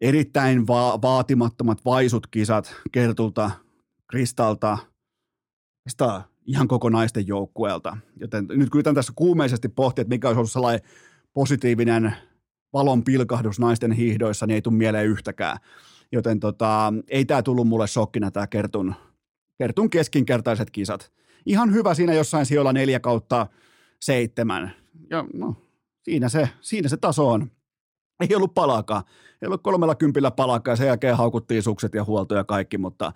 Erittäin 0.00 0.66
va- 0.66 0.98
vaatimattomat 1.02 1.84
vaisut 1.84 2.26
kisat 2.26 2.74
Kertulta, 2.92 3.50
Kristalta, 4.10 4.78
Kristalta 5.82 6.22
ihan 6.48 6.68
kokonaisten 6.68 7.26
joukkueelta. 7.26 7.96
Joten 8.20 8.46
nyt 8.48 8.68
yritän 8.74 8.94
tässä 8.94 9.12
kuumeisesti 9.16 9.68
pohtia, 9.68 10.02
että 10.02 10.14
mikä 10.14 10.28
olisi 10.28 10.38
ollut 10.38 10.52
sellainen 10.52 10.88
positiivinen 11.32 12.14
valon 12.72 13.04
pilkahdus 13.04 13.58
naisten 13.58 13.92
hiihdoissa, 13.92 14.46
niin 14.46 14.54
ei 14.54 14.62
tule 14.62 14.74
mieleen 14.74 15.06
yhtäkään. 15.06 15.58
Joten 16.12 16.40
tota, 16.40 16.92
ei 17.08 17.24
tämä 17.24 17.42
tullut 17.42 17.68
mulle 17.68 17.86
shokkina 17.86 18.30
tämä 18.30 18.46
Kertun, 18.46 18.94
Kertun 19.58 19.90
keskinkertaiset 19.90 20.70
kisat. 20.70 21.12
Ihan 21.46 21.72
hyvä 21.72 21.94
siinä 21.94 22.14
jossain 22.14 22.46
sijoilla 22.46 22.72
neljä 22.72 23.00
kautta 23.00 23.46
seitsemän. 24.00 24.72
Ja 25.10 25.24
no, 25.34 25.54
siinä 26.02 26.28
se, 26.28 26.48
siinä 26.60 26.88
se 26.88 26.96
taso 26.96 27.28
on. 27.28 27.50
Ei 28.20 28.36
ollut 28.36 28.54
palaakaan. 28.54 29.02
Ei 29.42 29.46
ollut 29.46 29.62
kolmella 29.62 29.94
kympillä 29.94 30.30
palaakaan 30.30 30.76
sen 30.76 30.86
jälkeen 30.86 31.16
haukuttiin 31.16 31.62
sukset 31.62 31.94
ja 31.94 32.04
huolto 32.04 32.34
ja 32.34 32.44
kaikki, 32.44 32.78
mutta 32.78 33.12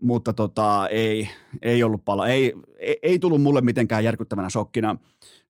mutta 0.00 0.32
tota, 0.32 0.88
ei, 0.88 1.28
ei 1.62 1.82
ollut 1.82 2.04
pala. 2.04 2.28
Ei, 2.28 2.54
ei, 2.78 2.98
ei 3.02 3.18
tullut 3.18 3.42
mulle 3.42 3.60
mitenkään 3.60 4.04
järkyttävänä 4.04 4.50
shokkina. 4.50 4.96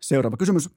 Seuraava 0.01 0.37
kysymys. 0.37 0.71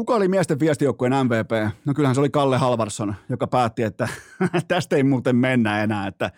Kuka 0.00 0.14
oli 0.14 0.28
miesten 0.28 0.60
viestijoukkueen 0.60 1.12
MVP? 1.26 1.74
No 1.84 1.94
kyllähän 1.94 2.14
se 2.14 2.20
oli 2.20 2.30
Kalle 2.30 2.58
Halvarsson, 2.58 3.14
joka 3.28 3.46
päätti, 3.46 3.82
että 3.82 4.08
tästä 4.68 4.96
ei 4.96 5.02
muuten 5.02 5.36
mennä 5.36 5.82
enää, 5.82 6.06
että 6.06 6.30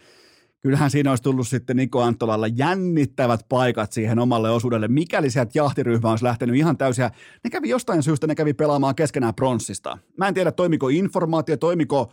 kyllähän 0.61 0.91
siinä 0.91 1.11
olisi 1.11 1.23
tullut 1.23 1.49
sitten 1.49 1.77
Niko 1.77 2.03
Antolalla 2.03 2.47
jännittävät 2.47 3.41
paikat 3.49 3.93
siihen 3.93 4.19
omalle 4.19 4.51
osuudelle, 4.51 4.89
mikäli 4.89 5.31
sieltä 5.31 5.51
jahtiryhmä 5.55 6.11
olisi 6.11 6.25
lähtenyt 6.25 6.57
ihan 6.57 6.77
täysiä. 6.77 7.11
Ne 7.45 7.51
kävi 7.51 7.69
jostain 7.69 8.03
syystä, 8.03 8.27
ne 8.27 8.35
kävi 8.35 8.55
pelaamaan 8.55 8.95
keskenään 8.95 9.35
pronssista. 9.35 9.99
Mä 10.17 10.29
en 10.29 10.35
tiedä, 10.35 10.53
toimiko 10.53 10.89
informaatio, 10.89 11.57
toimiko 11.57 12.13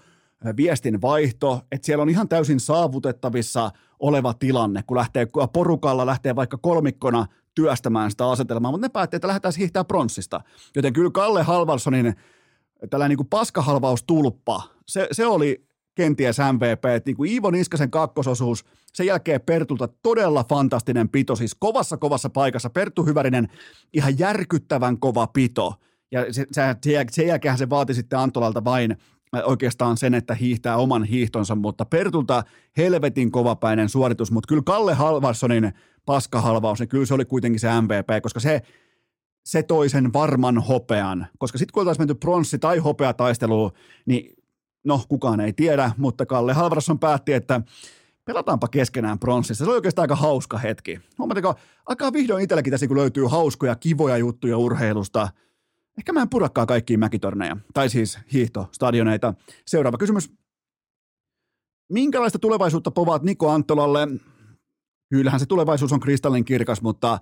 viestin 0.58 1.02
vaihto, 1.02 1.62
että 1.72 1.86
siellä 1.86 2.02
on 2.02 2.10
ihan 2.10 2.30
täysin 2.30 2.60
saavutettavissa 2.60 3.72
oleva 4.00 4.34
tilanne, 4.34 4.84
kun 4.88 4.98
lähtee 4.98 5.28
porukalla, 5.54 6.06
lähtee 6.06 6.36
vaikka 6.36 6.58
kolmikkona 6.58 7.26
työstämään 7.56 8.12
sitä 8.12 8.30
asetelmaa, 8.30 8.72
mutta 8.72 8.86
ne 8.88 8.90
päätti, 8.90 9.16
että 9.16 9.28
lähdetään 9.28 9.54
hiihtää 9.58 9.84
pronssista. 9.84 10.42
Joten 10.76 10.94
kyllä 10.94 11.12
Kalle 11.12 11.44
Halvarssonin 11.44 12.16
tällainen 12.90 13.18
niin 13.18 13.28
paskahalvaustulppa, 13.28 14.64
se, 14.88 15.08
se 15.12 15.26
oli 15.26 15.66
kenties 15.96 16.38
MVP, 16.54 16.86
että 16.86 17.10
niin 17.10 17.18
kuin 17.18 17.32
Iivo 17.32 17.52
Niskasen 17.52 17.92
kakkososuus, 17.92 18.66
sen 18.94 19.06
jälkeen 19.06 19.42
Pertulta 19.42 19.88
todella 20.04 20.46
fantastinen 20.50 21.10
pito, 21.10 21.36
siis 21.36 21.56
kovassa 21.60 21.98
kovassa 21.98 22.30
paikassa, 22.30 22.70
Perttu 22.70 23.06
Hyvärinen 23.06 23.48
ihan 23.94 24.20
järkyttävän 24.20 25.00
kova 25.00 25.28
pito, 25.28 25.74
ja 26.12 26.34
se, 26.34 26.46
se, 26.52 26.76
sen 27.12 27.28
jälkeen 27.28 27.58
se 27.58 27.70
vaati 27.70 27.94
sitten 27.94 28.20
Antolalta 28.20 28.64
vain 28.64 28.98
oikeastaan 29.44 29.98
sen, 29.98 30.14
että 30.14 30.36
hiihtää 30.36 30.78
oman 30.78 31.04
hiihtonsa, 31.04 31.56
mutta 31.56 31.86
Pertulta 31.86 32.44
helvetin 32.78 33.32
kovapäinen 33.32 33.90
suoritus, 33.90 34.32
mutta 34.32 34.48
kyllä 34.48 34.64
Kalle 34.66 34.94
Halvarssonin 34.94 35.74
paskahalvaus, 36.10 36.80
niin 36.80 36.90
kyllä 36.90 37.06
se 37.06 37.14
oli 37.14 37.26
kuitenkin 37.26 37.60
se 37.60 37.82
MVP, 37.82 38.24
koska 38.24 38.40
se, 38.40 38.62
se 39.46 39.64
toi 39.64 39.90
sen 39.90 40.14
varman 40.14 40.58
hopean, 40.58 41.28
koska 41.38 41.58
sitten 41.58 41.74
kun 41.74 41.82
oltaisiin 41.82 42.02
menty 42.02 42.14
pronssi- 42.26 42.60
tai 42.60 42.78
hopeataisteluun, 42.78 43.72
niin 44.06 44.34
no 44.84 45.02
kukaan 45.10 45.40
ei 45.40 45.54
tiedä, 45.54 45.92
mutta 45.98 46.26
Kalle 46.26 46.54
Halvarsson 46.54 47.00
päätti, 47.00 47.34
että 47.34 47.62
pelataanpa 48.26 48.68
keskenään 48.68 49.20
pronssissa. 49.20 49.66
Se 49.66 49.70
oli 49.70 49.78
oikeastaan 49.78 50.04
aika 50.04 50.16
hauska 50.16 50.58
hetki. 50.58 51.00
Huomatteko, 51.18 51.56
alkaa 51.86 52.14
vihdoin 52.14 52.44
itselläkin 52.44 52.72
tässä, 52.72 52.88
kun 52.88 52.98
löytyy 52.98 53.26
hauskoja, 53.26 53.76
kivoja 53.76 54.18
juttuja 54.18 54.58
urheilusta– 54.58 55.28
Ehkä 56.00 56.14
mä 56.14 56.22
en 56.22 56.30
purakaan 56.30 56.68
kaikkia 56.68 56.98
mäkitorneja, 56.98 57.58
tai 57.74 57.90
siis 57.90 58.20
hiihtostadioneita. 58.34 59.34
Seuraava 59.66 59.98
kysymys. 59.98 60.32
Minkälaista 61.90 62.40
tulevaisuutta 62.40 62.92
povaat 62.92 63.24
Niko 63.24 63.50
Antolalle? 63.50 64.08
Kyllähän 65.10 65.40
se 65.40 65.46
tulevaisuus 65.46 65.94
on 65.94 66.00
kristallin 66.00 66.46
kirkas, 66.46 66.82
mutta 66.82 67.20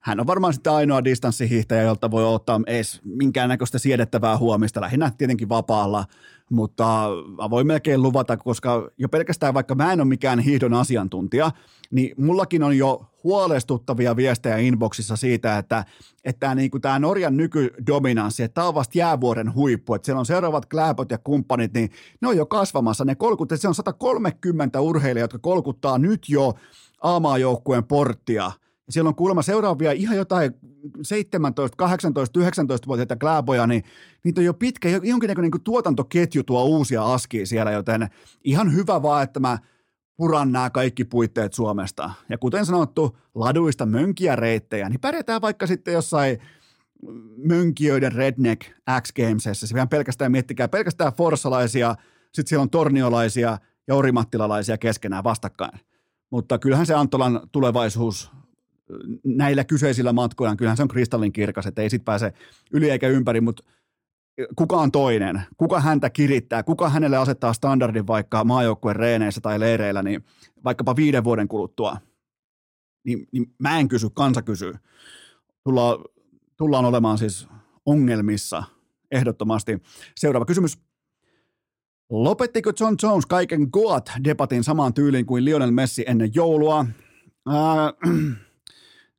hän 0.00 0.20
on 0.20 0.26
varmaan 0.26 0.52
sitten 0.52 0.72
ainoa 0.72 1.04
distanssihiihtäjä, 1.04 1.82
jolta 1.82 2.10
voi 2.10 2.24
ottaa 2.24 2.60
edes 2.66 3.00
minkäännäköistä 3.04 3.78
siedettävää 3.78 4.38
huomista, 4.38 4.80
lähinnä 4.80 5.12
tietenkin 5.18 5.48
vapaalla, 5.48 6.04
mutta 6.50 7.08
mä 7.38 7.50
voin 7.50 7.66
melkein 7.66 8.02
luvata, 8.02 8.36
koska 8.36 8.90
jo 8.98 9.08
pelkästään 9.08 9.54
vaikka 9.54 9.74
mä 9.74 9.92
en 9.92 10.00
ole 10.00 10.08
mikään 10.08 10.38
hiihdon 10.38 10.74
asiantuntija, 10.74 11.50
niin 11.90 12.24
mullakin 12.24 12.62
on 12.62 12.78
jo 12.78 13.10
huolestuttavia 13.24 14.16
viestejä 14.16 14.56
inboxissa 14.56 15.16
siitä, 15.16 15.58
että, 15.58 15.84
että 16.24 16.40
tämä, 16.40 16.54
niin 16.54 16.70
tämä 16.80 16.98
Norjan 16.98 17.36
nykydominanssi, 17.36 18.42
että 18.42 18.54
tämä 18.54 18.68
on 18.68 18.74
vasta 18.74 18.98
jäävuoren 18.98 19.54
huippu, 19.54 19.94
että 19.94 20.06
siellä 20.06 20.18
on 20.18 20.26
seuraavat 20.26 20.66
kläpöt 20.66 21.10
ja 21.10 21.18
kumppanit, 21.18 21.74
niin 21.74 21.90
ne 22.20 22.28
on 22.28 22.36
jo 22.36 22.46
kasvamassa, 22.46 23.04
ne 23.04 23.14
kolkut, 23.14 23.52
että 23.52 23.62
se 23.62 23.68
on 23.68 23.74
130 23.74 24.80
urheilijaa, 24.80 25.24
jotka 25.24 25.38
kolkuttaa 25.38 25.98
nyt 25.98 26.28
jo 26.28 26.54
A-maajoukkueen 27.00 27.84
porttia– 27.84 28.52
siellä 28.90 29.08
on 29.08 29.14
kuulemma 29.14 29.42
seuraavia 29.42 29.92
ihan 29.92 30.16
jotain 30.16 30.54
17, 31.02 31.76
18, 31.76 32.40
19-vuotiaita 32.40 33.16
kläboja, 33.16 33.66
niin 33.66 33.84
niitä 34.24 34.40
on 34.40 34.44
jo 34.44 34.54
pitkä, 34.54 34.88
jonkinnäköinen 34.88 35.50
niin 35.50 35.64
tuotantoketju 35.64 36.42
tuo 36.44 36.64
uusia 36.64 37.12
askia 37.12 37.46
siellä, 37.46 37.70
joten 37.70 38.08
ihan 38.44 38.74
hyvä 38.74 39.02
vaan, 39.02 39.22
että 39.22 39.40
mä 39.40 39.58
puran 40.16 40.52
nämä 40.52 40.70
kaikki 40.70 41.04
puitteet 41.04 41.54
Suomesta. 41.54 42.10
Ja 42.28 42.38
kuten 42.38 42.66
sanottu, 42.66 43.18
laduista 43.34 43.86
mönkiä 43.86 44.36
reittejä, 44.36 44.88
niin 44.88 45.00
pärjätään 45.00 45.40
vaikka 45.40 45.66
sitten 45.66 45.94
jossain 45.94 46.38
mönkijöiden 47.44 48.12
redneck 48.12 48.62
X 49.02 49.12
Gamesessa. 49.12 49.66
Se 49.66 49.74
pelkästään 49.90 50.32
miettikää, 50.32 50.68
pelkästään 50.68 51.12
forsalaisia, 51.12 51.94
sitten 52.32 52.48
siellä 52.48 52.62
on 52.62 52.70
torniolaisia 52.70 53.58
ja 53.88 53.94
orimattilalaisia 53.94 54.78
keskenään 54.78 55.24
vastakkain. 55.24 55.80
Mutta 56.30 56.58
kyllähän 56.58 56.86
se 56.86 56.94
Antolan 56.94 57.40
tulevaisuus 57.52 58.30
näillä 59.24 59.64
kyseisillä 59.64 60.12
matkoilla, 60.12 60.56
kyllähän 60.56 60.76
se 60.76 60.82
on 60.82 60.88
kristallin 60.88 61.32
kirkas, 61.32 61.66
että 61.66 61.82
ei 61.82 61.90
sit 61.90 62.04
pääse 62.04 62.32
yli 62.72 62.90
eikä 62.90 63.08
ympäri, 63.08 63.40
mutta 63.40 63.62
kuka 64.56 64.76
on 64.76 64.92
toinen, 64.92 65.42
kuka 65.56 65.80
häntä 65.80 66.10
kirittää, 66.10 66.62
kuka 66.62 66.88
hänelle 66.88 67.16
asettaa 67.16 67.52
standardin 67.52 68.06
vaikka 68.06 68.44
maajoukkueen 68.44 68.96
reeneissä 68.96 69.40
tai 69.40 69.60
leireillä, 69.60 70.02
niin 70.02 70.24
vaikkapa 70.64 70.96
viiden 70.96 71.24
vuoden 71.24 71.48
kuluttua, 71.48 71.96
niin, 73.04 73.28
niin 73.32 73.54
mä 73.58 73.78
en 73.78 73.88
kysy, 73.88 74.10
kansa 74.10 74.42
kysyy. 74.42 74.74
Tulla, 75.64 76.04
tullaan 76.56 76.84
olemaan 76.84 77.18
siis 77.18 77.48
ongelmissa 77.86 78.62
ehdottomasti. 79.10 79.82
Seuraava 80.16 80.44
kysymys. 80.44 80.78
Lopettiko 82.10 82.72
John 82.80 82.96
Jones 83.02 83.26
kaiken 83.26 83.68
Goat-debatin 83.76 84.64
samaan 84.64 84.94
tyyliin 84.94 85.26
kuin 85.26 85.44
Lionel 85.44 85.70
Messi 85.70 86.04
ennen 86.06 86.30
joulua? 86.34 86.86
Äh, 87.48 88.12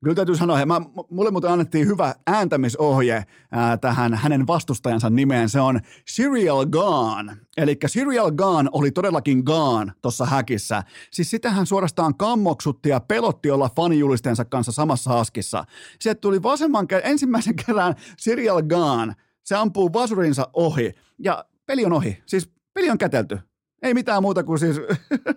Kyllä 0.03 0.15
täytyy 0.15 0.35
sanoa, 0.35 0.59
että 0.61 0.81
mulle 1.09 1.31
muuten 1.31 1.51
annettiin 1.51 1.87
hyvä 1.87 2.15
ääntämisohje 2.27 3.23
ää, 3.51 3.77
tähän 3.77 4.13
hänen 4.13 4.47
vastustajansa 4.47 5.09
nimeen. 5.09 5.49
Se 5.49 5.59
on 5.59 5.79
Serial 6.07 6.65
Gone. 6.65 7.37
Eli 7.57 7.77
Serial 7.87 8.31
Gone 8.31 8.69
oli 8.71 8.91
todellakin 8.91 9.43
Gone 9.45 9.91
tuossa 10.01 10.25
häkissä. 10.25 10.83
Siis 11.11 11.29
sitähän 11.29 11.65
suorastaan 11.65 12.17
kammoksutti 12.17 12.89
ja 12.89 12.99
pelotti 12.99 13.51
olla 13.51 13.69
fanijulistensa 13.75 14.45
kanssa 14.45 14.71
samassa 14.71 15.19
askissa. 15.19 15.63
Sieltä 15.99 16.21
tuli 16.21 16.43
vasemman 16.43 16.87
ensimmäisen 17.03 17.55
kerran 17.65 17.95
Serial 18.17 18.61
Gone. 18.61 19.13
Se 19.43 19.55
ampuu 19.55 19.93
vasurinsa 19.93 20.47
ohi 20.53 20.91
ja 21.19 21.45
peli 21.65 21.85
on 21.85 21.93
ohi. 21.93 22.23
Siis 22.25 22.51
peli 22.73 22.89
on 22.89 22.97
kätelty. 22.97 23.39
Ei 23.81 23.93
mitään 23.93 24.21
muuta 24.21 24.43
kuin 24.43 24.59
siis 24.59 24.81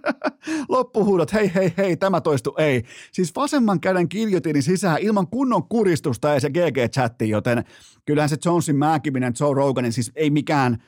loppuhuudot, 0.69 1.33
hei 1.33 1.55
hei 1.55 1.73
hei, 1.77 1.97
tämä 1.97 2.21
toistu 2.21 2.55
ei. 2.59 2.85
Siis 3.13 3.35
vasemman 3.37 3.81
käden 3.81 4.09
kiljotiini 4.09 4.63
sisään 4.63 4.99
ilman 5.01 5.27
kunnon 5.27 5.69
kuristusta 5.69 6.35
ei 6.35 6.41
se 6.41 6.49
GG-chatti, 6.49 7.25
joten 7.25 7.65
kyllähän 8.05 8.29
se 8.29 8.37
Jonesin 8.45 8.77
määkiminen, 8.77 9.33
Joe 9.41 9.55
Roganin, 9.55 9.93
siis 9.93 10.13
ei 10.17 10.31
mikään 10.31 10.83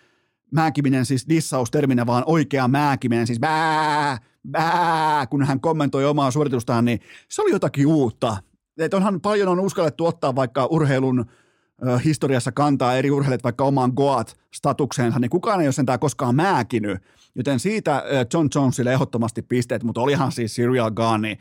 määkiminen 0.55 1.07
siis 1.07 1.29
dissausterminä, 1.29 2.07
vaan 2.07 2.23
oikea 2.27 2.69
määkiminen, 2.69 3.27
siis 3.27 3.41
bää, 3.41 4.19
bää, 4.51 5.27
kun 5.27 5.45
hän 5.45 5.61
kommentoi 5.61 6.05
omaa 6.05 6.31
suoritustaan, 6.31 6.85
niin 6.85 7.01
se 7.29 7.43
oli 7.43 7.51
jotakin 7.51 7.87
uutta. 7.87 8.37
Että 8.79 8.97
onhan 8.97 9.21
paljon 9.21 9.49
on 9.49 9.61
uskallettu 9.61 10.07
ottaa 10.07 10.35
vaikka 10.35 10.67
urheilun 10.67 11.27
historiassa 12.05 12.53
kantaa 12.53 12.97
eri 12.97 13.11
urheilijat 13.11 13.45
vaikka 13.45 13.64
omaan 13.64 13.93
Goat-statukseensa, 13.97 15.18
niin 15.18 15.31
kukaan 15.31 15.61
ei 15.61 15.66
ole 15.66 15.72
sentään 15.72 15.99
koskaan 15.99 16.35
määkinyt. 16.35 17.03
Joten 17.35 17.61
siitä 17.61 18.05
John 18.35 18.49
Jonesille 18.55 18.93
ehdottomasti 18.93 19.43
pisteet, 19.43 19.83
mutta 19.83 20.01
olihan 20.01 20.33
siis 20.33 20.55
Serial 20.55 20.91
Gun, 20.91 21.22
niin 21.22 21.39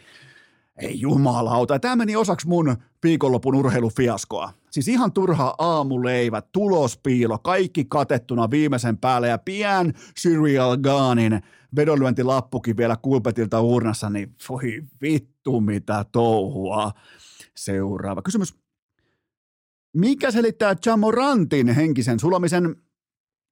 Ei 0.78 1.00
jumalauta. 1.00 1.80
Tämä 1.80 1.96
meni 1.96 2.16
osaksi 2.16 2.48
mun 2.48 2.78
viikonlopun 3.04 3.56
urheilufiaskoa. 3.56 4.54
Siis 4.72 4.88
ihan 4.88 5.12
turha 5.12 5.56
aamuleivät, 5.58 6.52
tulospiilo, 6.52 7.38
kaikki 7.38 7.86
katettuna 7.86 8.52
viimeisen 8.52 8.98
päälle 8.98 9.28
ja 9.28 9.38
pien 9.38 9.94
Serial 10.18 10.78
Gaanin 10.78 11.42
vedonlyöntilappukin 11.76 12.78
vielä 12.78 12.98
kulpetilta 13.02 13.62
urnassa, 13.62 14.10
niin 14.10 14.36
voi 14.50 14.82
vittu 15.02 15.62
mitä 15.62 16.06
touhua. 16.12 16.92
Seuraava 17.56 18.22
kysymys. 18.22 18.56
Mikä 19.96 20.32
selittää 20.32 20.76
Jamorantin 20.86 21.68
henkisen 21.68 22.20
sulamisen? 22.20 22.76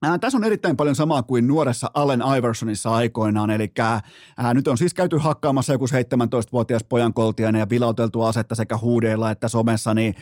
Ää, 0.04 0.18
tässä 0.18 0.38
on 0.38 0.44
erittäin 0.44 0.78
paljon 0.78 0.96
samaa 0.96 1.24
kuin 1.24 1.48
nuoressa 1.48 1.92
Allen 1.94 2.24
Iversonissa 2.38 2.90
aikoinaan, 2.90 3.52
eli 3.52 3.72
ää, 3.80 4.54
nyt 4.54 4.68
on 4.68 4.78
siis 4.78 4.94
käyty 4.94 5.18
hakkaamassa 5.18 5.74
joku 5.74 5.86
17-vuotias 5.86 6.84
pojankoltiainen 6.84 7.60
ja 7.60 7.70
vilauteltu 7.70 8.22
asetta 8.22 8.56
sekä 8.56 8.78
huudeilla 8.78 9.32
että 9.32 9.48
somessa, 9.48 9.94
niin 9.94 10.16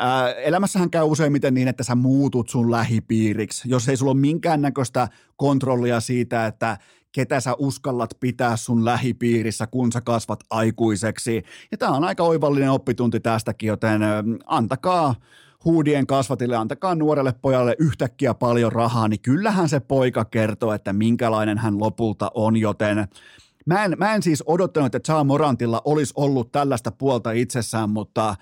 Ää, 0.00 0.32
elämässähän 0.32 0.90
käy 0.90 1.04
useimmiten 1.04 1.54
niin, 1.54 1.68
että 1.68 1.84
sä 1.84 1.94
muutut 1.94 2.48
sun 2.48 2.70
lähipiiriksi, 2.70 3.68
jos 3.68 3.88
ei 3.88 3.96
sulla 3.96 4.12
ole 4.12 4.20
minkäännäköistä 4.20 5.08
kontrollia 5.36 6.00
siitä, 6.00 6.46
että 6.46 6.78
ketä 7.12 7.40
sä 7.40 7.54
uskallat 7.58 8.10
pitää 8.20 8.56
sun 8.56 8.84
lähipiirissä, 8.84 9.66
kun 9.66 9.92
sä 9.92 10.00
kasvat 10.00 10.40
aikuiseksi. 10.50 11.42
Ja 11.70 11.78
tämä 11.78 11.92
on 11.92 12.04
aika 12.04 12.22
oivallinen 12.22 12.70
oppitunti 12.70 13.20
tästäkin, 13.20 13.66
joten 13.66 14.00
antakaa 14.46 15.14
huudien 15.66 16.06
kasvatille, 16.06 16.56
antakaa 16.56 16.94
nuorelle 16.94 17.34
pojalle 17.42 17.76
yhtäkkiä 17.78 18.34
paljon 18.34 18.72
rahaa, 18.72 19.08
niin 19.08 19.20
kyllähän 19.20 19.68
se 19.68 19.80
poika 19.80 20.24
kertoo, 20.24 20.72
että 20.72 20.92
minkälainen 20.92 21.58
hän 21.58 21.80
lopulta 21.80 22.30
on, 22.34 22.56
joten 22.56 23.08
mä 23.66 23.84
en, 23.84 23.94
mä 23.98 24.14
en 24.14 24.22
siis 24.22 24.42
odottanut, 24.46 24.94
että 24.94 25.12
Cha 25.12 25.24
Morantilla 25.24 25.82
olisi 25.84 26.12
ollut 26.16 26.52
tällaista 26.52 26.90
puolta 26.90 27.32
itsessään, 27.32 27.90
mutta 27.90 28.34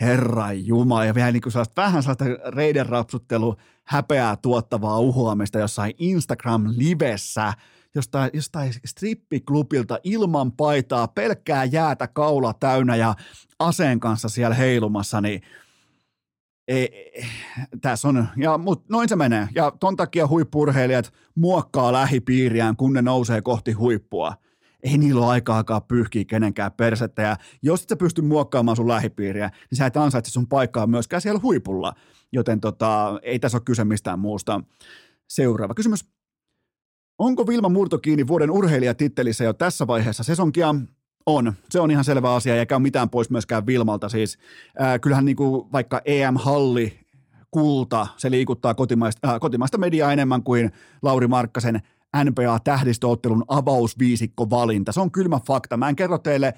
herra 0.00 0.52
jumala, 0.52 1.04
ja 1.04 1.14
vielä 1.14 1.32
niin 1.32 1.42
kuin 1.42 1.52
sellaista, 1.52 1.82
vähän 1.82 2.02
sellaista 2.02 2.24
reiden 2.54 2.86
rapsuttelu, 2.86 3.56
häpeää 3.84 4.36
tuottavaa 4.36 4.98
uhoamista 4.98 5.58
jossain 5.58 5.94
Instagram-livessä, 5.98 7.52
jostain, 7.94 8.30
jostain 8.32 8.72
strippiklubilta 8.84 9.98
ilman 10.04 10.52
paitaa, 10.52 11.08
pelkkää 11.08 11.64
jäätä 11.64 12.06
kaula 12.06 12.54
täynnä 12.60 12.96
ja 12.96 13.14
aseen 13.58 14.00
kanssa 14.00 14.28
siellä 14.28 14.54
heilumassa, 14.54 15.20
niin 15.20 15.42
ei, 16.72 17.12
tässä 17.80 18.08
on, 18.08 18.28
ja, 18.36 18.58
mut 18.58 18.88
noin 18.88 19.08
se 19.08 19.16
menee. 19.16 19.48
Ja 19.54 19.72
ton 19.80 19.96
takia 19.96 20.28
huippurheilijat 20.28 21.12
muokkaa 21.34 21.92
lähipiiriään, 21.92 22.76
kun 22.76 22.92
ne 22.92 23.02
nousee 23.02 23.42
kohti 23.42 23.72
huippua. 23.72 24.34
Ei 24.82 24.98
niillä 24.98 25.20
ole 25.20 25.30
aikaakaan 25.30 25.82
pyyhkiä 25.82 26.24
kenenkään 26.24 26.72
persettä, 26.72 27.22
ja 27.22 27.36
jos 27.62 27.82
et 27.82 27.88
sä 27.88 27.96
pysty 27.96 28.22
muokkaamaan 28.22 28.76
sun 28.76 28.88
lähipiiriä, 28.88 29.50
niin 29.70 29.76
sä 29.76 29.86
et 29.86 29.96
ansaitse 29.96 30.30
sun 30.30 30.48
paikkaa 30.48 30.86
myöskään 30.86 31.22
siellä 31.22 31.40
huipulla. 31.42 31.92
Joten 32.32 32.60
tota, 32.60 33.20
ei 33.22 33.38
tässä 33.38 33.58
ole 33.58 33.62
kyse 33.64 33.84
mistään 33.84 34.18
muusta. 34.18 34.60
Seuraava 35.28 35.74
kysymys. 35.74 36.04
Onko 37.18 37.46
Vilma 37.46 37.68
Murto 37.68 37.98
kiinni 37.98 38.26
vuoden 38.26 38.50
urheilijatittelissä 38.50 39.44
jo 39.44 39.52
tässä 39.52 39.86
vaiheessa 39.86 40.22
sesonkia? 40.22 40.74
On, 41.26 41.52
se 41.70 41.80
on 41.80 41.90
ihan 41.90 42.04
selvä 42.04 42.34
asia, 42.34 42.56
eikä 42.56 42.76
ole 42.76 42.82
mitään 42.82 43.10
pois 43.10 43.30
myöskään 43.30 43.66
Vilmalta. 43.66 44.08
Siis, 44.08 44.38
ää, 44.78 44.98
kyllähän 44.98 45.24
niin 45.24 45.36
kuin 45.36 45.72
vaikka 45.72 46.00
EM-halli, 46.04 47.02
kulta, 47.50 48.06
se 48.16 48.30
liikuttaa 48.30 48.74
kotimaista, 48.74 49.32
äh, 49.32 49.40
kotimaista 49.40 49.78
mediaa 49.78 50.12
enemmän 50.12 50.42
kuin 50.42 50.72
Lauri 51.02 51.26
Markkasen 51.26 51.80
NBA-tähdistöottelun 52.24 53.44
avausviisikko 53.48 54.50
valinta. 54.50 54.92
Se 54.92 55.00
on 55.00 55.10
kylmä 55.10 55.40
fakta. 55.46 55.76
Mä 55.76 55.88
en 55.88 55.96
kerro 55.96 56.18
teille, 56.18 56.54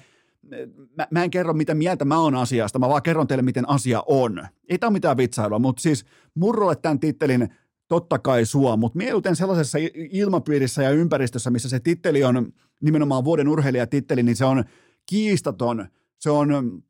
mä, 0.97 1.07
mä 1.11 1.23
en 1.23 1.31
kerro 1.31 1.53
mitä 1.53 1.75
mieltä 1.75 2.05
mä 2.05 2.19
oon 2.19 2.35
asiasta, 2.35 2.79
mä 2.79 2.89
vaan 2.89 3.03
kerron 3.03 3.27
teille 3.27 3.41
miten 3.41 3.69
asia 3.69 4.03
on. 4.07 4.47
Ei 4.69 4.77
tämä 4.77 4.89
mitään 4.89 5.17
vitsailua, 5.17 5.59
mutta 5.59 5.81
siis 5.81 6.05
murrolle 6.35 6.75
tämän 6.75 6.99
tittelin 6.99 7.49
totta 7.87 8.19
kai 8.19 8.45
sua, 8.45 8.77
mutta 8.77 8.97
mieluiten 8.97 9.35
sellaisessa 9.35 9.77
ilmapiirissä 10.11 10.83
ja 10.83 10.89
ympäristössä, 10.89 11.49
missä 11.49 11.69
se 11.69 11.79
titteli 11.79 12.23
on 12.23 12.53
nimenomaan 12.81 13.23
vuoden 13.23 13.47
urheilijatitteli, 13.47 14.23
niin 14.23 14.35
se 14.35 14.45
on 14.45 14.63
kiistaton, 15.05 15.87
se 16.19 16.29
on 16.29 16.83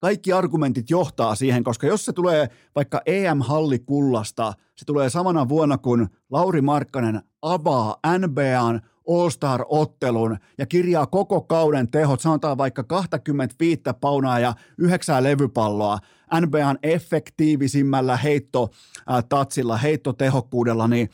kaikki 0.00 0.32
argumentit 0.32 0.90
johtaa 0.90 1.34
siihen, 1.34 1.64
koska 1.64 1.86
jos 1.86 2.04
se 2.04 2.12
tulee 2.12 2.48
vaikka 2.74 3.02
EM-hallikullasta, 3.06 4.52
se 4.76 4.84
tulee 4.84 5.10
samana 5.10 5.48
vuonna, 5.48 5.78
kun 5.78 6.08
Lauri 6.30 6.60
Markkanen 6.60 7.22
avaa 7.42 7.96
NBAn 8.18 8.80
All-Star-ottelun 9.08 10.36
ja 10.58 10.66
kirjaa 10.66 11.06
koko 11.06 11.40
kauden 11.40 11.90
tehot, 11.90 12.20
sanotaan 12.20 12.58
vaikka 12.58 12.84
25 12.84 13.82
paunaa 14.00 14.38
ja 14.38 14.54
yhdeksää 14.78 15.22
levypalloa 15.22 15.98
NBAn 16.40 16.78
efektiivisimmällä 16.82 18.16
heittotatsilla, 18.16 19.76
heittotehokkuudella, 19.76 20.88
niin 20.88 21.10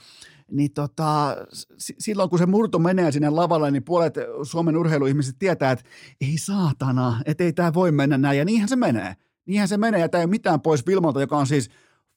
niin 0.51 0.73
tota, 0.73 1.37
silloin 1.79 2.31
kun 2.31 2.39
se 2.39 2.47
murto 2.47 2.79
menee 2.79 3.13
sinne 3.13 3.31
lavalle, 3.31 3.71
niin 3.71 3.85
puolet 3.85 4.15
Suomen 4.43 4.77
urheiluihmiset 4.77 5.37
tietää, 5.39 5.73
että 5.73 5.85
ei 6.21 6.39
saatana, 6.39 7.21
että 7.27 7.45
ei 7.45 7.53
tämä 7.53 7.75
voi 7.75 7.93
mennä 7.93 8.19
näin, 8.19 8.39
ja 8.39 8.45
niinhän 8.45 8.69
se 8.69 8.77
menee. 8.77 9.15
Niinhän 9.47 9.69
se 9.69 9.77
menee, 9.77 10.01
ja 10.01 10.09
tämä 10.09 10.21
ei 10.21 10.25
ole 10.25 10.31
mitään 10.31 10.61
pois 10.61 10.87
Vilmalta, 10.87 11.21
joka 11.21 11.37
on 11.37 11.47
siis 11.47 11.71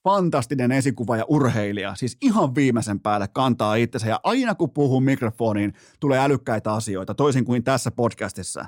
fantastinen 0.03 0.71
esikuva 0.71 1.17
ja 1.17 1.25
urheilija, 1.27 1.95
siis 1.95 2.17
ihan 2.21 2.55
viimeisen 2.55 2.99
päälle 2.99 3.27
kantaa 3.27 3.75
itsensä, 3.75 4.07
ja 4.07 4.19
aina 4.23 4.55
kun 4.55 4.71
puhuu 4.71 4.99
mikrofoniin, 4.99 5.73
tulee 5.99 6.19
älykkäitä 6.19 6.73
asioita, 6.73 7.13
toisin 7.13 7.45
kuin 7.45 7.63
tässä 7.63 7.91
podcastissa, 7.91 8.65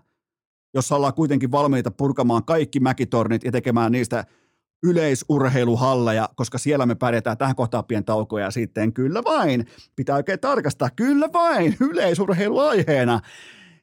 jossa 0.74 0.96
ollaan 0.96 1.14
kuitenkin 1.14 1.52
valmiita 1.52 1.92
purkamaan 1.92 2.46
kaikki 2.46 2.80
mäkitornit 2.80 3.44
ja 3.44 3.52
tekemään 3.52 3.92
niistä 3.92 4.26
yleisurheiluhalleja, 4.84 6.30
koska 6.36 6.58
siellä 6.58 6.86
me 6.86 6.96
pärjätään 6.96 7.38
tähän 7.38 7.56
kohtaan 7.56 7.86
pian 7.86 8.06
taukoja 8.06 8.46
ja 8.46 8.52
sitten 8.52 8.94
kyllä 8.94 9.24
vain, 9.24 9.68
pitää 9.96 10.16
oikein 10.16 10.40
tarkastaa, 10.40 10.90
kyllä 10.96 11.30
vain, 11.34 11.78
yleisurheiluaiheena. 11.92 13.20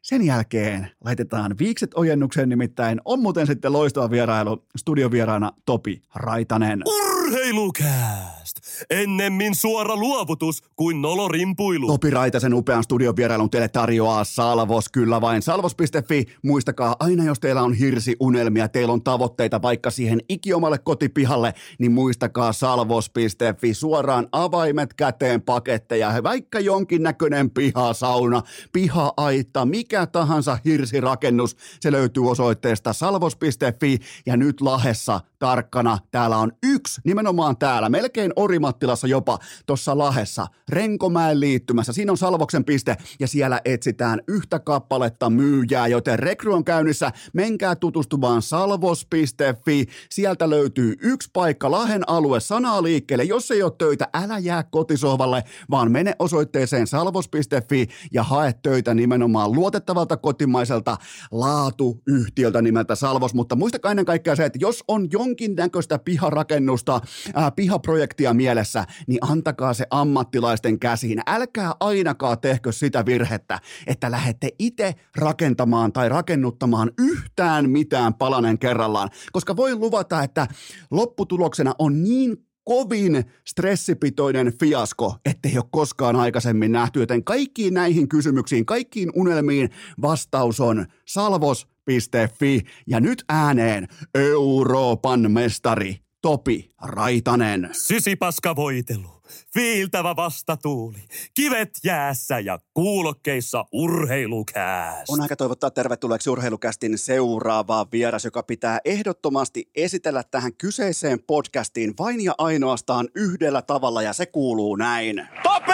Sen 0.03 0.27
jälkeen 0.27 0.91
laitetaan 1.05 1.59
viikset 1.59 1.91
ojennukseen, 1.95 2.49
nimittäin 2.49 3.01
on 3.05 3.21
muuten 3.21 3.47
sitten 3.47 3.73
loistava 3.73 4.11
vierailu 4.11 4.65
studiovieraana 4.77 5.53
Topi 5.67 6.03
Raitanen. 6.15 6.83
Urheilukääst! 6.87 8.57
Ennemmin 8.91 9.55
suora 9.55 9.97
luovutus 9.97 10.63
kuin 10.77 11.03
nolorimpuilu. 11.03 11.87
Topi 11.87 12.11
Raitasen 12.11 12.55
upean 12.55 12.85
studiovierailun 12.85 13.51
teille 13.51 13.69
tarjoaa 13.69 14.25
Salvos, 14.25 14.89
kyllä 14.89 15.21
vain. 15.21 15.43
Salvos.fi, 15.43 16.25
muistakaa 16.45 16.97
aina 17.01 17.25
jos 17.25 17.41
teillä 17.41 17.63
on 17.63 17.75
hirsiunelmia, 17.75 18.69
teillä 18.69 18.93
on 18.93 19.03
tavoitteita 19.03 19.63
vaikka 19.63 19.91
siihen 19.91 20.21
ikiomalle 20.29 20.79
kotipihalle, 20.79 21.55
niin 21.79 21.93
muistakaa 21.93 22.53
Salvos.fi, 22.53 23.75
suoraan 23.75 24.29
avaimet 24.33 24.95
käteen 24.95 25.43
paketteja, 25.43 26.23
vaikka 26.23 26.61
jonkinnäköinen 26.61 27.51
pihasauna, 27.51 28.43
piha-aitta, 28.73 29.67
mikä 29.67 29.88
tahansa 30.13 30.59
hirsirakennus, 30.65 31.57
se 31.81 31.93
löytyy 31.93 32.31
osoitteesta 32.31 32.93
salvos.fi 32.93 33.99
ja 34.27 34.37
nyt 34.37 34.61
Lahessa 34.61 35.21
tarkkana, 35.39 35.99
täällä 36.11 36.37
on 36.37 36.53
yksi, 36.63 37.01
nimenomaan 37.05 37.57
täällä, 37.57 37.89
melkein 37.89 38.33
Orimattilassa 38.37 39.07
jopa, 39.07 39.39
tuossa 39.67 39.99
Lahessa, 39.99 40.47
Renkomäen 40.69 41.41
liittymässä, 41.41 41.93
siinä 41.93 42.13
on 42.13 42.19
Salvoksen 42.19 42.65
piste 42.65 42.97
ja 43.21 43.29
siellä 43.29 43.61
etsitään 43.65 44.21
yhtä 44.29 44.59
kappaletta 44.59 45.31
myyjää, 45.31 45.87
joten 45.87 46.19
rekry 46.19 46.55
on 46.55 46.65
käynnissä, 46.65 47.13
menkää 47.33 47.77
tutustumaan 47.77 48.43
salvos.fi, 48.43 49.87
sieltä 50.11 50.51
löytyy 50.51 50.97
yksi 51.01 51.31
paikka, 51.33 51.71
Lahen 51.71 52.09
alue, 52.09 52.41
sanaa 52.41 52.83
liikkeelle, 52.83 53.25
jos 53.25 53.51
ei 53.51 53.63
ole 53.63 53.73
töitä, 53.79 54.09
älä 54.15 54.39
jää 54.39 54.63
kotisohvalle, 54.63 55.45
vaan 55.71 55.93
mene 55.93 56.15
osoitteeseen 56.19 56.87
salvos.fi 56.87 57.89
ja 58.13 58.23
hae 58.23 58.53
töitä 58.63 58.95
nimenomaan 58.95 59.55
luotettavalta 59.79 60.17
kotimaiselta 60.17 60.97
laatuyhtiöltä 61.31 62.63
nimeltä 62.63 62.95
Salvos, 62.95 63.35
mutta 63.35 63.57
muistakaa 63.57 63.91
ennen 63.91 64.05
kaikkea 64.05 64.37
se, 64.37 64.45
että 64.45 64.59
jos 64.61 64.85
on 64.89 65.09
jonkinnäköistä 65.13 65.99
piharakennusta, 65.99 67.01
ää, 67.35 67.51
pihaprojektia 67.51 68.35
mielessä, 68.35 68.85
niin 69.07 69.19
antakaa 69.23 69.75
se 69.75 69.87
ammattilaisten 69.91 70.79
käsiin. 70.79 71.21
Älkää 71.27 71.73
ainakaan 71.81 72.41
tehkö 72.41 72.73
sitä 72.73 73.07
virhettä, 73.07 73.59
että 73.87 74.11
lähette 74.11 74.49
itse 74.59 74.95
rakentamaan 75.17 75.93
tai 75.93 76.09
rakennuttamaan 76.09 76.91
yhtään 76.99 77.71
mitään 77.71 78.15
palanen 78.15 78.59
kerrallaan, 78.59 79.09
koska 79.33 79.57
voi 79.57 79.75
luvata, 79.75 80.23
että 80.23 80.47
lopputuloksena 80.91 81.75
on 81.79 82.03
niin 82.03 82.48
kovin 82.69 83.25
stressipitoinen 83.45 84.53
fiasko, 84.61 85.17
ettei 85.25 85.53
ole 85.57 85.65
koskaan 85.71 86.17
aikaisemmin 86.17 86.73
nähty, 86.73 87.01
joten 87.01 87.25
kaikkiin 87.25 87.75
näihin 87.75 88.09
kysymyksiin, 88.09 88.67
kaikkiin 88.67 89.11
unelmiin 89.15 89.71
vastaus 90.03 90.61
on 90.61 90.87
salvos.fi 91.05 92.61
ja 92.87 93.01
nyt 93.01 93.25
ääneen 93.29 93.89
Euroopan 94.15 95.33
mestari 95.33 95.97
Topi 96.23 96.69
Raitanen. 96.83 97.69
Sysipaska 97.73 98.57
voitelu. 98.57 99.18
Viiltävä 99.55 100.17
vastatuuli, 100.17 100.99
kivet 101.35 101.71
jäässä 101.85 102.39
ja 102.39 102.59
kuulokkeissa 102.75 103.65
urheilukääst. 103.73 105.11
On 105.11 105.21
aika 105.21 105.37
toivottaa 105.37 105.71
tervetulleeksi 105.71 106.31
urheilukästin 106.31 106.99
seuraavaa 106.99 107.87
vieras, 107.93 108.25
joka 108.25 108.43
pitää 108.43 108.79
ehdottomasti 108.85 109.71
esitellä 109.75 110.23
tähän 110.31 110.55
kyseiseen 110.55 111.19
podcastiin 111.27 111.95
vain 111.99 112.25
ja 112.25 112.35
ainoastaan 112.39 113.09
yhdellä 113.15 113.63
tavalla 113.63 114.03
ja 114.03 114.13
se 114.13 114.27
kuuluu 114.27 114.77
näin. 114.77 115.29
Topi! 115.43 115.73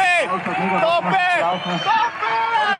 Topi! 0.80 1.16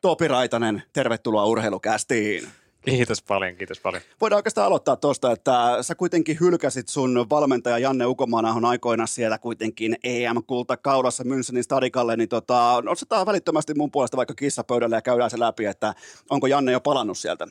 Topi 0.03 0.29
Raitanen, 0.29 0.83
tervetuloa 0.93 1.45
urheilukästiin. 1.45 2.64
Kiitos 2.85 3.23
paljon, 3.23 3.57
kiitos 3.57 3.81
paljon. 3.81 4.03
Voidaan 4.21 4.39
oikeastaan 4.39 4.67
aloittaa 4.67 4.97
tuosta, 4.97 5.33
että 5.33 5.79
sä 5.81 5.95
kuitenkin 5.95 6.37
hylkäsit 6.41 6.89
sun 6.89 7.27
valmentaja 7.31 7.79
Janne 7.79 8.07
Ukomaanahon 8.07 8.65
aikoina 8.65 9.07
siellä 9.07 9.39
kuitenkin 9.39 9.97
EM-kulta 10.05 10.77
kaulassa 10.77 11.25
Münchenin 11.25 11.63
stadikalle, 11.63 12.17
niin 12.17 12.29
tota, 12.29 12.83
nostetaan 12.85 13.27
välittömästi 13.27 13.75
mun 13.75 13.91
puolesta 13.91 14.17
vaikka 14.17 14.35
kissapöydälle 14.35 14.97
ja 14.97 15.03
käydään 15.03 15.31
se 15.31 15.39
läpi, 15.39 15.65
että 15.65 15.95
onko 16.31 16.47
Janne 16.47 16.73
jo 16.73 16.81
palannut 16.81 17.19
sieltä? 17.19 17.49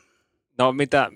No 0.57 0.71
mitä, 0.71 1.09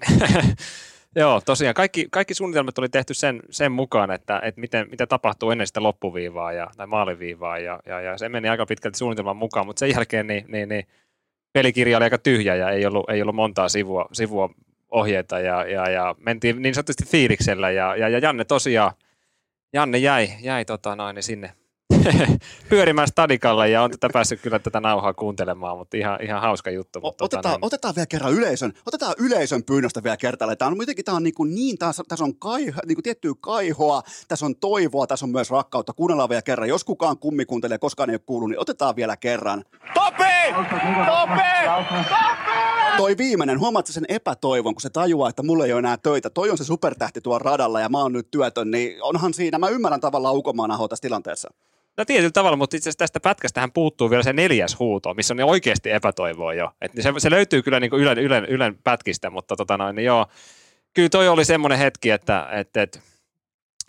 joo 1.16 1.42
tosiaan 1.46 1.76
kaikki, 1.76 2.08
kaikki 2.12 2.34
suunnitelmat 2.34 2.78
oli 2.78 2.90
tehty 2.90 3.14
sen, 3.14 3.40
sen 3.50 3.72
mukaan, 3.72 4.12
että, 4.12 4.40
että 4.44 4.62
miten, 4.62 4.88
mitä 4.90 5.08
tapahtuu 5.08 5.52
ennen 5.52 5.68
sitä 5.68 5.84
loppuviivaa 5.84 6.54
ja, 6.54 6.68
tai 6.78 6.88
maaliviivaa 6.88 7.60
ja, 7.60 7.80
ja, 7.86 8.02
ja 8.02 8.18
se 8.18 8.30
meni 8.30 8.50
aika 8.50 8.66
pitkälti 8.66 8.98
suunnitelman 8.98 9.38
mukaan, 9.38 9.66
mutta 9.66 9.80
sen 9.80 9.92
jälkeen 9.92 10.28
niin, 10.28 10.46
niin, 10.48 10.70
niin 10.70 10.88
pelikirja 11.54 11.98
oli 11.98 12.04
aika 12.04 12.18
tyhjä 12.18 12.56
ja 12.56 12.70
ei 12.70 12.86
ollut, 12.86 13.10
ei 13.10 13.22
ollut 13.22 13.36
montaa 13.36 13.70
sivua, 13.70 14.10
sivua 14.14 14.50
ohjeita 14.92 15.40
ja, 15.40 15.66
ja, 15.66 15.90
ja 15.90 16.16
mentiin 16.20 16.62
niin 16.62 16.76
sanotusti 16.76 17.06
fiiliksellä 17.06 17.72
ja, 17.72 17.96
ja, 17.96 18.10
ja 18.10 18.20
Janne 18.20 18.46
tosiaan, 18.46 18.92
Janne 19.74 19.98
jäi, 19.98 20.30
jäi 20.42 20.66
tota 20.66 20.96
noin, 20.96 21.24
sinne 21.24 21.54
pyörimään 22.70 23.08
stadikalle 23.08 23.70
ja 23.70 23.82
on 23.82 23.92
tätä 23.92 24.10
päässyt 24.14 24.42
kyllä 24.42 24.60
tätä 24.60 24.80
nauhaa 24.80 25.14
kuuntelemaan, 25.14 25.78
mutta 25.78 25.98
ihan, 25.98 26.24
ihan 26.24 26.42
hauska 26.42 26.72
juttu. 26.72 27.02
Mutta 27.02 27.26
otetaan, 27.26 27.44
tota, 27.44 27.56
niin, 27.56 27.66
otetaan 27.66 27.96
vielä 27.96 28.06
kerran 28.06 28.34
yleisön, 28.34 28.74
otetaan 28.86 29.14
yleisön 29.18 29.64
pyynnöstä 29.64 30.04
vielä 30.04 30.18
kertalle. 30.18 30.56
Tämä 30.56 30.72
on 30.72 30.78
kuitenkin 30.78 31.06
tämä 31.06 31.16
on 31.16 31.24
niin, 31.24 31.34
kuin 31.34 31.56
niin 31.56 31.78
tässä, 31.78 32.04
tässä 32.08 32.26
on 32.26 32.36
kaiho, 32.36 32.80
niin 32.86 32.96
kuin 32.96 33.04
tiettyä 33.04 33.34
kaihoa, 33.42 34.04
tässä 34.28 34.46
on 34.46 34.56
toivoa, 34.56 35.08
tässä 35.08 35.26
on 35.26 35.30
myös 35.30 35.52
rakkautta. 35.52 35.94
Kuunnellaan 35.94 36.30
vielä 36.30 36.42
kerran. 36.42 36.70
Jos 36.70 36.84
kukaan 36.84 37.18
kummi 37.18 37.46
kuuntelee, 37.46 37.78
koskaan 37.78 38.10
ei 38.10 38.14
ole 38.14 38.22
kuullut, 38.26 38.50
niin 38.50 38.60
otetaan 38.60 38.96
vielä 38.96 39.18
kerran. 39.18 39.64
Topi! 39.94 40.24
Topi! 41.06 41.42
Toi 42.98 43.18
viimeinen, 43.18 43.60
huomaat 43.60 43.88
sen 43.88 44.06
epätoivon, 44.10 44.76
kun 44.76 44.82
se 44.82 44.90
tajuaa, 44.90 45.30
että 45.30 45.44
mulla 45.44 45.66
ei 45.66 45.72
ole 45.74 45.80
enää 45.80 45.98
töitä. 45.98 46.30
Toi 46.30 46.50
on 46.50 46.58
se 46.58 46.64
supertähti 46.64 47.22
tuolla 47.22 47.40
radalla 47.40 47.80
ja 47.80 47.90
mä 47.90 48.02
oon 48.02 48.14
nyt 48.14 48.32
työtön, 48.32 48.72
niin 48.72 49.04
onhan 49.04 49.34
siinä, 49.34 49.60
mä 49.60 49.70
ymmärrän 49.70 50.02
tavallaan 50.02 50.36
Ukomaan 50.36 50.90
tässä 50.90 51.02
tilanteessa. 51.02 51.50
No 51.98 52.06
tietyllä 52.06 52.32
tavalla, 52.32 52.58
mutta 52.58 52.78
itse 52.78 52.90
asiassa 52.90 53.00
tästä 53.00 53.20
pätkästä 53.20 53.62
hän 53.62 53.72
puuttuu 53.72 54.10
vielä 54.10 54.24
se 54.24 54.34
neljäs 54.34 54.80
huuto, 54.80 55.14
missä 55.14 55.34
on 55.34 55.40
oikeasti 55.40 55.92
epätoivoa 55.92 56.54
jo. 56.54 56.72
Et 56.82 56.92
se, 57.00 57.14
se, 57.18 57.30
löytyy 57.30 57.62
kyllä 57.62 57.80
niin 57.80 57.90
kuin 57.90 58.02
Ylen, 58.02 58.18
Ylen, 58.18 58.46
Ylen 58.46 58.78
pätkistä, 58.84 59.30
mutta 59.30 59.56
tota 59.56 59.78
noin, 59.78 59.96
niin 59.96 60.06
joo, 60.06 60.26
kyllä 60.94 61.10
toi 61.10 61.28
oli 61.28 61.46
semmoinen 61.46 61.80
hetki, 61.80 62.10
että, 62.10 62.48
että, 62.52 62.82
että 62.82 63.00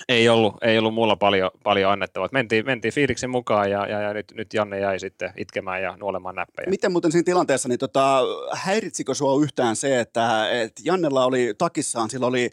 ei 0.08 0.28
ollut, 0.28 0.56
ei 0.62 0.78
ollut 0.78 0.94
mulla 0.94 1.16
paljon, 1.16 1.50
paljon 1.64 1.92
annettavaa. 1.92 2.28
Mentiin, 2.32 2.66
mentiin 2.66 2.94
fiiliksen 2.94 3.30
mukaan 3.30 3.70
ja, 3.70 3.86
ja, 3.86 4.00
ja 4.00 4.14
nyt, 4.14 4.32
nyt 4.34 4.54
Janne 4.54 4.80
jäi 4.80 5.00
sitten 5.00 5.32
itkemään 5.36 5.82
ja 5.82 5.96
nuolemaan 5.96 6.34
näppejä. 6.34 6.70
Miten 6.70 6.92
muuten 6.92 7.12
siinä 7.12 7.24
tilanteessa, 7.24 7.68
niin 7.68 7.78
tota, 7.78 8.20
häiritsikö 8.52 9.14
sua 9.14 9.42
yhtään 9.42 9.76
se, 9.76 10.00
että, 10.00 10.50
että 10.50 10.82
Jannella 10.84 11.24
oli 11.24 11.54
takissaan, 11.58 12.10
sillä 12.10 12.26
oli 12.26 12.50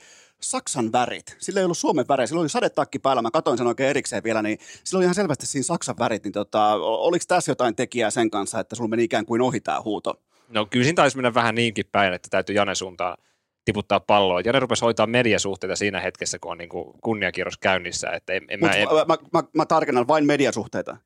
Saksan 0.50 0.92
värit. 0.92 1.36
Sillä 1.40 1.60
ei 1.60 1.64
ollut 1.64 1.78
Suomen 1.78 2.06
värejä, 2.08 2.28
sillä 2.28 2.42
oli 2.42 2.50
sadetakki 2.50 3.00
päällä, 3.00 3.22
mä 3.22 3.32
katsoin 3.32 3.58
sen 3.58 3.68
oikein 3.68 3.90
erikseen 3.90 4.24
vielä, 4.24 4.42
niin 4.42 4.58
sillä 4.84 4.98
oli 4.98 5.04
ihan 5.04 5.16
selvästi 5.16 5.48
siinä 5.48 5.64
Saksan 5.64 5.96
värit, 6.00 6.24
niin 6.24 6.32
tota, 6.32 6.74
oliko 6.76 7.26
tässä 7.28 7.52
jotain 7.52 7.76
tekijää 7.76 8.12
sen 8.12 8.30
kanssa, 8.30 8.60
että 8.60 8.76
sulla 8.76 8.88
meni 8.88 9.04
ikään 9.04 9.26
kuin 9.26 9.42
ohi 9.42 9.62
tämä 9.62 9.82
huuto? 9.82 10.22
No 10.50 10.66
kyllä 10.66 10.84
siinä 10.84 10.96
taisi 10.96 11.18
mennä 11.18 11.34
vähän 11.34 11.56
niinkin 11.56 11.86
päin, 11.92 12.14
että 12.14 12.28
täytyy 12.32 12.56
Janne 12.56 12.76
suuntaan 12.76 13.18
tiputtaa 13.66 14.00
palloa. 14.00 14.42
Jane 14.42 14.60
rupesi 14.60 14.86
hoitaa 14.86 15.08
mediasuhteita 15.08 15.76
siinä 15.76 16.00
hetkessä, 16.00 16.40
kun 16.40 16.52
on 16.52 16.58
niin 16.58 16.70
kuin 16.70 17.00
kunniakierros 17.02 17.58
käynnissä. 17.58 18.10
Että 18.10 18.34
en, 18.34 18.44
en 18.50 18.60
Mut, 18.60 18.70
mä, 18.70 18.76
en, 18.76 18.88
mä, 18.88 19.06
mä, 19.06 19.18
mä, 19.34 19.44
mä 19.54 19.66
tarkennan 19.66 20.08
vain 20.08 20.26
mediasuhteita. 20.26 20.98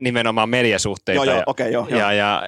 Nimenomaan 0.00 0.48
mediasuhteita. 0.48 1.24
Joo, 1.24 1.24
joo, 1.24 1.36
ja, 1.36 1.42
okei, 1.46 1.72
joo, 1.72 1.86
joo. 1.88 2.00
ja, 2.00 2.12
ja 2.12 2.42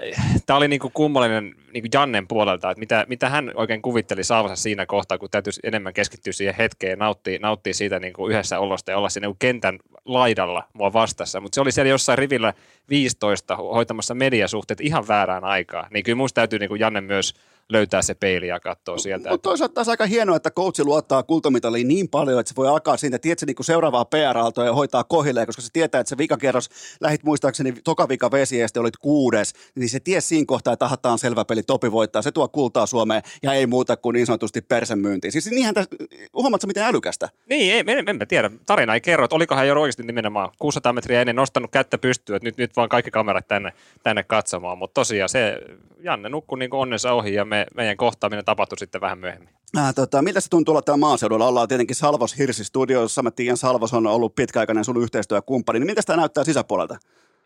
tämä 0.47 0.57
oli 0.57 0.69
niinku 0.69 0.91
kummallinen 0.95 1.55
niinku 1.73 1.89
Jannen 1.93 2.29
puolelta, 2.29 2.71
että 2.71 2.79
mitä, 2.79 3.05
mitä 3.09 3.29
hän 3.29 3.53
oikein 3.55 3.83
kuvitteli 3.83 4.25
saavansa 4.25 4.63
siinä 4.63 4.87
kohtaa, 4.87 5.19
kun 5.19 5.31
täytyisi 5.31 5.61
enemmän 5.65 5.95
keskittyä 5.95 6.33
siihen 6.33 6.55
hetkeen 6.55 6.91
ja 6.91 6.97
nauttia, 6.97 7.39
nauttia 7.43 7.75
siitä 7.75 7.99
niinku 7.99 8.29
yhdessä 8.29 8.59
olosta 8.59 8.91
ja 8.91 8.99
olla 8.99 9.09
siinä 9.09 9.27
niinku 9.27 9.37
kentän 9.39 9.79
laidalla 10.05 10.65
mua 10.73 10.93
vastassa. 10.93 11.41
Mutta 11.41 11.55
se 11.55 11.61
oli 11.61 11.73
siellä 11.73 11.91
jossain 11.91 12.19
rivillä 12.19 12.53
15 12.91 13.57
hoitamassa 13.57 14.15
mediasuhteet 14.15 14.81
ihan 14.81 15.09
väärään 15.09 15.45
aikaan. 15.45 15.89
Niin 15.91 16.05
kyllä 16.05 16.17
musta 16.17 16.35
täytyy 16.35 16.59
niinku 16.59 16.75
Janne 16.75 17.01
myös 17.01 17.35
löytää 17.69 18.03
se 18.03 18.15
peili 18.15 18.49
ja 18.49 18.61
katsoa 18.61 18.99
sieltä. 18.99 19.31
Mutta 19.31 19.49
toisaalta 19.49 19.75
taas 19.75 19.89
aika 19.89 20.07
hienoa, 20.07 20.37
että 20.37 20.51
coachi 20.51 20.85
luottaa 20.85 21.23
kultamitaliin 21.23 21.89
niin 21.89 22.09
paljon, 22.09 22.41
että 22.41 22.49
se 22.49 22.57
voi 22.57 22.69
alkaa 22.69 22.97
siitä, 22.97 23.19
tiedätkö, 23.19 23.47
niin 23.47 23.57
seuraavaa 23.61 24.05
PR-aaltoa 24.05 24.65
ja 24.65 24.75
hoitaa 24.75 25.05
kohilleen, 25.05 25.47
koska 25.47 25.63
se 25.63 25.69
tietää, 25.73 26.01
että 26.01 26.09
se 26.09 26.19
vikakierros, 26.19 26.71
lähit 27.01 27.25
muistaakseni 27.25 27.75
toka 27.85 28.09
vika 28.09 28.31
vesi 28.31 28.59
ja 28.59 28.67
olit 28.81 28.97
kuudes, 28.97 29.53
niin 29.75 29.89
se 29.89 30.01
ties 30.01 30.29
siinä 30.29 30.45
kohtaa, 30.47 30.73
että 30.73 30.85
tahataan 30.85 31.19
selvä 31.19 31.45
peli, 31.45 31.63
Topi 31.63 31.93
voittaa, 31.93 32.23
se 32.23 32.33
tuo 32.33 32.49
kultaa 32.49 32.87
Suomeen 32.87 33.23
ja 33.43 33.53
ei 33.53 33.67
muuta 33.67 33.97
kuin 33.97 34.15
niin 34.15 34.27
sanotusti 34.27 34.61
persemyyntiin. 34.61 35.33
Siis 35.33 35.51
niinhän 35.51 35.75
tässä, 35.75 35.91
huomaatko 36.35 36.67
miten 36.67 36.85
älykästä? 36.85 37.29
Niin, 37.49 37.75
ei, 37.75 37.79
en, 37.79 38.09
en 38.09 38.17
mä 38.17 38.27
tiedä. 38.27 38.51
Tarina 38.67 38.95
ei 38.95 39.01
kerro, 39.01 39.25
että 39.25 39.37
olikohan 39.37 39.69
jo 39.69 39.81
oikeasti 39.81 40.03
nimenomaan 40.03 40.51
600 40.59 40.93
metriä 40.93 41.21
ennen 41.21 41.37
nostanut 41.37 41.71
kättä 41.71 41.99
pystyyn, 41.99 42.37
että 42.37 42.47
nyt, 42.47 42.57
nyt 42.57 42.77
vaan 42.77 42.89
kaikki 42.89 43.11
kamerat 43.11 43.49
tänne, 43.49 43.73
tänne 44.03 44.23
katsomaan. 44.23 44.79
Mutta 44.79 44.95
tosiaan 44.95 45.29
se, 45.29 45.59
Janne 46.07 46.29
nukkui 46.29 46.59
niin 46.59 46.75
onnensa 46.75 47.13
ohi 47.13 47.35
ja 47.35 47.45
me, 47.45 47.67
meidän 47.75 47.97
kohtaaminen 47.97 48.45
tapahtui 48.45 48.79
sitten 48.79 49.01
vähän 49.01 49.19
myöhemmin. 49.19 49.49
Äh, 49.79 49.95
tota, 49.95 50.23
miltä 50.23 50.41
se 50.41 50.51
tuntuu 50.51 50.73
olla 50.73 50.83
täällä 50.83 51.01
maaseudulla? 51.01 51.49
Ollaan 51.49 51.69
tietenkin 51.69 51.97
Salvos 51.97 52.39
Hirsi 52.39 52.65
Studiossa. 52.65 53.23
Mä 53.23 53.31
tiedän, 53.31 53.57
Salvos 53.57 53.95
on 53.95 54.07
ollut 54.07 54.35
pitkäaikainen 54.35 54.85
sun 54.85 55.03
yhteistyökumppani. 55.03 55.79
Niin 55.79 55.87
miltä 55.87 56.03
tämä 56.07 56.17
näyttää 56.17 56.45
sisäpuolelta? 56.45 56.97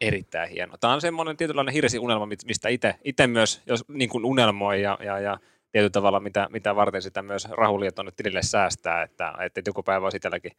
Erittäin 0.01 0.51
hieno. 0.51 0.77
Tämä 0.81 0.93
on 0.93 1.01
semmoinen 1.01 1.37
tietynlainen 1.37 1.75
hirsiunelma, 1.75 2.27
mistä 2.27 2.69
itse 3.05 3.27
myös 3.27 3.63
jos 3.67 3.85
niin 3.89 4.11
kuin 4.11 4.25
unelmoi 4.25 4.83
ja, 4.83 4.99
ja, 5.05 5.19
ja 5.19 5.39
tietyllä 5.73 5.91
tavalla, 5.91 6.21
mitä, 6.21 6.49
mitä 6.51 6.77
varten 6.77 7.03
sitä 7.03 7.23
myös 7.23 7.49
Rahulia 7.51 7.93
tuonne 7.93 8.13
tilille 8.17 8.43
säästää, 8.43 9.03
että, 9.03 9.35
että 9.41 9.63
joku 9.67 9.83
päivä 9.83 10.07
olisi 10.07 10.17
itselläkin 10.17 10.53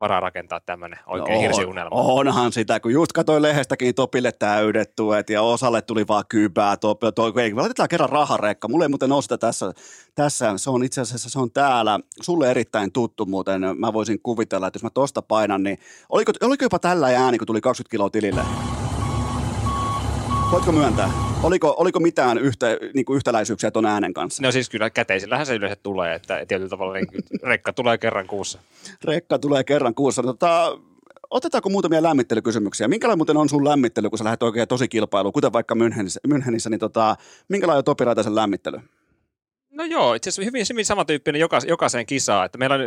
varaa 0.00 0.20
rakentaa 0.20 0.60
tämmöinen 0.60 0.98
oikein 1.06 1.34
no, 1.34 1.40
hirsiunelma. 1.40 1.96
Onhan 1.96 2.52
sitä, 2.52 2.80
kun 2.80 2.92
just 2.92 3.12
katsoin 3.12 3.42
lehdestäkin 3.42 3.94
Topille 3.94 4.32
täydet 4.32 4.96
tuet 4.96 5.30
ja 5.30 5.42
osalle 5.42 5.82
tuli 5.82 6.08
vaan 6.08 6.24
kyypää. 6.28 6.76
Top, 6.76 7.00
to, 7.14 7.40
ei, 7.40 7.54
laitetaan 7.54 7.88
kerran 7.88 8.08
raharekka. 8.08 8.68
Mulle 8.68 8.84
ei 8.84 8.88
muuten 8.88 9.12
ole 9.12 9.22
sitä 9.22 9.38
tässä, 9.38 9.72
tässä, 10.14 10.52
se 10.56 10.70
on 10.70 10.84
itse 10.84 11.00
asiassa 11.00 11.30
se 11.30 11.38
on 11.38 11.50
täällä. 11.50 12.00
Sulle 12.22 12.50
erittäin 12.50 12.92
tuttu 12.92 13.26
muuten. 13.26 13.62
Mä 13.78 13.92
voisin 13.92 14.20
kuvitella, 14.22 14.66
että 14.66 14.76
jos 14.76 14.82
mä 14.82 14.90
tosta 14.90 15.22
painan, 15.22 15.62
niin 15.62 15.78
oliko, 16.08 16.32
oliko 16.42 16.64
jopa 16.64 16.78
tällä 16.78 17.06
ääni, 17.06 17.38
kun 17.38 17.46
tuli 17.46 17.60
20 17.60 17.90
kiloa 17.90 18.10
tilille? 18.10 18.83
Voitko 20.54 20.72
myöntää? 20.72 21.10
Oliko, 21.42 21.74
oliko 21.78 22.00
mitään 22.00 22.38
yhtä, 22.38 22.66
niin 22.94 23.04
kuin 23.04 23.16
yhtäläisyyksiä 23.16 23.70
tuon 23.70 23.86
äänen 23.86 24.14
kanssa? 24.14 24.42
No 24.42 24.52
siis 24.52 24.70
kyllä 24.70 24.90
käteisillähän 24.90 25.46
se 25.46 25.54
yleensä 25.54 25.76
tulee, 25.82 26.14
että 26.14 26.46
tietyllä 26.48 26.68
tavalla 26.68 26.94
niin 26.94 27.06
rekka 27.42 27.72
tulee 27.72 27.98
kerran 27.98 28.26
kuussa. 28.26 28.58
Rekka 29.04 29.38
tulee 29.38 29.64
kerran 29.64 29.94
kuussa. 29.94 30.22
Tota, 30.22 30.78
otetaanko 31.30 31.68
muutamia 31.68 32.02
lämmittelykysymyksiä? 32.02 32.88
Minkälainen 32.88 33.18
muuten 33.18 33.36
on 33.36 33.48
sun 33.48 33.64
lämmittely, 33.64 34.10
kun 34.10 34.18
sä 34.18 34.24
lähdet 34.24 34.42
oikein 34.42 34.68
tosi 34.68 34.88
kilpailuun, 34.88 35.32
kuten 35.32 35.52
vaikka 35.52 35.74
Münchenissä, 35.74 36.34
Münchenissä 36.34 36.70
niin 36.70 36.80
tota, 36.80 37.16
minkälainen 37.48 37.78
on 37.78 37.84
Topi 37.84 38.04
Raitasen 38.04 38.34
lämmittely? 38.34 38.80
No 39.74 39.84
joo, 39.84 40.14
itse 40.14 40.30
asiassa 40.30 40.44
hyvin, 40.44 40.66
hyvin 40.70 40.84
samantyyppinen 40.84 41.40
joka, 41.40 41.58
jokaiseen 41.66 42.06
kisaan. 42.06 42.46
Että 42.46 42.58
meillä 42.58 42.74
on, 42.74 42.80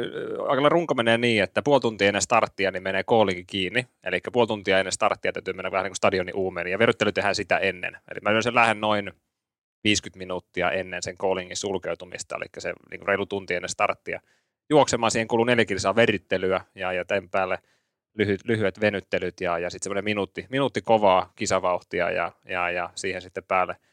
aika 0.50 0.70
runko 0.70 0.94
menee 0.94 1.18
niin, 1.18 1.44
että 1.44 1.62
puoli 1.62 1.82
tuntia 1.82 2.08
ennen 2.08 2.22
starttia 2.22 2.72
niin 2.72 2.84
menee 2.84 3.04
koolikin 3.04 3.46
kiinni. 3.48 3.88
Eli 4.04 4.20
puoli 4.32 4.48
tuntia 4.48 4.80
ennen 4.80 4.92
starttia 4.92 5.34
täytyy 5.34 5.54
mennä 5.54 5.72
vähän 5.72 5.84
niin 5.84 5.92
kuin 5.92 5.96
stadionin 5.96 6.36
uumeen. 6.36 6.68
Ja 6.68 6.80
veryttely 6.80 7.12
tehdään 7.12 7.36
sitä 7.36 7.58
ennen. 7.58 7.98
Eli 8.12 8.20
mä 8.22 8.30
yleensä 8.30 8.56
lähden 8.56 8.82
noin 8.82 9.12
50 9.84 10.18
minuuttia 10.18 10.72
ennen 10.72 11.04
sen 11.04 11.18
koolingin 11.18 11.58
sulkeutumista, 11.58 12.36
eli 12.36 12.46
se 12.58 12.74
niin 12.92 13.00
kuin 13.00 13.08
reilu 13.08 13.26
tunti 13.26 13.54
ennen 13.54 13.70
starttia. 13.70 14.22
Juoksemaan 14.70 15.12
siihen 15.12 15.28
kuluu 15.28 15.46
neljä 15.46 15.66
kilsaa 15.66 15.96
verittelyä 15.96 16.62
ja, 16.76 16.94
ja 16.94 17.06
tämän 17.06 17.30
päälle 17.30 17.60
lyhyt, 18.18 18.46
lyhyet 18.46 18.82
venyttelyt 18.82 19.42
ja, 19.42 19.60
ja 19.60 19.70
sitten 19.70 19.84
semmoinen 19.84 20.04
minuutti, 20.04 20.46
minuutti 20.50 20.82
kovaa 20.82 21.32
kisavauhtia 21.36 22.12
ja, 22.12 22.32
ja, 22.46 22.72
ja 22.72 22.90
siihen 22.96 23.22
sitten 23.22 23.44
päälle– 23.44 23.76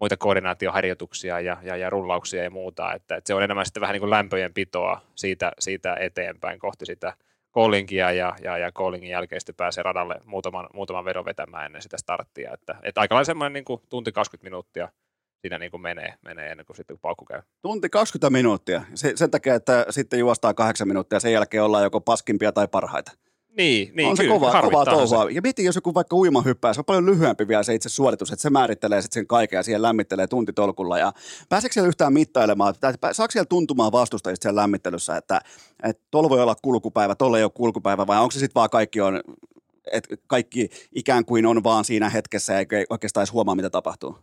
muita 0.00 0.16
koordinaatioharjoituksia 0.16 1.40
ja, 1.40 1.56
ja, 1.62 1.76
ja 1.76 1.90
rullauksia 1.90 2.42
ja 2.42 2.50
muuta, 2.50 2.92
että, 2.92 3.16
että 3.16 3.28
se 3.28 3.34
on 3.34 3.42
enemmän 3.42 3.66
sitten 3.66 3.80
vähän 3.80 3.92
niin 3.92 4.00
kuin 4.00 4.10
lämpöjen 4.10 4.54
pitoa 4.54 5.00
siitä, 5.14 5.52
siitä 5.58 5.96
eteenpäin 6.00 6.58
kohti 6.58 6.86
sitä 6.86 7.16
callingia 7.54 8.12
ja, 8.12 8.36
ja, 8.42 8.58
ja 8.58 8.72
callingin 8.72 9.10
jälkeen 9.10 9.40
sitten 9.40 9.54
pääsee 9.54 9.82
radalle 9.82 10.20
muutaman, 10.24 10.66
muutaman 10.74 11.04
vedon 11.04 11.24
vetämään 11.24 11.66
ennen 11.66 11.82
sitä 11.82 11.98
starttia, 11.98 12.52
että, 12.52 12.76
että 12.82 13.00
aika 13.00 13.14
lailla 13.14 13.24
semmoinen 13.24 13.52
niin 13.52 13.64
kuin 13.64 13.82
tunti 13.88 14.12
20 14.12 14.44
minuuttia 14.46 14.88
siinä 15.40 15.58
niin 15.58 15.70
kuin 15.70 15.80
menee, 15.80 16.14
menee 16.22 16.50
ennen 16.50 16.66
kuin 16.66 16.76
sitten 16.76 16.98
paukku 16.98 17.24
käy. 17.24 17.42
Tunti 17.62 17.88
20 17.88 18.30
minuuttia, 18.30 18.82
se, 18.94 19.12
sen 19.16 19.30
takia, 19.30 19.54
että 19.54 19.86
sitten 19.90 20.18
juostaa 20.18 20.54
kahdeksan 20.54 20.88
minuuttia 20.88 21.16
ja 21.16 21.20
sen 21.20 21.32
jälkeen 21.32 21.62
ollaan 21.62 21.84
joko 21.84 22.00
paskimpia 22.00 22.52
tai 22.52 22.68
parhaita. 22.68 23.12
Niin, 23.56 23.92
niin 23.96 24.08
on 24.08 24.16
se 24.16 24.22
kyllä, 24.22 24.34
kova, 24.34 24.62
kovaa 24.62 24.84
touhua. 24.84 25.30
Ja 25.30 25.42
mieti, 25.42 25.64
jos 25.64 25.74
joku 25.74 25.94
vaikka 25.94 26.16
uimahyppää, 26.16 26.74
se 26.74 26.80
on 26.80 26.84
paljon 26.84 27.06
lyhyempi 27.06 27.48
vielä 27.48 27.62
se 27.62 27.74
itse 27.74 27.88
suoritus, 27.88 28.32
että 28.32 28.42
se 28.42 28.50
määrittelee 28.50 29.02
sitten 29.02 29.20
sen 29.20 29.26
kaiken 29.26 29.56
ja 29.56 29.62
siihen 29.62 29.82
lämmittelee 29.82 30.26
tuntitolkulla. 30.26 30.98
Ja 30.98 31.12
pääseekö 31.48 31.72
siellä 31.72 31.88
yhtään 31.88 32.12
mittailemaan, 32.12 32.74
tai 32.80 32.94
saako 33.12 33.30
siellä 33.30 33.46
tuntumaan 33.46 33.92
vastustajista 33.92 34.42
siellä 34.42 34.60
lämmittelyssä, 34.60 35.16
että, 35.16 35.40
että 35.82 36.02
tuolla 36.10 36.30
voi 36.30 36.42
olla 36.42 36.56
kulkupäivä, 36.62 37.14
tuolla 37.14 37.38
ei 37.38 37.44
ole 37.44 37.52
kulkupäivä, 37.54 38.06
vai 38.06 38.20
onko 38.20 38.30
se 38.30 38.38
sitten 38.38 38.54
vaan 38.54 38.70
kaikki 38.70 39.00
on, 39.00 39.20
että 39.92 40.16
kaikki 40.26 40.68
ikään 40.94 41.24
kuin 41.24 41.46
on 41.46 41.64
vaan 41.64 41.84
siinä 41.84 42.10
hetkessä 42.10 42.58
eikä 42.58 42.76
oikeastaan 42.90 43.22
edes 43.22 43.32
huomaa, 43.32 43.54
mitä 43.54 43.70
tapahtuu? 43.70 44.18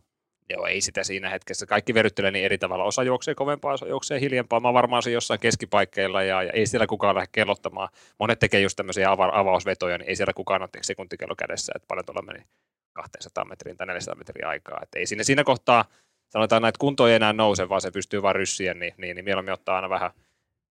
Joo, 0.49 0.65
ei 0.65 0.81
sitä 0.81 1.03
siinä 1.03 1.29
hetkessä. 1.29 1.65
Kaikki 1.65 1.93
veryttelee 1.93 2.31
niin 2.31 2.45
eri 2.45 2.57
tavalla. 2.57 2.83
Osa 2.83 3.03
juoksee 3.03 3.35
kovempaa, 3.35 3.73
osa 3.73 3.87
juoksee 3.87 4.19
hiljempaa. 4.19 4.59
Mä 4.59 4.73
varmaan 4.73 5.03
se 5.03 5.11
jossain 5.11 5.39
keskipaikkeilla 5.39 6.23
ja, 6.23 6.43
ja 6.43 6.51
ei 6.51 6.65
siellä 6.65 6.87
kukaan 6.87 7.15
lähde 7.15 7.27
kellottamaan. 7.31 7.89
Monet 8.19 8.39
tekee 8.39 8.61
just 8.61 8.75
tämmöisiä 8.75 9.09
ava- 9.09 9.39
avausvetoja, 9.39 9.97
niin 9.97 10.09
ei 10.09 10.15
siellä 10.15 10.33
kukaan 10.33 10.61
ole 10.61 10.69
sekuntikello 10.81 11.35
kädessä, 11.35 11.73
että 11.75 11.87
paljon 11.87 12.05
tuolla 12.05 12.21
meni 12.21 12.43
200 12.93 13.45
metriin 13.45 13.77
tai 13.77 13.87
400 13.87 14.15
metriä 14.15 14.47
aikaa. 14.47 14.79
Että 14.83 14.99
ei 14.99 15.05
siinä, 15.05 15.23
siinä 15.23 15.43
kohtaa, 15.43 15.85
sanotaan, 16.29 16.65
että 16.65 16.79
kunto 16.79 17.07
ei 17.07 17.15
enää 17.15 17.33
nouse, 17.33 17.69
vaan 17.69 17.81
se 17.81 17.91
pystyy 17.91 18.21
vain 18.21 18.35
ryssiä, 18.35 18.73
niin, 18.73 18.93
niin, 18.97 19.15
niin 19.15 19.25
mieluummin 19.25 19.53
ottaa 19.53 19.75
aina 19.75 19.89
vähän 19.89 20.11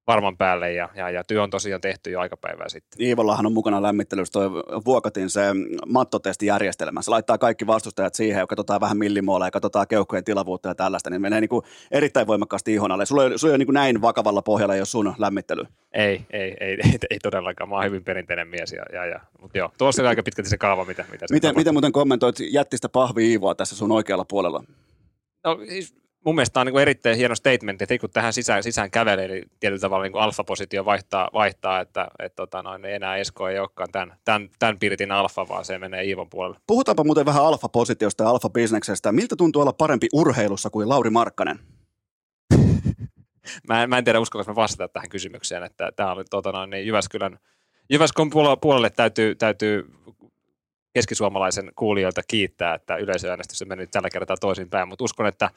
varman 0.06 0.36
päälle 0.36 0.72
ja, 0.72 0.88
ja, 0.94 1.10
ja 1.10 1.24
työ 1.24 1.42
on 1.42 1.50
tosiaan 1.50 1.80
tehty 1.80 2.10
jo 2.10 2.20
aika 2.20 2.36
päivää 2.36 2.68
sitten. 2.68 3.06
Iivollahan 3.06 3.46
on 3.46 3.52
mukana 3.52 3.82
lämmittelyssä 3.82 4.32
toi 4.32 4.50
Vuokatin 4.84 5.30
se 5.30 5.40
mattotestijärjestelmä. 5.86 7.02
Se 7.02 7.10
laittaa 7.10 7.38
kaikki 7.38 7.66
vastustajat 7.66 8.14
siihen 8.14 8.38
ja 8.38 8.46
katsotaan 8.46 8.80
vähän 8.80 8.98
millimoola 8.98 9.46
ja 9.46 9.50
katsotaan 9.50 9.86
keuhkojen 9.88 10.24
tilavuutta 10.24 10.68
ja 10.68 10.74
tällaista, 10.74 11.10
niin 11.10 11.22
menee 11.22 11.40
niin 11.40 11.48
kuin 11.48 11.62
erittäin 11.90 12.26
voimakkaasti 12.26 12.74
ihon 12.74 12.92
alle. 12.92 13.06
Sulla 13.06 13.24
ei, 13.24 13.38
sulla 13.38 13.50
ei 13.50 13.52
ole 13.52 13.58
niin 13.58 13.66
kuin 13.66 13.74
näin 13.74 14.02
vakavalla 14.02 14.42
pohjalla, 14.42 14.76
jos 14.76 14.92
sun 14.92 15.14
lämmittely. 15.18 15.64
Ei, 15.92 16.26
ei, 16.30 16.56
ei, 16.60 16.78
ei, 16.84 16.98
ei 17.10 17.18
todellakaan. 17.18 17.68
Mä 17.68 17.74
oon 17.74 17.84
hyvin 17.84 18.04
perinteinen 18.04 18.48
mies. 18.48 18.72
Ja, 18.72 18.84
ja, 18.92 19.06
ja. 19.06 19.20
Mutta 19.40 19.58
joo, 19.58 19.72
tuossa 19.78 20.02
on 20.02 20.08
aika 20.08 20.22
pitkälti 20.22 20.50
se 20.50 20.58
kaava, 20.58 20.84
mitä, 20.84 21.04
mitä 21.12 21.26
se 21.26 21.34
miten, 21.34 21.56
miten 21.56 21.74
muuten 21.74 21.92
kommentoit 21.92 22.36
jättistä 22.40 22.88
pahvi 22.88 23.30
Iivoa 23.30 23.54
tässä 23.54 23.76
sun 23.76 23.92
oikealla 23.92 24.24
puolella? 24.24 24.64
No, 25.44 25.58
siis 25.68 25.94
mun 26.24 26.34
mielestä 26.34 26.60
on 26.60 26.66
niin 26.66 26.78
erittäin 26.78 27.16
hieno 27.16 27.34
statement, 27.34 27.82
että 27.82 27.98
kun 27.98 28.10
tähän 28.10 28.32
sisään, 28.32 28.62
sisään 28.62 28.90
kävelee, 28.90 29.24
eli 29.24 29.42
tietyllä 29.60 29.80
tavalla 29.80 30.04
niin 30.04 30.16
alfa-positio 30.16 30.84
vaihtaa, 30.84 31.30
vaihtaa 31.32 31.80
että 31.80 32.08
et, 32.18 32.34
tota, 32.36 32.62
noin, 32.62 32.84
enää 32.84 33.16
Esko 33.16 33.48
ei 33.48 33.58
olekaan 33.58 33.92
tämän, 33.92 34.16
tämän, 34.24 34.48
tämän 34.58 34.78
pirtin 34.78 35.12
alfa, 35.12 35.48
vaan 35.48 35.64
se 35.64 35.78
menee 35.78 36.04
Iivon 36.04 36.30
puolelle. 36.30 36.58
Puhutaanpa 36.66 37.04
muuten 37.04 37.26
vähän 37.26 37.44
alfa-positiosta 37.44 38.24
ja 38.24 38.30
alfa-bisneksestä. 38.30 39.12
Miltä 39.12 39.36
tuntuu 39.36 39.62
olla 39.62 39.72
parempi 39.72 40.08
urheilussa 40.12 40.70
kuin 40.70 40.88
Lauri 40.88 41.10
Markkanen? 41.10 41.58
mä, 43.68 43.82
en, 43.82 43.88
mä 43.88 43.98
en 43.98 44.04
tiedä, 44.04 44.20
uskallanko 44.20 44.52
mä 44.52 44.56
vastata 44.56 44.88
tähän 44.88 45.08
kysymykseen, 45.08 45.62
että 45.62 45.92
tämä 45.96 46.12
oli 46.12 46.24
tota, 46.30 46.52
noin, 46.52 46.70
niin 46.70 46.86
Jyväskylän, 46.86 47.38
Jyväskylän 47.90 48.30
puolelle 48.60 48.90
täytyy, 48.90 49.34
täytyy 49.34 49.90
keskisuomalaisen 50.94 51.72
kuulijoilta 51.76 52.22
kiittää, 52.28 52.74
että 52.74 52.96
yleisöäänestys 52.96 53.62
on 53.62 53.68
mennyt 53.68 53.90
tällä 53.90 54.10
kertaa 54.10 54.36
toisinpäin, 54.36 54.88
mutta 54.88 55.04
uskon, 55.04 55.26
että 55.26 55.50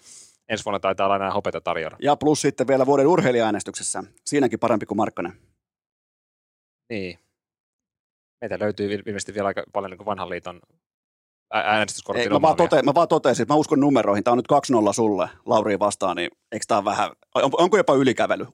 ensi 0.49 0.65
vuonna 0.65 0.79
taitaa 0.79 1.05
olla 1.05 1.15
enää 1.15 1.31
hopeta 1.31 1.61
tarjolla. 1.61 1.97
Ja 2.01 2.15
plus 2.15 2.41
sitten 2.41 2.67
vielä 2.67 2.85
vuoden 2.85 3.07
urheilijaäänestyksessä. 3.07 4.03
Siinäkin 4.25 4.59
parempi 4.59 4.85
kuin 4.85 4.97
Markkanen. 4.97 5.33
Niin. 6.89 7.19
Meitä 8.41 8.59
löytyy 8.59 8.93
ilmeisesti 8.93 9.33
vielä 9.33 9.47
aika 9.47 9.63
paljon 9.73 9.91
niin 9.91 10.05
vanhan 10.05 10.29
liiton 10.29 10.61
äänestyskortin 11.53 12.33
mä, 12.33 12.41
vaan 12.41 12.55
tote, 12.55 12.81
mä 12.81 12.93
vaan 12.95 13.07
totesin, 13.07 13.43
että 13.43 13.53
mä 13.53 13.57
uskon 13.57 13.79
numeroihin. 13.79 14.23
Tämä 14.23 14.33
on 14.33 14.37
nyt 14.37 14.89
2-0 14.89 14.93
sulle, 14.93 15.29
Lauri 15.45 15.79
vastaan, 15.79 16.15
niin 16.15 16.31
eikö 16.51 16.65
tämä 16.67 16.85
vähän, 16.85 17.11
on, 17.35 17.51
onko 17.57 17.77
jopa 17.77 17.93
ylikävely? 17.93 18.45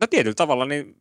No 0.00 0.06
tietyllä 0.10 0.34
tavalla, 0.34 0.64
niin 0.64 0.96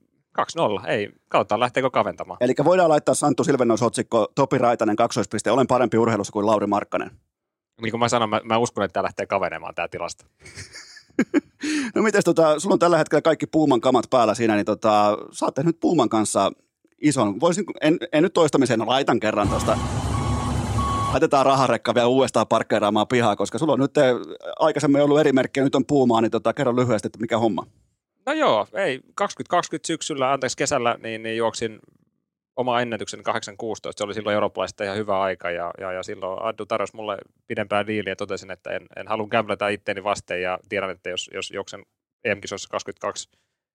2-0, 0.83 0.87
ei, 0.87 1.11
kautta 1.27 1.59
lähteekö 1.59 1.89
kaventamaan. 1.89 2.37
Eli 2.41 2.53
voidaan 2.63 2.89
laittaa 2.89 3.15
Santtu 3.15 3.43
Silvennois 3.43 3.81
otsikko 3.81 4.27
Topi 4.35 4.57
Raitanen 4.57 4.95
kaksoispiste, 4.95 5.51
olen 5.51 5.67
parempi 5.67 5.97
urheilussa 5.97 6.33
kuin 6.33 6.45
Lauri 6.45 6.67
Markkanen 6.67 7.11
niin 7.81 7.91
kuin 7.91 7.99
mä 7.99 8.09
sanoin, 8.09 8.29
mä, 8.29 8.41
mä 8.43 8.57
uskon, 8.57 8.83
että 8.83 8.93
tämä 8.93 9.03
lähtee 9.03 9.25
kavenemaan 9.25 9.75
tämä 9.75 9.87
tilasta. 9.87 10.25
no 11.95 12.01
mites, 12.01 12.23
tota, 12.23 12.59
sulla 12.59 12.73
on 12.73 12.79
tällä 12.79 12.97
hetkellä 12.97 13.21
kaikki 13.21 13.47
Puuman 13.47 13.81
kamat 13.81 14.05
päällä 14.09 14.35
siinä, 14.35 14.55
niin 14.55 14.65
tota, 14.65 15.17
sä 15.31 15.45
oot 15.45 15.55
tehnyt 15.55 15.79
Puuman 15.79 16.09
kanssa 16.09 16.51
ison, 17.01 17.39
voisin, 17.39 17.65
en, 17.81 17.97
en 18.13 18.23
nyt 18.23 18.33
toistamiseen, 18.33 18.87
laitan 18.87 19.19
kerran 19.19 19.49
tuosta 19.49 19.77
laitetaan 21.11 21.45
raharekka 21.45 21.95
vielä 21.95 22.07
uudestaan 22.07 22.47
parkkeeraamaan 22.47 23.07
pihaa, 23.07 23.35
koska 23.35 23.57
sulla 23.57 23.73
on 23.73 23.79
nyt 23.79 23.97
eh, 23.97 24.15
aikaisemmin 24.59 25.01
ollut 25.01 25.19
eri 25.19 25.31
merkkejä, 25.31 25.63
nyt 25.63 25.75
on 25.75 25.85
Puumaa, 25.85 26.21
niin 26.21 26.31
tota, 26.31 26.53
kerro 26.53 26.75
lyhyesti, 26.75 27.07
että 27.07 27.19
mikä 27.19 27.37
homma. 27.37 27.67
No 28.25 28.33
joo, 28.33 28.67
ei, 28.73 28.99
2020 29.15 29.87
syksyllä, 29.87 30.31
anteeksi 30.31 30.57
kesällä, 30.57 30.97
niin, 31.03 31.23
niin 31.23 31.37
juoksin 31.37 31.79
oma 32.59 32.81
ennätyksen 32.81 33.19
8.16. 33.19 33.23
Se 33.95 34.03
oli 34.03 34.13
silloin 34.13 34.33
eurooppalaisista 34.33 34.83
ihan 34.83 34.97
hyvä 34.97 35.21
aika 35.21 35.51
ja, 35.51 35.71
ja, 35.79 35.91
ja 35.91 36.03
silloin 36.03 36.43
Addu 36.43 36.65
tarjosi 36.65 36.95
mulle 36.95 37.17
pidempää 37.47 37.87
diiliä 37.87 38.11
ja 38.11 38.15
totesin, 38.15 38.51
että 38.51 38.69
en, 38.69 38.85
en 38.95 39.07
halua 39.07 39.27
kämplätä 39.27 39.69
itteeni 39.69 40.03
vasten 40.03 40.41
ja 40.41 40.59
tiedän, 40.69 40.89
että 40.89 41.09
jos, 41.09 41.29
jos 41.33 41.51
juoksen 41.51 41.85
EM-kisossa 42.23 42.69
22 42.69 43.29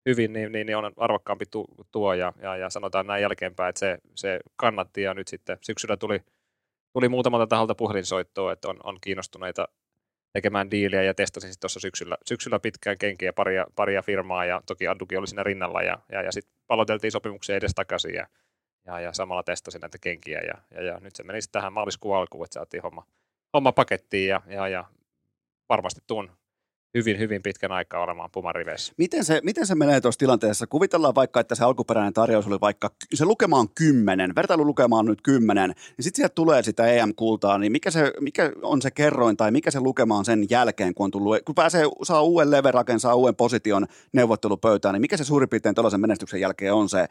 hyvin, 0.08 0.32
niin, 0.32 0.52
niin, 0.52 0.66
niin 0.66 0.76
on 0.76 0.92
arvokkaampi 0.96 1.44
tu, 1.46 1.64
tuo 1.92 2.14
ja, 2.14 2.32
ja, 2.42 2.56
ja, 2.56 2.70
sanotaan 2.70 3.06
näin 3.06 3.22
jälkeenpäin, 3.22 3.68
että 3.68 3.78
se, 3.78 3.98
se 4.14 4.40
kannatti 4.56 5.02
ja 5.02 5.14
nyt 5.14 5.28
sitten 5.28 5.58
syksyllä 5.60 5.96
tuli, 5.96 6.20
tuli 6.92 7.08
muutamalta 7.08 7.46
taholta 7.46 7.74
puhelinsoittoa, 7.74 8.52
että 8.52 8.68
on, 8.68 8.76
on 8.84 8.98
kiinnostuneita 9.00 9.68
tekemään 10.32 10.70
diiliä 10.70 11.02
ja 11.02 11.14
testasin 11.14 11.50
sitten 11.52 11.60
tuossa 11.60 11.80
syksyllä, 11.80 12.16
syksyllä 12.26 12.58
pitkään 12.58 12.98
kenkiä 12.98 13.32
paria, 13.32 13.66
paria 13.76 14.02
firmaa 14.02 14.44
ja 14.44 14.62
toki 14.66 14.88
Addukin 14.88 15.18
oli 15.18 15.26
siinä 15.26 15.42
rinnalla 15.42 15.82
ja, 15.82 15.98
ja, 16.12 16.22
ja 16.22 16.32
sitten 16.32 16.54
paloteltiin 16.66 17.12
sopimuksia 17.12 17.56
edes 17.56 17.74
takaisin 17.74 18.14
ja 18.14 18.26
ja, 18.86 19.00
ja 19.00 19.12
samalla 19.12 19.42
testasin 19.42 19.80
näitä 19.80 19.98
kenkiä 19.98 20.40
ja, 20.40 20.54
ja, 20.70 20.82
ja 20.82 21.00
nyt 21.00 21.16
se 21.16 21.22
meni 21.22 21.38
tähän 21.52 21.72
maaliskuun 21.72 22.16
alkuun, 22.16 22.44
että 22.44 22.54
saatiin 22.54 22.82
homma, 22.82 23.06
homma 23.54 23.72
pakettiin 23.72 24.28
ja, 24.28 24.40
ja, 24.46 24.68
ja 24.68 24.84
varmasti 25.68 26.00
tuun 26.06 26.30
hyvin, 26.94 27.18
hyvin 27.18 27.42
pitkän 27.42 27.72
aikaa 27.72 28.02
olemaan 28.02 28.30
Puman 28.32 28.54
riveissä. 28.54 28.92
Miten 28.96 29.24
se, 29.24 29.40
miten 29.42 29.66
se 29.66 29.74
menee 29.74 30.00
tuossa 30.00 30.18
tilanteessa? 30.18 30.66
Kuvitellaan 30.66 31.14
vaikka, 31.14 31.40
että 31.40 31.54
se 31.54 31.64
alkuperäinen 31.64 32.12
tarjous 32.12 32.46
oli 32.46 32.60
vaikka, 32.60 32.90
se 33.14 33.24
lukema 33.24 33.58
on 33.58 33.68
kymmenen, 33.74 34.34
vertailulukema 34.34 34.98
on 34.98 35.06
nyt 35.06 35.22
kymmenen, 35.22 35.70
niin 35.70 36.04
sitten 36.04 36.16
sieltä 36.16 36.34
tulee 36.34 36.62
sitä 36.62 36.86
EM-kultaa, 36.86 37.58
niin 37.58 37.72
mikä, 37.72 37.90
se, 37.90 38.12
mikä 38.20 38.52
on 38.62 38.82
se 38.82 38.90
kerroin 38.90 39.36
tai 39.36 39.50
mikä 39.50 39.70
se 39.70 39.80
lukema 39.80 40.18
on 40.18 40.24
sen 40.24 40.46
jälkeen, 40.50 40.94
kun 40.94 41.04
on 41.04 41.10
tullut, 41.10 41.36
kun 41.44 41.54
pääsee, 41.54 41.84
saa 42.02 42.22
uuden 42.22 42.50
leveraken, 42.50 43.00
saa 43.00 43.14
uuden 43.14 43.36
position 43.36 43.86
neuvottelupöytään, 44.12 44.92
niin 44.92 45.00
mikä 45.00 45.16
se 45.16 45.24
suurin 45.24 45.48
piirtein 45.48 45.74
tällaisen 45.74 46.00
menestyksen 46.00 46.40
jälkeen 46.40 46.74
on 46.74 46.88
se, 46.88 47.06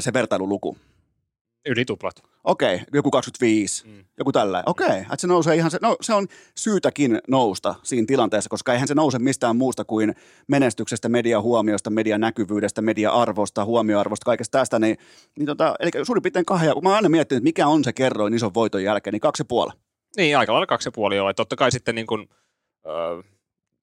se 0.00 0.12
vertailuluku? 0.12 0.76
Yli 1.66 1.84
tuplat. 1.84 2.22
Okei, 2.44 2.74
okay, 2.74 2.86
joku 2.92 3.10
25, 3.10 3.86
mm. 3.86 4.04
joku 4.18 4.32
tällä. 4.32 4.62
Okei, 4.66 4.86
okay, 4.86 5.00
että 5.00 5.16
se 5.16 5.26
nousee 5.26 5.56
ihan, 5.56 5.70
se, 5.70 5.78
no, 5.82 5.96
se 6.00 6.14
on 6.14 6.26
syytäkin 6.58 7.18
nousta 7.28 7.74
siinä 7.82 8.06
tilanteessa, 8.06 8.50
koska 8.50 8.72
eihän 8.72 8.88
se 8.88 8.94
nouse 8.94 9.18
mistään 9.18 9.56
muusta 9.56 9.84
kuin 9.84 10.14
menestyksestä, 10.48 11.08
median 11.08 11.42
huomiosta, 11.42 11.90
median 11.90 12.20
näkyvyydestä, 12.20 12.82
median 12.82 13.12
arvosta, 13.12 13.64
huomioarvosta, 13.64 14.24
kaikesta 14.24 14.58
tästä. 14.58 14.78
Niin, 14.78 14.98
niin 15.38 15.46
tota, 15.46 15.74
eli 15.80 15.90
suurin 16.04 16.22
piirtein 16.22 16.44
kahden, 16.44 16.74
kun 16.74 16.82
mä 16.82 16.88
oon 16.88 16.96
aina 16.96 17.08
miettinyt, 17.08 17.38
että 17.38 17.44
mikä 17.44 17.66
on 17.66 17.84
se 17.84 17.92
kerroin 17.92 18.34
ison 18.34 18.54
voiton 18.54 18.84
jälkeen, 18.84 19.12
niin 19.12 19.20
kaksi 19.20 19.40
ja 19.40 19.44
puoli. 19.44 19.72
Niin, 20.16 20.38
aika 20.38 20.52
lailla 20.52 20.66
kaksi 20.66 20.88
ja 20.88 20.92
puoli 20.92 21.16
joo. 21.16 21.32
Totta 21.32 21.56
kai 21.56 21.72
sitten 21.72 21.94
niin 21.94 22.06
kuin, 22.06 22.28
öö, 22.86 23.22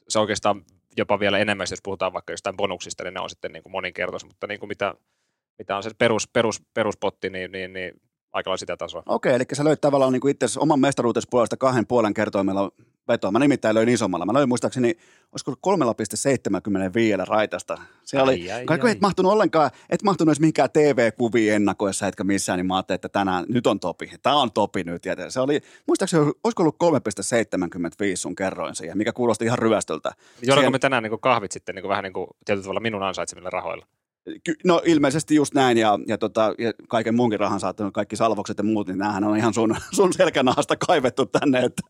se 0.09 0.19
oikeastaan 0.19 0.65
jopa 0.97 1.19
vielä 1.19 1.37
enemmän, 1.37 1.67
jos 1.69 1.81
puhutaan 1.83 2.13
vaikka 2.13 2.33
jostain 2.33 2.57
bonuksista, 2.57 3.03
niin 3.03 3.13
ne 3.13 3.19
on 3.19 3.29
sitten 3.29 3.51
niin 3.51 3.63
kuin 3.63 3.71
moninkertaisia, 3.71 4.27
mutta 4.27 4.47
niin 4.47 4.59
kuin 4.59 4.67
mitä 4.67 4.95
mitä 5.59 5.77
on 5.77 5.83
se 5.83 5.89
perus, 5.97 6.27
perus, 6.27 6.61
peruspotti, 6.73 7.29
niin, 7.29 7.51
niin, 7.51 7.73
niin 7.73 8.01
aika 8.33 8.57
sitä 8.57 8.77
tasoa. 8.77 9.03
Okei, 9.05 9.33
eli 9.33 9.43
sä 9.53 9.63
löyt 9.63 9.81
tavallaan 9.81 10.13
niin 10.13 10.29
itse 10.29 10.59
oman 10.59 10.79
mestaruutesi 10.79 11.27
puolesta 11.31 11.57
kahden 11.57 11.87
puolen 11.87 12.13
kertoimella 12.13 12.71
vetoa. 13.07 13.31
Mä 13.31 13.39
nimittäin 13.39 13.75
löin 13.75 13.89
isommalla. 13.89 14.25
Mä 14.25 14.33
löin 14.33 14.49
muistaakseni, 14.49 14.95
olisiko 15.31 15.51
3,75 17.21 17.25
raitasta. 17.27 17.77
Se 18.03 18.17
ai, 18.17 18.23
oli, 18.23 18.51
ai, 18.51 18.65
kaikki 18.65 18.87
ai. 18.87 18.91
et 18.91 19.01
mahtunut 19.01 19.31
ollenkaan, 19.31 19.71
et 19.89 20.03
mahtunut 20.03 20.29
edes 20.29 20.39
mihinkään 20.39 20.69
TV-kuviin 20.71 21.53
ennakoissa, 21.53 22.07
etkä 22.07 22.23
missään, 22.23 22.57
niin 22.57 22.65
mä 22.65 22.75
ajattelin, 22.75 22.95
että 22.95 23.09
tänään, 23.09 23.45
nyt 23.49 23.67
on 23.67 23.79
topi. 23.79 24.11
Tämä 24.23 24.35
on 24.35 24.51
topi 24.51 24.83
nyt. 24.83 25.05
Ja 25.05 25.31
se 25.31 25.39
oli, 25.39 25.61
muistaakseni, 25.87 26.31
olisiko 26.43 26.63
ollut 26.63 26.77
3,75 26.83 28.15
sun 28.15 28.35
kerroin 28.35 28.75
siihen, 28.75 28.97
mikä 28.97 29.13
kuulosti 29.13 29.45
ihan 29.45 29.59
ryöstöltä. 29.59 30.11
Juodaanko 30.41 30.71
me 30.71 30.79
tänään 30.79 31.03
niin 31.03 31.19
kahvit 31.19 31.51
sitten 31.51 31.75
niin 31.75 31.87
vähän 31.87 32.03
niin 32.03 32.13
kuin 32.13 32.27
tietyllä 32.45 32.63
tavalla 32.63 32.79
minun 32.79 33.03
ansaitsemilla 33.03 33.49
rahoilla? 33.49 33.85
No 34.65 34.81
ilmeisesti 34.85 35.35
just 35.35 35.53
näin 35.53 35.77
ja, 35.77 35.99
ja, 36.07 36.17
tota, 36.17 36.55
ja 36.57 36.73
kaiken 36.87 37.15
muunkin 37.15 37.39
rahan 37.39 37.59
saattanut, 37.59 37.93
kaikki 37.93 38.15
salvokset 38.15 38.57
ja 38.57 38.63
muut, 38.63 38.87
niin 38.87 38.97
näähän 38.97 39.23
on 39.23 39.37
ihan 39.37 39.53
sun, 39.53 39.75
sun 39.95 40.13
selkänahasta 40.13 40.75
kaivettu 40.75 41.25
tänne, 41.25 41.59
että, 41.59 41.81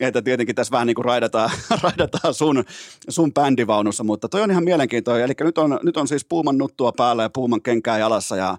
että 0.00 0.22
tietenkin 0.22 0.54
tässä 0.54 0.72
vähän 0.72 0.86
niin 0.86 0.94
kuin 0.94 1.04
raidataan, 1.04 1.50
raidataan 1.82 2.34
sun, 2.34 2.64
sun 3.08 3.34
bändivaunussa, 3.34 4.04
mutta 4.04 4.28
toi 4.28 4.42
on 4.42 4.50
ihan 4.50 4.64
mielenkiintoinen, 4.64 5.24
eli 5.24 5.32
nyt 5.40 5.58
on, 5.58 5.80
nyt 5.82 5.96
on 5.96 6.08
siis 6.08 6.24
Puuman 6.24 6.58
nuttua 6.58 6.92
päällä 6.92 7.22
ja 7.22 7.30
Puuman 7.30 7.62
kenkää 7.62 7.98
jalassa 7.98 8.36
ja, 8.36 8.56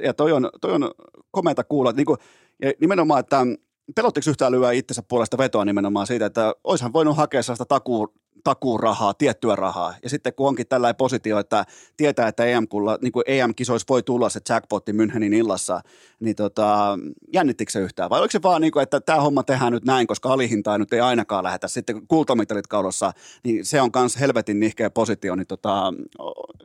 ja 0.00 0.14
toi, 0.14 0.32
on, 0.32 0.50
toi 0.60 0.72
on 0.72 0.90
komeata 1.30 1.64
kuulla, 1.64 1.92
niin 1.92 2.06
kuin, 2.06 2.18
ja 2.62 2.72
nimenomaan, 2.80 3.20
että 3.20 3.46
pelottiko 3.94 4.30
yhtään 4.30 4.52
lyödä 4.52 4.70
itsensä 4.70 5.02
puolesta 5.08 5.38
vetoa 5.38 5.64
nimenomaan 5.64 6.06
siitä, 6.06 6.26
että 6.26 6.54
oishan 6.64 6.92
voinut 6.92 7.16
hakea 7.16 7.42
sellaista 7.42 7.64
takuu, 7.64 8.14
takuurahaa, 8.44 9.14
tiettyä 9.14 9.56
rahaa. 9.56 9.94
Ja 10.02 10.10
sitten 10.10 10.34
kun 10.34 10.48
onkin 10.48 10.66
tällainen 10.66 10.96
positio, 10.96 11.38
että 11.38 11.64
tietää, 11.96 12.28
että 12.28 12.44
EM, 12.44 12.66
niin 13.02 13.12
kuin 13.12 13.24
EM-kisoissa 13.26 13.86
voi 13.88 14.02
tulla 14.02 14.28
se 14.28 14.40
jackpotti 14.48 14.92
Münchenin 14.92 15.34
illassa, 15.34 15.80
niin 16.20 16.36
tota, 16.36 16.98
jännittikö 17.32 17.72
se 17.72 17.80
yhtään? 17.80 18.10
Vai 18.10 18.20
oliko 18.20 18.32
se 18.32 18.42
vaan 18.42 18.60
niin 18.60 18.72
kuin, 18.72 18.82
että 18.82 19.00
tämä 19.00 19.20
homma 19.20 19.42
tehdään 19.42 19.72
nyt 19.72 19.84
näin, 19.84 20.06
koska 20.06 20.32
alihintaa 20.32 20.78
nyt 20.78 20.92
ei 20.92 21.00
ainakaan 21.00 21.44
lähetä. 21.44 21.68
Sitten 21.68 22.06
kultamitalit 22.08 22.66
kaudossa, 22.66 23.12
niin 23.44 23.64
se 23.64 23.80
on 23.80 23.90
myös 23.96 24.20
helvetin 24.20 24.60
nihkeä 24.60 24.90
positio, 24.90 25.34
niin 25.34 25.46
tota, 25.46 25.92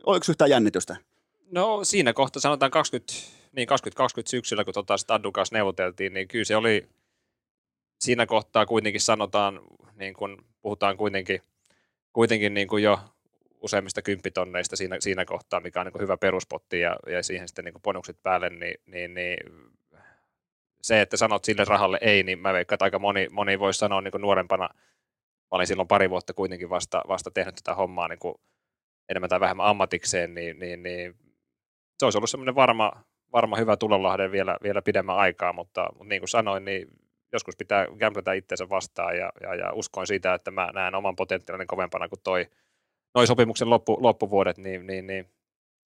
oliko 0.06 0.26
yhtään 0.30 0.50
jännitystä? 0.50 0.96
No 1.50 1.84
siinä 1.84 2.12
kohtaa 2.12 2.40
sanotaan 2.40 2.70
20, 2.70 3.12
niin 3.52 3.68
2020 3.68 4.30
syksyllä, 4.30 4.64
kun 4.64 4.74
tota 4.74 4.96
Stadun 4.96 5.32
kanssa 5.32 5.56
neuvoteltiin, 5.56 6.14
niin 6.14 6.28
kyllä 6.28 6.44
se 6.44 6.56
oli 6.56 6.88
siinä 8.00 8.26
kohtaa 8.26 8.66
kuitenkin 8.66 9.00
sanotaan, 9.00 9.60
niin 9.94 10.14
kun 10.14 10.44
puhutaan 10.62 10.96
kuitenkin, 10.96 11.42
kuitenkin 12.12 12.54
niin 12.54 12.68
kuin 12.68 12.82
jo 12.82 13.00
useimmista 13.60 14.02
kymppitonneista 14.02 14.76
siinä, 14.76 14.96
siinä 15.00 15.24
kohtaa, 15.24 15.60
mikä 15.60 15.80
on 15.80 15.86
niin 15.86 15.92
kuin 15.92 16.02
hyvä 16.02 16.16
peruspotti 16.16 16.80
ja, 16.80 16.96
ja 17.06 17.22
siihen 17.22 17.48
sitten 17.48 17.64
niin 17.64 17.72
kuin 17.72 17.82
bonukset 17.82 18.22
päälle, 18.22 18.50
niin, 18.50 18.74
niin, 18.86 19.14
niin 19.14 19.36
se, 20.82 21.00
että 21.00 21.16
sanot 21.16 21.44
sille 21.44 21.64
rahalle 21.64 21.98
ei, 22.00 22.22
niin 22.22 22.38
mä 22.38 22.52
veikkaan, 22.52 22.74
että 22.76 22.84
aika 22.84 22.98
moni, 22.98 23.28
moni 23.30 23.58
voisi 23.58 23.78
sanoa 23.78 24.00
niin 24.00 24.12
kuin 24.12 24.22
nuorempana, 24.22 24.68
mä 24.72 25.50
olin 25.50 25.66
silloin 25.66 25.88
pari 25.88 26.10
vuotta 26.10 26.32
kuitenkin 26.32 26.70
vasta, 26.70 27.02
vasta 27.08 27.30
tehnyt 27.30 27.54
tätä 27.54 27.74
hommaa 27.74 28.08
niin 28.08 28.18
kuin 28.18 28.34
enemmän 29.08 29.30
tai 29.30 29.40
vähemmän 29.40 29.66
ammatikseen, 29.66 30.34
niin, 30.34 30.58
niin, 30.58 30.82
niin 30.82 31.14
se 31.98 32.06
olisi 32.06 32.18
ollut 32.18 32.30
semmoinen 32.30 32.54
varma, 32.54 32.92
varma 33.32 33.56
hyvä 33.56 33.76
tulonlahde 33.76 34.32
vielä, 34.32 34.56
vielä 34.62 34.82
pidemmän 34.82 35.16
aikaa, 35.16 35.52
mutta, 35.52 35.88
mutta 35.92 36.08
niin 36.08 36.20
kuin 36.20 36.28
sanoin, 36.28 36.64
niin 36.64 36.88
joskus 37.32 37.56
pitää 37.56 37.86
gambletä 37.98 38.32
itseensä 38.32 38.68
vastaan 38.68 39.16
ja, 39.16 39.32
ja, 39.40 39.54
ja 39.54 39.72
uskoin 39.72 40.06
siitä, 40.06 40.34
että 40.34 40.50
mä 40.50 40.70
näen 40.74 40.94
oman 40.94 41.16
potentiaalinen 41.16 41.66
kovempana 41.66 42.08
kuin 42.08 42.20
toi, 42.24 42.46
noi 43.14 43.26
sopimuksen 43.26 43.70
loppu, 43.70 43.98
loppuvuodet, 44.00 44.58
niin, 44.58 44.86
niin, 44.86 45.06
niin 45.06 45.30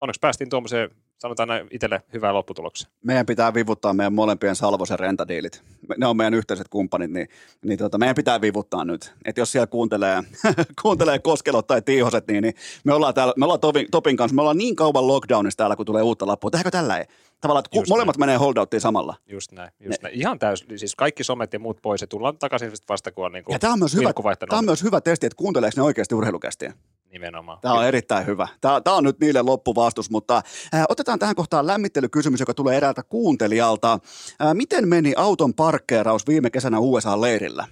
onneksi 0.00 0.20
päästiin 0.20 0.50
tuommoiseen, 0.50 0.90
sanotaan 1.24 1.48
näin, 1.48 1.66
itselle 1.70 2.02
hyvää 2.12 2.34
lopputuloksia. 2.34 2.88
Meidän 3.04 3.26
pitää 3.26 3.54
vivuttaa 3.54 3.92
meidän 3.94 4.14
molempien 4.14 4.56
Salvosen 4.56 4.98
rentadiilit. 4.98 5.62
Ne 5.96 6.06
on 6.06 6.16
meidän 6.16 6.34
yhteiset 6.34 6.68
kumppanit, 6.68 7.10
niin, 7.10 7.28
niin 7.64 7.78
tota, 7.78 7.98
meidän 7.98 8.16
pitää 8.16 8.40
vivuttaa 8.40 8.84
nyt. 8.84 9.14
Että 9.24 9.40
jos 9.40 9.52
siellä 9.52 9.66
kuuntelee, 9.66 10.22
kuuntelee 10.82 11.18
Koskelot 11.18 11.66
tai 11.66 11.82
Tiihoset, 11.82 12.26
niin, 12.28 12.42
niin 12.42 12.54
me 12.84 12.94
ollaan, 12.94 13.14
täällä, 13.14 13.34
me 13.36 13.44
ollaan 13.44 13.60
Topin, 13.60 13.86
Topin 13.90 14.16
kanssa, 14.16 14.34
me 14.34 14.40
ollaan 14.40 14.58
niin 14.58 14.76
kauan 14.76 15.06
lockdownissa 15.06 15.56
täällä, 15.56 15.76
kun 15.76 15.86
tulee 15.86 16.02
uutta 16.02 16.26
lappua. 16.26 16.50
Tehdäänkö 16.50 16.70
tällä 16.70 17.04
Tavallaan, 17.40 17.64
että 17.64 17.90
molemmat 17.90 18.16
näin. 18.16 18.28
menee 18.28 18.36
holdouttiin 18.36 18.80
samalla. 18.80 19.16
Just 19.26 19.52
näin, 19.52 19.70
just 19.80 20.02
ne. 20.02 20.08
näin. 20.08 20.20
Ihan 20.20 20.38
täysin, 20.38 20.78
siis 20.78 20.96
kaikki 20.96 21.24
somet 21.24 21.52
ja 21.52 21.58
muut 21.58 21.78
pois 21.82 22.00
ja 22.00 22.06
tullaan 22.06 22.38
takaisin 22.38 22.72
vasta, 22.88 23.12
kun 23.12 23.26
on 23.26 23.32
niin 23.32 23.44
kuin 23.44 23.52
ja 23.52 23.58
tämä 23.58 23.72
on, 23.72 23.78
myös 23.78 23.94
hyvä, 23.94 24.12
tämä 24.48 24.58
on 24.58 24.64
myös 24.64 24.82
hyvä 24.82 25.00
testi, 25.00 25.26
että 25.26 25.36
kuunteleeko 25.36 25.74
ne 25.76 25.82
oikeasti 25.82 26.14
urheilukästiä. 26.14 26.72
Nimenomaan. 27.14 27.58
Tämä 27.60 27.74
on 27.74 27.86
erittäin 27.86 28.26
hyvä. 28.26 28.48
Tämä, 28.60 28.80
tämä 28.80 28.96
on 28.96 29.04
nyt 29.04 29.18
niille 29.20 29.42
loppuvastus, 29.42 30.10
mutta 30.10 30.42
äh, 30.74 30.84
otetaan 30.88 31.18
tähän 31.18 31.34
kohtaan 31.34 31.66
lämmittelykysymys, 31.66 32.40
joka 32.40 32.54
tulee 32.54 32.76
eräältä 32.76 33.02
kuuntelijalta. 33.02 33.92
Äh, 33.92 34.54
miten 34.54 34.88
meni 34.88 35.14
auton 35.16 35.54
parkkeeraus 35.54 36.26
viime 36.26 36.50
kesänä 36.50 36.78
USA-leirillä? 36.78 37.66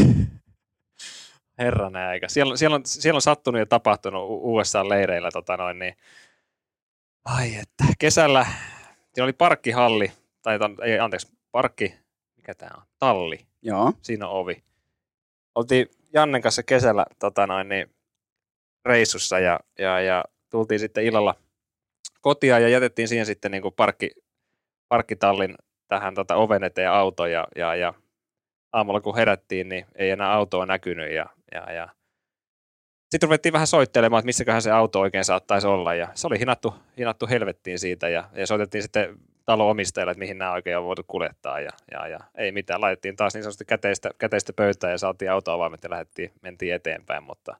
Herranen 1.58 2.08
aika. 2.08 2.28
Siellä, 2.28 2.56
siellä, 2.56 2.74
on, 2.74 2.82
siellä 2.84 3.18
on 3.18 3.22
sattunut 3.22 3.58
ja 3.58 3.66
tapahtunut 3.66 4.22
USA-leireillä 4.28 5.30
tota 5.32 5.56
noin, 5.56 5.78
niin 5.78 5.94
Ai 7.24 7.54
että, 7.54 7.84
kesällä 7.98 8.46
siinä 9.14 9.24
oli 9.24 9.32
parkkihalli, 9.32 10.12
tai 10.42 10.58
ei, 10.82 10.98
anteeksi, 10.98 11.32
parkki, 11.52 11.94
mikä 12.36 12.54
tämä 12.54 12.70
on, 12.76 12.82
talli. 12.98 13.46
Joo. 13.62 13.92
Siinä 14.02 14.28
on 14.28 14.40
ovi. 14.40 14.64
Oltiin 15.54 15.86
Jannen 16.14 16.42
kanssa 16.42 16.62
kesällä 16.62 17.06
tota 17.18 17.46
noin, 17.46 17.68
niin, 17.68 17.90
reissussa 18.84 19.38
ja, 19.38 19.60
ja, 19.78 20.00
ja, 20.00 20.24
tultiin 20.50 20.80
sitten 20.80 21.04
illalla 21.04 21.34
kotia 22.20 22.58
ja 22.58 22.68
jätettiin 22.68 23.08
siihen 23.08 23.26
sitten 23.26 23.50
niin 23.50 23.62
kuin 23.62 23.74
parkki, 23.74 24.10
parkkitallin 24.88 25.54
tähän 25.88 26.14
tota, 26.14 26.36
oven 26.36 26.64
eteen 26.64 26.90
auto 26.90 27.26
ja, 27.26 27.48
ja, 27.56 27.74
ja 27.74 27.94
aamulla 28.72 29.00
kun 29.00 29.16
herättiin, 29.16 29.68
niin 29.68 29.86
ei 29.94 30.10
enää 30.10 30.32
autoa 30.32 30.66
näkynyt 30.66 31.12
ja, 31.12 31.26
ja, 31.54 31.72
ja 31.72 31.88
sitten 33.10 33.26
ruvettiin 33.26 33.52
vähän 33.52 33.66
soittelemaan, 33.66 34.20
että 34.20 34.26
missäköhän 34.26 34.62
se 34.62 34.70
auto 34.70 35.00
oikein 35.00 35.24
saattaisi 35.24 35.66
olla, 35.66 35.94
ja 35.94 36.08
se 36.14 36.26
oli 36.26 36.38
hinattu, 36.38 36.74
hinattu 36.98 37.26
helvettiin 37.26 37.78
siitä, 37.78 38.08
ja, 38.08 38.30
ja 38.32 38.46
soitettiin 38.46 38.82
sitten 38.82 39.16
talon 39.44 39.70
omistajalle, 39.70 40.10
että 40.10 40.18
mihin 40.18 40.38
nämä 40.38 40.52
oikein 40.52 40.78
on 40.78 40.84
voitu 40.84 41.02
kuljettaa, 41.06 41.60
ja, 41.60 41.70
ja, 41.90 42.08
ja 42.08 42.18
ei 42.38 42.52
mitään, 42.52 42.80
laitettiin 42.80 43.16
taas 43.16 43.34
niin 43.34 43.42
sanotusti 43.42 43.64
käteistä, 43.64 44.10
käteistä 44.18 44.52
pöytään, 44.52 44.90
ja 44.90 44.98
saatiin 44.98 45.30
autoavaimet 45.30 45.84
ja 45.84 45.90
lähdettiin, 45.90 46.32
mentiin 46.42 46.74
eteenpäin, 46.74 47.22
mutta 47.22 47.56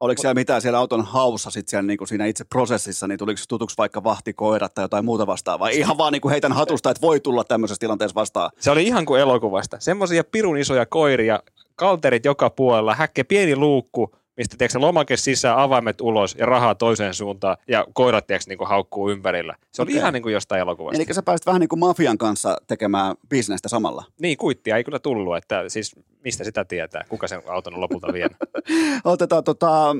Oliko 0.00 0.20
siellä 0.20 0.34
mitään 0.34 0.62
siellä 0.62 0.78
auton 0.78 1.04
haussa 1.04 1.50
sit 1.50 1.68
siellä 1.68 1.86
niin 1.86 1.98
kuin 1.98 2.08
siinä 2.08 2.26
itse 2.26 2.44
prosessissa, 2.44 3.06
niin 3.06 3.18
tuliko 3.18 3.40
tutuksi 3.48 3.78
vaikka 3.78 4.04
vahtikoirat 4.04 4.74
tai 4.74 4.84
jotain 4.84 5.04
muuta 5.04 5.26
vastaavaa? 5.26 5.68
Ihan 5.68 5.98
vaan 5.98 6.12
niin 6.12 6.20
kuin 6.20 6.30
heitän 6.30 6.52
hatusta, 6.52 6.90
että 6.90 7.00
voi 7.00 7.20
tulla 7.20 7.44
tämmöisessä 7.44 7.80
tilanteessa 7.80 8.14
vastaan. 8.14 8.50
Se 8.60 8.70
oli 8.70 8.84
ihan 8.84 9.06
kuin 9.06 9.20
elokuvasta. 9.20 9.76
Semmoisia 9.80 10.24
pirun 10.24 10.58
isoja 10.58 10.86
koiria, 10.86 11.42
kalterit 11.76 12.24
joka 12.24 12.50
puolella, 12.50 12.94
häkke 12.94 13.24
pieni 13.24 13.56
luukku, 13.56 14.16
mistä 14.36 14.56
tiedätkö, 14.58 14.80
lomake 14.80 15.16
sisään, 15.16 15.58
avaimet 15.58 16.00
ulos 16.00 16.34
ja 16.38 16.46
rahaa 16.46 16.74
toiseen 16.74 17.14
suuntaan 17.14 17.56
ja 17.68 17.86
koirat 17.92 18.26
tiedätkö, 18.26 18.50
niin 18.50 18.58
kuin 18.58 18.68
haukkuu 18.68 19.10
ympärillä. 19.10 19.54
Se 19.72 19.82
oli 19.82 19.90
okay. 19.90 19.98
ihan 19.98 20.12
niin 20.12 20.22
kuin 20.22 20.32
jostain 20.32 20.60
elokuvasta. 20.60 21.02
Eli 21.02 21.14
sä 21.14 21.22
pääsit 21.22 21.46
vähän 21.46 21.60
niin 21.60 21.68
kuin 21.68 21.78
mafian 21.78 22.18
kanssa 22.18 22.56
tekemään 22.66 23.16
bisnestä 23.28 23.68
samalla. 23.68 24.04
Niin, 24.20 24.36
kuittia 24.36 24.76
ei 24.76 24.84
kyllä 24.84 24.98
tullut, 24.98 25.36
että 25.36 25.68
siis 25.68 25.96
mistä 26.24 26.44
sitä 26.44 26.64
tietää, 26.64 27.04
kuka 27.08 27.28
sen 27.28 27.42
auton 27.48 27.74
on 27.74 27.80
lopulta 27.80 28.12
vienyt. 28.12 28.36
Otetaan 29.04 29.44
tota, 29.44 29.90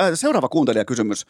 äh, 0.00 0.10
seuraava 0.14 0.48
kuuntelijakysymys. 0.48 1.26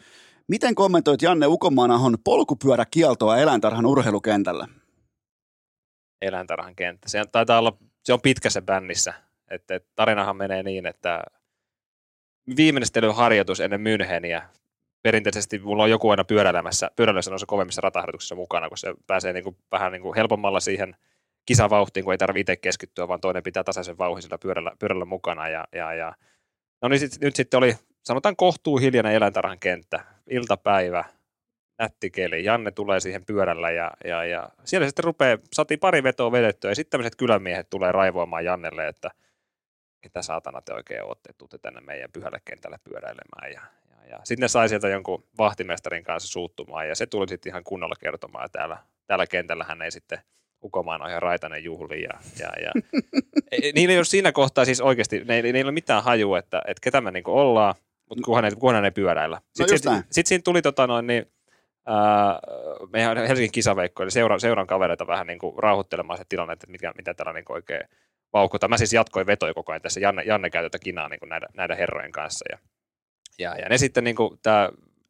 Miten 0.47 0.75
kommentoit 0.75 1.21
Janne 1.21 1.47
Ukomaanahon 1.47 2.17
polkupyöräkieltoa 2.23 3.37
eläintarhan 3.37 3.85
urheilukentällä? 3.85 4.67
Eläintarhan 6.21 6.75
kenttä. 6.75 7.09
Se 7.09 7.23
taitaa 7.31 7.59
olla, 7.59 7.77
se 8.03 8.13
on 8.13 8.21
pitkässä 8.21 8.61
bännissä. 8.61 9.13
Että, 9.51 9.75
että 9.75 9.89
tarinahan 9.95 10.37
menee 10.37 10.63
niin, 10.63 10.85
että 10.85 11.23
viimeistelyharjoitus 12.57 13.59
ennen 13.59 13.81
Müncheniä. 13.81 14.41
Perinteisesti 15.03 15.59
mulla 15.59 15.83
on 15.83 15.89
joku 15.89 16.09
aina 16.09 16.23
pyöräilemässä, 16.23 16.91
pyöräilemässä 16.95 17.31
noissa 17.31 17.45
kovemmissa 17.45 17.81
rataharjoituksissa 17.81 18.35
mukana, 18.35 18.69
kun 18.69 18.77
se 18.77 18.93
pääsee 19.07 19.33
niin 19.33 19.43
kuin, 19.43 19.57
vähän 19.71 19.91
niin 19.91 20.01
kuin 20.01 20.15
helpommalla 20.15 20.59
siihen 20.59 20.95
kisavauhtiin, 21.45 22.03
kun 22.03 22.13
ei 22.13 22.17
tarvitse 22.17 22.41
itse 22.41 22.55
keskittyä, 22.61 23.07
vaan 23.07 23.21
toinen 23.21 23.43
pitää 23.43 23.63
tasaisen 23.63 23.97
vauhin 23.97 24.23
sillä 24.23 24.37
pyörällä, 24.37 24.71
pyörällä 24.79 25.05
mukana. 25.05 25.49
Ja, 25.49 25.67
ja, 25.75 25.93
ja. 25.93 26.13
No 26.81 26.89
niin 26.89 26.99
sit, 26.99 27.21
nyt 27.21 27.35
sitten 27.35 27.57
oli, 27.57 27.75
sanotaan 28.03 28.35
kohtuu 28.35 28.77
hiljainen 28.77 29.13
eläintarhan 29.13 29.59
kenttä, 29.59 30.03
iltapäivä, 30.29 31.03
nätti 31.79 32.11
keli. 32.11 32.43
Janne 32.43 32.71
tulee 32.71 32.99
siihen 32.99 33.25
pyörällä 33.25 33.71
ja, 33.71 33.91
ja, 34.05 34.25
ja 34.25 34.49
siellä 34.63 34.87
sitten 34.87 35.05
rupeaa, 35.05 35.37
saatiin 35.53 35.79
pari 35.79 36.03
vetoa 36.03 36.31
vedettyä 36.31 36.71
ja 36.71 36.75
sitten 36.75 36.91
tämmöiset 36.91 37.15
kylämiehet 37.15 37.69
tulee 37.69 37.91
raivoamaan 37.91 38.45
Jannelle, 38.45 38.87
että– 38.87 39.11
mitä 40.05 40.21
saatana 40.21 40.61
te 40.61 40.73
oikein 40.73 41.03
olette, 41.03 41.29
että 41.29 41.37
tuutte 41.37 41.57
tänne 41.57 41.81
meidän 41.81 42.11
pyhälle 42.11 42.41
kentälle 42.45 42.79
pyöräilemään. 42.83 43.51
Ja, 43.53 43.61
ja, 43.89 44.09
ja 44.09 44.19
sitten 44.23 44.41
ne 44.41 44.47
sai 44.47 44.69
sieltä 44.69 44.89
jonkun 44.89 45.23
vahtimestarin 45.37 46.03
kanssa 46.03 46.31
suuttumaan, 46.31 46.87
ja 46.87 46.95
se 46.95 47.05
tuli 47.05 47.27
sitten 47.27 47.49
ihan 47.49 47.63
kunnolla 47.63 47.95
kertomaan, 47.99 48.45
että 48.45 48.59
täällä, 48.59 48.77
täällä 49.07 49.27
kentällä 49.27 49.63
hän 49.63 49.81
ei 49.81 49.91
sitten 49.91 50.19
Ukomaan 50.65 51.01
on 51.01 51.09
ihan 51.09 51.21
raitainen 51.21 51.63
juhli. 51.63 52.03
Ja, 52.03 52.19
ja, 52.39 52.49
ja. 52.61 52.71
Niillä 53.75 53.91
ei 53.91 53.97
ole 53.97 54.05
siinä 54.05 54.31
kohtaa 54.31 54.65
siis 54.65 54.81
oikeasti, 54.81 55.19
ne, 55.19 55.41
ne 55.41 55.57
ei 55.57 55.63
ole 55.63 55.71
mitään 55.71 56.03
hajua, 56.03 56.39
että, 56.39 56.61
että 56.67 56.81
ketä 56.81 57.01
me 57.01 57.11
niin 57.11 57.23
ollaan, 57.27 57.75
mutta 58.09 58.23
kunhan, 58.25 58.45
ei, 58.45 58.51
kunhan 58.51 58.85
ei 58.85 58.91
pyöräillä. 58.91 59.41
Sitten, 59.45 59.63
no 59.63 59.77
sitten, 59.77 60.03
sitten 60.11 60.29
siinä 60.29 60.41
tuli 60.41 60.61
tota 60.61 60.87
noin, 60.87 61.07
niin, 61.07 61.25
ää, 61.85 62.39
meidän 62.93 63.17
Helsingin 63.17 63.51
kisaveikko, 63.51 64.03
eli 64.03 64.11
seuran, 64.11 64.39
seuran 64.39 64.67
kavereita 64.67 65.07
vähän 65.07 65.27
niin 65.27 65.39
kuin 65.39 65.59
rauhoittelemaan 65.59 66.17
se 66.17 66.23
tilanne, 66.29 66.53
että 66.53 66.67
mitä, 66.67 66.93
mitä 66.97 67.13
täällä 67.13 67.33
niin 67.33 67.45
oikein 67.49 67.81
vauhkuta. 68.33 68.67
Mä 68.67 68.77
siis 68.77 68.93
jatkoin 68.93 69.27
vetoja 69.27 69.53
koko 69.53 69.71
ajan 69.71 69.81
tässä. 69.81 69.99
Janne, 69.99 70.23
Janne 70.23 70.49
käy 70.49 70.63
tätä 70.63 70.79
kinaa 70.79 71.09
niin 71.09 71.29
näiden, 71.29 71.49
näiden 71.53 71.77
herrojen 71.77 72.11
kanssa. 72.11 72.45
Ja, 72.51 72.57
ja, 73.39 73.55
ja 73.61 73.69
ne 73.69 73.77
sitten, 73.77 74.03
niin 74.03 74.15
kuin 74.15 74.39
tämä 74.43 74.69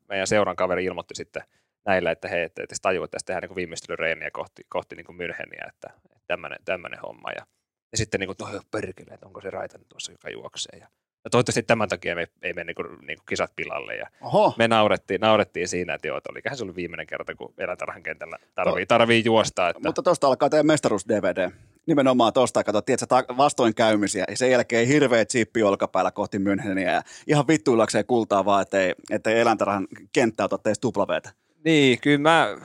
meidän 0.09 0.28
seuran 0.28 0.55
kaveri 0.55 0.86
ilmoitti 0.86 1.16
sitten 1.16 1.43
näille, 1.86 2.11
että 2.11 2.28
hei, 2.28 2.43
että, 2.43 2.63
että 2.63 2.76
tajuu, 2.82 3.03
että 3.03 3.16
tässä 3.16 3.26
tehdään 3.26 3.49
niin 3.49 3.55
viimeistelyreeniä 3.55 4.32
kohti, 4.32 4.61
kohti 4.70 4.95
niin 4.95 5.05
Müncheniä, 5.05 5.68
että, 5.68 5.89
että 6.16 6.38
tämmöinen, 6.66 6.99
homma. 6.99 7.32
Ja, 7.32 7.45
ja 7.91 7.97
sitten 7.97 8.20
niin 8.20 8.28
kuin, 8.28 8.53
no 8.53 8.61
perkele, 8.72 9.13
että 9.13 9.26
onko 9.26 9.41
se 9.41 9.49
raitannut 9.49 9.89
tuossa, 9.89 10.11
joka 10.11 10.30
juoksee. 10.30 10.80
Ja, 10.80 10.88
ja 11.24 11.30
toivottavasti 11.30 11.63
tämän 11.63 11.89
takia 11.89 12.16
me 12.16 12.28
ei 12.41 12.53
mene 12.53 12.63
niin 12.63 12.76
kuin, 12.76 12.88
niin 12.88 13.18
kuin 13.18 13.26
kisat 13.26 13.51
pilalle. 13.55 13.95
Ja 13.95 14.09
Oho. 14.22 14.53
me 14.57 14.68
naurettiin, 14.68 15.22
naurettiin 15.22 15.68
siinä, 15.68 15.93
että 15.93 16.07
joo, 16.07 16.18
että 16.18 16.32
oliköhän 16.32 16.57
se 16.57 16.63
ollut 16.63 16.76
viimeinen 16.76 17.07
kerta, 17.07 17.36
kun 17.36 17.53
eläintarhan 17.57 18.03
kentällä 18.03 18.38
tarvii, 18.55 18.84
no. 18.84 18.86
tarvii 18.88 19.22
juosta. 19.26 19.70
Että... 19.70 19.82
Mutta 19.86 20.03
tuosta 20.03 20.28
alkaa 20.28 20.49
teidän 20.49 20.66
mestaruus-DVD 20.66 21.51
nimenomaan 21.86 22.34
tuosta, 22.34 22.64
kato, 22.64 22.82
tiedätkö, 22.82 23.38
vastoinkäymisiä, 23.38 24.26
ja 24.30 24.38
sen 24.38 24.52
jälkeen 24.52 24.88
hirveä 24.88 25.26
chippi 25.26 25.64
olkapäällä 25.64 26.12
kohti 26.12 26.38
Müncheniä, 26.38 26.92
ja 26.92 27.02
ihan 27.28 27.48
vittuillakseen 27.48 28.06
kultaa 28.06 28.46
vaan, 28.46 28.62
ettei, 28.62 28.94
ettei 29.12 29.40
eläintarhan 29.40 29.88
kenttä 30.14 30.44
ota 30.44 30.58
teistä 30.58 30.82
tuplaveetä. 30.82 31.32
Niin, 31.66 32.02
kyllä 32.02 32.18
mä, 32.18 32.58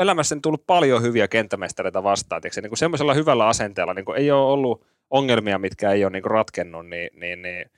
elämässä 0.00 0.34
on 0.34 0.42
tullut 0.42 0.66
paljon 0.66 1.02
hyviä 1.02 1.28
kenttämestareita 1.28 2.02
vastaan, 2.02 2.42
tiedätkö, 2.42 2.60
niin 2.60 2.70
kuin 2.70 2.78
semmoisella 2.78 3.14
hyvällä 3.14 3.46
asenteella, 3.46 3.94
niin 3.94 4.04
kuin 4.04 4.18
ei 4.18 4.30
ole 4.30 4.52
ollut, 4.52 4.86
ongelmia, 5.10 5.58
mitkä 5.58 5.90
ei 5.90 6.04
ole 6.04 6.12
niin 6.12 6.22
kuin 6.22 6.30
ratkennut, 6.30 6.86
niin, 6.86 7.10
niin, 7.20 7.42
niin 7.42 7.70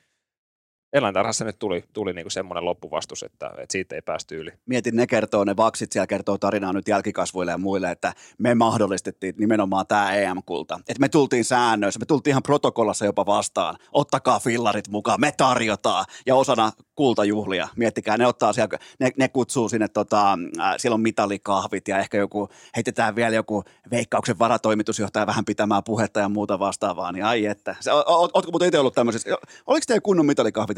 eläintarhassa 0.93 1.45
nyt 1.45 1.59
tuli, 1.59 1.85
tuli 1.93 2.13
niin 2.13 2.25
kuin 2.25 2.33
semmoinen 2.33 2.65
loppuvastus, 2.65 3.23
että, 3.23 3.47
että 3.47 3.73
siitä 3.73 3.95
ei 3.95 4.03
päästy 4.03 4.37
yli. 4.37 4.51
Mietin, 4.67 4.97
ne 4.97 5.07
kertoo, 5.07 5.45
ne 5.45 5.57
vaksit 5.57 5.93
siellä 5.93 6.07
kertoo 6.07 6.39
tarinaa 6.39 6.73
nyt 6.73 6.89
jälkikasvuille 6.89 7.51
ja 7.51 7.59
muille, 7.59 7.91
että 7.91 8.13
me 8.39 8.55
mahdollistettiin 8.55 9.35
nimenomaan 9.39 9.87
tämä 9.87 10.15
EM-kulta. 10.15 10.81
Että 10.89 11.01
me 11.01 11.09
tultiin 11.09 11.45
säännöissä, 11.45 12.01
me 12.01 12.07
tultiin 12.07 12.33
ihan 12.33 12.43
protokollassa 12.43 13.05
jopa 13.05 13.27
vastaan. 13.27 13.77
Ottakaa 13.93 14.41
fillarit 14.41 14.89
mukaan, 14.89 15.21
me 15.21 15.33
tarjotaan. 15.37 16.05
Ja 16.27 16.35
osana 16.35 16.73
kultajuhlia, 16.95 17.69
miettikää, 17.77 18.17
ne 18.17 18.27
ottaa 18.27 18.53
siellä, 18.53 18.79
ne, 19.01 19.11
ne 19.19 19.29
kutsuu 19.29 19.69
sinne, 19.69 19.89
tota, 19.89 20.39
äh, 20.61 20.75
siellä 20.77 20.95
on 20.95 21.01
mitalikahvit 21.01 21.89
ja 21.89 21.99
ehkä 21.99 22.19
joku, 22.19 22.49
heitetään 22.77 23.17
vielä 23.17 23.35
joku 23.35 23.65
veikkauksen 23.91 24.39
varatoimitusjohtaja 24.39 25.27
vähän 25.27 25.45
pitämään 25.45 25.85
puhetta 25.85 26.21
ja 26.21 26.29
muuta 26.29 26.59
vastaavaa, 26.59 27.13
niin 27.13 27.25
ai 27.25 27.47
että. 27.47 27.77
Se, 27.81 27.93
o, 27.93 27.99
o, 27.99 28.29
ootko 28.35 28.51
muuten 28.51 28.69
itse 28.69 28.79
ollut 28.79 28.95
tämmöisessä, 28.95 29.31
oliko 29.67 29.85
teillä 29.87 30.01
kunnon 30.01 30.27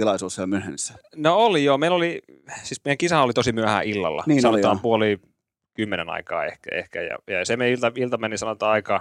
mitalikahvitilaisuus 0.00 0.34
siellä 0.34 0.58
Münchenissä? 0.58 0.94
No 1.16 1.36
oli 1.36 1.64
joo, 1.64 1.78
meillä 1.78 1.96
oli, 1.96 2.22
siis 2.62 2.80
meidän 2.84 2.98
kisa 2.98 3.22
oli 3.22 3.32
tosi 3.32 3.52
myöhään 3.52 3.84
illalla, 3.84 4.24
Niin 4.26 4.34
oli, 4.34 4.40
sanotaan 4.40 4.76
joo. 4.76 4.82
puoli 4.82 5.20
kymmenen 5.74 6.10
aikaa 6.10 6.44
ehkä, 6.44 6.70
ehkä. 6.74 7.02
Ja, 7.02 7.18
ja 7.26 7.44
se 7.44 7.56
meidän 7.56 7.72
ilta, 7.72 7.92
ilta 7.94 8.18
meni 8.18 8.38
sanotaan 8.38 8.72
aika, 8.72 9.00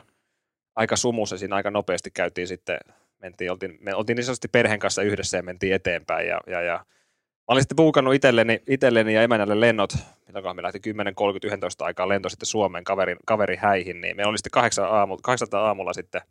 aika 0.76 0.95
sumussa, 0.95 1.38
siinä 1.38 1.55
aika 1.55 1.71
nopeasti 1.71 2.11
käytiin 2.11 2.47
sitten, 2.47 2.77
mentiin, 3.21 3.51
oltiin, 3.51 3.77
me 3.81 3.95
oltiin 3.95 4.15
niin 4.15 4.26
sanotusti 4.26 4.47
perheen 4.47 4.80
kanssa 4.80 5.01
yhdessä 5.01 5.38
ja 5.38 5.43
mentiin 5.43 5.73
eteenpäin. 5.73 6.27
Ja, 6.27 6.39
ja, 6.47 6.61
ja 6.61 6.85
Mä 7.49 7.53
olin 7.53 7.61
sitten 7.61 7.76
puukannut 7.76 8.13
itselleni, 8.13 8.61
itselleni 8.67 9.13
ja 9.13 9.21
emännälle 9.21 9.59
lennot, 9.59 9.93
milloinkohan 10.27 10.55
me 10.55 10.63
lähti 10.63 10.80
10, 10.80 11.15
30, 11.15 11.47
11 11.47 11.85
aikaa 11.85 12.09
lento 12.09 12.30
sitten 12.30 12.45
Suomeen 12.45 12.84
kaverin, 12.84 13.17
kaverin 13.26 13.59
häihin, 13.59 14.01
niin 14.01 14.17
me 14.17 14.26
oli 14.26 14.38
sitten 14.38 14.51
kahdeksan 14.51 14.85
aamu, 14.85 15.17
800 15.23 15.67
aamulla 15.67 15.93
sitten 15.93 16.21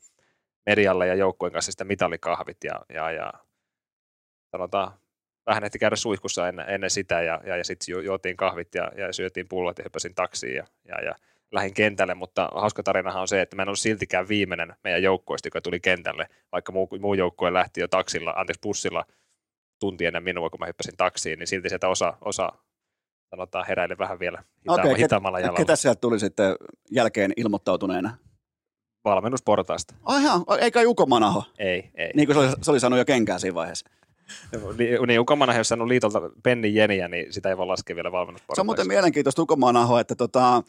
medialle 0.67 1.07
ja 1.07 1.15
joukkueen 1.15 1.53
kanssa 1.53 1.73
sitten 1.73 1.87
mitalikahvit 1.87 2.65
ja, 2.65 2.81
ja, 2.95 3.11
ja 3.11 3.33
sanotaan, 4.53 4.93
vähän 5.47 5.65
ehti 5.65 5.79
käydä 5.79 5.97
suihkussa 5.97 6.49
ennen, 6.49 6.69
ennen 6.69 6.91
sitä 6.91 7.23
ja, 7.23 7.41
ja, 7.47 7.57
ja 7.57 7.65
sitten 7.65 7.93
ju, 7.93 8.01
juotiin 8.01 8.37
kahvit 8.37 8.75
ja, 8.75 8.91
ja 8.97 9.13
syötiin 9.13 9.49
pullot 9.49 9.79
ja 9.79 9.85
hyppäsin 9.85 10.15
taksiin 10.15 10.57
ja, 10.57 10.65
ja, 10.89 11.05
ja 11.05 11.15
lähdin 11.53 11.75
kentälle, 11.75 12.15
mutta 12.15 12.49
hauska 12.55 12.83
tarinahan 12.83 13.21
on 13.23 13.29
se, 13.29 13.41
että 13.41 13.57
mä 13.57 13.63
en 13.63 13.69
ollut 13.69 13.79
siltikään 13.79 14.29
viimeinen 14.29 14.75
meidän 14.85 15.03
joukkueesta, 15.03 15.47
joka 15.47 15.61
tuli 15.61 15.81
kentälle, 15.81 16.29
vaikka 16.53 16.73
muu, 16.73 16.89
muu 17.01 17.15
joukkue 17.15 17.53
lähti 17.53 17.81
jo 17.81 17.89
taksilla, 17.89 18.31
anteeksi 18.31 18.61
bussilla 18.63 19.05
tunti 19.81 20.07
ennen 20.07 20.23
minua, 20.23 20.51
kun 20.51 20.61
mä 20.61 20.67
hyppäsin 20.67 20.97
taksiin, 20.97 21.39
niin 21.39 21.47
silti 21.47 21.69
sieltä 21.69 21.89
osa, 21.89 22.15
osa 22.21 22.53
sanotaan 23.31 23.67
heräili 23.67 23.99
vähän 23.99 24.19
vielä 24.19 24.43
hitaamalla, 24.61 24.83
Okei, 24.83 24.95
ket- 24.95 24.99
hitaammalla 25.03 25.41
jalalla 25.41 25.57
Ketä 25.57 25.77
sieltä 25.77 26.01
tuli 26.01 26.21
sitten 26.21 26.57
jälkeen 26.91 27.33
ilmoittautuneena? 27.37 28.17
valmennusportaasta. 29.05 29.95
Ai 30.05 30.23
ihan, 30.23 30.45
eikä 30.61 30.83
Juko 30.83 31.07
Manaho, 31.07 31.45
Ei, 31.59 31.91
ei. 31.95 32.11
niin 32.15 32.27
kuin 32.27 32.35
se 32.35 32.41
oli, 32.41 32.51
se 32.63 32.71
oli 32.71 32.81
saanut 32.81 32.99
jo 32.99 33.05
kenkään 33.05 33.41
siinä 33.41 33.55
vaiheessa. 33.55 33.91
Niin, 34.79 34.99
niin 35.07 35.21
Ukomana, 35.21 35.57
jos 35.57 35.73
on 35.73 35.89
liitolta 35.89 36.21
penni 36.43 36.75
jeniä, 36.75 37.09
niin 37.09 37.33
sitä 37.33 37.49
ei 37.49 37.57
voi 37.57 37.67
laskea 37.67 37.97
vielä 37.97 38.13
valmennusportaiksi. 38.13 38.57
Se 38.59 38.61
on 38.61 38.67
muuten 38.67 38.89
mielenkiintoista 38.89 39.41
Juko 39.43 39.57
Manaho, 39.57 39.99
että 39.99 40.15
tota, 40.15 40.63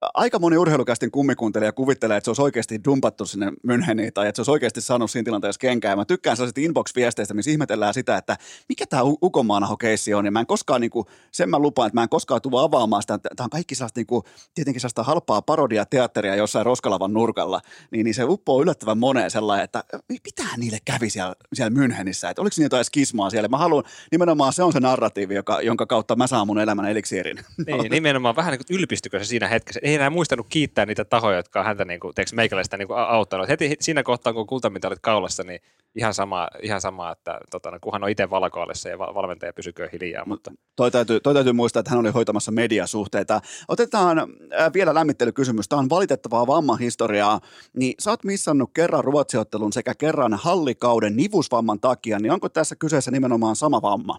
aika 0.00 0.38
moni 0.38 0.56
urheilukästin 0.56 1.10
kummikuntelija 1.10 1.72
kuvittelee, 1.72 2.16
että 2.16 2.24
se 2.24 2.30
olisi 2.30 2.42
oikeasti 2.42 2.80
dumpattu 2.84 3.26
sinne 3.26 3.46
Müncheniin 3.50 4.12
tai 4.14 4.28
että 4.28 4.36
se 4.36 4.40
olisi 4.40 4.50
oikeasti 4.50 4.80
saanut 4.80 5.10
siinä 5.10 5.24
tilanteessa 5.24 5.58
kenkää. 5.58 5.92
Ja 5.92 5.96
mä 5.96 6.04
tykkään 6.04 6.36
sellaisista 6.36 6.60
inbox-viesteistä, 6.60 7.34
missä 7.34 7.50
ihmetellään 7.50 7.94
sitä, 7.94 8.16
että 8.16 8.36
mikä 8.68 8.86
tämä 8.86 9.02
Ukomaanaho-keissi 9.22 10.14
on. 10.14 10.24
Ja 10.24 10.30
mä 10.30 10.40
en 10.40 10.46
koskaan, 10.46 10.80
niin 10.80 10.90
kuin, 10.90 11.06
sen 11.32 11.50
mä 11.50 11.58
lupaan, 11.58 11.86
että 11.86 11.94
mä 11.94 12.02
en 12.02 12.08
koskaan 12.08 12.42
tule 12.42 12.60
avaamaan 12.60 13.02
sitä. 13.02 13.18
Tämä 13.18 13.44
on 13.44 13.50
kaikki 13.50 13.74
sellaista, 13.74 14.00
niin 14.00 14.06
kuin, 14.06 14.22
tietenkin 14.54 14.80
sellaista 14.80 15.02
halpaa 15.02 15.42
parodia 15.42 15.84
teatteria 15.84 16.36
jossain 16.36 16.66
roskalavan 16.66 17.12
nurkalla. 17.12 17.60
Niin, 17.90 18.04
niin 18.04 18.14
se 18.14 18.24
uppoo 18.24 18.62
yllättävän 18.62 18.98
moneen 18.98 19.30
sellainen, 19.30 19.64
että 19.64 19.84
mitä 20.08 20.44
niille 20.56 20.78
kävi 20.84 21.10
siellä, 21.10 21.34
siellä 21.52 21.78
Münchenissä. 21.80 22.30
Että 22.30 22.42
oliko 22.42 22.54
siinä 22.54 22.66
jotain 22.66 22.84
skismaa 22.84 23.30
siellä. 23.30 23.48
Mä 23.48 23.58
haluan, 23.58 23.84
nimenomaan 24.12 24.52
se 24.52 24.62
on 24.62 24.72
se 24.72 24.80
narratiivi, 24.80 25.34
joka, 25.34 25.62
jonka 25.62 25.86
kautta 25.86 26.16
mä 26.16 26.26
saan 26.26 26.46
mun 26.46 26.58
elämän 26.58 26.90
eliksiirin. 26.90 27.38
Niin, 27.66 27.90
nimenomaan 27.90 28.36
vähän 28.36 28.52
niin 28.52 28.60
kuin 28.66 28.78
ylpistykö 28.78 29.18
se 29.18 29.24
siinä 29.24 29.48
hetkessä. 29.48 29.80
Ei 29.88 29.94
enää 29.94 30.10
muistanut 30.10 30.46
kiittää 30.48 30.86
niitä 30.86 31.04
tahoja, 31.04 31.36
jotka 31.36 31.60
on 31.60 31.66
häntä 31.66 31.84
niin 31.84 32.00
kuin, 32.00 32.14
teeksi 32.14 32.34
meikäläistä 32.34 32.76
niin 32.76 32.88
kuin 32.88 32.98
auttanut. 32.98 33.48
Heti 33.48 33.76
siinä 33.80 34.02
kohtaa, 34.02 34.32
kun 34.32 34.46
kultamitalit 34.46 34.98
kaulassa, 35.02 35.42
niin 35.42 35.60
ihan 35.94 36.14
sama, 36.14 36.48
ihan 36.62 36.80
sama 36.80 37.12
että 37.12 37.38
tota, 37.50 37.70
no, 37.70 37.78
kunhan 37.80 38.04
on 38.04 38.10
itse 38.10 38.30
valkoallessa 38.30 38.88
ja 38.88 38.98
val- 38.98 39.14
valmentaja 39.14 39.52
pysyköön 39.52 39.88
hiljaa. 39.92 40.24
Mutta 40.26 40.50
Toi 40.76 40.90
täytyy, 40.90 41.20
toi 41.20 41.34
täytyy 41.34 41.52
muistaa, 41.52 41.80
että 41.80 41.90
hän 41.90 42.00
oli 42.00 42.10
hoitamassa 42.10 42.52
mediasuhteita. 42.52 43.40
Otetaan 43.68 44.18
äh, 44.18 44.72
vielä 44.74 44.94
lämmittelykysymys. 44.94 45.68
Tämä 45.68 45.80
on 45.80 45.90
valitettavaa 45.90 46.46
vammahistoriaa. 46.46 47.40
Niin 47.76 47.94
sä 47.98 48.10
oot 48.10 48.24
missannut 48.24 48.70
kerran 48.74 49.04
ruotsiottelun 49.04 49.72
sekä 49.72 49.94
kerran 49.94 50.34
hallikauden 50.34 51.16
nivusvamman 51.16 51.80
takia, 51.80 52.18
niin 52.18 52.32
onko 52.32 52.48
tässä 52.48 52.76
kyseessä 52.76 53.10
nimenomaan 53.10 53.56
sama 53.56 53.82
vamma? 53.82 54.18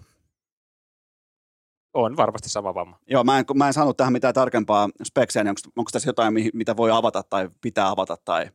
On 1.94 2.18
varmasti 2.18 2.50
sama 2.50 2.76
vamma. 2.76 3.00
Joo, 3.08 3.24
mä 3.24 3.40
en, 3.40 3.46
mä 3.56 3.68
en 3.68 3.74
saanut 3.74 3.98
tähän 3.98 4.14
mitään 4.14 4.34
tarkempaa 4.34 4.90
speksiä, 5.04 5.44
niin 5.44 5.50
onko, 5.50 5.62
onko 5.76 5.90
tässä 5.92 6.10
jotain, 6.10 6.34
mitä 6.54 6.78
voi 6.78 6.92
avata 6.92 7.24
tai 7.24 7.50
pitää 7.62 7.90
avata 7.90 8.18
tai 8.26 8.50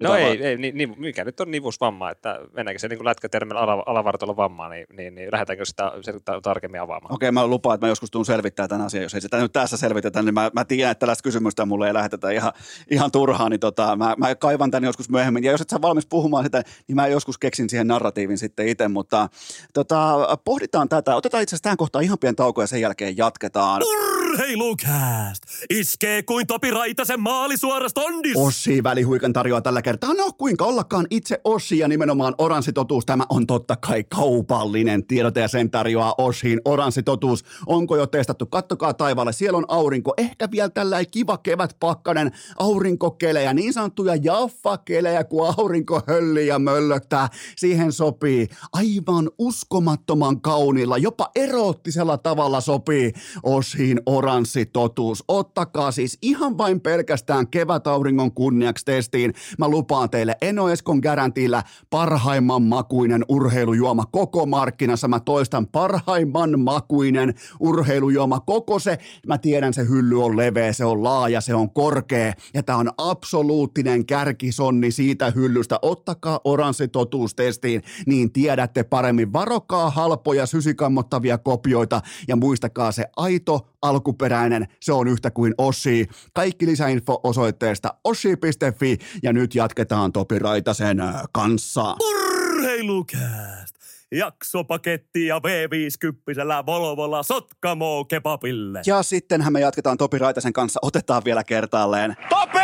No 0.00 0.14
ei, 0.14 0.38
va- 0.38 0.44
ei 0.44 0.56
ni, 0.56 0.72
ni, 0.72 0.86
mikä 0.86 1.24
nyt 1.24 1.40
on 1.40 1.50
nivusvamma, 1.50 2.10
että 2.10 2.40
mennäänkö 2.52 2.78
se 2.78 2.88
niin 2.88 2.98
kuin 2.98 3.04
lätkätermillä 3.04 3.60
ala, 3.60 3.82
alavartalo 3.86 4.36
vammaa, 4.36 4.68
niin, 4.68 4.86
niin, 4.92 5.14
niin 5.14 5.28
lähdetäänkö 5.32 5.64
sitä, 5.64 5.92
sitä 6.00 6.40
tarkemmin 6.42 6.80
avaamaan? 6.80 7.14
Okei, 7.14 7.30
mä 7.30 7.46
lupaan, 7.46 7.74
että 7.74 7.86
mä 7.86 7.90
joskus 7.90 8.10
tuun 8.10 8.26
selvittää 8.26 8.68
tämän 8.68 8.86
asian. 8.86 9.02
Jos 9.02 9.14
ei 9.14 9.20
sitä 9.20 9.40
nyt 9.40 9.52
tässä 9.52 9.76
selvitetä, 9.76 10.22
niin 10.22 10.34
mä, 10.34 10.50
mä 10.54 10.64
tiedän, 10.64 10.90
että 10.90 11.00
tällaista 11.00 11.22
kysymystä 11.22 11.66
mulle 11.66 11.86
ei 11.86 11.94
lähetetä 11.94 12.30
ihan, 12.30 12.52
ihan 12.90 13.12
turhaan, 13.12 13.50
niin 13.50 13.60
tota, 13.60 13.96
mä, 13.96 14.14
mä, 14.18 14.34
kaivan 14.34 14.70
tämän 14.70 14.86
joskus 14.86 15.10
myöhemmin. 15.10 15.44
Ja 15.44 15.50
jos 15.50 15.60
et 15.60 15.70
sä 15.70 15.82
valmis 15.82 16.06
puhumaan 16.06 16.44
sitä, 16.44 16.62
niin 16.88 16.96
mä 16.96 17.06
joskus 17.06 17.38
keksin 17.38 17.70
siihen 17.70 17.86
narratiivin 17.86 18.38
sitten 18.38 18.68
itse, 18.68 18.88
mutta 18.88 19.28
tota, 19.74 20.38
pohditaan 20.44 20.88
tätä. 20.88 21.16
Otetaan 21.16 21.42
itse 21.42 21.54
asiassa 21.54 21.62
tähän 21.62 21.76
kohtaan 21.76 22.04
ihan 22.04 22.18
pieni 22.18 22.34
tauko 22.34 22.60
ja 22.60 22.66
sen 22.66 22.80
jälkeen 22.80 23.16
jatketaan. 23.16 23.82
Urheilukääst! 24.28 25.42
Iskee 25.70 26.22
kuin 26.22 26.46
Topi 26.46 26.70
Raitasen 26.70 27.20
maali 27.20 27.56
suorasta 27.56 28.00
ondis! 28.00 28.32
Ossi 28.36 28.82
välihuikan 28.82 29.32
tarjoaa 29.32 29.60
tällä 29.60 29.82
kertaa. 29.82 30.14
No 30.14 30.32
kuinka 30.38 30.64
ollakaan 30.64 31.06
itse 31.10 31.40
Ossi 31.44 31.78
ja 31.78 31.88
nimenomaan 31.88 32.34
Oranssi 32.38 32.72
Totuus. 32.72 33.06
Tämä 33.06 33.24
on 33.28 33.46
totta 33.46 33.76
kai 33.76 34.04
kaupallinen 34.04 35.06
tiedote 35.06 35.40
ja 35.40 35.48
sen 35.48 35.70
tarjoaa 35.70 36.14
Ossiin 36.18 36.60
Oranssi 36.64 37.02
Totuus. 37.02 37.44
Onko 37.66 37.96
jo 37.96 38.06
testattu? 38.06 38.46
Kattokaa 38.46 38.94
taivaalle. 38.94 39.32
Siellä 39.32 39.58
on 39.58 39.64
aurinko. 39.68 40.14
Ehkä 40.16 40.48
vielä 40.50 40.68
tällä 40.68 41.04
kiva 41.04 41.38
kevät 41.38 41.76
pakkanen 41.80 42.32
aurinkokelejä, 42.58 43.54
niin 43.54 43.72
sanottuja 43.72 44.16
jaffakelejä, 44.16 45.24
kun 45.24 45.54
aurinko 45.58 46.00
höllii 46.06 46.46
ja 46.46 46.58
möllöttää. 46.58 47.28
Siihen 47.56 47.92
sopii 47.92 48.48
aivan 48.72 49.30
uskomattoman 49.38 50.40
kauniilla, 50.40 50.98
jopa 50.98 51.30
eroottisella 51.34 52.18
tavalla 52.18 52.60
sopii 52.60 53.12
Ossiin 53.42 54.00
Oranssi 54.18 54.66
Totuus. 54.66 55.24
Ottakaa 55.28 55.92
siis 55.92 56.18
ihan 56.22 56.58
vain 56.58 56.80
pelkästään 56.80 57.48
kevätauringon 57.48 58.32
kunniaksi 58.32 58.84
testiin. 58.84 59.34
Mä 59.58 59.68
lupaan 59.68 60.10
teille 60.10 60.36
Eno 60.42 60.68
Eskon 60.68 60.98
garantilla 60.98 61.62
parhaimman 61.90 62.62
makuinen 62.62 63.24
urheilujuoma 63.28 64.04
koko 64.04 64.46
markkinassa. 64.46 65.08
Mä 65.08 65.20
toistan 65.20 65.66
parhaimman 65.66 66.60
makuinen 66.60 67.34
urheilujuoma 67.60 68.40
koko 68.40 68.78
se. 68.78 68.98
Mä 69.26 69.38
tiedän 69.38 69.74
se 69.74 69.88
hylly 69.88 70.24
on 70.24 70.36
leveä, 70.36 70.72
se 70.72 70.84
on 70.84 71.04
laaja, 71.04 71.40
se 71.40 71.54
on 71.54 71.70
korkea 71.70 72.32
ja 72.54 72.62
tää 72.62 72.76
on 72.76 72.90
absoluuttinen 72.98 74.06
kärkisonni 74.06 74.90
siitä 74.90 75.32
hyllystä. 75.34 75.78
Ottakaa 75.82 76.40
oranssi 76.44 76.88
totuus 76.88 77.34
testiin, 77.34 77.82
niin 78.06 78.32
tiedätte 78.32 78.82
paremmin. 78.82 79.32
Varokaa 79.32 79.90
halpoja 79.90 80.46
sysikammottavia 80.46 81.38
kopioita 81.38 82.00
ja 82.28 82.36
muistakaa 82.36 82.92
se 82.92 83.04
aito 83.16 83.68
alkuperäinen, 84.08 84.66
se 84.80 84.92
on 84.92 85.08
yhtä 85.08 85.30
kuin 85.30 85.54
Ossi. 85.58 86.08
Kaikki 86.34 86.66
lisäinfo 86.66 87.20
osoitteesta 87.22 87.94
ossi.fi 88.04 88.98
ja 89.22 89.32
nyt 89.32 89.54
jatketaan 89.54 90.12
Topi 90.12 90.38
Raitasen 90.38 91.00
äh, 91.00 91.14
kanssa. 91.32 91.96
Urheilukääst! 92.00 93.78
Jaksopaketti 94.12 95.26
ja 95.26 95.38
V50 95.38 96.66
Volvolla 96.66 97.22
Sotkamo 97.22 98.04
kebabille. 98.04 98.82
Ja 98.86 99.02
sittenhän 99.02 99.52
me 99.52 99.60
jatketaan 99.60 99.98
Topi 99.98 100.18
Raitasen 100.18 100.52
kanssa. 100.52 100.80
Otetaan 100.82 101.22
vielä 101.24 101.44
kertaalleen. 101.44 102.16
Topi! 102.28 102.58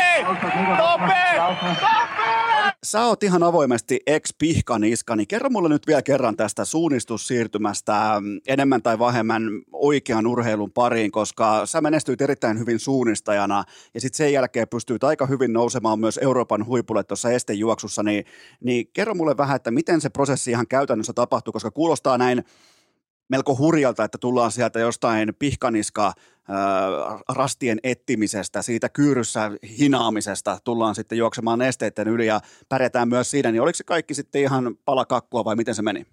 Topi! 0.77 2.14
Sä 2.85 3.07
oot 3.07 3.23
ihan 3.23 3.43
avoimesti 3.43 4.01
ex-pihkaniska, 4.07 5.17
niin 5.17 5.27
kerro 5.27 5.51
mulle 5.51 5.69
nyt 5.69 5.87
vielä 5.87 6.03
kerran 6.03 6.37
tästä 6.37 6.65
suunnistussiirtymästä 6.65 8.17
mm, 8.21 8.41
enemmän 8.47 8.83
tai 8.83 8.99
vähemmän 8.99 9.43
oikean 9.73 10.27
urheilun 10.27 10.73
pariin, 10.73 11.13
koska 11.13 11.67
sä 11.67 11.81
menestyit 11.81 12.21
erittäin 12.21 12.59
hyvin 12.59 12.79
suunnistajana 12.79 13.65
ja 13.95 14.01
sitten 14.01 14.17
sen 14.17 14.33
jälkeen 14.33 14.69
pystyit 14.69 15.05
aika 15.05 15.27
hyvin 15.27 15.53
nousemaan 15.53 16.01
myös 16.01 16.19
Euroopan 16.23 16.67
huipulle 16.67 17.05
tuossa 17.05 17.31
estejuoksussa, 17.31 18.03
niin, 18.03 18.25
niin 18.61 18.87
kerro 18.93 19.15
mulle 19.15 19.37
vähän, 19.37 19.57
että 19.57 19.71
miten 19.71 20.01
se 20.01 20.09
prosessi 20.09 20.51
ihan 20.51 20.67
käytännössä 20.67 21.13
tapahtui, 21.13 21.53
koska 21.53 21.71
kuulostaa 21.71 22.19
näin 22.19 22.45
melko 23.29 23.57
hurjalta, 23.57 24.05
että 24.05 24.19
tullaan 24.19 24.53
sieltä 24.53 24.81
jostain 24.81 25.35
pihkaniska 25.39 26.13
rastien 27.29 27.79
etsimisestä, 27.83 28.63
siitä 28.63 28.89
kyyryssä 28.89 29.51
hinaamisesta 29.79 30.59
tullaan 30.65 30.95
sitten 30.95 31.19
juoksemaan 31.19 31.63
esteiden 31.63 32.09
yli 32.09 32.27
ja 32.27 32.41
pärjätään 32.69 33.09
myös 33.09 33.31
siinä, 33.31 33.53
niin 33.53 33.63
oliko 33.63 33.77
se 33.77 33.85
kaikki 33.85 34.15
sitten 34.15 34.43
ihan 34.43 34.77
palakakkua 34.85 35.45
vai 35.45 35.57
miten 35.57 35.75
se 35.75 35.83
meni? 35.83 36.07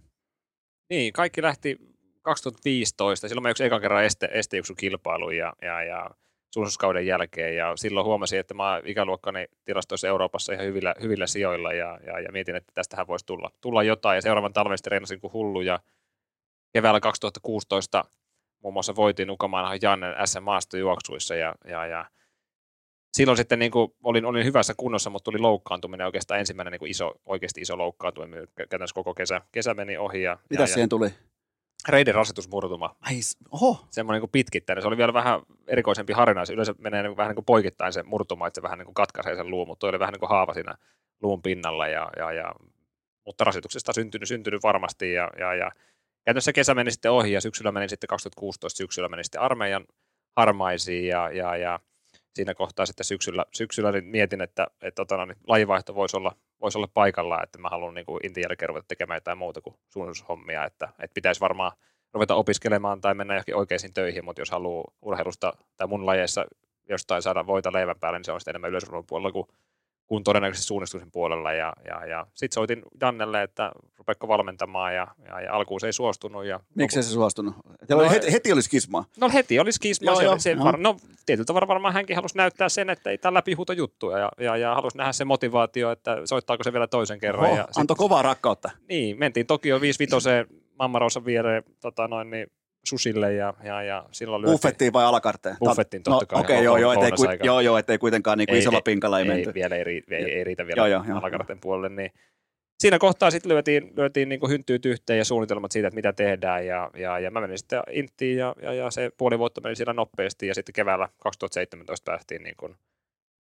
Niin, 0.89 1.13
kaikki 1.13 1.41
lähti 1.41 1.77
2015, 2.21 3.27
silloin 3.27 3.43
mä 3.43 3.49
yksi 3.49 3.63
ekan 3.63 3.81
kerran 3.81 4.05
este, 4.05 4.29
kilpailu 4.77 5.29
ja, 5.29 5.53
ja, 5.61 5.83
ja 5.83 6.09
jälkeen. 7.07 7.55
Ja 7.55 7.75
silloin 7.75 8.05
huomasin, 8.05 8.39
että 8.39 8.53
mä 8.53 8.81
ikäluokkani 8.85 9.47
tilastoissa 9.65 10.07
Euroopassa 10.07 10.53
ihan 10.53 10.65
hyvillä, 10.65 10.95
hyvillä 11.01 11.27
sijoilla 11.27 11.73
ja, 11.73 11.99
ja, 12.05 12.19
ja 12.19 12.31
mietin, 12.31 12.55
että 12.55 12.71
tästähän 12.73 13.07
voisi 13.07 13.25
tulla, 13.25 13.51
tulla 13.61 13.83
jotain. 13.83 14.15
Ja 14.15 14.21
seuraavan 14.21 14.53
talven 14.53 14.77
sitten 14.77 15.19
kuin 15.21 15.33
hullu 15.33 15.61
ja 15.61 15.79
keväällä 16.73 16.99
2016 16.99 18.05
muun 18.63 18.73
muassa 18.73 18.95
voitin 18.95 19.31
Ukomaan 19.31 19.79
Jannen 19.81 20.15
SM-maastojuoksuissa 20.25 21.35
ja, 21.35 21.55
ja, 21.65 21.85
ja 21.85 22.05
silloin 23.13 23.37
sitten 23.37 23.59
niin 23.59 23.71
kuin 23.71 23.93
olin, 24.03 24.25
olin 24.25 24.45
hyvässä 24.45 24.73
kunnossa, 24.77 25.09
mutta 25.09 25.31
tuli 25.31 25.39
loukkaantuminen 25.39 26.05
oikeastaan 26.05 26.39
ensimmäinen 26.39 26.71
niin 26.71 26.79
kuin 26.79 26.91
iso, 26.91 27.13
oikeasti 27.25 27.61
iso 27.61 27.77
loukkaantuminen. 27.77 28.47
Käytännössä 28.55 28.93
koko 28.93 29.13
kesä, 29.13 29.41
kesä 29.51 29.73
meni 29.73 29.97
ohi. 29.97 30.21
Ja, 30.21 30.37
Mitä 30.49 30.63
ja, 30.63 30.67
siihen 30.67 30.89
tuli? 30.89 31.09
Reiden 31.89 32.15
rasitusmurtuma. 32.15 32.95
Ai, 33.01 33.19
oho. 33.51 33.85
Semmoinen 33.89 34.21
niin 34.21 34.29
pitkittäinen. 34.29 34.81
Se 34.81 34.87
oli 34.87 34.97
vielä 34.97 35.13
vähän 35.13 35.41
erikoisempi 35.67 36.13
harina. 36.13 36.45
Se 36.45 36.53
yleensä 36.53 36.75
menee 36.77 37.03
niin 37.03 37.09
kuin, 37.09 37.17
vähän 37.17 37.29
niin 37.29 37.35
kuin 37.35 37.45
poikittain 37.45 37.93
se 37.93 38.03
murtuma, 38.03 38.47
että 38.47 38.57
se 38.57 38.63
vähän 38.63 38.77
niin 38.77 38.85
kuin 38.85 38.93
katkaisee 38.93 39.35
sen 39.35 39.49
luun, 39.49 39.67
mutta 39.67 39.87
oli 39.87 39.99
vähän 39.99 40.11
niin 40.11 40.19
kuin 40.19 40.29
haava 40.29 40.53
siinä 40.53 40.75
luun 41.21 41.41
pinnalla. 41.41 41.87
Ja, 41.87 42.09
ja, 42.17 42.31
ja, 42.31 42.51
mutta 43.25 43.43
rasituksesta 43.43 43.93
syntynyt, 43.93 44.27
syntynyt 44.27 44.63
varmasti. 44.63 45.13
Ja, 45.13 45.29
ja, 45.39 45.53
ja 45.55 45.71
käytännössä 46.25 46.53
kesä 46.53 46.73
meni 46.73 46.91
sitten 46.91 47.11
ohi 47.11 47.31
ja 47.31 47.41
syksyllä 47.41 47.71
meni 47.71 47.89
sitten 47.89 48.07
2016 48.07 48.77
syksyllä 48.77 49.09
meni 49.09 49.23
sitten 49.23 49.41
armeijan 49.41 49.85
harmaisiin 50.37 51.07
ja, 51.07 51.31
ja, 51.31 51.57
ja 51.57 51.79
siinä 52.33 52.53
kohtaa 52.53 52.85
sitten 52.85 53.05
syksyllä, 53.05 53.45
syksyllä 53.53 53.91
niin 53.91 54.05
mietin, 54.05 54.41
että, 54.41 54.67
että 54.81 54.95
tota, 54.95 55.17
no, 55.17 55.25
niin 55.25 55.37
lajivaihto 55.47 55.95
voisi 55.95 56.17
olla, 56.17 56.35
voisi 56.61 56.77
olla 56.77 56.89
paikalla, 56.93 57.43
että 57.43 57.57
mä 57.57 57.69
haluan 57.69 57.93
niin 57.93 58.05
Intin 58.23 58.41
jälkeen 58.41 58.69
ruveta 58.69 58.87
tekemään 58.87 59.17
jotain 59.17 59.37
muuta 59.37 59.61
kuin 59.61 59.75
suunnitelmushommia, 59.89 60.65
että, 60.65 60.89
että 60.99 61.13
pitäisi 61.13 61.41
varmaan 61.41 61.71
ruveta 62.13 62.35
opiskelemaan 62.35 63.01
tai 63.01 63.13
mennä 63.13 63.33
johonkin 63.33 63.55
oikeisiin 63.55 63.93
töihin, 63.93 64.25
mutta 64.25 64.41
jos 64.41 64.51
haluaa 64.51 64.91
urheilusta 65.01 65.53
tai 65.77 65.87
mun 65.87 66.05
lajeissa 66.05 66.45
jostain 66.89 67.21
saada 67.21 67.47
voita 67.47 67.73
leivän 67.73 67.99
päälle, 67.99 68.19
niin 68.19 68.25
se 68.25 68.31
on 68.31 68.39
sitten 68.39 68.51
enemmän 68.51 68.69
yleisurheilun 68.69 69.05
puolella 69.07 69.31
kuin 69.31 69.47
kuin 70.11 70.23
todennäköisesti 70.23 70.67
suunnistuksen 70.67 71.11
puolella. 71.11 71.53
Ja, 71.53 71.73
ja, 71.85 72.05
ja 72.05 72.27
sitten 72.33 72.53
soitin 72.53 72.81
Jannelle, 73.01 73.43
että 73.43 73.71
rupeeko 73.97 74.27
valmentamaan 74.27 74.95
ja, 74.95 75.07
ja, 75.25 75.41
ja 75.41 75.53
alkuun 75.53 75.79
se 75.79 75.87
ei 75.87 75.93
suostunut. 75.93 76.45
Ja 76.45 76.59
Miksi 76.75 77.03
se 77.03 77.09
suostunut? 77.09 77.55
No, 77.89 78.09
heti, 78.09 78.31
heti 78.31 78.51
olisi 78.53 78.69
kismaa. 78.69 79.05
No 79.17 79.29
heti 79.33 79.59
olisi 79.59 79.79
kismaa. 79.79 80.13
Joo, 80.13 80.19
se, 80.19 80.25
joo, 80.25 80.39
se, 80.39 80.55
no, 80.77 80.97
tietyllä 81.25 81.45
tavalla 81.45 81.67
varmaan 81.67 81.93
hänkin 81.93 82.15
halusi 82.15 82.37
näyttää 82.37 82.69
sen, 82.69 82.89
että 82.89 83.09
ei 83.09 83.17
tämä 83.17 83.33
läpihuuto 83.33 83.73
juttuja 83.73 84.17
ja, 84.17 84.31
ja, 84.39 84.57
ja 84.57 84.75
halusi 84.75 84.97
nähdä 84.97 85.11
se 85.11 85.25
motivaatio, 85.25 85.91
että 85.91 86.17
soittaako 86.25 86.63
se 86.63 86.73
vielä 86.73 86.87
toisen 86.87 87.19
kerran. 87.19 87.45
Oho, 87.45 87.57
ja 87.57 87.67
antoi 87.75 87.95
kovaa 87.95 88.21
rakkautta. 88.21 88.69
Niin, 88.89 89.19
mentiin 89.19 89.47
Tokio 89.47 89.81
55 89.81 90.29
Mammarossa 90.79 91.25
viereen 91.25 91.63
tota 91.81 92.07
noin, 92.07 92.29
niin 92.29 92.47
susille 92.85 93.33
ja, 93.33 93.53
ja, 93.63 93.83
ja 93.83 94.05
silloin 94.11 94.41
lyötiin... 94.41 94.53
Buffettiin 94.53 94.93
vai 94.93 95.05
alakarteen? 95.05 95.57
Buffettiin 95.59 96.03
totta 96.03 96.25
no, 96.25 96.27
kai. 96.27 96.39
Okei, 96.39 96.55
okay, 96.55 96.65
joo, 96.65 96.77
joo, 96.77 96.93
ettei, 96.93 97.11
ku, 97.11 97.23
joo, 97.43 97.59
joo, 97.59 97.77
ettei 97.77 97.97
kuitenkaan 97.97 98.37
niin 98.37 98.47
kuin 98.47 98.55
ei, 98.55 98.59
isolla 98.59 98.77
ei, 98.77 98.81
pinkalla 98.81 99.19
ei, 99.19 99.23
ei 99.23 99.35
menty. 99.35 99.53
Vielä 99.53 99.75
ei, 99.75 99.83
ei, 99.87 100.03
ei, 100.11 100.31
ei 100.31 100.43
riitä 100.43 100.67
vielä 100.67 100.87
joo, 100.87 101.03
joo, 101.07 101.17
alakarteen 101.17 101.57
joo. 101.57 101.61
puolelle, 101.61 101.89
niin 101.89 102.11
siinä 102.81 102.99
kohtaa 102.99 103.31
sitten 103.31 103.49
lyötiin, 103.49 103.91
lyötiin 103.97 104.29
niin 104.29 104.49
hynttyyt 104.49 104.85
yhteen 104.85 105.17
ja 105.17 105.25
suunnitelmat 105.25 105.71
siitä, 105.71 105.87
että 105.87 105.95
mitä 105.95 106.13
tehdään. 106.13 106.65
Ja, 106.65 106.91
ja, 106.97 107.19
ja 107.19 107.31
mä 107.31 107.41
menin 107.41 107.57
sitten 107.57 107.83
Inttiin 107.91 108.37
ja, 108.37 108.55
ja, 108.61 108.73
ja, 108.73 108.91
se 108.91 109.11
puoli 109.17 109.39
vuotta 109.39 109.61
meni 109.61 109.75
siellä 109.75 109.93
nopeasti 109.93 110.47
ja 110.47 110.55
sitten 110.55 110.73
keväällä 110.73 111.09
2017 111.19 112.11
päästiin 112.11 112.43
niin 112.43 112.55
kuin 112.57 112.75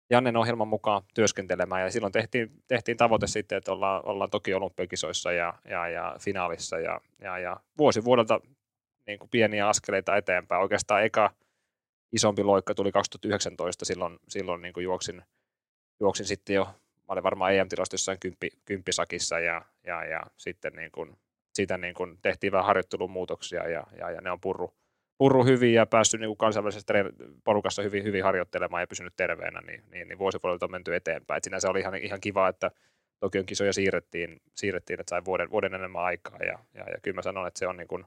Jannen 0.10 0.38
ohjelman 0.38 0.68
mukaan 0.68 1.02
työskentelemään 1.14 1.82
ja 1.82 1.92
silloin 1.92 2.14
tehtiin, 2.14 2.52
tehtiin 2.68 2.98
tavoite 2.98 3.28
sitten, 3.28 3.58
että 3.58 3.72
ollaan, 3.72 4.06
ollaan 4.06 4.30
toki 4.30 4.54
olympiakisoissa 4.54 5.32
ja, 5.32 5.54
ja, 5.70 5.88
ja 5.88 6.16
finaalissa 6.20 6.80
ja, 6.80 7.02
ja, 7.22 7.40
ja 7.40 7.60
vuosi 7.78 8.04
vuodelta 8.04 8.40
niin 9.08 9.20
kuin 9.20 9.30
pieniä 9.30 9.68
askeleita 9.68 10.16
eteenpäin. 10.16 10.62
Oikeastaan 10.62 11.04
eka 11.04 11.34
isompi 12.12 12.44
loikka 12.44 12.76
tuli 12.76 12.92
2019, 12.92 13.86
silloin, 13.86 14.20
silloin 14.28 14.62
niin 14.62 14.74
kuin 14.74 14.84
juoksin, 14.84 15.24
juoksin 16.00 16.26
sitten 16.26 16.54
jo, 16.54 16.66
mä 16.66 17.14
olin 17.14 17.24
varmaan 17.24 17.54
EM-tilasto 17.54 17.94
jossain 17.94 18.20
kymppi, 18.20 18.50
kymppisakissa 18.66 19.40
ja, 19.40 19.62
ja, 19.84 20.06
ja 20.06 20.22
sitten 20.38 20.74
niin 20.74 20.92
kuin, 20.92 21.18
siitä 21.54 21.78
niin 21.78 21.94
kuin 21.94 22.18
tehtiin 22.22 22.52
vähän 22.52 22.66
harjoittelun 22.66 23.12
muutoksia 23.12 23.70
ja, 23.70 23.84
ja, 23.98 24.12
ja 24.12 24.22
ne 24.22 24.32
on 24.32 24.42
purru, 24.42 24.74
purru 25.18 25.44
hyvin 25.44 25.74
ja 25.74 25.86
päässyt 25.86 26.20
niin 26.20 26.30
kuin 26.30 26.38
kansainvälisessä 26.38 26.94
porukassa 27.44 27.82
hyvin, 27.82 28.04
hyvin 28.04 28.24
harjoittelemaan 28.24 28.84
ja 28.84 28.88
pysynyt 28.88 29.14
terveenä, 29.16 29.62
niin, 29.62 29.84
niin, 29.92 30.08
niin 30.08 30.20
vuosipuolelta 30.20 30.66
on 30.66 30.72
menty 30.72 30.96
eteenpäin. 30.96 31.38
Et 31.38 31.44
sinänsä 31.44 31.70
oli 31.70 31.80
ihan, 31.80 31.96
ihan 31.96 32.22
kiva, 32.22 32.48
että 32.48 32.72
Tokion 33.20 33.46
kisoja 33.46 33.74
siirrettiin, 33.74 34.42
siirrettiin 34.56 35.00
että 35.00 35.10
sai 35.10 35.26
vuoden, 35.26 35.52
vuoden 35.52 35.74
enemmän 35.74 36.04
aikaa 36.04 36.38
ja, 36.40 36.60
ja, 36.74 36.90
ja 36.90 36.98
kyllä 37.02 37.16
mä 37.16 37.22
sanon, 37.22 37.48
että 37.48 37.60
se 37.60 37.68
on 37.68 37.78
niin 37.78 37.88
kuin, 37.88 38.06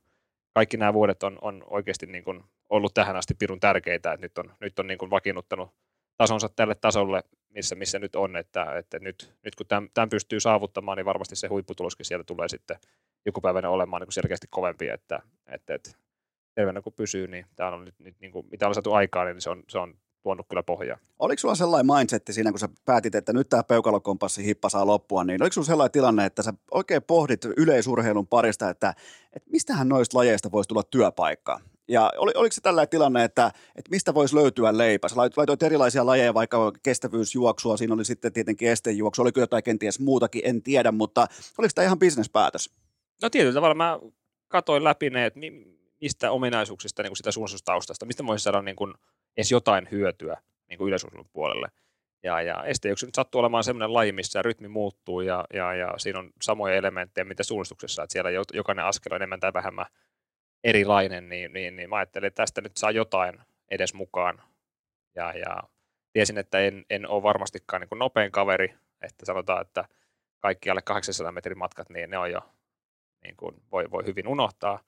kaikki 0.54 0.76
nämä 0.76 0.94
vuodet 0.94 1.22
on, 1.22 1.38
on 1.42 1.64
oikeasti 1.66 2.06
niin 2.06 2.24
kuin 2.24 2.44
ollut 2.68 2.94
tähän 2.94 3.16
asti 3.16 3.34
pirun 3.34 3.60
tärkeitä, 3.60 4.12
että 4.12 4.24
nyt 4.24 4.38
on, 4.38 4.52
nyt 4.60 4.78
on 4.78 4.86
niin 4.86 4.98
kuin 4.98 5.10
vakiinnuttanut 5.10 5.70
tasonsa 6.16 6.48
tälle 6.48 6.74
tasolle, 6.74 7.22
missä, 7.48 7.74
missä 7.74 7.98
nyt 7.98 8.16
on, 8.16 8.36
että, 8.36 8.78
että 8.78 8.98
nyt, 8.98 9.34
nyt 9.44 9.54
kun 9.54 9.66
tämän, 9.66 9.88
tämän 9.94 10.08
pystyy 10.08 10.40
saavuttamaan, 10.40 10.96
niin 10.96 11.04
varmasti 11.06 11.36
se 11.36 11.46
huipputuloskin 11.46 12.06
siellä 12.06 12.24
tulee 12.24 12.48
sitten 12.48 12.76
joku 13.26 13.40
päivänä 13.40 13.70
olemaan 13.70 14.00
niin 14.00 14.06
kuin 14.06 14.14
selkeästi 14.14 14.46
kovempi, 14.50 14.88
että, 14.88 15.22
että, 15.46 15.74
että 15.74 15.90
terveenä 16.54 16.82
kun 16.82 16.92
pysyy, 16.92 17.26
niin 17.26 17.46
tämä 17.56 17.70
on 17.70 17.84
nyt, 17.84 17.98
nyt 17.98 18.20
niin 18.20 18.32
kuin, 18.32 18.46
mitä 18.50 18.68
on 18.68 18.74
saatu 18.74 18.92
aikaan, 18.92 19.26
niin 19.26 19.40
se 19.40 19.50
on, 19.50 19.62
se 19.68 19.78
on 19.78 19.94
tuonut 20.22 20.46
kyllä 20.48 20.62
pohjaa. 20.62 20.98
Oliko 21.18 21.40
sulla 21.40 21.54
sellainen 21.54 21.96
mindsetti 21.96 22.32
siinä, 22.32 22.50
kun 22.50 22.58
sä 22.58 22.68
päätit, 22.84 23.14
että 23.14 23.32
nyt 23.32 23.48
tämä 23.48 23.62
peukalokompassi 23.62 24.44
hippa 24.44 24.68
saa 24.68 24.86
loppua, 24.86 25.24
niin 25.24 25.42
oliko 25.42 25.52
sulla 25.52 25.66
sellainen 25.66 25.92
tilanne, 25.92 26.26
että 26.26 26.42
sä 26.42 26.52
oikein 26.70 27.02
pohdit 27.02 27.44
yleisurheilun 27.44 28.26
parista, 28.26 28.70
että, 28.70 28.94
että 29.32 29.50
mistähän 29.50 29.88
noista 29.88 30.18
lajeista 30.18 30.52
voisi 30.52 30.68
tulla 30.68 30.82
työpaikka? 30.82 31.60
Ja 31.88 32.12
oli, 32.16 32.32
oliko 32.34 32.52
se 32.52 32.60
tällainen 32.60 32.88
tilanne, 32.88 33.24
että, 33.24 33.46
että 33.76 33.90
mistä 33.90 34.14
voisi 34.14 34.34
löytyä 34.34 34.78
leipä? 34.78 35.08
Sä 35.08 35.16
laitoit 35.16 35.62
erilaisia 35.62 36.06
lajeja, 36.06 36.34
vaikka 36.34 36.72
kestävyysjuoksua, 36.82 37.76
siinä 37.76 37.94
oli 37.94 38.04
sitten 38.04 38.32
tietenkin 38.32 38.68
estejuoksu, 38.68 39.22
oliko 39.22 39.40
jotain 39.40 39.62
kenties 39.62 40.00
muutakin, 40.00 40.42
en 40.44 40.62
tiedä, 40.62 40.92
mutta 40.92 41.26
oliko 41.58 41.72
tämä 41.74 41.84
ihan 41.84 41.98
bisnespäätös? 41.98 42.70
No 43.22 43.30
tietyllä 43.30 43.54
tavalla 43.54 43.74
mä 43.74 43.98
katoin 44.48 44.84
läpi 44.84 45.10
ne, 45.10 45.26
että 45.26 45.40
mistä 46.00 46.30
ominaisuuksista 46.30 47.02
niin 47.02 47.10
kuin 47.10 47.16
sitä 47.16 47.32
suunnitelmustaustasta, 47.32 48.06
mistä 48.06 48.26
voisi 48.26 48.42
saada 48.42 48.62
niin 48.62 48.76
kuin 48.76 48.94
edes 49.36 49.50
jotain 49.50 49.88
hyötyä 49.90 50.36
niin 50.68 50.78
kuin 50.78 50.88
yleisurheilun 50.88 51.30
puolelle. 51.32 51.68
Ja, 52.22 52.42
ja 52.42 52.64
estejuoksu 52.64 53.06
nyt 53.06 53.14
sattuu 53.14 53.38
olemaan 53.38 53.64
sellainen 53.64 53.94
laji, 53.94 54.12
missä 54.12 54.42
rytmi 54.42 54.68
muuttuu 54.68 55.20
ja, 55.20 55.44
ja, 55.54 55.74
ja 55.74 55.94
siinä 55.96 56.18
on 56.18 56.30
samoja 56.42 56.74
elementtejä, 56.74 57.24
mitä 57.24 57.42
suunnistuksessa, 57.42 58.02
että 58.02 58.12
siellä 58.12 58.30
jokainen 58.52 58.84
askel 58.84 59.12
on 59.12 59.16
enemmän 59.16 59.40
tai 59.40 59.52
vähemmän 59.52 59.86
erilainen, 60.64 61.28
niin, 61.28 61.52
niin, 61.52 61.76
niin 61.76 61.88
mä 61.88 61.96
ajattelin, 61.96 62.26
että 62.26 62.42
tästä 62.42 62.60
nyt 62.60 62.76
saa 62.76 62.90
jotain 62.90 63.40
edes 63.70 63.94
mukaan. 63.94 64.42
Ja, 65.14 65.32
ja 65.32 65.62
tiesin, 66.12 66.38
että 66.38 66.60
en, 66.60 66.84
en 66.90 67.08
ole 67.08 67.22
varmastikaan 67.22 67.80
niin 67.80 67.98
nopein 67.98 68.32
kaveri, 68.32 68.74
että 69.02 69.26
sanotaan, 69.26 69.60
että 69.60 69.84
kaikki 70.38 70.70
alle 70.70 70.82
800 70.82 71.32
metrin 71.32 71.58
matkat, 71.58 71.90
niin 71.90 72.10
ne 72.10 72.18
on 72.18 72.30
jo, 72.30 72.40
niin 73.24 73.36
kuin 73.36 73.62
voi, 73.72 73.90
voi 73.90 74.06
hyvin 74.06 74.28
unohtaa. 74.28 74.80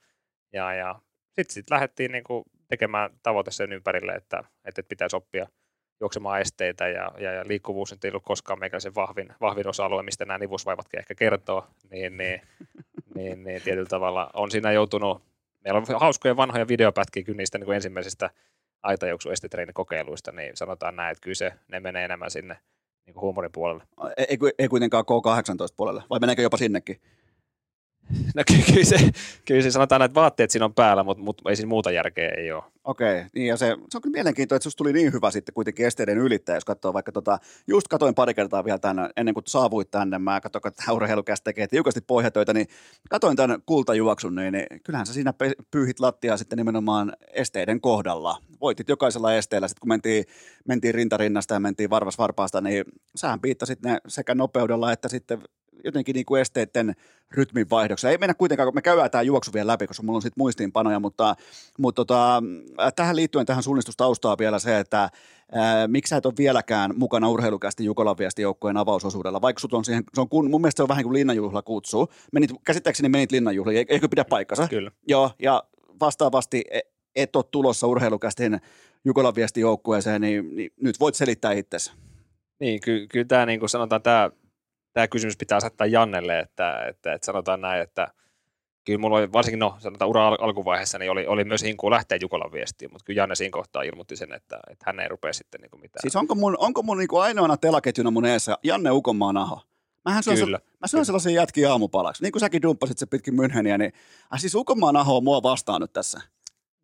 Ja, 0.52 0.74
ja 0.74 1.00
sitten 1.28 1.54
sit 1.54 1.70
lähdettiin 1.70 2.12
niin 2.12 2.24
kuin 2.24 2.44
tekemään 2.72 3.10
tavoite 3.22 3.50
sen 3.50 3.72
ympärille, 3.72 4.12
että, 4.12 4.44
että 4.64 4.82
pitäisi 4.82 5.16
oppia 5.16 5.46
juoksemaan 6.00 6.40
esteitä 6.40 6.88
ja, 6.88 7.12
ja, 7.18 7.32
ja 7.32 7.42
liikkuvuus 7.46 7.90
nyt 7.90 8.04
ei 8.04 8.10
ollut 8.10 8.22
koskaan 8.22 8.58
meikäläisen 8.58 8.94
vahvin, 8.94 9.32
vahvin 9.40 9.68
osa-alue, 9.68 10.02
mistä 10.02 10.24
nämä 10.24 10.38
nivusvaivatkin 10.38 10.98
ehkä 10.98 11.14
kertoo, 11.14 11.66
niin, 11.90 12.16
niin, 12.16 12.40
niin, 13.16 13.44
niin 13.44 13.62
tietyllä 13.62 13.88
tavalla 13.88 14.30
on 14.34 14.50
siinä 14.50 14.72
joutunut, 14.72 15.22
meillä 15.64 15.78
on 15.78 16.00
hauskoja 16.00 16.36
vanhoja 16.36 16.68
videopätkiä 16.68 17.22
kyllä 17.22 17.36
niistä 17.36 17.58
niin 17.58 17.64
kuin 17.64 17.76
ensimmäisistä 17.76 18.30
aitajuoksuestetreenikokeiluista, 18.82 20.32
niin 20.32 20.56
sanotaan 20.56 20.96
näin, 20.96 21.12
että 21.12 21.22
kyllä 21.22 21.34
se, 21.34 21.52
ne 21.68 21.80
menee 21.80 22.04
enemmän 22.04 22.30
sinne 22.30 22.56
niin 23.06 23.14
kuin 23.14 23.22
huumorin 23.22 23.52
puolelle. 23.52 23.82
Ei, 24.16 24.38
ei 24.58 24.68
kuitenkaan 24.68 25.04
K18 25.04 25.74
puolelle, 25.76 26.02
vai 26.10 26.20
meneekö 26.20 26.42
jopa 26.42 26.56
sinnekin? 26.56 27.00
No 28.34 28.42
kyllä 28.66 28.84
se, 28.84 29.10
kyllä 29.44 29.62
se 29.62 29.70
sanotaan, 29.70 30.02
että 30.02 30.14
vaatteet 30.14 30.50
siinä 30.50 30.64
on 30.64 30.74
päällä, 30.74 31.02
mutta, 31.02 31.22
mutta 31.22 31.50
ei 31.50 31.56
siinä 31.56 31.68
muuta 31.68 31.90
järkeä 31.90 32.30
ei 32.38 32.52
ole. 32.52 32.62
Okei, 32.84 33.16
okay, 33.16 33.28
niin 33.34 33.46
ja 33.46 33.56
se, 33.56 33.66
se 33.66 33.98
on 33.98 34.02
kyllä 34.02 34.14
mielenkiintoista, 34.14 34.56
että 34.56 34.64
susta 34.64 34.78
tuli 34.78 34.92
niin 34.92 35.12
hyvä 35.12 35.30
sitten 35.30 35.54
kuitenkin 35.54 35.86
esteiden 35.86 36.18
ylittäjä, 36.18 36.56
jos 36.56 36.64
katsoo 36.64 36.92
vaikka 36.92 37.12
tota, 37.12 37.38
just 37.66 37.88
katoin 37.88 38.14
pari 38.14 38.34
kertaa 38.34 38.64
vielä 38.64 38.78
tänne, 38.78 39.10
ennen 39.16 39.34
kuin 39.34 39.44
saavuit 39.46 39.90
tänne, 39.90 40.18
mä 40.18 40.40
katsoin, 40.40 40.62
että 40.66 40.92
urheilukäs 40.92 41.40
tekee 41.40 41.66
tiukasti 41.66 42.00
pohjatöitä, 42.00 42.54
niin 42.54 42.66
katoin 43.10 43.36
tämän 43.36 43.62
kultajuoksun, 43.66 44.34
niin, 44.34 44.52
niin 44.52 44.66
kyllähän 44.84 45.06
sä 45.06 45.12
siinä 45.12 45.34
pyyhit 45.70 46.00
lattiaa 46.00 46.36
sitten 46.36 46.56
nimenomaan 46.56 47.12
esteiden 47.32 47.80
kohdalla. 47.80 48.38
Voitit 48.60 48.88
jokaisella 48.88 49.34
esteellä, 49.34 49.68
sitten 49.68 49.80
kun 49.80 49.88
mentiin, 49.88 50.24
mentiin 50.68 50.94
rintarinnasta 50.94 51.54
ja 51.54 51.60
mentiin 51.60 51.90
varvas 51.90 52.18
varpaasta, 52.18 52.60
niin 52.60 52.84
sähän 53.16 53.40
piittasit 53.40 53.82
ne 53.82 53.98
sekä 54.08 54.34
nopeudella 54.34 54.92
että 54.92 55.08
sitten 55.08 55.42
jotenkin 55.84 56.14
niin 56.14 56.26
kuin 56.26 56.40
esteiden 56.40 56.94
rytmin 57.30 57.70
vaihdoksessa. 57.70 58.10
Ei 58.10 58.18
mennä 58.18 58.34
kuitenkaan, 58.34 58.74
me 58.74 58.82
käydään 58.82 59.10
tämä 59.10 59.22
juoksu 59.22 59.52
vielä 59.52 59.72
läpi, 59.72 59.86
koska 59.86 60.02
mulla 60.02 60.16
on 60.16 60.22
sitten 60.22 60.40
muistiinpanoja, 60.40 61.00
mutta, 61.00 61.34
mutta 61.78 62.04
tota, 62.04 62.42
tähän 62.96 63.16
liittyen 63.16 63.46
tähän 63.46 63.62
suunnistustaustaa 63.62 64.38
vielä 64.38 64.58
se, 64.58 64.78
että 64.78 65.10
ää, 65.52 65.88
miksi 65.88 66.10
sä 66.10 66.16
et 66.16 66.26
ole 66.26 66.34
vieläkään 66.38 66.90
mukana 66.96 67.28
urheilukästi 67.28 67.84
Jukolan 67.84 68.18
viestijoukkueen 68.18 68.76
avausosuudella, 68.76 69.40
vaikka 69.40 69.60
sut 69.60 69.74
on 69.74 69.84
siihen, 69.84 70.04
se 70.14 70.20
on 70.20 70.28
kun, 70.28 70.50
mun 70.50 70.60
mielestä 70.60 70.76
se 70.76 70.82
on 70.82 70.88
vähän 70.88 71.04
kuin 71.04 71.14
linnanjuhla 71.14 71.62
kutsuu. 71.62 72.08
Menit, 72.32 72.50
käsittääkseni 72.64 73.08
menit 73.08 73.32
linnanjuhliin, 73.32 73.86
eikö 73.88 74.08
pidä 74.08 74.24
paikkansa? 74.24 74.68
Kyllä. 74.68 74.90
Joo, 75.08 75.30
ja 75.42 75.62
vastaavasti 76.00 76.64
e- 76.70 76.80
et 77.16 77.36
ole 77.36 77.44
tulossa 77.50 77.86
urheilukästin 77.86 78.60
Jukolan 79.04 79.34
viestijoukkueeseen, 79.34 80.20
niin, 80.20 80.56
niin 80.56 80.70
nyt 80.80 81.00
voit 81.00 81.14
selittää 81.14 81.52
itsesi. 81.52 81.92
Niin, 82.60 82.80
ky- 82.80 83.06
kyllä 83.06 83.24
tämä 83.24 83.46
niin 83.46 83.60
kuin 83.60 83.70
sanotaan, 83.70 84.02
tämä, 84.02 84.30
tämä 84.92 85.08
kysymys 85.08 85.36
pitää 85.36 85.56
asettaa 85.56 85.86
Jannelle, 85.86 86.38
että, 86.38 86.86
että, 86.88 87.12
että 87.12 87.26
sanotaan 87.26 87.60
näin, 87.60 87.82
että 87.82 88.08
kyllä 88.84 88.98
mulla 88.98 89.16
oli, 89.16 89.32
varsinkin 89.32 89.58
no, 89.58 89.76
sanotaan 89.78 90.10
ura 90.10 90.28
al- 90.28 90.36
alkuvaiheessa, 90.40 90.98
niin 90.98 91.10
oli, 91.10 91.26
oli 91.26 91.44
myös 91.44 91.62
hinkua 91.62 91.90
lähteä 91.90 92.18
Jukolan 92.20 92.52
viestiin, 92.52 92.92
mutta 92.92 93.04
kyllä 93.04 93.20
Janne 93.20 93.34
siinä 93.34 93.52
kohtaa 93.52 93.82
ilmoitti 93.82 94.16
sen, 94.16 94.32
että, 94.32 94.60
että 94.70 94.84
hän 94.86 95.00
ei 95.00 95.08
rupea 95.08 95.32
sitten 95.32 95.60
niin 95.60 95.70
kuin 95.70 95.80
mitään. 95.80 96.00
Siis 96.00 96.16
onko 96.16 96.34
mun, 96.34 96.56
onko 96.58 96.82
mun 96.82 96.98
niinku 96.98 97.18
ainoana 97.18 97.56
telaketjuna 97.56 98.10
mun 98.10 98.24
eessä 98.24 98.58
Janne 98.62 98.90
Ukonmaan 98.90 99.36
aho? 99.36 99.60
Mähän 100.04 100.22
syön, 100.22 100.38
Kyllä. 100.38 100.60
mä 100.80 100.86
syön 100.86 101.06
sellaisia 101.06 101.32
jätkiä 101.32 101.70
aamupalaksi. 101.70 102.22
Niin 102.22 102.32
kuin 102.32 102.40
säkin 102.40 102.62
dumppasit 102.62 102.98
se 102.98 103.06
pitkin 103.06 103.34
Müncheniä, 103.34 103.78
niin 103.78 103.92
äh, 104.34 104.40
siis 104.40 104.54
Ukonmaan 104.54 104.96
aho 104.96 105.16
on 105.16 105.24
mua 105.24 105.42
vastaan 105.42 105.80
nyt 105.80 105.92
tässä. 105.92 106.20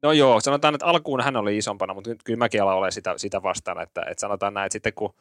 No 0.03 0.13
joo, 0.13 0.41
sanotaan, 0.41 0.75
että 0.75 0.87
alkuun 0.87 1.21
hän 1.21 1.37
oli 1.37 1.57
isompana, 1.57 1.95
mutta 1.95 2.11
nyt 2.11 2.23
kyllä 2.23 2.39
mäkin 2.39 2.63
alan 2.63 2.75
olemaan 2.75 2.93
sitä, 2.93 3.15
sitä 3.17 3.43
vastaan, 3.43 3.83
että, 3.83 4.01
että 4.01 4.21
sanotaan 4.21 4.55
näin, 4.55 4.67
että 4.67 4.73
sitten 4.73 4.93
kun 4.95 5.15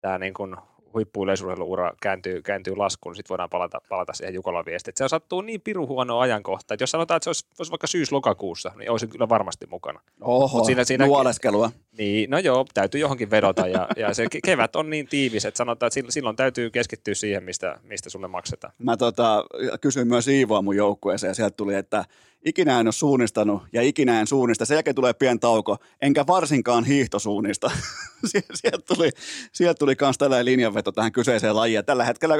tämä 0.00 0.18
niin 0.18 0.34
kuin 0.34 0.56
huippu-yleisurheiluura 0.94 1.92
kääntyy, 2.02 2.42
kääntyy 2.42 2.76
laskuun, 2.76 3.10
niin 3.10 3.16
sitten 3.16 3.28
voidaan 3.30 3.50
palata, 3.50 3.80
palata 3.88 4.12
siihen 4.12 4.34
Jukolan 4.34 4.64
viestiin. 4.64 4.94
Se 4.96 5.08
sattuu 5.08 5.40
niin 5.40 5.60
piru 5.60 5.86
huono 5.86 6.18
ajankohta, 6.18 6.74
että 6.74 6.82
jos 6.82 6.90
sanotaan, 6.90 7.16
että 7.16 7.24
se 7.24 7.28
olisi, 7.30 7.46
olisi 7.58 7.72
vaikka 7.72 7.86
syys-lokakuussa, 7.86 8.72
niin 8.76 8.90
olisin 8.90 9.08
kyllä 9.08 9.28
varmasti 9.28 9.66
mukana. 9.70 10.00
Oho, 10.20 10.56
Mut 10.58 10.66
siinä- 10.66 10.84
siinä- 10.84 11.06
nuoleskelua. 11.06 11.70
Niin, 11.98 12.30
no 12.30 12.38
joo, 12.38 12.66
täytyy 12.74 13.00
johonkin 13.00 13.30
vedota 13.30 13.66
ja, 13.66 13.88
ja 13.96 14.14
se 14.14 14.24
ke- 14.24 14.40
kevät 14.44 14.76
on 14.76 14.90
niin 14.90 15.08
tiivis, 15.08 15.44
että 15.44 15.58
sanotaan, 15.58 15.86
että 15.86 15.94
silloin- 15.94 16.12
silloin 16.12 16.36
täytyy 16.36 16.70
keskittyä 16.70 17.14
siihen, 17.14 17.42
mistä, 17.44 17.78
mistä 17.82 18.10
sulle 18.10 18.28
maksetaan. 18.28 18.72
Mä 18.78 18.96
tota, 18.96 19.44
kysyin 19.80 20.08
myös 20.08 20.28
Iivoa 20.28 20.62
mun 20.62 20.76
joukkueeseen 20.76 21.30
ja 21.30 21.34
sieltä 21.34 21.56
tuli, 21.56 21.74
että 21.74 22.04
ikinä 22.44 22.80
en 22.80 22.86
ole 22.86 22.92
suunnistanut 22.92 23.62
ja 23.72 23.82
ikinä 23.82 24.20
en 24.20 24.26
suunnista. 24.26 24.64
Sen 24.64 24.74
jälkeen 24.74 24.96
tulee 24.96 25.12
pien 25.12 25.40
tauko, 25.40 25.76
enkä 26.02 26.26
varsinkaan 26.26 26.84
hiihtosuunnista. 26.84 27.70
Sie- 28.30 28.42
sieltä 28.54 28.94
tuli, 28.94 29.10
sieltä 29.52 29.78
tuli 29.78 29.96
kans 29.96 30.18
tällainen 30.18 30.44
linjanveto 30.44 30.92
tähän 30.92 31.12
kyseiseen 31.12 31.56
lajiin. 31.56 31.84
Tällä 31.84 32.04
hetkellä 32.04 32.34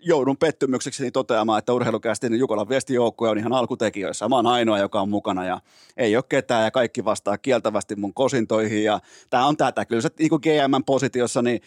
joudun 0.00 0.36
pettymykseksi 0.36 1.10
toteamaan, 1.10 1.58
että 1.58 1.72
urheilukästin 1.72 2.38
Jukolan 2.38 2.68
viestijoukkue 2.68 3.28
on 3.28 3.38
ihan 3.38 3.52
alkutekijöissä. 3.52 4.28
Mä 4.28 4.36
oon 4.36 4.46
ainoa, 4.46 4.78
joka 4.78 5.00
on 5.00 5.08
mukana 5.08 5.44
ja 5.44 5.60
ei 5.96 6.16
ole 6.16 6.24
ketään 6.28 6.64
ja 6.64 6.70
kaikki 6.70 7.04
vastaa 7.04 7.38
kieltävästi 7.38 7.96
mun 7.96 8.14
kosintoihin. 8.14 8.84
Ja 8.84 9.00
tää 9.30 9.46
on 9.46 9.56
tätä. 9.56 9.84
Kyllä 9.84 10.02
se 10.02 10.08
niin 10.18 10.30
GM-positiossa, 10.30 11.42
niin 11.42 11.60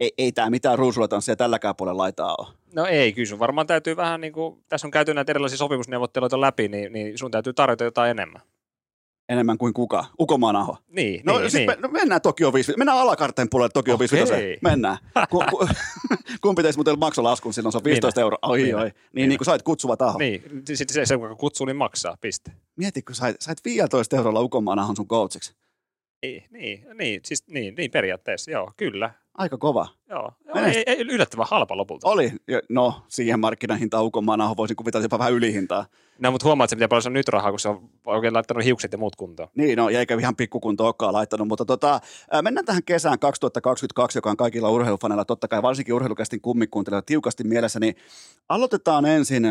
ei, 0.00 0.12
ei 0.18 0.32
tämä 0.32 0.50
mitään 0.50 0.78
ruusulatanssia 0.78 1.36
tälläkään 1.36 1.76
puolella 1.76 2.02
laitaa 2.02 2.34
ole. 2.38 2.48
No 2.74 2.86
ei, 2.86 3.12
kyllä 3.12 3.26
sun 3.26 3.38
varmaan 3.38 3.66
täytyy 3.66 3.96
vähän 3.96 4.20
niin 4.20 4.32
kuin, 4.32 4.64
tässä 4.68 4.86
on 4.86 4.90
käyty 4.90 5.14
näitä 5.14 5.32
erilaisia 5.32 5.58
sopimusneuvotteluita 5.58 6.40
läpi, 6.40 6.68
niin, 6.68 6.92
niin 6.92 7.18
sun 7.18 7.30
täytyy 7.30 7.52
tarjota 7.52 7.84
jotain 7.84 8.10
enemmän. 8.10 8.42
Enemmän 9.28 9.58
kuin 9.58 9.74
kuka? 9.74 10.04
Ukomaan 10.20 10.56
aho. 10.56 10.76
Niin, 10.88 11.20
No, 11.24 11.32
niin, 11.32 11.50
siis 11.50 11.54
niin. 11.54 11.66
Me, 11.66 11.76
no 11.80 11.88
mennään 11.88 12.22
Tokio 12.22 12.52
5, 12.52 12.72
mennään 12.76 12.98
alakarteen 12.98 13.48
puolelle 13.50 13.70
Tokio 13.74 13.94
Okei. 13.94 14.08
5 14.10 14.58
Mennään. 14.62 14.98
Ku, 15.30 15.42
ku, 15.50 15.68
kumpi 16.42 16.62
teistä 16.62 16.78
muuten 16.78 16.98
maksoi 16.98 17.22
laskun 17.22 17.54
silloin, 17.54 17.72
se 17.72 17.78
on 17.78 17.84
15 17.84 18.18
Minä. 18.20 18.22
euroa. 18.22 18.38
Oi, 18.42 18.62
Minä. 18.62 18.78
oi. 18.78 18.84
Niin, 18.84 18.94
Minä. 19.12 19.28
niin 19.28 19.38
kuin 19.38 19.46
sait 19.46 19.62
kutsuva 19.62 19.96
taho. 19.96 20.18
Niin, 20.18 20.42
sitten 20.74 20.94
se, 20.94 21.06
se, 21.06 21.14
joka 21.14 21.34
kutsuu, 21.34 21.66
niin 21.66 21.76
maksaa, 21.76 22.16
piste. 22.20 22.52
Mieti, 22.76 23.02
kun 23.02 23.14
sait, 23.14 23.36
sait 23.40 23.64
15 23.64 24.16
eurolla 24.16 24.40
Ukomaan 24.40 24.78
ahon 24.78 24.96
sun 24.96 25.08
coachiksi. 25.08 25.54
Niin, 26.22 26.44
niin, 26.50 26.86
niin, 26.98 27.20
siis 27.24 27.44
niin, 27.48 27.74
niin 27.74 27.90
periaatteessa, 27.90 28.50
joo, 28.50 28.72
kyllä. 28.76 29.10
Aika 29.34 29.58
kova. 29.58 29.88
Joo, 30.08 30.32
ei, 30.54 30.82
ei, 30.86 31.00
yllättävän 31.00 31.46
halpa 31.50 31.76
lopulta. 31.76 32.08
Oli, 32.08 32.32
no 32.68 33.02
siihen 33.08 33.40
markkinahintaan 33.40 34.10
aho 34.40 34.56
voisin 34.56 34.76
kuvitella 34.76 35.04
jopa 35.04 35.18
vähän 35.18 35.32
ylihintaa. 35.32 35.86
No, 36.18 36.30
mutta 36.30 36.46
huomaat, 36.46 36.66
että 36.66 36.70
se 36.70 36.76
pitää 36.76 36.88
paljon 36.88 37.12
nyt 37.12 37.28
rahaa, 37.28 37.50
kun 37.50 37.60
se 37.60 37.68
on 37.68 37.90
oikein 38.06 38.34
laittanut 38.34 38.64
hiukset 38.64 38.92
ja 38.92 38.98
muut 38.98 39.16
kuntoon. 39.16 39.48
Niin, 39.54 39.76
no, 39.76 39.88
ja 39.88 39.98
eikä 39.98 40.14
ihan 40.14 40.36
pikkukunto 40.36 40.84
olekaan 40.84 41.12
laittanut, 41.12 41.48
mutta 41.48 41.64
tota, 41.64 42.00
ää, 42.30 42.42
mennään 42.42 42.64
tähän 42.64 42.82
kesään 42.82 43.18
2022, 43.18 44.18
joka 44.18 44.30
on 44.30 44.36
kaikilla 44.36 44.70
urheilufaneilla, 44.70 45.24
totta 45.24 45.48
kai 45.48 45.62
varsinkin 45.62 45.94
urheilukästin 45.94 46.40
kummikuuntelijoilla 46.40 47.06
tiukasti 47.06 47.44
mielessä, 47.44 47.80
niin 47.80 47.94
aloitetaan 48.48 49.06
ensin, 49.06 49.42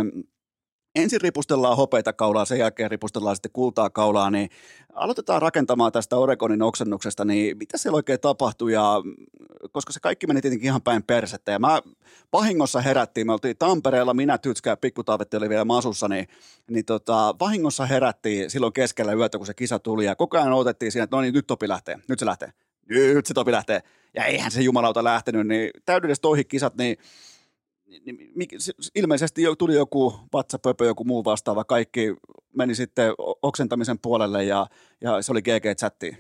ensin 0.96 1.22
ripustellaan 1.22 1.78
hopeita 1.78 2.14
kaulaa, 2.14 2.46
sen 2.46 2.60
jälkeen 2.60 2.92
ripustellaan 2.92 3.36
sitten 3.36 3.52
kultaa 3.52 3.90
kaulaa, 3.90 4.32
niin 4.32 4.50
aloitetaan 4.94 5.42
rakentamaan 5.42 5.92
tästä 5.92 6.18
Oregonin 6.18 6.62
oksennuksesta, 6.62 7.26
niin 7.26 7.58
mitä 7.58 7.78
siellä 7.78 7.96
oikein 7.96 8.20
tapahtui, 8.20 8.74
ja 8.74 9.02
koska 9.72 9.94
se 9.94 10.00
kaikki 10.00 10.28
meni 10.28 10.42
tietenkin 10.42 10.68
ihan 10.68 10.82
päin 10.82 11.04
persettä, 11.04 11.52
ja 11.52 11.60
mä 11.60 11.82
vahingossa 12.34 12.82
herättiin, 12.82 13.28
me 13.28 13.34
oltiin 13.34 13.58
Tampereella, 13.58 14.14
minä, 14.14 14.38
Tytskä 14.38 14.70
ja 14.70 14.78
Pikkutaavetti 14.78 15.38
oli 15.38 15.50
vielä 15.50 15.66
masussa, 15.66 16.08
niin, 16.08 16.28
niin 16.70 16.86
tota, 16.86 17.36
vahingossa 17.40 17.86
herättiin 17.86 18.50
silloin 18.50 18.74
keskellä 18.74 19.14
yötä, 19.14 19.38
kun 19.38 19.48
se 19.48 19.54
kisa 19.54 19.80
tuli, 19.80 20.06
ja 20.06 20.16
koko 20.16 20.38
ajan 20.38 20.54
odotettiin 20.54 20.92
siinä, 20.92 21.04
että 21.04 21.16
no 21.16 21.22
niin, 21.22 21.34
nyt 21.34 21.48
Topi 21.48 21.68
lähtee, 21.68 22.00
nyt 22.08 22.20
se 22.20 22.26
lähtee, 22.26 22.50
nyt 22.90 23.26
se 23.26 23.34
Topi 23.34 23.52
lähtee, 23.52 23.82
ja 24.14 24.26
eihän 24.26 24.52
se 24.52 24.62
jumalauta 24.62 25.04
lähtenyt, 25.04 25.48
niin 25.48 25.72
täydelliset 25.86 26.26
ohikisat, 26.26 26.76
niin 26.76 26.98
niin 28.06 28.48
ilmeisesti 28.96 29.42
jo 29.42 29.56
tuli 29.56 29.76
joku 29.76 30.20
vatsapöpö, 30.34 30.86
joku 30.86 31.04
muu 31.04 31.26
vastaava, 31.26 31.64
kaikki 31.64 32.16
meni 32.56 32.76
sitten 32.76 33.14
oksentamisen 33.42 34.00
puolelle 34.00 34.44
ja, 34.44 34.68
ja 35.02 35.22
se 35.22 35.32
oli 35.32 35.40
GG-chatti. 35.40 36.18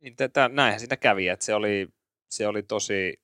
Niin 0.00 0.16
tätä, 0.16 0.48
näinhän 0.48 0.80
siinä 0.80 0.96
kävi, 0.96 1.28
että 1.28 1.44
se 1.44 1.54
oli, 1.54 1.88
se 2.30 2.46
oli 2.46 2.62
tosi, 2.62 3.22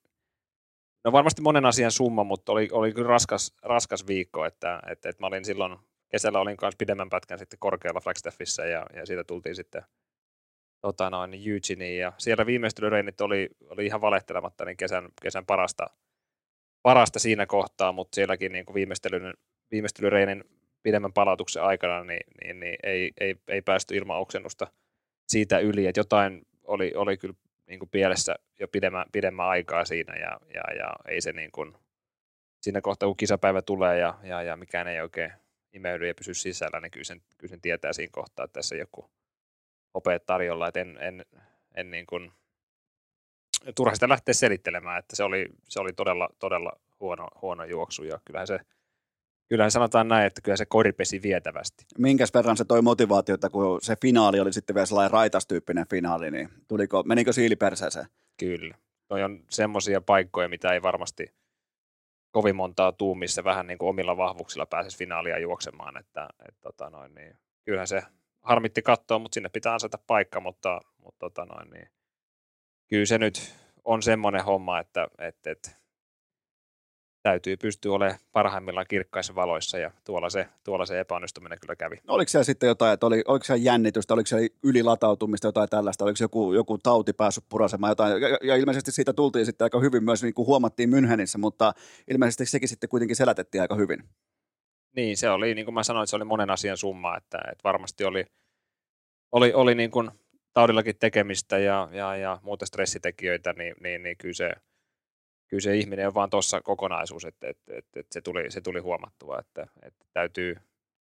no 1.04 1.12
varmasti 1.12 1.42
monen 1.42 1.66
asian 1.66 1.90
summa, 1.90 2.24
mutta 2.24 2.52
oli, 2.52 2.68
oli 2.72 2.92
kyllä 2.92 3.08
raskas, 3.08 3.56
raskas 3.62 4.06
viikko, 4.06 4.44
että, 4.44 4.82
että, 4.90 5.08
että 5.08 5.22
mä 5.22 5.26
olin 5.26 5.44
silloin, 5.44 5.76
kesällä 6.08 6.40
olin 6.40 6.56
kanssa 6.56 6.76
pidemmän 6.78 7.10
pätkän 7.10 7.38
sitten 7.38 7.58
korkealla 7.58 8.00
Flagstaffissa 8.00 8.64
ja, 8.64 8.86
ja 8.94 9.06
siitä 9.06 9.24
tultiin 9.24 9.56
sitten 9.56 9.82
tota 10.80 11.10
noin, 11.10 11.34
Eugeneen 11.34 11.98
ja 11.98 12.12
siellä 12.18 12.46
viimeistelyreinit 12.46 13.20
oli, 13.20 13.48
oli 13.68 13.86
ihan 13.86 14.00
valehtelematta 14.00 14.64
niin 14.64 14.76
kesän, 14.76 15.08
kesän 15.22 15.46
parasta, 15.46 15.86
parasta 16.82 17.18
siinä 17.18 17.46
kohtaa, 17.46 17.92
mutta 17.92 18.14
sielläkin 18.14 18.52
niin 18.52 18.66
kuin 18.66 18.74
viimeistelyreinin 19.70 20.44
pidemmän 20.82 21.12
palautuksen 21.12 21.62
aikana 21.62 22.04
niin, 22.04 22.20
niin, 22.44 22.60
niin 22.60 22.76
ei, 22.82 23.12
ei, 23.20 23.34
ei, 23.48 23.62
päästy 23.62 23.96
ilman 23.96 24.18
oksennusta 24.18 24.66
siitä 25.28 25.58
yli, 25.58 25.86
että 25.86 26.00
jotain 26.00 26.46
oli, 26.64 26.92
oli 26.94 27.16
kyllä 27.16 27.34
niin 27.66 27.78
kuin 27.78 27.88
pielessä 27.88 28.36
jo 28.60 28.68
pidemmän, 28.68 29.06
pidemmän 29.12 29.46
aikaa 29.46 29.84
siinä 29.84 30.16
ja, 30.16 30.40
ja, 30.54 30.74
ja 30.78 30.92
ei 31.08 31.20
se 31.20 31.32
niin 31.32 31.52
kuin, 31.52 31.72
siinä 32.60 32.80
kohtaa 32.80 33.06
kun 33.06 33.16
kisapäivä 33.16 33.62
tulee 33.62 33.98
ja, 33.98 34.14
ja, 34.22 34.42
ja 34.42 34.56
mikään 34.56 34.88
ei 34.88 35.00
oikein 35.00 35.32
imeydy 35.72 36.06
ja 36.06 36.14
pysy 36.14 36.34
sisällä, 36.34 36.80
niin 36.80 36.90
kyllä 36.90 37.04
sen, 37.04 37.22
kyllä 37.38 37.50
sen 37.50 37.60
tietää 37.60 37.92
siinä 37.92 38.10
kohtaa, 38.12 38.44
että 38.44 38.52
tässä 38.52 38.76
joku 38.76 39.10
hopeet 39.94 40.26
tarjolla, 40.26 40.68
että 40.68 40.80
en, 40.80 40.98
en, 41.00 41.24
en 41.74 41.90
niin 41.90 42.06
kuin, 42.06 42.32
turha 43.74 43.94
sitä 43.94 44.08
lähteä 44.08 44.34
selittelemään, 44.34 44.98
että 44.98 45.16
se 45.16 45.24
oli, 45.24 45.46
se 45.68 45.80
oli 45.80 45.92
todella, 45.92 46.28
todella 46.38 46.72
huono, 47.00 47.28
huono 47.42 47.64
juoksu 47.64 48.04
ja 48.04 48.20
kyllähän 48.24 48.46
se, 48.46 48.60
kyllähän 49.48 49.70
sanotaan 49.70 50.08
näin, 50.08 50.26
että 50.26 50.40
kyllä 50.40 50.56
se 50.56 50.66
kori 50.66 50.92
pesi 50.92 51.22
vietävästi. 51.22 51.84
Minkäs 51.98 52.34
verran 52.34 52.56
se 52.56 52.64
toi 52.64 52.82
motivaatiota, 52.82 53.50
kun 53.50 53.80
se 53.82 53.96
finaali 54.02 54.40
oli 54.40 54.52
sitten 54.52 54.74
vielä 54.74 54.86
sellainen 54.86 55.10
raitastyyppinen 55.10 55.86
finaali, 55.90 56.30
niin 56.30 56.48
tuliko, 56.68 57.02
menikö 57.02 57.32
siili 57.32 57.56
perseeseen? 57.56 58.06
Kyllä. 58.38 58.74
Noi 59.10 59.22
on 59.22 59.44
semmoisia 59.48 60.00
paikkoja, 60.00 60.48
mitä 60.48 60.72
ei 60.72 60.82
varmasti 60.82 61.34
kovin 62.30 62.56
montaa 62.56 62.92
tuu, 62.92 63.14
missä 63.14 63.44
vähän 63.44 63.66
niin 63.66 63.78
kuin 63.78 63.88
omilla 63.88 64.16
vahvuuksilla 64.16 64.66
pääsisi 64.66 64.98
finaalia 64.98 65.38
juoksemaan. 65.38 65.96
Että, 65.96 66.28
et, 66.48 66.54
tota 66.60 66.90
noin, 66.90 67.14
niin, 67.14 67.38
kyllähän 67.64 67.88
se 67.88 68.02
harmitti 68.42 68.82
katsoa, 68.82 69.18
mutta 69.18 69.34
sinne 69.34 69.48
pitää 69.48 69.72
ansata 69.72 69.98
paikka, 70.06 70.40
mutta, 70.40 70.80
mutta 70.98 71.18
tota 71.18 71.44
noin, 71.44 71.70
niin, 71.70 71.88
kyllä 72.90 73.06
se 73.06 73.18
nyt 73.18 73.54
on 73.84 74.02
semmoinen 74.02 74.44
homma, 74.44 74.80
että 74.80 75.08
et, 75.18 75.46
et, 75.46 75.80
täytyy 77.22 77.56
pystyä 77.56 77.92
olemaan 77.92 78.18
parhaimmillaan 78.32 78.86
kirkkaissa 78.88 79.34
valoissa 79.34 79.78
ja 79.78 79.90
tuolla 80.04 80.30
se, 80.30 80.48
tuolla 80.64 80.86
se 80.86 81.00
epäonnistuminen 81.00 81.58
kyllä 81.60 81.76
kävi. 81.76 81.96
No, 82.04 82.14
Oliko 82.14 82.28
siellä 82.28 82.44
sitten 82.44 82.66
jotain, 82.66 82.94
että 82.94 83.06
oli, 83.06 83.22
oliko 83.28 83.44
siellä 83.44 83.64
jännitystä, 83.64 84.14
oliko 84.14 84.26
siellä 84.26 84.48
ylilatautumista, 84.62 85.48
jotain 85.48 85.68
tällaista, 85.68 86.04
oliko 86.04 86.16
joku, 86.20 86.52
joku 86.52 86.78
tauti 86.78 87.12
päässyt 87.12 87.44
purasemaan 87.48 87.90
jotain, 87.90 88.22
ja, 88.22 88.38
ja 88.42 88.56
ilmeisesti 88.56 88.92
siitä 88.92 89.12
tultiin 89.12 89.46
sitten 89.46 89.64
aika 89.64 89.80
hyvin 89.80 90.04
myös, 90.04 90.22
niin 90.22 90.34
kuin 90.34 90.46
huomattiin 90.46 90.90
Münchenissä, 90.90 91.38
mutta 91.38 91.72
ilmeisesti 92.10 92.46
sekin 92.46 92.68
sitten 92.68 92.90
kuitenkin 92.90 93.16
selätettiin 93.16 93.62
aika 93.62 93.74
hyvin. 93.74 94.04
Niin, 94.96 95.16
se 95.16 95.30
oli, 95.30 95.54
niin 95.54 95.64
kuin 95.64 95.74
mä 95.74 95.82
sanoin, 95.82 96.06
se 96.06 96.16
oli 96.16 96.24
monen 96.24 96.50
asian 96.50 96.76
summa, 96.76 97.16
että, 97.16 97.38
että 97.52 97.64
varmasti 97.64 98.04
oli, 98.04 98.26
oli, 99.32 99.52
oli 99.52 99.74
niin 99.74 99.90
kuin 99.90 100.10
taudillakin 100.52 100.98
tekemistä 100.98 101.58
ja, 101.58 101.88
ja, 101.92 102.16
ja 102.16 102.38
muuta 102.42 102.66
stressitekijöitä, 102.66 103.52
niin, 103.52 103.74
niin, 103.82 104.02
niin 104.02 104.16
kyllä, 104.16 104.34
se, 104.34 104.52
kyllä 105.48 105.60
se 105.60 105.76
ihminen 105.76 106.06
on 106.06 106.14
vaan 106.14 106.30
tuossa 106.30 106.60
kokonaisuus, 106.60 107.24
että, 107.24 107.48
että, 107.48 107.72
että, 107.76 108.00
että 108.00 108.14
se, 108.14 108.20
tuli, 108.20 108.50
se 108.50 108.60
tuli 108.60 108.80
huomattua, 108.80 109.38
että, 109.38 109.66
että 109.82 110.04
täytyy, 110.12 110.56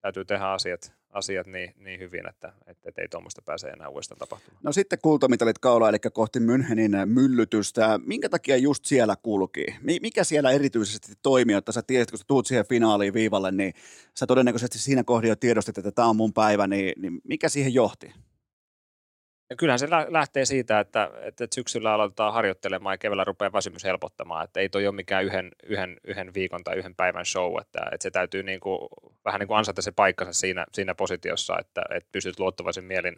täytyy 0.00 0.24
tehdä 0.24 0.44
asiat, 0.44 0.92
asiat 1.10 1.46
niin, 1.46 1.74
niin 1.76 2.00
hyvin, 2.00 2.28
että, 2.28 2.52
että, 2.66 3.02
ei 3.02 3.08
tuommoista 3.08 3.42
pääse 3.42 3.68
enää 3.68 3.88
uudestaan 3.88 4.18
tapahtumaan. 4.18 4.60
No 4.62 4.72
sitten 4.72 4.98
kultamitalit 5.02 5.58
kaula, 5.58 5.88
eli 5.88 5.98
kohti 5.98 6.38
Münchenin 6.38 7.06
myllytystä. 7.06 8.00
Minkä 8.06 8.28
takia 8.28 8.56
just 8.56 8.84
siellä 8.84 9.16
kulki? 9.22 9.64
Mikä 9.80 10.24
siellä 10.24 10.50
erityisesti 10.50 11.12
toimii, 11.22 11.56
että 11.56 11.72
sä 11.72 11.82
tiesit, 11.82 12.10
kun 12.10 12.18
sä 12.18 12.24
tuut 12.28 12.46
siihen 12.46 12.66
finaaliin 12.68 13.14
viivalle, 13.14 13.52
niin 13.52 13.72
sä 14.14 14.26
todennäköisesti 14.26 14.78
siinä 14.78 15.04
kohdin 15.04 15.28
jo 15.28 15.36
tiedostit, 15.36 15.78
että 15.78 15.92
tämä 15.92 16.08
on 16.08 16.16
mun 16.16 16.32
päivä, 16.32 16.66
niin, 16.66 16.92
niin 17.02 17.20
mikä 17.24 17.48
siihen 17.48 17.74
johti? 17.74 18.12
Ja 19.52 19.56
kyllähän 19.56 19.78
se 19.78 19.88
lähtee 20.08 20.44
siitä, 20.44 20.80
että, 20.80 21.10
että 21.22 21.46
syksyllä 21.54 21.92
aloitetaan 21.92 22.32
harjoittelemaan 22.32 22.94
ja 22.94 22.98
keväällä 22.98 23.24
rupeaa 23.24 23.52
väsymys 23.52 23.84
helpottamaan, 23.84 24.44
että 24.44 24.60
ei 24.60 24.68
toi 24.68 24.86
ole 24.86 24.94
mikään 24.94 25.24
yhden, 25.24 25.50
yhden, 25.62 25.96
yhden 26.04 26.34
viikon 26.34 26.64
tai 26.64 26.76
yhden 26.76 26.94
päivän 26.94 27.26
show, 27.26 27.60
että, 27.60 27.80
että 27.92 28.02
se 28.02 28.10
täytyy 28.10 28.42
niin 28.42 28.60
kuin, 28.60 28.78
vähän 29.24 29.38
niin 29.38 29.48
kuin 29.48 29.58
ansata 29.58 29.82
se 29.82 29.92
paikkansa 29.92 30.32
siinä, 30.32 30.66
siinä 30.72 30.94
positiossa, 30.94 31.58
että, 31.58 31.82
että 31.94 32.08
pystyt 32.12 32.38
luottavaisen 32.38 32.84
mielin 32.84 33.16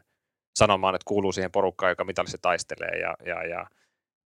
sanomaan, 0.59 0.95
että 0.95 1.05
kuuluu 1.09 1.33
siihen 1.33 1.53
porukkaan, 1.53 1.91
joka 1.91 2.05
se 2.27 2.39
taistelee. 2.39 2.99
Ja, 3.01 3.15
ja, 3.27 3.47
ja 3.47 3.67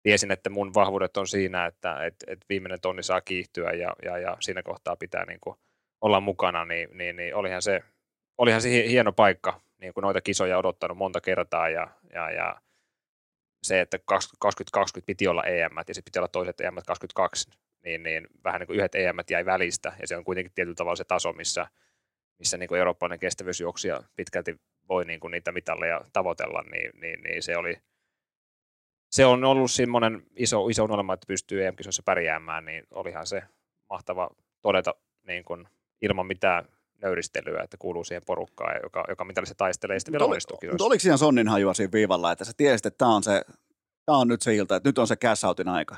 tiesin, 0.02 0.30
että 0.30 0.50
mun 0.50 0.74
vahvuudet 0.74 1.16
on 1.16 1.26
siinä, 1.26 1.66
että, 1.66 2.04
että, 2.06 2.26
että 2.28 2.46
viimeinen 2.48 2.80
tonni 2.80 3.02
saa 3.02 3.20
kiihtyä 3.20 3.70
ja, 3.70 3.92
ja, 4.04 4.18
ja 4.18 4.36
siinä 4.40 4.62
kohtaa 4.62 4.96
pitää 4.96 5.24
niin 5.24 5.40
kuin 5.40 5.56
olla 6.00 6.20
mukana, 6.20 6.64
niin, 6.64 6.88
niin, 6.92 7.16
niin 7.16 7.34
olihan, 7.34 7.62
se, 7.62 7.82
olihan 8.38 8.62
se 8.62 8.68
hieno 8.68 9.12
paikka 9.12 9.67
niin 9.80 9.94
kuin 9.94 10.02
noita 10.02 10.20
kisoja 10.20 10.58
odottanut 10.58 10.98
monta 10.98 11.20
kertaa 11.20 11.68
ja, 11.68 11.88
ja, 12.12 12.30
ja 12.30 12.60
se, 13.62 13.80
että 13.80 13.98
2020 14.04 15.06
piti 15.06 15.28
olla 15.28 15.44
EM 15.44 15.72
ja 15.88 15.94
se 15.94 16.02
piti 16.02 16.18
olla 16.18 16.28
toiset 16.28 16.60
EM 16.60 16.74
22, 16.86 17.50
niin, 17.84 18.02
niin 18.02 18.26
vähän 18.44 18.60
niin 18.60 18.66
kuin 18.66 18.76
yhdet 18.76 18.94
EM 18.94 19.16
jäi 19.30 19.44
välistä 19.44 19.92
ja 20.00 20.06
se 20.06 20.16
on 20.16 20.24
kuitenkin 20.24 20.52
tietyllä 20.54 20.74
tavalla 20.74 20.96
se 20.96 21.04
taso, 21.04 21.32
missä, 21.32 21.66
missä 22.38 22.58
niin 22.58 22.68
kuin 22.68 22.78
eurooppalainen 22.78 23.18
kestävyysjuoksija 23.18 24.02
pitkälti 24.16 24.56
voi 24.88 25.04
niin 25.04 25.20
kuin 25.20 25.30
niitä 25.30 25.52
mitalleja 25.52 26.00
tavoitella, 26.12 26.62
niin, 26.62 26.90
niin, 27.00 27.20
niin 27.22 27.42
se 27.42 27.56
oli 27.56 27.76
se 29.10 29.26
on 29.26 29.44
ollut 29.44 29.70
semmoinen 29.70 30.22
iso, 30.36 30.68
iso 30.68 30.84
unelma, 30.84 31.14
että 31.14 31.26
pystyy 31.26 31.66
EM-kisoissa 31.66 32.02
pärjäämään, 32.02 32.64
niin 32.64 32.84
olihan 32.90 33.26
se 33.26 33.42
mahtava 33.90 34.30
todeta 34.62 34.94
niin 35.26 35.44
kuin, 35.44 35.68
ilman 36.02 36.26
mitään 36.26 36.68
nöyristelyä, 37.02 37.62
että 37.62 37.76
kuuluu 37.76 38.04
siihen 38.04 38.22
porukkaan, 38.26 38.80
joka, 38.82 39.04
joka 39.08 39.24
mitä 39.24 39.44
se 39.44 39.54
taistelee, 39.54 39.96
ja 39.96 40.00
sitten 40.00 40.12
vielä 40.12 40.24
onnistuu 40.24 40.58
Mutta 40.70 40.84
oliko 40.84 41.00
siinä 41.00 41.16
Sonnin 41.16 41.48
hajua 41.48 41.74
siinä 41.74 41.92
viivalla, 41.92 42.32
että 42.32 42.44
sä 42.44 42.52
tiesit, 42.56 42.86
että 42.86 42.98
tämä 42.98 43.14
on, 43.14 43.22
se, 43.22 43.42
tämä 44.06 44.18
on 44.18 44.28
nyt 44.28 44.42
se 44.42 44.54
ilta, 44.54 44.76
että 44.76 44.88
nyt 44.88 44.98
on 44.98 45.06
se 45.06 45.16
cash 45.16 45.44
outin 45.44 45.68
aika? 45.68 45.96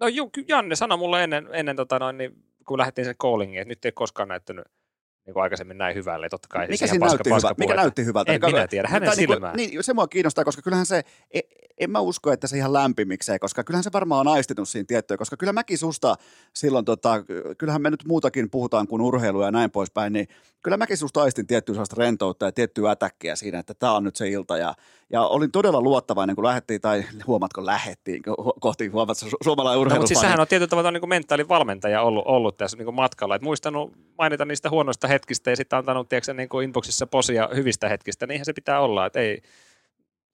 No 0.00 0.06
juu, 0.06 0.30
Janne 0.48 0.76
sanoi 0.76 0.98
mulle 0.98 1.24
ennen, 1.24 1.48
ennen 1.52 1.76
tota 1.76 1.98
noin, 1.98 2.18
niin, 2.18 2.44
kun 2.66 2.78
lähdettiin 2.78 3.04
sen 3.04 3.16
callingiin, 3.16 3.62
että 3.62 3.68
nyt 3.68 3.84
ei 3.84 3.92
koskaan 3.92 4.28
näyttänyt 4.28 4.64
niin 5.30 5.34
kuin 5.34 5.42
aikaisemmin 5.42 5.78
näin 5.78 5.94
hyvälle. 5.94 6.28
Totta 6.28 6.48
kai 6.48 6.68
Mikä 6.68 6.86
siinä 6.86 7.06
näytti, 7.06 7.30
paska 7.30 7.48
hyvä? 7.48 7.54
Mikä 7.58 7.74
näytti 7.74 8.04
hyvältä? 8.04 8.32
En 8.32 8.40
minä 8.46 8.66
tiedä, 8.66 8.88
hänen 8.88 9.08
niin, 9.08 9.16
silmään. 9.16 9.56
Niin, 9.56 9.84
se 9.84 9.94
mua 9.94 10.08
kiinnostaa, 10.08 10.44
koska 10.44 10.62
kyllähän 10.62 10.86
se, 10.86 11.02
e, 11.30 11.40
en 11.78 11.90
mä 11.90 12.00
usko, 12.00 12.32
että 12.32 12.46
se 12.46 12.56
ihan 12.56 12.72
lämpimikseen, 12.72 13.40
koska 13.40 13.64
kyllähän 13.64 13.84
se 13.84 13.90
varmaan 13.92 14.28
on 14.28 14.34
aistinut 14.34 14.68
siinä 14.68 14.84
tiettyä, 14.88 15.16
koska 15.16 15.36
kyllä 15.36 15.52
mäkin 15.52 15.78
susta 15.78 16.16
silloin, 16.52 16.84
tota, 16.84 17.24
kyllähän 17.58 17.82
me 17.82 17.90
nyt 17.90 18.04
muutakin 18.06 18.50
puhutaan 18.50 18.86
kuin 18.86 19.02
urheilu 19.02 19.42
ja 19.42 19.50
näin 19.50 19.70
poispäin, 19.70 20.12
niin 20.12 20.28
kyllä 20.62 20.76
mäkin 20.76 20.96
susta 20.96 21.22
aistin 21.22 21.46
tiettyä 21.46 21.74
sellaista 21.74 21.96
rentoutta 21.98 22.44
ja 22.44 22.52
tiettyä 22.52 22.90
ätäkkiä 22.90 23.36
siinä, 23.36 23.58
että 23.58 23.74
tämä 23.74 23.92
on 23.92 24.04
nyt 24.04 24.16
se 24.16 24.28
ilta 24.28 24.58
ja, 24.58 24.74
ja 25.12 25.22
olin 25.22 25.52
todella 25.52 25.80
luottavainen, 25.80 26.36
kun 26.36 26.44
lähdettiin, 26.44 26.80
tai 26.80 27.04
huomatko 27.26 27.66
lähettiin 27.66 28.22
kohti 28.60 28.86
huomat 28.86 29.18
suomalainen 29.44 29.80
urheilu. 29.80 29.94
No, 29.94 30.00
mutta 30.00 30.08
siis 30.08 30.20
sehän 30.20 30.40
on 30.40 30.46
tietyllä 30.46 30.70
tavalla 30.70 30.90
niin 30.90 31.08
mentaalivalmentaja 31.08 32.02
ollut, 32.02 32.24
ollut 32.26 32.56
tässä 32.56 32.76
niin 32.76 32.84
kuin 32.84 32.94
matkalla, 32.94 33.34
että 33.34 33.44
muistanut 33.44 33.92
mainita 34.18 34.44
niistä 34.44 34.70
huonoista 34.70 35.08
hetkistä 35.08 35.50
ja 35.50 35.56
sitten 35.56 35.78
antanut 35.78 36.08
tiedätkö, 36.08 36.34
niin 36.34 36.48
kuin 36.48 36.64
inboxissa 36.64 37.06
posia 37.06 37.48
hyvistä 37.54 37.88
hetkistä, 37.88 38.26
niin 38.26 38.44
se 38.44 38.52
pitää 38.52 38.80
olla, 38.80 39.06
että 39.06 39.20
ei, 39.20 39.42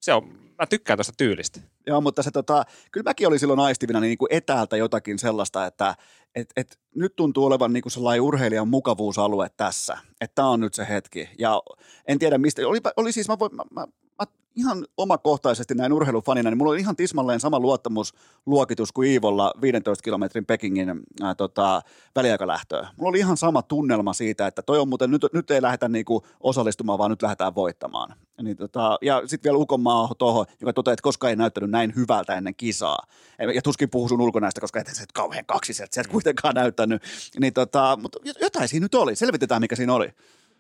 se 0.01 0.13
on, 0.13 0.29
mä 0.59 0.67
tykkään 0.67 0.97
tuosta 0.97 1.13
tyylistä. 1.17 1.61
Joo, 1.87 2.01
mutta 2.01 2.23
se 2.23 2.31
tota, 2.31 2.65
kyllä 2.93 3.11
mäkin 3.11 3.29
olin 3.29 3.39
silloin 3.39 3.61
aistivina 3.61 4.01
niin 4.01 4.19
kuin 4.19 4.29
etäältä 4.33 4.77
jotakin 4.77 5.19
sellaista, 5.19 5.67
että 5.67 5.95
et, 6.35 6.49
et, 6.57 6.79
nyt 6.95 7.17
tuntuu 7.17 7.45
olevan 7.45 7.73
niin 7.73 7.83
kuin 7.83 7.93
sellainen 7.93 8.23
urheilijan 8.23 8.69
mukavuusalue 8.69 9.51
tässä, 9.57 9.99
että 10.21 10.35
tämä 10.35 10.49
on 10.49 10.61
nyt 10.61 10.75
se 10.75 10.87
hetki. 10.89 11.29
Ja 11.39 11.63
en 12.09 12.19
tiedä 12.19 12.39
mistä, 12.39 12.69
oli, 12.69 12.79
oli 12.97 13.13
siis, 13.13 13.29
mä, 13.29 13.39
voin, 13.39 13.55
mä, 13.55 13.63
mä, 13.71 13.87
mä 14.19 14.27
ihan 14.57 14.87
omakohtaisesti 14.97 15.75
näin 15.75 15.93
urheilufanina, 15.93 16.51
niin 16.51 16.59
mulla 16.59 16.73
oli 16.73 16.81
ihan 16.81 16.97
tismalleen 16.97 17.41
sama 17.41 17.61
luottamusluokitus 17.61 18.93
kuin 18.93 19.11
Iivolla 19.11 19.53
15 19.61 20.03
kilometrin 20.03 20.47
Pekingin 20.47 20.89
ää, 21.23 21.35
tota, 21.35 21.83
väliaikalähtöä. 22.17 22.89
Mulla 22.97 23.09
oli 23.09 23.19
ihan 23.19 23.37
sama 23.37 23.63
tunnelma 23.63 24.13
siitä, 24.13 24.47
että 24.47 24.63
toi 24.63 24.79
on 24.79 24.89
muuten, 24.89 25.11
nyt, 25.11 25.23
nyt 25.33 25.51
ei 25.51 25.63
lähdetä 25.63 25.89
niinku 25.89 26.27
osallistumaan, 26.41 26.99
vaan 26.99 27.11
nyt 27.11 27.23
lähdetään 27.23 27.55
voittamaan. 27.55 28.15
Niin 28.43 28.57
tota, 28.57 28.99
ja 29.03 29.23
sitten 29.27 29.51
vielä 29.51 29.63
Ukonmaa 29.63 30.11
tuohon, 30.19 30.47
joka 30.61 30.73
toteaa, 30.73 30.93
että 30.93 31.03
koskaan 31.03 31.31
ei 31.31 31.37
näyttänyt 31.37 31.71
näin 31.71 31.93
hyvältä 31.97 32.35
ennen 32.35 32.55
kisaa. 32.55 33.07
Ja 33.55 33.63
tuskin 33.63 33.91
puhuu 33.91 34.09
sun 34.09 34.21
ulkonäöstä, 34.21 34.61
koska 34.61 34.81
et 34.81 34.87
se 34.93 35.05
kauhean 35.15 35.47
kaksi 35.47 35.75
sieltä, 35.75 35.95
sieltä 35.95 36.11
kuitenkaan 36.11 36.55
näyttänyt. 36.55 37.03
Niin 37.41 37.53
tota, 37.53 37.99
mutta 38.03 38.19
jotain 38.41 38.69
siinä 38.69 38.85
nyt 38.85 38.95
oli. 38.95 39.17
Selvitetään, 39.17 39.61
mikä 39.61 39.77
siinä 39.77 39.95
oli. 39.95 40.09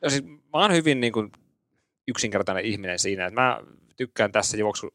No 0.02 0.10
siis, 0.10 0.24
mä 0.24 0.40
oon 0.52 0.72
hyvin 0.72 1.00
niin 1.00 1.12
kuin 1.12 1.32
yksinkertainen 2.08 2.64
ihminen 2.64 2.98
siinä, 2.98 3.26
että 3.26 3.40
mä 3.40 3.60
tykkään 3.96 4.32
tässä 4.32 4.56
juoksu, 4.56 4.88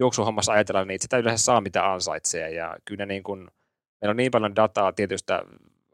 juoksuhommassa 0.00 0.52
ajatella 0.52 0.84
niin, 0.84 0.94
että 0.94 1.04
sitä 1.04 1.18
yleensä 1.18 1.44
saa 1.44 1.60
mitä 1.60 1.92
ansaitsee 1.92 2.50
ja 2.50 2.76
kyllä 2.84 3.06
niin 3.06 3.22
kuin, 3.22 3.38
meillä 4.00 4.10
on 4.10 4.16
niin 4.16 4.30
paljon 4.30 4.56
dataa 4.56 4.92
tietystä 4.92 5.42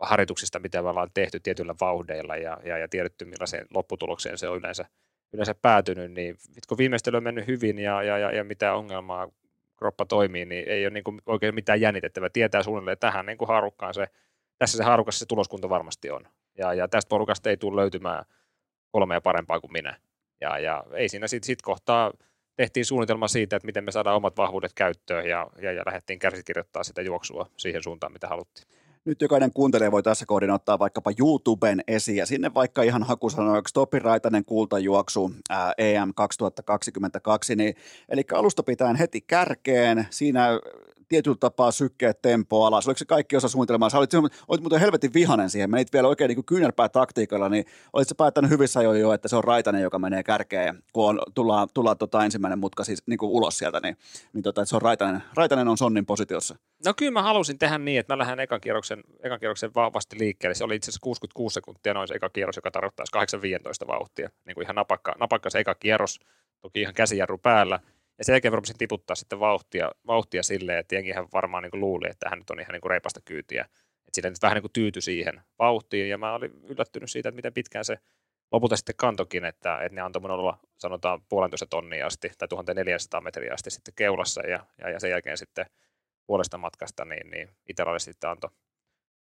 harjoituksista, 0.01 0.59
mitä 0.59 0.83
me 0.83 0.89
ollaan 0.89 1.11
tehty 1.15 1.41
tietyillä 1.41 1.75
vauhdeilla 1.81 2.37
ja, 2.37 2.59
ja, 2.65 2.79
ja 2.79 2.89
tiedetty 2.89 3.25
millaiseen 3.25 3.67
lopputulokseen 3.75 4.39
se 4.39 4.49
on 4.49 4.59
yleensä, 4.59 4.85
yleensä 5.33 5.55
päätynyt, 5.55 6.13
niin 6.13 6.37
kun 6.69 6.79
viimeistely 6.79 7.17
on 7.17 7.23
mennyt 7.23 7.47
hyvin 7.47 7.79
ja, 7.79 8.03
ja, 8.03 8.19
ja, 8.19 8.31
ja 8.33 8.45
mitä 8.45 8.75
ongelmaa 8.75 9.29
kroppa 9.77 10.05
toimii, 10.05 10.45
niin 10.45 10.69
ei 10.69 10.87
ole 10.87 10.95
niin 10.95 11.05
kuin 11.05 11.21
oikein 11.27 11.55
mitään 11.55 11.81
jännitettävää. 11.81 12.31
Tietää 12.33 12.63
suunnilleen, 12.63 12.99
tähän 12.99 13.27
niin 13.27 13.39
kuin 13.39 13.49
haarukkaan 13.49 13.95
se, 13.95 14.07
tässä 14.59 14.77
se 14.77 14.85
haarukassa 14.85 15.19
se 15.19 15.27
tuloskunta 15.27 15.69
varmasti 15.69 16.11
on. 16.11 16.29
Ja, 16.59 16.75
ja 16.75 16.89
tästä 16.89 17.09
porukasta 17.09 17.51
ei 17.51 17.57
tule 17.57 17.81
löytymään 17.81 18.25
kolmea 18.91 19.21
parempaa 19.21 19.61
kuin 19.61 19.73
minä. 19.73 19.97
Ja, 20.41 20.59
ja 20.59 20.85
ei 20.95 21.09
siinä 21.09 21.29
sitten 21.29 21.47
sit 21.47 21.63
kohtaa 21.63 22.13
tehtiin 22.57 22.85
suunnitelma 22.85 23.29
siitä, 23.29 23.57
että 23.57 23.67
miten 23.67 23.85
me 23.85 23.93
saadaan 23.93 24.17
omat 24.17 24.37
vahvuudet 24.37 24.73
käyttöön 24.75 25.29
ja, 25.29 25.47
ja, 25.63 25.73
ja 25.73 25.83
lähdettiin 25.87 26.19
kärsikirjoittaa 26.19 26.85
sitä 26.85 27.03
juoksua 27.03 27.47
siihen 27.57 27.83
suuntaan, 27.83 28.13
mitä 28.13 28.29
haluttiin. 28.29 28.67
Nyt 29.05 29.23
jokainen 29.23 29.53
kuuntelija 29.53 29.93
voi 29.93 30.03
tässä 30.03 30.27
kohdin 30.27 30.51
ottaa 30.51 30.79
vaikkapa 30.79 31.11
YouTuben 31.19 31.81
esiin 31.89 32.17
ja 32.17 32.27
sinne 32.27 32.55
vaikka 32.55 32.83
ihan 32.83 33.03
hakusanoiksi 33.03 33.75
Topi 33.75 33.99
Raitanen 33.99 34.45
kultajuoksu 34.45 35.31
ää, 35.51 35.73
EM 35.79 36.13
2022, 36.15 37.57
niin, 37.57 37.75
eli 38.09 38.23
alusta 38.33 38.63
pitäen 38.63 38.97
heti 38.97 39.21
kärkeen, 39.21 40.07
siinä 40.11 40.49
tietyllä 41.09 41.37
tapaa 41.41 41.71
sykkeä 41.71 42.15
tempoa 42.15 42.67
alas. 42.67 42.87
Oliko 42.87 42.99
se 42.99 43.05
kaikki 43.05 43.37
osa 43.37 43.49
suunnitelmaa? 43.49 43.91
Sä 43.91 43.99
olit, 43.99 44.11
olit 44.49 44.61
muuten 44.61 44.81
helvetin 44.81 45.15
vihanen 45.15 45.51
siihen. 45.51 45.71
Menit 45.71 45.93
vielä 45.93 46.09
oikein 46.09 46.29
niin 46.29 46.45
kyynärpää 46.45 46.89
taktiikalla, 46.89 47.49
niin 47.49 47.65
olit 47.93 48.09
päättänyt 48.17 48.51
hyvissä 48.51 48.81
ajoin 48.81 49.01
jo, 49.01 49.13
että 49.13 49.29
se 49.29 49.37
on 49.37 49.45
Raitanen, 49.45 49.83
joka 49.83 49.99
menee 49.99 50.23
kärkeen, 50.23 50.83
kun 50.93 51.09
on, 51.09 51.21
tullaan, 51.35 51.69
tullaan 51.75 51.99
tota 51.99 52.25
ensimmäinen 52.25 52.59
mutka 52.59 52.85
siis 52.85 53.03
niin 53.07 53.19
kuin 53.19 53.31
ulos 53.31 53.59
sieltä, 53.59 53.81
niin, 53.81 53.97
niin 54.33 54.43
tota, 54.43 54.63
että 54.63 54.69
se 54.71 54.77
on 54.77 54.83
Raitanen. 54.83 55.23
Raitanen 55.35 55.69
on 55.69 55.79
Sonnin 55.79 56.07
positiossa. 56.07 56.57
No 56.85 56.95
kyllä 56.97 57.13
mä 57.13 57.23
halusin 57.23 57.59
tehdä 57.59 57.79
niin, 57.79 58.01
että 58.01 58.15
mä 58.15 58.19
lähden 58.19 58.41
ekan 58.41 58.61
kierroksen, 58.61 59.05
ekan 59.23 59.41
kierroksen 59.41 59.71
vahvasti 59.75 60.17
liikkeelle. 60.19 60.55
Se 60.55 60.65
oli 60.65 60.77
itse 60.77 60.91
asiassa 60.91 61.03
66 61.03 61.55
sekuntia 61.55 61.95
noin 61.95 62.09
se 62.09 62.15
eka 62.15 62.29
kierros, 62.29 62.57
joka 62.57 62.71
tarkoittaisi 62.71 63.37
8-15 63.85 63.89
vauhtia. 63.89 64.31
Niin 64.47 64.55
kuin 64.55 64.65
ihan 64.65 64.77
napakka, 64.77 65.15
napakka 65.21 65.51
se 65.51 65.59
eka 65.59 65.75
kierros, 65.75 66.21
toki 66.61 66.81
ihan 66.81 66.95
käsijarru 66.95 67.39
päällä– 67.39 67.81
ja 68.19 68.25
sen 68.25 68.33
jälkeen 68.33 68.55
rupesin 68.55 68.79
tiputtaa 68.79 69.17
sitten 69.17 69.41
vauhtia, 69.41 69.91
vauhtia 70.07 70.43
silleen, 70.43 70.79
että 70.79 70.95
jengihän 70.95 71.27
varmaan 71.33 71.63
niin 71.63 71.71
kuin 71.71 71.81
luuli, 71.81 72.07
että 72.11 72.29
hän 72.31 72.39
nyt 72.39 72.51
on 72.51 72.61
ihan 72.61 72.73
niin 72.73 72.81
kuin 72.81 72.91
reipasta 72.91 73.21
kyytiä. 73.25 73.63
Että 73.63 74.15
sillä 74.15 74.31
nyt 74.31 74.43
vähän 74.43 74.55
niin 74.55 74.63
kuin 74.63 74.73
tyytyi 74.73 75.03
siihen 75.03 75.43
vauhtiin, 75.59 76.09
ja 76.09 76.19
mä 76.19 76.35
olin 76.35 76.53
yllättynyt 76.65 77.11
siitä, 77.11 77.29
että 77.29 77.37
miten 77.37 77.55
pitkään 77.55 77.85
se 77.85 77.99
lopulta 78.53 78.77
sitten 78.77 78.95
kantokin, 78.97 79.45
että, 79.45 79.79
että 79.79 79.95
ne 79.95 80.01
antoi 80.01 80.23
mun 80.23 80.31
olla 80.31 80.59
sanotaan 80.79 81.21
puolentoista 81.29 81.67
tonnia 81.67 82.07
asti 82.07 82.31
tai 82.39 82.49
1400 82.49 83.21
metriä 83.21 83.55
asti 83.55 83.71
sitten 83.71 83.95
keulassa 83.97 84.47
ja, 84.47 84.67
ja, 84.79 84.91
ja 84.91 85.01
sen 85.01 85.11
jälkeen 85.11 85.39
sitten 85.39 85.67
puolesta 86.27 86.59
matkasta 86.59 87.05
niin, 87.05 87.31
niin 87.31 87.49
sitten 87.99 88.31
antoi 88.31 88.51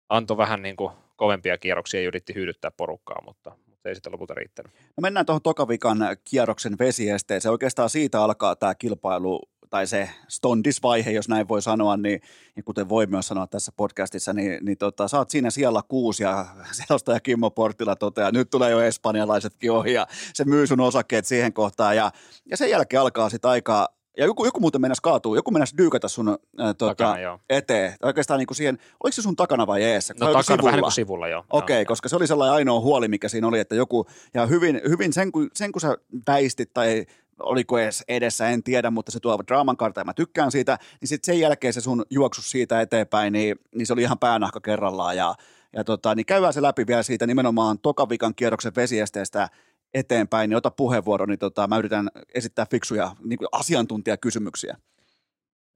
anto 0.09 0.37
vähän 0.37 0.63
niin 0.63 0.77
kuin 0.77 0.93
kovempia 1.17 1.59
kierroksia 1.59 2.01
ja 2.01 2.07
yritti 2.07 2.35
hyydyttää 2.35 2.71
porukkaa, 2.71 3.23
mutta, 3.25 3.57
mutta 3.83 3.89
ei 3.89 3.95
sitten 3.95 4.13
lopulta 4.13 4.35
riittänyt. 4.35 4.73
No 4.73 5.01
mennään 5.01 5.27
tuohon 5.27 5.43
tokavikan 5.43 5.99
kierroksen 6.25 6.79
vesiesteeseen. 6.79 7.53
Oikeastaan 7.53 7.91
siitä 7.91 8.23
alkaa 8.23 8.57
tämä 8.57 8.75
kilpailu 8.75 9.41
tai 9.71 9.87
se 9.87 10.11
stondisvaihe, 10.29 11.11
jos 11.11 11.29
näin 11.29 11.49
voi 11.49 11.63
sanoa, 11.63 11.97
niin, 11.97 12.21
niin 12.57 12.65
kuten 12.65 12.89
voi 12.89 13.07
myös 13.07 13.27
sanoa 13.27 13.47
tässä 13.47 13.73
podcastissa, 13.77 14.33
niin, 14.33 14.65
niin 14.65 14.79
tota, 14.79 15.09
sä 15.09 15.19
oot 15.19 15.31
siinä 15.31 15.51
siellä 15.51 15.81
kuusi 15.89 16.23
ja 16.23 16.47
selostaja 16.87 17.21
Kimmo 17.21 17.51
Portila 17.51 17.97
toteaa, 17.97 18.31
nyt 18.31 18.51
tulee 18.51 18.71
jo 18.71 18.81
espanjalaisetkin 18.81 19.73
ohi 19.73 19.93
ja 19.93 20.07
se 20.35 20.45
myy 20.45 20.67
sun 20.67 20.81
osakkeet 20.81 21.27
siihen 21.27 21.53
kohtaan 21.53 21.97
ja, 21.97 22.11
ja 22.51 22.57
sen 22.57 22.71
jälkeen 22.71 23.01
alkaa 23.01 23.31
sitten 23.31 23.51
aika, 23.51 23.89
ja 24.17 24.27
joku, 24.27 24.45
joku 24.45 24.61
muuten 24.61 24.81
mennäisi 24.81 25.03
kaatuu, 25.03 25.35
joku 25.35 25.51
mennäisi 25.51 25.77
dyykata 25.79 26.09
sun 26.09 26.29
äh, 26.29 26.37
tota, 26.79 26.95
Takana, 26.95 27.21
joo. 27.21 27.41
eteen. 27.51 27.95
Oikeastaan 28.03 28.39
niin 28.39 28.47
kuin 28.47 28.57
siihen, 28.57 28.79
oliko 29.05 29.13
se 29.13 29.23
sun 29.23 29.37
takana 29.37 29.67
vai 29.67 29.83
eessä? 29.83 30.15
No 30.21 30.33
takana 30.33 30.35
vähän 30.35 30.49
niin 30.49 30.65
sivulla? 30.65 30.83
kuin 30.83 30.93
sivulla, 30.93 31.29
joo. 31.29 31.45
Okei, 31.51 31.75
okay, 31.75 31.81
Joo, 31.81 31.85
koska 31.87 32.09
se 32.09 32.17
oli 32.17 32.27
sellainen 32.27 32.55
ainoa 32.55 32.81
huoli, 32.81 33.09
mikä 33.09 33.29
siinä 33.29 33.47
oli, 33.47 33.61
että 33.61 33.75
joku, 33.75 34.07
ja 34.35 34.47
hyvin, 34.47 34.81
hyvin 34.89 35.13
sen, 35.13 35.33
kun, 35.33 35.51
sen 35.55 35.73
kun 35.73 35.81
sä 35.81 35.97
väistit 36.27 36.71
tai 36.75 37.07
oliko 37.39 37.79
edes 37.79 38.05
edessä, 38.09 38.49
en 38.49 38.63
tiedä, 38.63 38.91
mutta 38.91 39.13
se 39.13 39.21
tuo 39.21 39.39
draaman 39.49 39.77
karta 39.77 40.01
ja 40.01 40.05
mä 40.05 40.15
tykkään 40.15 40.51
siitä, 40.51 40.79
niin 41.01 41.09
sitten 41.09 41.35
sen 41.35 41.41
jälkeen 41.41 41.73
se 41.73 41.81
sun 41.81 42.05
juoksus 42.11 42.51
siitä 42.51 42.81
eteenpäin, 42.81 43.33
niin, 43.33 43.57
niin 43.75 43.87
se 43.87 43.93
oli 43.93 44.03
ihan 44.03 44.19
päänahka 44.19 44.61
kerrallaan 44.61 45.17
ja, 45.17 45.35
ja 45.73 45.85
tota, 45.85 46.15
niin 46.15 46.27
käydään 46.27 46.53
se 46.53 46.63
läpi 46.63 46.87
vielä 46.87 47.03
siitä 47.03 47.27
nimenomaan 47.27 47.79
tokavikan 47.79 48.35
kierroksen 48.35 48.73
vesiesteestä 48.77 49.49
eteenpäin, 49.95 50.51
niin 50.51 50.57
ota 50.57 50.71
puheenvuoro, 50.71 51.27
niin 51.27 51.39
tota, 51.39 51.67
mä 51.67 51.79
yritän 51.79 52.11
esittää 52.35 52.67
fiksuja 52.71 53.11
niin 53.25 53.39
kuin 53.39 53.49
asiantuntijakysymyksiä. 53.53 54.77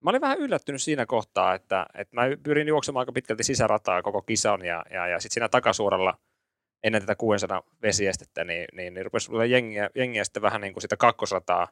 Mä 0.05 0.11
olin 0.11 0.21
vähän 0.21 0.39
yllättynyt 0.39 0.83
siinä 0.83 1.07
kohtaa, 1.07 1.55
että, 1.55 1.87
että 1.95 2.15
mä 2.17 2.23
pyrin 2.43 2.69
juoksemaan 2.69 3.03
aika 3.03 3.13
pitkälti 3.13 3.45
sisärataa 3.45 4.03
koko 4.03 4.23
kisan 4.23 4.65
ja, 4.65 4.85
ja, 4.91 5.07
ja 5.07 5.21
sitten 5.21 5.35
siinä 5.35 5.49
takasuoralla 5.49 6.19
ennen 6.85 7.03
tätä 7.03 7.15
600 7.15 7.63
vesiestettä, 7.83 8.45
niin, 8.45 8.67
niin, 8.73 8.95
niin 8.95 9.05
rupesi 9.05 9.31
jengiä, 9.49 9.91
jengiä 9.95 10.25
sitten 10.25 10.43
vähän 10.43 10.61
niin 10.61 10.73
kuin 10.73 10.83
sitä 10.83 10.97
kakkosrataa 10.97 11.69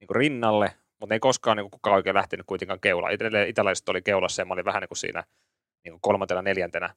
niin 0.00 0.06
kuin 0.06 0.16
rinnalle, 0.16 0.72
mutta 1.00 1.14
ei 1.14 1.20
koskaan 1.20 1.56
niin 1.56 1.64
kuin 1.64 1.70
kukaan 1.70 1.96
oikein 1.96 2.14
lähtenyt 2.14 2.46
kuitenkaan 2.46 2.80
keulaa. 2.80 3.10
Edelleen 3.10 3.48
italaiset 3.48 3.88
oli 3.88 4.02
keulassa 4.02 4.42
ja 4.42 4.46
mä 4.46 4.54
olin 4.54 4.64
vähän 4.64 4.80
niin 4.80 4.88
kuin 4.88 4.98
siinä 4.98 5.24
niin 5.84 5.92
kuin 5.92 6.00
kolmantena, 6.00 6.42
neljäntenä 6.42 6.94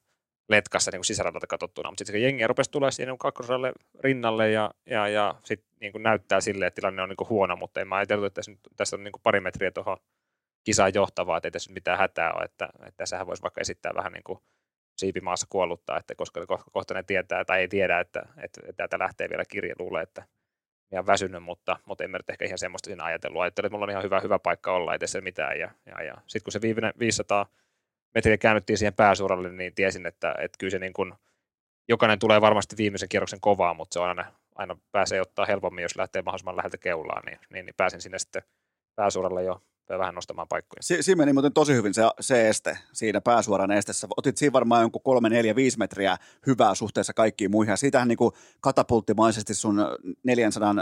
letkassa 0.50 0.90
niin 0.90 1.04
sisäradalta 1.04 1.46
katsottuna, 1.46 1.90
mutta 1.90 2.04
sitten 2.04 2.22
jengiä 2.22 2.46
rupesi 2.46 2.70
tulla 2.70 2.90
siihen 2.90 3.06
niin 3.06 3.18
kuin 3.18 3.18
kakkosradalle 3.18 3.72
rinnalle 4.00 4.50
ja, 4.50 4.70
ja, 4.86 5.08
ja 5.08 5.34
sitten 5.44 5.70
niin 5.80 5.92
näyttää 5.98 6.40
silleen, 6.40 6.66
että 6.66 6.80
tilanne 6.80 7.02
on 7.02 7.08
niin 7.08 7.16
kuin 7.16 7.28
huono, 7.28 7.56
mutta 7.56 7.80
en 7.80 7.88
mä 7.88 7.96
ajatellut, 7.96 8.26
että 8.26 8.34
tässä, 8.34 8.50
nyt, 8.50 8.60
tässä 8.76 8.96
on 8.96 9.04
niin 9.04 9.12
pari 9.22 9.40
metriä 9.40 9.70
tuohon 9.70 9.96
kisaan 10.64 10.94
johtavaa, 10.94 11.36
että 11.36 11.46
ei 11.46 11.52
tässä 11.52 11.72
mitään 11.72 11.98
hätää 11.98 12.32
ole, 12.32 12.44
että, 12.44 12.68
että 12.74 12.96
tässähän 12.96 13.26
voisi 13.26 13.42
vaikka 13.42 13.60
esittää 13.60 13.92
vähän 13.94 14.12
niin 14.12 14.24
kuin 14.24 14.38
siipimaassa 14.96 15.46
kuolluttaa, 15.50 15.98
että 15.98 16.14
koska 16.14 16.40
ko- 16.40 16.70
kohta 16.72 16.94
ne 16.94 17.02
tietää 17.02 17.44
tai 17.44 17.60
ei 17.60 17.68
tiedä, 17.68 18.00
että, 18.00 18.20
että, 18.20 18.60
että 18.60 18.72
täältä 18.76 18.98
lähtee 18.98 19.28
vielä 19.30 19.44
kirje, 19.48 19.74
luulee, 19.78 20.02
että 20.02 20.24
ihan 20.92 21.06
väsynyt, 21.06 21.42
mutta, 21.42 21.76
mutta 21.84 22.04
en 22.04 22.10
mä 22.10 22.16
nyt 22.16 22.30
ehkä 22.30 22.44
ihan 22.44 22.58
semmoista 22.58 22.86
siinä 22.86 23.04
ajatellut. 23.04 23.42
Ajattelin, 23.42 23.66
että 23.66 23.74
mulla 23.74 23.84
on 23.84 23.90
ihan 23.90 24.02
hyvä, 24.02 24.20
hyvä 24.20 24.38
paikka 24.38 24.72
olla, 24.72 24.92
ei 24.92 24.98
tässä 24.98 25.20
mitään. 25.20 25.58
Ja, 25.58 25.70
ja, 25.86 26.02
ja. 26.02 26.14
sitten 26.26 26.44
kun 26.44 26.52
se 26.52 26.60
viimeinen 26.60 26.92
500 26.98 27.46
metriä 28.14 28.38
käännyttiin 28.38 28.78
siihen 28.78 28.94
pääsuoralle, 28.94 29.52
niin 29.52 29.74
tiesin, 29.74 30.06
että, 30.06 30.34
että 30.38 30.58
kyllä 30.58 30.70
se 30.70 30.78
niin 30.78 30.92
kuin, 30.92 31.14
jokainen 31.88 32.18
tulee 32.18 32.40
varmasti 32.40 32.76
viimeisen 32.76 33.08
kierroksen 33.08 33.40
kovaa, 33.40 33.74
mutta 33.74 33.94
se 33.94 34.00
on 34.00 34.08
aina, 34.08 34.24
aina 34.54 34.76
pääsee 34.92 35.20
ottaa 35.20 35.46
helpommin, 35.46 35.82
jos 35.82 35.96
lähtee 35.96 36.22
mahdollisimman 36.22 36.56
läheltä 36.56 36.78
keulaan, 36.78 37.22
niin, 37.26 37.38
niin, 37.52 37.66
niin 37.66 37.74
pääsin 37.76 38.00
sinne 38.00 38.18
sitten 38.18 38.42
pääsuoralle 38.96 39.44
jo 39.44 39.62
vähän 39.98 40.14
nostamaan 40.14 40.48
paikkoja. 40.48 40.82
Si- 40.82 41.02
siinä 41.02 41.16
meni 41.16 41.32
muuten 41.32 41.52
tosi 41.52 41.74
hyvin 41.74 41.94
se, 41.94 42.02
se 42.20 42.48
este 42.48 42.78
siinä 42.92 43.20
pääsuoran 43.20 43.70
estessä. 43.70 44.06
Otit 44.16 44.36
siinä 44.36 44.52
varmaan 44.52 44.82
jonkun 44.82 45.02
3, 45.02 45.28
4, 45.28 45.56
5 45.56 45.78
metriä 45.78 46.16
hyvää 46.46 46.74
suhteessa 46.74 47.12
kaikkiin 47.12 47.50
muihin. 47.50 47.72
Ja 47.72 47.76
siitähän 47.76 48.08
niin 48.08 48.18
kuin 48.18 48.32
katapulttimaisesti 48.60 49.54
sun 49.54 49.80
400, 50.24 50.74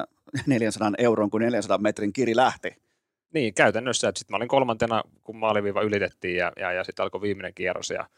400 0.47 0.93
euron 0.99 1.31
kuin 1.31 1.43
400 1.43 1.79
metrin 1.79 2.13
kiri 2.13 2.37
lähti. 2.37 2.88
Niin, 3.35 3.55
käytännössä. 3.55 4.13
Sitten 4.15 4.35
mä 4.35 4.37
olin 4.37 4.49
kolmantena, 4.49 5.03
kun 5.25 5.37
maaliviiva 5.37 5.83
ylitettiin 5.83 6.37
ja, 6.37 6.53
ja, 6.57 6.73
ja 6.73 6.85
sitten 6.85 7.03
alkoi 7.03 7.21
viimeinen 7.21 7.55
kierros 7.55 7.91
ja, 7.91 8.09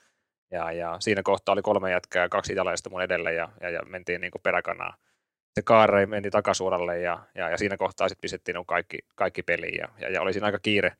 ja, 0.50 0.72
ja 0.72 0.96
siinä 1.00 1.22
kohtaa 1.22 1.52
oli 1.52 1.62
kolme 1.62 1.90
jätkää, 1.90 2.28
kaksi 2.28 2.52
italaista 2.52 2.90
mun 2.90 3.02
edellä 3.02 3.30
ja, 3.30 3.48
ja, 3.60 3.70
ja 3.70 3.82
mentiin 3.82 4.20
niin 4.20 4.32
peräkanaa. 4.42 4.96
Se 5.54 5.62
kaarei 5.62 6.06
meni 6.06 6.30
takasuoralle 6.30 6.98
ja, 6.98 7.18
ja, 7.34 7.50
ja 7.50 7.58
siinä 7.58 7.76
kohtaa 7.76 8.08
sitten 8.08 8.22
pistettiin 8.22 8.54
niin 8.54 8.66
kaikki, 8.66 8.98
kaikki 9.14 9.42
peliin 9.42 9.78
ja, 9.78 9.88
ja, 10.00 10.10
ja 10.10 10.22
oli 10.22 10.32
siinä 10.32 10.46
aika 10.46 10.58
kiire, 10.58 10.92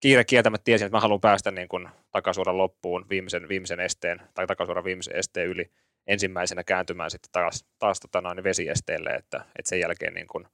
kiire 0.00 0.24
kieltämättä 0.24 0.64
tiesin, 0.64 0.86
että 0.86 0.96
mä 0.96 1.00
haluan 1.00 1.20
päästä 1.20 1.50
niin 1.50 1.68
kuin 1.68 1.88
takasuoran 2.10 2.58
loppuun 2.58 3.06
viimeisen, 3.10 3.48
viimeisen 3.48 3.80
esteen 3.80 4.22
tai 4.34 4.46
takasuoran 4.46 4.84
viimeisen 4.84 5.16
esteen 5.16 5.46
yli 5.46 5.70
ensimmäisenä 6.06 6.64
kääntymään 6.64 7.10
sitten 7.10 7.32
taas, 7.32 7.64
taas 7.78 8.00
tota 8.00 8.20
noin 8.20 8.44
vesiesteelle, 8.44 9.10
että, 9.10 9.36
että 9.36 9.68
sen 9.68 9.80
jälkeen 9.80 10.14
niin 10.14 10.26
kuin, 10.26 10.46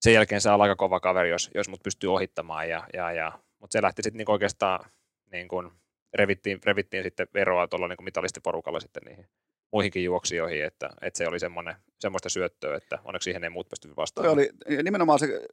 sen 0.00 0.14
jälkeen 0.14 0.40
saa 0.40 0.62
aika 0.62 0.76
kova 0.76 1.00
kaveri, 1.00 1.30
jos, 1.30 1.50
jos 1.54 1.68
mut 1.68 1.82
pystyy 1.82 2.12
ohittamaan. 2.12 2.68
Ja, 2.68 2.86
ja, 2.92 3.12
ja, 3.12 3.32
mutta 3.58 3.72
se 3.72 3.82
lähti 3.82 4.02
sitten 4.02 4.18
niinku 4.18 4.32
oikeastaan, 4.32 4.90
niin 5.32 5.48
kuin, 5.48 5.70
revittiin, 6.14 6.58
revittiin 6.64 7.02
sitten 7.02 7.28
veroa 7.34 7.68
tuolla 7.68 7.88
niin 7.88 8.04
mitalistiporukalla 8.04 8.80
sitten 8.80 9.02
niihin 9.06 9.26
muihinkin 9.72 10.04
juoksijoihin, 10.04 10.64
että, 10.64 10.90
että 11.02 11.18
se 11.18 11.28
oli 11.28 11.40
semmoinen, 11.40 11.76
semmoista 11.98 12.28
syöttöä, 12.28 12.76
että 12.76 12.98
onneksi 13.04 13.24
siihen 13.24 13.44
ei 13.44 13.50
muut 13.50 13.68
pysty 13.68 13.88
Toi 13.88 13.96
vastaamaan. 13.96 14.34
oli 14.34 14.50
nimenomaan 14.82 15.18
se, 15.18 15.46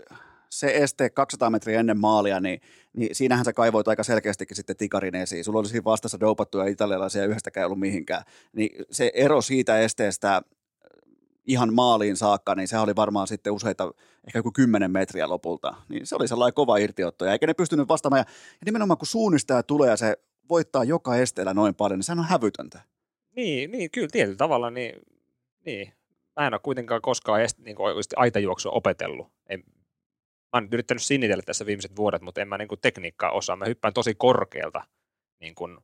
se 0.49 0.67
este 0.67 1.09
200 1.09 1.49
metriä 1.49 1.79
ennen 1.79 1.99
maalia, 1.99 2.39
niin, 2.39 2.61
niin 2.93 3.15
siinähän 3.15 3.45
sä 3.45 3.53
kaivoit 3.53 3.87
aika 3.87 4.03
selkeästikin 4.03 4.55
sitten 4.55 4.77
tikarin 4.77 5.15
esiin. 5.15 5.43
Sulla 5.43 5.59
oli 5.59 5.67
siinä 5.67 5.83
vastassa 5.83 6.19
dopattuja 6.19 6.65
italialaisia 6.65 7.25
yhdestäkään 7.25 7.61
ei 7.61 7.65
ollut 7.65 7.79
mihinkään. 7.79 8.23
Niin 8.53 8.85
se 8.91 9.11
ero 9.13 9.41
siitä 9.41 9.79
esteestä 9.79 10.41
ihan 11.47 11.73
maaliin 11.73 12.17
saakka, 12.17 12.55
niin 12.55 12.67
se 12.67 12.77
oli 12.77 12.95
varmaan 12.95 13.27
sitten 13.27 13.53
useita, 13.53 13.91
ehkä 14.27 14.39
joku 14.39 14.51
10 14.51 14.91
metriä 14.91 15.29
lopulta. 15.29 15.75
Niin 15.89 16.05
se 16.05 16.15
oli 16.15 16.27
sellainen 16.27 16.53
kova 16.53 16.77
irtiotto, 16.77 17.25
ja 17.25 17.31
eikä 17.31 17.47
ne 17.47 17.53
pystynyt 17.53 17.87
vastaamaan. 17.87 18.19
Ja, 18.19 18.33
nimenomaan 18.65 18.97
kun 18.97 19.07
suunnistaja 19.07 19.63
tulee 19.63 19.89
ja 19.89 19.97
se 19.97 20.17
voittaa 20.49 20.83
joka 20.83 21.15
esteellä 21.15 21.53
noin 21.53 21.75
paljon, 21.75 21.97
niin 21.97 22.03
sehän 22.03 22.19
on 22.19 22.25
hävytöntä. 22.25 22.81
Niin, 23.35 23.71
niin, 23.71 23.91
kyllä 23.91 24.07
tietyllä 24.11 24.37
tavalla, 24.37 24.69
niin, 24.69 25.01
niin. 25.65 25.93
Mä 26.35 26.47
en 26.47 26.53
ole 26.53 26.59
kuitenkaan 26.63 27.01
koskaan 27.01 27.41
est, 27.41 27.57
niin 27.57 27.75
kuin 27.75 27.95
aitajuoksua 28.15 28.71
opetellut. 28.71 29.27
En, 29.49 29.63
mä 29.67 30.49
oon 30.53 30.63
nyt 30.63 30.73
yrittänyt 30.73 31.03
sinnitellä 31.03 31.43
tässä 31.45 31.65
viimeiset 31.65 31.95
vuodet, 31.95 32.21
mutta 32.21 32.41
en 32.41 32.47
mä 32.47 32.57
niin 32.57 32.67
kuin 32.67 32.81
tekniikkaa 32.81 33.31
osaa. 33.31 33.55
Mä 33.55 33.65
hyppään 33.65 33.93
tosi 33.93 34.15
korkealta 34.15 34.83
niin 35.39 35.55
kuin 35.55 35.77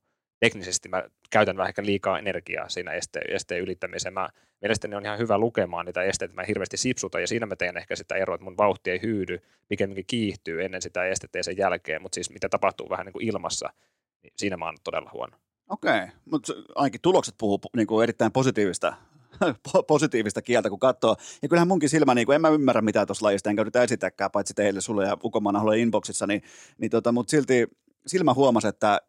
teknisesti. 0.44 0.90
Mä 0.90 1.03
käytän 1.30 1.57
vähän 1.57 1.70
ehkä 1.70 1.86
liikaa 1.86 2.20
energiaa 2.20 2.70
siinä 2.70 2.91
esteen, 2.91 3.36
esteen 3.36 3.61
ylittämiseen. 3.61 4.14
Mä, 4.14 4.30
mielestäni 4.61 4.95
on 4.95 5.06
ihan 5.06 5.18
hyvä 5.18 5.38
lukemaan 5.38 5.86
niitä 5.86 6.03
esteitä, 6.03 6.34
mä 6.34 6.44
hirveästi 6.48 6.78
sipsuta 6.78 7.20
ja 7.20 7.28
siinä 7.28 7.45
mä 7.45 7.56
teen 7.56 7.78
ehkä 7.78 7.95
sitä 7.95 8.15
eroa, 8.15 8.36
että 8.36 8.44
mun 8.44 8.57
vauhti 8.57 8.91
ei 8.91 9.02
hyydy, 9.02 9.40
pikemminkin 9.68 10.06
kiihtyy 10.07 10.65
ennen 10.65 10.82
sitä 10.82 11.06
estettä 11.06 11.40
ja 11.40 11.44
sen 11.44 11.57
jälkeen, 11.57 12.02
mutta 12.02 12.15
siis 12.15 12.30
mitä 12.30 12.49
tapahtuu 12.49 12.90
vähän 12.90 13.06
niin 13.06 13.14
kuin 13.14 13.26
ilmassa, 13.26 13.70
niin 14.24 14.34
siinä 14.38 14.57
mä 14.57 14.65
oon 14.65 14.78
todella 14.84 15.10
huono. 15.14 15.38
Okei, 15.70 16.02
mutta 16.32 16.53
ainakin 16.76 17.02
tulokset 17.02 17.36
puhuu 17.38 17.60
niin 17.76 17.88
kuin 17.88 18.03
erittäin 18.03 18.32
positiivista, 18.32 18.94
po- 19.70 19.84
positiivista 19.88 20.41
kieltä, 20.41 20.70
kun 20.70 20.80
katsoo. 20.80 21.15
Ja 21.41 21.49
kyllähän 21.49 21.68
munkin 21.68 21.90
silmä, 21.90 22.15
niin 22.15 22.32
en 22.32 22.41
mä 22.41 22.49
ymmärrä 22.49 22.82
mitään 22.82 23.07
tuossa 23.07 23.26
lajista, 23.26 23.49
enkä 23.49 23.61
yritä 23.61 23.84
esittääkään, 23.84 24.32
paitsi 24.32 24.53
teille, 24.53 24.82
sulle 24.82 25.06
ja 25.06 25.18
Ukomanaholle 25.24 25.80
inboxissa, 25.80 26.28
niin, 26.28 26.41
niin 26.78 26.91
tota, 26.91 27.11
mutta 27.11 27.32
silti 27.32 27.68
silmä 28.07 28.34
huomasi, 28.34 28.68
että 28.68 29.02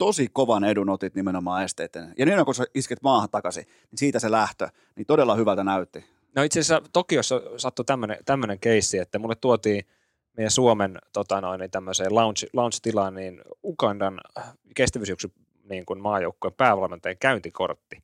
tosi 0.00 0.28
kovan 0.32 0.64
edun 0.64 0.88
otit 0.88 1.14
nimenomaan 1.14 1.64
esteiden. 1.64 2.14
Ja 2.18 2.26
niin 2.26 2.44
kun 2.44 2.54
sä 2.54 2.64
isket 2.74 3.02
maahan 3.02 3.30
takaisin, 3.30 3.64
niin 3.64 3.98
siitä 3.98 4.18
se 4.18 4.30
lähtö, 4.30 4.68
niin 4.96 5.06
todella 5.06 5.34
hyvältä 5.34 5.64
näytti. 5.64 6.04
No 6.36 6.42
itse 6.42 6.60
asiassa 6.60 6.90
Tokiossa 6.92 7.40
sattui 7.56 7.84
tämmöinen 8.24 8.58
keissi, 8.60 8.98
että 8.98 9.18
mulle 9.18 9.34
tuotiin 9.34 9.84
meidän 10.36 10.50
Suomen 10.50 10.98
tota 11.12 11.40
noin, 11.40 11.60
niin 11.60 11.70
tämmöiseen 11.70 12.14
lounge, 12.14 12.46
lounge-tilaan 12.52 13.14
niin 13.14 13.40
Ugandan 13.64 14.20
kestävyysjuoksu 14.76 15.32
niin 15.64 15.86
kuin 15.86 16.00
maajoukkueen 16.00 16.54
päävalmentajan 16.56 17.18
käyntikortti. 17.20 18.02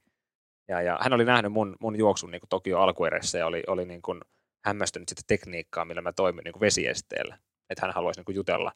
Ja, 0.68 0.82
ja 0.82 0.98
hän 1.02 1.12
oli 1.12 1.24
nähnyt 1.24 1.52
mun, 1.52 1.76
mun 1.80 1.96
juoksun 1.96 2.30
niin 2.30 2.40
kuin 2.40 2.48
Tokio 2.48 2.78
alkuerässä 2.78 3.38
ja 3.38 3.46
oli, 3.46 3.62
oli 3.66 3.84
niin 3.84 4.02
kuin 4.02 4.20
hämmästynyt 4.64 5.08
sitä 5.08 5.22
tekniikkaa, 5.26 5.84
millä 5.84 6.02
mä 6.02 6.12
toimin 6.12 6.44
niin 6.44 6.52
kuin 6.52 6.60
vesiesteellä. 6.60 7.38
Että 7.70 7.86
hän 7.86 7.94
haluaisi 7.94 8.20
niin 8.20 8.24
kuin 8.24 8.36
jutella, 8.36 8.72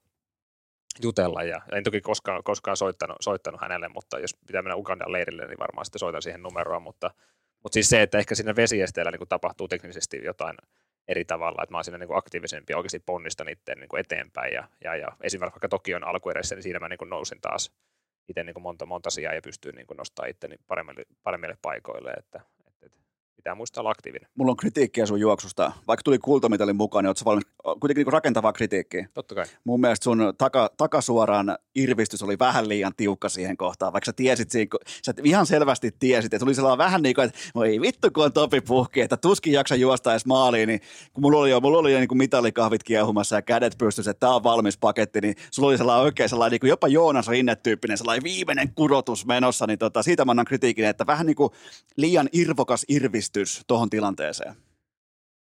jutella 1.03 1.43
ja 1.43 1.61
en 1.73 1.85
toki 1.85 2.01
koskaan, 2.01 2.45
koskaan 2.45 2.77
soittanut, 2.77 3.17
soittanut 3.21 3.61
hänelle, 3.61 3.89
mutta 3.89 4.19
jos 4.19 4.37
pitää 4.47 4.63
mennä 4.63 4.77
Ugandan 4.77 5.13
leirille, 5.13 5.47
niin 5.47 5.59
varmaan 5.59 5.85
sitten 5.85 5.99
soitan 5.99 6.23
siihen 6.23 6.43
numeroon, 6.43 6.83
mutta, 6.83 7.11
mutta 7.63 7.75
siis 7.75 7.89
se, 7.89 8.03
että 8.03 8.19
ehkä 8.19 8.35
siinä 8.35 8.57
vesiesteellä 8.57 9.11
niin 9.11 9.29
tapahtuu 9.29 9.69
teknisesti 9.69 10.21
jotain 10.25 10.57
eri 11.09 11.25
tavalla, 11.25 11.63
että 11.63 11.73
mä 11.73 11.77
oon 11.79 11.85
siinä 11.85 11.99
niin 11.99 12.17
aktiivisempi 12.17 12.73
ja 12.73 12.77
oikeasti 12.77 13.03
ponnistan 13.07 13.49
itse 13.49 13.75
niin 13.75 13.99
eteenpäin 13.99 14.55
ja, 14.55 14.69
ja, 14.85 14.97
ja 14.97 15.09
esimerkiksi 15.23 15.55
vaikka 15.55 15.69
Tokion 15.69 16.05
alkuerässä, 16.05 16.55
niin 16.55 16.63
siinä 16.63 16.79
mä 16.79 16.89
niin 16.89 17.11
nousin 17.11 17.41
taas 17.41 17.73
itse 18.29 18.45
niin 18.45 18.63
monta, 18.63 18.87
monta 18.87 19.11
sijaa 19.11 19.35
ja 19.35 19.43
pystyin 19.43 19.75
niin 19.75 19.87
nostaa 19.99 20.27
itteni 20.27 20.57
paremmille, 20.67 21.03
paremmille 21.23 21.57
paikoille, 21.63 22.11
että 22.11 22.41
pitää 23.41 23.55
muistaa 23.55 23.83
olla 23.83 23.91
aktiivinen. 23.91 24.29
Mulla 24.35 24.51
on 24.51 24.57
kritiikkiä 24.57 25.07
sun 25.07 25.21
juoksusta. 25.21 25.73
Vaikka 25.87 26.03
tuli 26.03 26.19
kultamitalin 26.19 26.77
mukaan, 26.77 27.05
niin 27.05 27.09
ootko 27.09 27.25
valmis, 27.25 27.45
kuitenkin 27.81 28.05
niin 28.05 28.13
rakentavaa 28.13 28.53
kritiikkiä. 28.53 29.09
Totta 29.15 29.35
kai. 29.35 29.45
Mun 29.65 29.81
mielestä 29.81 30.05
sun 30.05 30.33
taka, 30.39 30.71
takasuoraan 30.77 31.59
irvistys 31.75 32.23
oli 32.23 32.39
vähän 32.39 32.69
liian 32.69 32.93
tiukka 32.97 33.29
siihen 33.29 33.57
kohtaan, 33.57 33.93
vaikka 33.93 34.07
sä 34.07 34.13
tiesit 34.13 34.51
siinä, 34.51 34.69
sä 35.05 35.15
ihan 35.25 35.47
selvästi 35.47 35.91
tiesit, 35.99 36.35
että 36.35 36.45
tuli 36.45 36.55
sellainen 36.55 36.79
vähän 36.79 37.03
niin 37.03 37.15
kuin, 37.15 37.25
että 37.25 37.39
voi 37.55 37.81
vittu 37.81 38.11
kun 38.11 38.25
on 38.25 38.33
topi 38.33 38.61
puhki, 38.61 39.01
että 39.01 39.17
tuskin 39.17 39.53
jaksa 39.53 39.75
juosta 39.75 40.11
edes 40.11 40.27
maaliin, 40.27 40.69
niin 40.69 40.81
kun 41.13 41.23
mulla 41.23 41.39
oli 41.39 41.51
jo, 41.51 41.61
mulla 41.61 41.79
oli 41.79 41.93
jo 41.93 41.99
niin 41.99 42.09
kuin 42.09 42.19
mitalikahvit 42.19 42.83
kiehumassa 42.83 43.37
ja 43.37 43.43
kädet 43.43 43.79
pystyssä, 43.79 44.11
että 44.11 44.21
tää 44.21 44.35
on 44.35 44.43
valmis 44.43 44.79
paketti, 44.79 45.21
niin 45.21 45.35
sulla 45.51 45.69
oli 45.69 45.79
sellainen 45.79 46.05
oikein 46.05 46.29
sellainen 46.29 46.51
niin 46.51 46.61
kuin 46.61 46.69
jopa 46.69 46.89
Joonas 46.89 47.29
Rinne-tyyppinen 47.29 47.99
sellainen 47.99 48.25
viimeinen 48.25 48.75
kurotus 48.75 49.27
menossa, 49.27 49.67
niin 49.67 49.79
tota, 49.79 50.03
siitä 50.03 50.25
mä 50.25 50.33
annan 50.33 50.45
kritiikin, 50.45 50.85
että 50.85 51.07
vähän 51.07 51.27
niin 51.27 51.37
kuin 51.37 51.51
liian 51.97 52.29
irvokas 52.33 52.85
irvistys 52.89 53.30
tuohon 53.67 53.91
tilanteeseen. 53.91 54.55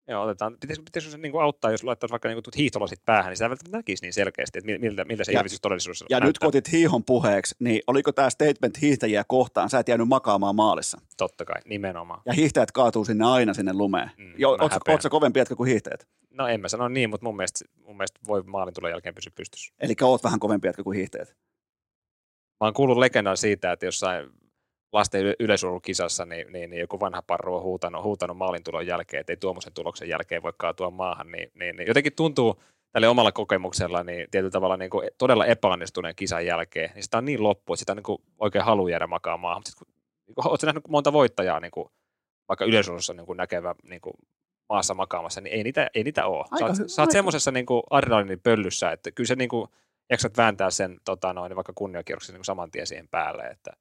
Joo, 0.07 0.23
otetaan. 0.23 0.57
Pitäisikö, 0.59 0.85
pitäisikö 0.85 1.11
se 1.11 1.17
niin 1.17 1.31
kuin 1.31 1.43
auttaa, 1.43 1.71
jos 1.71 1.83
laittaisi 1.83 2.11
vaikka 2.11 2.29
niin 2.29 2.43
kuin 2.43 2.53
hiihtolasit 2.57 2.99
päähän, 3.05 3.29
niin 3.29 3.37
sitä 3.37 3.49
välttämättä 3.49 3.77
näkisi 3.77 4.03
niin 4.05 4.13
selkeästi, 4.13 4.59
että 4.59 4.71
miltä, 4.79 5.05
miltä 5.05 5.23
se 5.23 5.31
ilmestys 5.31 5.61
todellisuudessa 5.61 6.05
Ja 6.09 6.17
nyt 6.17 6.23
näyttää. 6.23 6.39
kun 6.39 6.47
otit 6.47 6.71
hiihon 6.71 7.03
puheeksi, 7.03 7.55
niin 7.59 7.81
oliko 7.87 8.11
tämä 8.11 8.29
statement 8.29 8.81
hiihtäjiä 8.81 9.23
kohtaan? 9.27 9.69
Sä 9.69 9.79
et 9.79 9.87
jäänyt 9.87 10.07
makaamaan 10.07 10.55
maalissa. 10.55 11.01
Totta 11.17 11.45
kai, 11.45 11.61
nimenomaan. 11.65 12.21
Ja 12.25 12.33
hiihtäjät 12.33 12.71
kaatuu 12.71 13.05
sinne 13.05 13.25
aina 13.25 13.53
sinne 13.53 13.73
lumeen. 13.73 14.11
Mm, 14.17 14.33
Jo, 14.37 14.49
mä 14.57 14.63
oot, 14.63 14.71
sä- 14.71 14.75
häpeän. 14.75 14.93
oot 14.93 15.01
sä 15.01 15.09
kovempi 15.09 15.39
jätkä 15.39 15.55
kuin 15.55 15.69
hiihtäjät? 15.69 16.07
No 16.29 16.47
en 16.47 16.61
mä 16.61 16.67
sano 16.67 16.87
niin, 16.87 17.09
mutta 17.09 17.25
mun 17.25 17.35
mielestä, 17.35 17.65
mun 17.85 17.97
mielestä 17.97 18.19
voi 18.27 18.43
maalin 18.43 18.73
tulla 18.73 18.89
jälkeen 18.89 19.15
pysyä 19.15 19.31
pystyssä. 19.35 19.73
Eli 19.79 19.93
oot 20.01 20.23
vähän 20.23 20.39
kovempi 20.39 20.67
jätkä 20.67 20.83
kuin 20.83 20.97
hiihtäjät. 20.97 21.35
Mä 22.59 22.67
oon 22.67 22.73
kuullut 22.73 22.97
legendan 22.97 23.37
siitä, 23.37 23.71
että 23.71 23.85
jossain 23.85 24.29
lasten 24.93 25.21
yle- 25.21 25.35
yleisurheilukisassa 25.39 26.25
niin, 26.25 26.51
niin, 26.53 26.69
niin, 26.69 26.79
joku 26.79 26.99
vanha 26.99 27.21
parru 27.21 27.55
on 27.55 27.63
huutanut, 27.63 28.03
huutanut 28.03 28.37
maalintulon 28.37 28.87
jälkeen, 28.87 29.21
että 29.21 29.33
ei 29.33 29.37
tuommoisen 29.37 29.73
tuloksen 29.73 30.09
jälkeen 30.09 30.43
voi 30.43 30.53
kaatua 30.57 30.91
maahan, 30.91 31.31
niin, 31.31 31.51
niin, 31.55 31.75
niin 31.75 31.87
jotenkin 31.87 32.15
tuntuu 32.15 32.61
tälle 32.91 33.07
omalla 33.07 33.31
kokemuksella 33.31 34.03
niin 34.03 34.27
tietyllä 34.31 34.51
tavalla 34.51 34.77
niin 34.77 34.89
kuin 34.89 35.09
todella 35.17 35.45
epäonnistuneen 35.45 36.15
kisan 36.15 36.45
jälkeen, 36.45 36.91
niin 36.95 37.03
sitä 37.03 37.17
on 37.17 37.25
niin 37.25 37.43
loppu, 37.43 37.73
että 37.73 37.79
sitä 37.79 37.91
on 37.91 37.95
niin 37.95 38.03
kuin 38.03 38.21
oikein 38.39 38.65
halu 38.65 38.87
jäädä 38.87 39.07
makaamaan 39.07 39.39
maahan. 39.41 39.59
Mutta 39.59 39.69
sit, 39.69 39.79
kun, 39.79 39.87
niin 40.27 40.47
ootko 40.47 40.65
nähnyt 40.67 40.87
monta 40.87 41.13
voittajaa 41.13 41.59
niin 41.59 41.71
kuin, 41.71 41.89
vaikka 42.47 42.65
yleisurheilussa 42.65 43.13
niin 43.13 43.37
näkevä 43.37 43.75
niin 43.83 44.01
kuin 44.01 44.13
maassa 44.69 44.93
makaamassa, 44.93 45.41
niin 45.41 45.53
ei 45.53 45.63
niitä, 45.63 45.89
ei 45.95 46.03
niitä 46.03 46.25
ole. 46.25 46.45
Sä 46.45 46.55
Aika 46.55 46.65
oot, 46.65 46.77
hy- 46.77 46.87
sä 46.87 47.01
oot 47.01 47.11
semmoisessa 47.11 47.51
niin 47.51 47.65
kuin 47.65 47.83
adrenaliinin 47.89 48.39
pöllyssä, 48.39 48.91
että 48.91 49.11
kyllä 49.11 49.27
se 49.27 49.35
niin 49.35 49.49
kuin, 49.49 49.67
jaksat 50.09 50.37
vääntää 50.37 50.69
sen 50.69 50.97
tota 51.05 51.33
noin, 51.33 51.55
vaikka 51.55 51.73
kunniakierroksen 51.75 52.35
niin 52.35 52.45
saman 52.45 52.71
tien 52.71 52.87
siihen 52.87 53.07
päälle, 53.07 53.43
että 53.43 53.71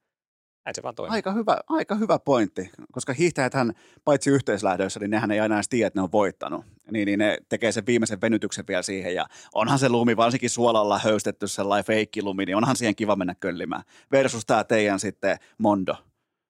näin 0.65 0.75
se 0.75 0.83
vaan 0.83 0.95
toimii. 0.95 1.15
Aika 1.15 1.33
hyvä, 1.33 1.59
aika 1.69 1.95
hyvä 1.95 2.19
pointti, 2.19 2.71
koska 2.93 3.13
hiihtäjäthän 3.13 3.73
paitsi 4.05 4.31
yhteislähdöissä, 4.31 5.01
niin 5.01 5.11
nehän 5.11 5.31
ei 5.31 5.41
aina 5.41 5.55
edes 5.55 5.69
tiedä, 5.69 5.87
että 5.87 5.99
ne 5.99 6.03
on 6.03 6.13
voittanut. 6.13 6.65
Niin, 6.91 7.07
niin 7.07 7.19
ne 7.19 7.39
tekee 7.49 7.73
sen 7.73 7.87
viimeisen 7.87 8.21
venytyksen 8.21 8.65
vielä 8.69 8.83
siihen 8.83 9.15
ja 9.15 9.27
onhan 9.55 9.79
se 9.79 9.89
lumi, 9.89 10.17
varsinkin 10.17 10.51
suolalla 10.51 10.99
höystetty 10.99 11.49
sellainen 11.49 11.85
feikkilumi, 11.85 12.45
niin 12.45 12.57
onhan 12.57 12.77
siihen 12.77 12.97
kiva 12.97 13.17
mennä 13.17 13.35
köllimään. 13.41 13.83
Versus 14.13 14.47
tämä 14.47 14.65
teidän 14.65 15.01
sitten 15.01 15.39
Mondo. 15.59 15.95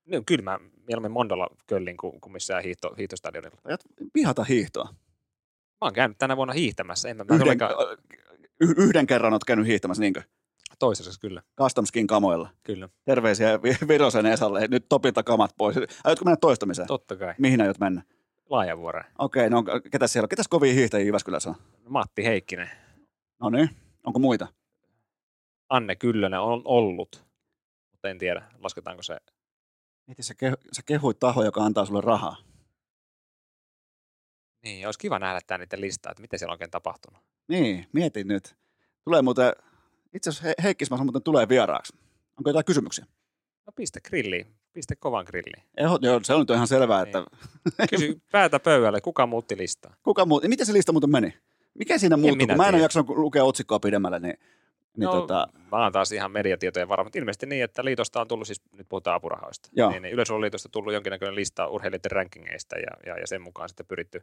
No, 0.07 0.23
kyllä 0.27 0.43
mä 0.43 0.59
mieluummin 0.87 1.13
Mondolla 1.13 1.47
köllin 1.67 1.97
kuin, 1.97 2.21
kuin 2.21 2.33
missään 2.33 2.63
hiihto, 2.63 2.95
hiihtostadionilla. 2.99 3.61
Ajat 3.65 3.81
vihata 4.15 4.45
hiihtoa. 4.45 4.89
Mä 5.81 5.87
oon 5.87 5.93
käynyt 5.93 6.19
tänä 6.19 6.37
vuonna 6.37 6.55
hiihtämässä, 6.55 7.09
en 7.09 7.17
mä, 7.17 7.25
mä 7.25 7.35
en 7.35 7.43
Yhden, 8.61 8.85
yhden 8.85 9.07
kerran 9.07 9.33
oot 9.33 9.45
käynyt 9.45 9.67
hiihtämässä, 9.67 10.01
niinkö? 10.01 10.23
Toisessa 10.81 11.21
kyllä, 11.21 11.43
Custom 11.59 11.85
Skin 11.87 12.07
kamoilla. 12.07 12.49
kyllä, 12.63 12.89
Terveisiä 13.05 13.63
Vi- 13.63 13.89
Virosen 13.89 14.27
Esalle. 14.27 14.67
Nyt 14.69 14.87
topilta 14.89 15.23
kamat 15.23 15.51
pois. 15.59 15.77
Aiotko 16.05 16.25
mennä 16.25 16.37
toistamiseen? 16.37 16.89
totta 16.89 17.17
kai, 17.17 17.35
Mihin 17.39 17.61
aiot 17.61 17.79
mennä? 17.79 18.03
Laajavuoreen. 18.51 19.07
Okei, 19.19 19.51
no 19.51 19.63
ketäs 19.91 20.13
siellä 20.13 20.25
on? 20.25 20.29
Ketäs 20.29 20.49
kovia 20.49 20.73
hiihtäjiä 20.75 21.07
Jyväskylässä 21.07 21.51
on? 21.51 21.57
Matti 21.89 22.25
Heikkinen, 22.25 22.71
No 23.41 23.51
niin, 23.51 23.71
onko 24.07 24.19
muita? 24.19 24.49
Anne 25.69 25.97
Kyllönen 25.97 26.41
on 26.41 26.63
ollut, 26.65 27.25
mutta 27.91 28.09
en 28.09 28.19
tiedä, 28.19 28.43
lasketaanko 28.59 29.03
se. 29.03 29.17
Mieti, 30.07 30.23
sä, 30.23 30.35
kehu, 30.35 30.57
sä 30.73 30.83
kehuit 30.87 31.19
taho, 31.19 31.45
joka 31.45 31.61
antaa 31.65 31.85
sulle 31.85 32.01
rahaa. 32.01 32.37
Niin, 34.65 34.87
olisi 34.87 34.99
kiva 34.99 35.19
nähdä 35.19 35.41
tämä 35.47 35.59
niiden 35.59 35.81
listaa, 35.81 36.11
että 36.13 36.21
miten 36.21 36.39
siellä 36.39 36.51
on 36.51 36.55
oikein 36.55 36.71
tapahtunut. 36.71 37.21
Niin, 37.49 37.87
mieti 37.93 38.25
nyt. 38.25 38.57
Tulee 39.05 39.23
muuten, 39.23 39.53
itse 40.15 40.31
asiassa 40.31 40.49
He- 40.49 40.55
Heikkismas 40.63 41.01
muuten 41.01 41.23
tulee 41.23 41.49
vieraaksi. 41.49 41.97
Onko 42.39 42.51
jotain 42.51 42.65
kysymyksiä? 42.65 43.07
No 43.67 43.73
piste 43.77 44.01
grilliin, 44.01 44.47
piste 44.73 44.97
kovan 44.97 45.25
grilliin. 45.29 45.63
Joo, 45.81 45.99
joo, 46.03 46.21
se 46.23 46.35
on 46.35 46.41
nyt 46.41 46.51
ihan 46.51 46.69
selvää, 46.69 47.03
että 47.03 47.25
Kysy 47.91 48.21
päätä 48.33 48.61
pöydälle, 48.61 49.01
kuka 49.01 49.27
muutti 49.27 49.57
listaa? 49.57 49.95
kuka 50.03 50.25
muu, 50.27 50.41
miten 50.49 50.67
se 50.67 50.73
lista 50.73 50.93
muuten 50.93 51.11
meni? 51.11 51.35
Mikä 51.75 51.99
siinä 51.99 52.17
muuttui? 52.17 52.37
minä 52.37 52.57
mä 52.57 52.69
en 52.69 52.75
ole 52.75 52.83
jaksanut 52.83 53.09
lukea 53.09 53.45
otsikkoa 53.45 53.81
pidemmälle, 53.81 54.19
niin, 54.19 54.35
niin 54.97 55.05
no, 55.07 55.13
tota, 55.13 55.49
Mä 55.73 55.83
oon 55.83 55.93
taas 55.93 56.13
ihan 56.13 56.33
mediatietojen 56.33 56.89
varma, 56.89 57.05
mutta 57.05 57.19
ilmeisesti 57.19 57.47
niin, 57.47 57.65
että 57.65 57.85
liitosta 57.85 58.21
on 58.21 58.29
tullut, 58.29 58.47
siis 58.47 58.63
nyt 58.73 58.89
puhutaan 58.89 59.17
apurahoista, 59.17 59.69
Joo. 59.73 59.91
niin, 59.91 60.03
niin 60.03 60.15
Yleisurheiluliitosta 60.15 60.67
on 60.67 60.71
tullut 60.71 60.93
jonkinnäköinen 60.93 61.35
lista 61.35 61.67
urheilijoiden 61.69 62.11
rankingeista 62.11 62.77
ja, 62.79 62.91
ja, 63.07 63.19
ja 63.19 63.27
sen 63.27 63.43
mukaan 63.43 63.69
sitten 63.69 63.87
pyritty 63.87 64.23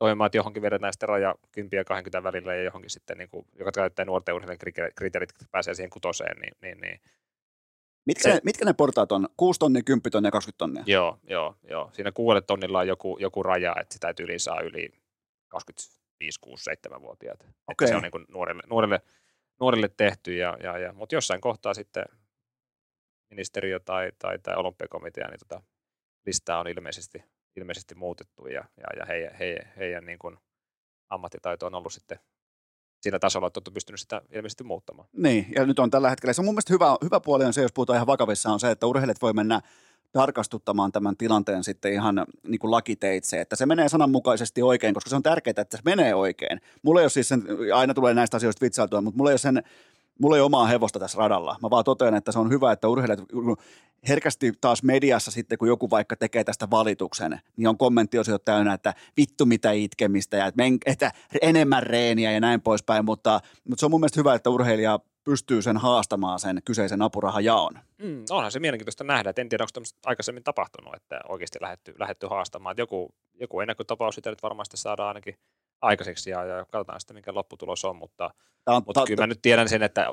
toimimaan, 0.00 0.26
että 0.26 0.38
johonkin 0.38 0.62
vedetään 0.62 0.92
sitten 0.92 1.08
raja 1.08 1.34
10 1.52 1.76
ja 1.76 1.84
20 1.84 2.22
välillä 2.22 2.54
ja 2.54 2.62
johonkin 2.62 2.90
sitten, 2.90 3.18
niin 3.18 3.28
kuin, 3.28 3.46
joka 3.58 3.72
täyttää 3.72 4.04
nuorten 4.04 4.34
urheilijan 4.34 4.58
kriteerit, 4.96 5.30
että 5.30 5.44
pääsee 5.50 5.74
siihen 5.74 5.90
kutoseen, 5.90 6.40
niin, 6.40 6.52
niin, 6.62 6.80
niin 6.80 7.00
mitkä, 8.06 8.22
Se- 8.22 8.34
ne, 8.34 8.40
mitkä 8.44 8.64
ne 8.64 8.72
portaat 8.72 9.12
on? 9.12 9.28
6 9.36 9.60
tonnia, 9.60 9.82
10 9.82 10.10
tonnia 10.12 10.28
ja 10.28 10.32
20 10.32 10.58
tonnia? 10.58 10.82
joo, 10.86 11.18
joo, 11.28 11.56
joo. 11.70 11.90
Siinä 11.92 12.12
kuudelle 12.12 12.42
tonnilla 12.42 12.78
on 12.78 12.88
joku, 12.88 13.18
joku 13.20 13.42
raja, 13.42 13.76
että 13.80 13.94
sitä 13.94 14.14
yli 14.20 14.38
saa 14.38 14.60
yli 14.60 14.90
25, 15.48 16.40
6, 16.40 16.70
7-vuotiaat. 16.70 17.40
Että 17.40 17.54
Okei. 17.68 17.88
se 17.88 17.96
on 17.96 18.02
niin 18.02 18.12
kuin 18.12 18.24
nuorille, 18.28 18.62
nuorille, 18.70 19.00
nuorille 19.60 19.90
tehty, 19.96 20.36
ja, 20.36 20.56
ja, 20.62 20.78
ja, 20.78 20.92
mutta 20.92 21.14
jossain 21.14 21.40
kohtaa 21.40 21.74
sitten 21.74 22.04
ministeriö 23.30 23.80
tai, 23.80 24.12
tai, 24.18 24.38
tai 24.38 24.56
olympiakomitea, 24.56 25.28
niin 25.28 25.38
tota, 25.38 25.62
listaa 26.26 26.60
on 26.60 26.68
ilmeisesti, 26.68 27.24
ilmeisesti 27.56 27.94
muutettu, 27.94 28.46
ja, 28.46 28.64
ja, 28.76 28.86
ja 28.98 29.06
heidän, 29.06 29.34
heidän, 29.34 29.72
heidän 29.76 30.06
niin 30.06 30.18
kuin 30.18 30.36
ammattitaito 31.08 31.66
on 31.66 31.74
ollut 31.74 31.92
sitten 31.92 32.18
sillä 33.00 33.18
tasolla, 33.18 33.46
että 33.46 33.60
on 33.68 33.74
pystynyt 33.74 34.00
sitä 34.00 34.22
ilmeisesti 34.32 34.64
muuttamaan. 34.64 35.08
Niin, 35.12 35.46
ja 35.56 35.66
nyt 35.66 35.78
on 35.78 35.90
tällä 35.90 36.10
hetkellä. 36.10 36.32
Se 36.32 36.40
on 36.40 36.44
mun 36.44 36.54
mielestä 36.54 36.72
hyvä, 36.72 36.96
hyvä 37.04 37.20
puoli 37.20 37.44
on 37.44 37.52
se, 37.52 37.62
jos 37.62 37.72
puhutaan 37.72 37.96
ihan 37.96 38.06
vakavissa, 38.06 38.50
on 38.50 38.60
se, 38.60 38.70
että 38.70 38.86
urheilijat 38.86 39.22
voi 39.22 39.32
mennä 39.32 39.60
tarkastuttamaan 40.12 40.92
tämän 40.92 41.16
tilanteen 41.16 41.64
sitten 41.64 41.92
ihan 41.92 42.26
niin 42.46 42.58
kuin 42.58 42.70
lakiteitse, 42.70 43.40
että 43.40 43.56
se 43.56 43.66
menee 43.66 43.88
sananmukaisesti 43.88 44.62
oikein, 44.62 44.94
koska 44.94 45.10
se 45.10 45.16
on 45.16 45.22
tärkeää, 45.22 45.54
että 45.56 45.76
se 45.76 45.82
menee 45.84 46.14
oikein. 46.14 46.60
Mulla 46.82 47.00
ei 47.00 47.04
ole 47.04 47.10
siis 47.10 47.28
sen, 47.28 47.44
aina 47.74 47.94
tulee 47.94 48.14
näistä 48.14 48.36
asioista 48.36 48.64
vitsailtua, 48.64 49.00
mutta 49.00 49.18
mulla 49.18 49.30
ei 49.30 49.32
ole 49.32 49.38
sen, 49.38 49.62
mulla 50.20 50.36
ei 50.36 50.42
omaa 50.42 50.66
hevosta 50.66 50.98
tässä 50.98 51.18
radalla. 51.18 51.56
Mä 51.62 51.70
vaan 51.70 51.84
totean, 51.84 52.14
että 52.14 52.32
se 52.32 52.38
on 52.38 52.50
hyvä, 52.50 52.72
että 52.72 52.88
urheilijat 52.88 53.20
herkästi 54.08 54.52
taas 54.60 54.82
mediassa 54.82 55.30
sitten, 55.30 55.58
kun 55.58 55.68
joku 55.68 55.90
vaikka 55.90 56.16
tekee 56.16 56.44
tästä 56.44 56.70
valituksen, 56.70 57.40
niin 57.56 57.68
on 57.68 57.78
kommenttiosio 57.78 58.38
täynnä, 58.38 58.74
että 58.74 58.94
vittu 59.16 59.46
mitä 59.46 59.72
itkemistä 59.72 60.36
ja 60.36 60.46
että, 60.46 60.62
men, 60.62 60.78
että 60.86 61.12
enemmän 61.42 61.82
reeniä 61.82 62.32
ja 62.32 62.40
näin 62.40 62.60
poispäin, 62.60 63.04
mutta, 63.04 63.40
mutta 63.68 63.80
se 63.80 63.86
on 63.86 63.90
mun 63.90 64.00
mielestä 64.00 64.20
hyvä, 64.20 64.34
että 64.34 64.50
urheilija 64.50 64.98
pystyy 65.24 65.62
sen 65.62 65.76
haastamaan 65.76 66.40
sen 66.40 66.60
kyseisen 66.64 67.02
apurahajaon. 67.02 67.78
Mm, 68.02 68.24
onhan 68.30 68.52
se 68.52 68.60
mielenkiintoista 68.60 69.04
nähdä, 69.04 69.30
että 69.30 69.42
en 69.42 69.48
tiedä, 69.48 69.64
onko 69.64 69.70
tämmöistä 69.72 69.98
aikaisemmin 70.06 70.44
tapahtunut, 70.44 70.94
että 70.94 71.20
oikeasti 71.28 71.58
lähetty, 71.60 71.94
lähetty 71.98 72.26
haastamaan. 72.26 72.72
Että 72.72 72.82
joku, 72.82 73.14
joku 73.40 73.60
ennakkotapaus 73.60 74.14
sitä 74.14 74.30
nyt 74.30 74.42
varmasti 74.42 74.76
saadaan 74.76 75.08
ainakin 75.08 75.34
aikaiseksi 75.82 76.30
ja, 76.30 76.44
ja 76.44 76.64
katsotaan 76.70 77.00
sitten, 77.00 77.16
mikä 77.16 77.34
lopputulos 77.34 77.84
on, 77.84 77.96
mutta, 77.96 78.30
Tää 78.64 78.74
on, 78.74 78.82
mutta 78.86 79.00
ta- 79.00 79.06
kyllä 79.06 79.22
mä 79.22 79.26
nyt 79.26 79.42
tiedän 79.42 79.68
sen, 79.68 79.82
että 79.82 80.06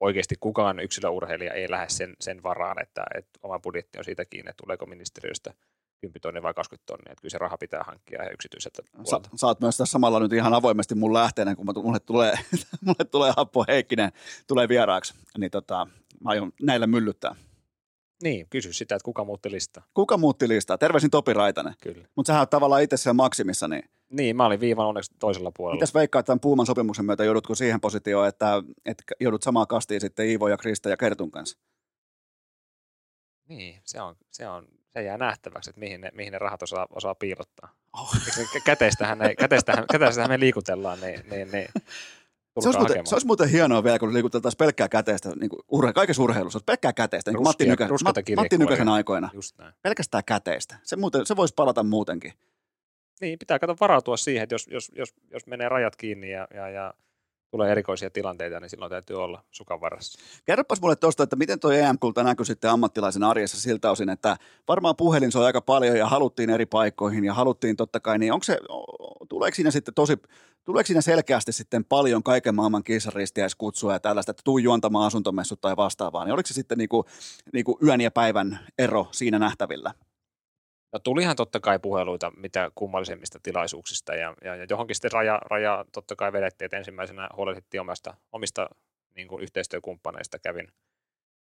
oikeasti 0.00 0.34
kukaan 0.40 0.80
yksilöurheilija 0.80 1.52
ei 1.52 1.70
lähde 1.70 1.88
sen, 1.88 2.16
sen 2.20 2.42
varaan, 2.42 2.82
että, 2.82 3.04
että 3.14 3.38
oma 3.42 3.58
budjetti 3.58 3.98
on 3.98 4.04
siitä 4.04 4.24
kiinni, 4.24 4.50
että 4.50 4.62
tuleeko 4.62 4.86
ministeriöstä 4.86 5.54
10 6.00 6.20
tonnia 6.20 6.42
vai 6.42 6.54
20 6.54 6.86
tonnia, 6.86 7.12
että 7.12 7.22
kyllä 7.22 7.32
se 7.32 7.38
raha 7.38 7.58
pitää 7.58 7.82
hankkia 7.86 8.24
ja 8.24 8.30
yksityiseltä 8.30 8.82
Sa, 8.82 8.90
puolelta. 9.02 9.46
oot 9.46 9.60
myös 9.60 9.76
tässä 9.76 9.92
samalla 9.92 10.20
nyt 10.20 10.32
ihan 10.32 10.54
avoimesti 10.54 10.94
mun 10.94 11.14
lähteenä, 11.14 11.54
kun 11.54 11.66
mulle, 11.82 12.00
tulee, 12.00 12.32
mulle 12.86 13.04
tulee 13.10 13.32
Happo 13.36 13.64
Heikkinen, 13.68 14.12
tulee 14.46 14.68
vieraaksi, 14.68 15.14
niin 15.38 15.50
tota, 15.50 15.86
mä 16.24 16.30
aion 16.30 16.52
näillä 16.62 16.86
myllyttää. 16.86 17.34
Niin, 18.22 18.46
kysy 18.50 18.72
sitä, 18.72 18.94
että 18.94 19.04
kuka 19.04 19.24
muutti 19.24 19.50
listaa. 19.50 19.84
Kuka 19.94 20.16
muutti 20.16 20.48
listaa? 20.48 20.78
Terveisin 20.78 21.10
Topi 21.10 21.32
Raitanen. 21.32 21.74
Kyllä. 21.80 22.08
Mutta 22.16 22.26
sähän 22.30 22.40
oot 22.40 22.50
tavallaan 22.50 22.82
itse 22.82 22.96
siellä 22.96 23.14
maksimissa, 23.14 23.68
niin 23.68 23.82
Niin, 24.10 24.36
mä 24.36 24.46
olin 24.46 24.60
viivan 24.60 24.86
onneksi 24.86 25.12
toisella 25.18 25.52
puolella. 25.56 25.76
mitäs 25.76 25.94
veikkaat 25.94 26.26
tämän 26.26 26.40
Puuman 26.40 26.66
sopimuksen 26.66 27.04
myötä, 27.04 27.24
joudutko 27.24 27.54
siihen 27.54 27.80
positioon, 27.80 28.28
että, 28.28 28.62
että 28.86 29.02
joudut 29.20 29.42
samaa 29.42 29.66
kastiin 29.66 30.00
sitten 30.00 30.26
Iivo 30.26 30.48
ja 30.48 30.56
Krista 30.56 30.88
ja 30.88 30.96
Kertun 30.96 31.30
kanssa? 31.30 31.58
Niin, 33.48 33.80
se, 33.84 34.00
on, 34.00 34.16
se, 34.30 34.48
on, 34.48 34.68
se 34.88 35.02
jää 35.02 35.18
nähtäväksi, 35.18 35.70
että 35.70 35.80
mihin 35.80 36.00
ne, 36.00 36.10
mihin 36.14 36.32
ne 36.32 36.38
rahat 36.38 36.62
osaa, 36.62 36.86
osaa 36.90 37.14
piilottaa. 37.14 37.72
Oh. 37.92 38.12
Käteistähän, 38.64 39.18
ne, 39.18 39.34
käteistähän, 39.34 39.84
käteistähän 39.92 40.30
me 40.30 40.40
liikutellaan, 40.40 41.00
niin, 41.00 41.20
niin, 41.30 41.50
niin 41.50 41.68
Se 41.74 42.68
olisi, 42.68 42.78
muuten, 42.78 42.80
hakemaan. 42.80 43.06
se 43.06 43.14
olisi 43.14 43.26
muuten 43.26 43.48
hienoa 43.48 43.84
vielä, 43.84 43.98
kun 43.98 44.14
liikuteltaisiin 44.14 44.58
pelkkää 44.58 44.88
käteistä, 44.88 45.28
niin 45.40 45.50
kuin 45.50 45.62
urhe, 45.68 45.92
kaikessa 45.92 46.22
urheilussa, 46.22 46.60
pelkkää 46.66 46.92
käteistä, 46.92 47.30
niin 47.30 47.36
kuin 47.36 47.44
Matti, 47.44 47.66
Nykä, 47.66 47.88
Matti. 48.36 48.58
Nykäsen 48.58 48.88
aikoina. 48.88 49.30
Pelkästään 49.82 50.24
käteistä. 50.26 50.78
Se, 50.82 50.96
muuten, 50.96 51.26
se 51.26 51.36
voisi 51.36 51.54
palata 51.54 51.82
muutenkin. 51.82 52.32
Niin, 53.20 53.38
pitää 53.38 53.58
kato 53.58 53.76
varautua 53.80 54.16
siihen, 54.16 54.42
että 54.42 54.54
jos, 54.54 54.66
jos, 54.70 54.92
jos, 54.96 55.14
jos 55.30 55.46
menee 55.46 55.68
rajat 55.68 55.96
kiinni 55.96 56.30
ja, 56.30 56.48
ja, 56.54 56.68
ja 56.68 56.94
tulee 57.50 57.70
erikoisia 57.72 58.10
tilanteita, 58.10 58.60
niin 58.60 58.70
silloin 58.70 58.90
täytyy 58.90 59.16
olla 59.16 59.44
sukan 59.50 59.80
varassa. 59.80 60.18
Kerropas 60.44 60.80
mulle 60.80 60.96
tuosta, 60.96 61.22
että 61.22 61.36
miten 61.36 61.60
tuo 61.60 61.70
EM-kulta 61.70 62.22
näkyy 62.22 62.44
sitten 62.44 62.70
ammattilaisen 62.70 63.24
arjessa 63.24 63.60
siltä 63.60 63.90
osin, 63.90 64.08
että 64.08 64.36
varmaan 64.68 64.96
puhelin 64.96 65.32
soi 65.32 65.46
aika 65.46 65.60
paljon 65.60 65.96
ja 65.96 66.06
haluttiin 66.06 66.50
eri 66.50 66.66
paikkoihin 66.66 67.24
ja 67.24 67.34
haluttiin 67.34 67.76
totta 67.76 68.00
kai, 68.00 68.18
niin 68.18 68.32
onko 68.32 68.44
se, 68.44 68.58
tuleeko 69.28 69.54
siinä 69.54 69.70
sitten 69.70 69.94
tosi, 69.94 70.16
tuleeko 70.64 70.86
siinä 70.86 71.00
selkeästi 71.00 71.52
sitten 71.52 71.84
paljon 71.84 72.22
kaiken 72.22 72.54
maailman 72.54 72.84
kissaristiäiskutsua 72.84 73.92
ja 73.92 74.00
tällaista, 74.00 74.30
että 74.30 74.42
tuu 74.44 74.58
juontamaan 74.58 75.06
asuntomessut 75.06 75.60
tai 75.60 75.76
vastaavaa, 75.76 76.24
niin 76.24 76.34
oliko 76.34 76.46
se 76.46 76.54
sitten 76.54 76.78
niinku, 76.78 77.04
niinku 77.52 77.78
yön 77.86 78.00
ja 78.00 78.10
päivän 78.10 78.58
ero 78.78 79.06
siinä 79.10 79.38
nähtävillä? 79.38 79.94
No 80.92 80.98
tulihan 80.98 81.36
totta 81.36 81.60
kai 81.60 81.78
puheluita 81.78 82.32
mitä 82.36 82.70
kummallisemmista 82.74 83.40
tilaisuuksista 83.42 84.14
ja, 84.14 84.34
ja, 84.44 84.56
ja 84.56 84.66
johonkin 84.70 84.96
sitten 84.96 85.12
raja, 85.12 85.40
raja 85.50 85.84
totta 85.92 86.16
kai 86.16 86.32
vedettiin, 86.32 86.66
että 86.66 86.76
ensimmäisenä 86.76 87.28
huolehdittiin 87.36 87.80
omasta, 87.80 88.14
omista 88.32 88.70
niin 89.14 89.28
kuin 89.28 89.42
yhteistyökumppaneista. 89.42 90.38
Kävin, 90.38 90.68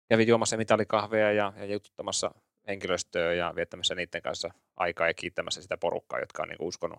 kävin 0.08 0.28
juomassa 0.28 0.56
mitalikahveja 0.56 1.32
ja, 1.32 1.52
ja 1.56 1.64
jututtamassa 1.64 2.34
henkilöstöä 2.66 3.34
ja 3.34 3.52
viettämässä 3.56 3.94
niiden 3.94 4.22
kanssa 4.22 4.50
aikaa 4.76 5.06
ja 5.06 5.14
kiittämässä 5.14 5.62
sitä 5.62 5.76
porukkaa, 5.76 6.20
jotka 6.20 6.42
on 6.42 6.48
niin 6.48 6.58
kuin 6.58 6.68
uskonut, 6.68 6.98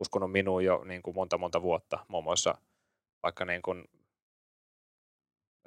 uskonut 0.00 0.32
minuun 0.32 0.64
jo 0.64 0.84
niin 0.84 1.02
kuin 1.02 1.14
monta 1.14 1.38
monta 1.38 1.62
vuotta. 1.62 1.98
Muun 2.08 2.24
muassa 2.24 2.54
vaikka 3.22 3.44
niin 3.44 3.62
kuin 3.62 3.84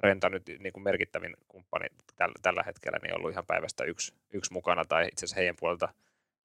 Renta 0.00 0.28
nyt 0.28 0.42
niin 0.58 0.72
kuin 0.72 0.84
merkittävin 0.84 1.36
kumppani 1.48 1.86
tällä, 2.16 2.34
tällä 2.42 2.62
hetkellä, 2.62 2.98
niin 3.02 3.14
on 3.14 3.18
ollut 3.18 3.32
ihan 3.32 3.46
päivästä 3.46 3.84
yksi, 3.84 4.14
yksi 4.32 4.52
mukana, 4.52 4.84
tai 4.84 5.08
itse 5.12 5.24
asiassa 5.24 5.36
heidän 5.36 5.56
puolelta 5.60 5.88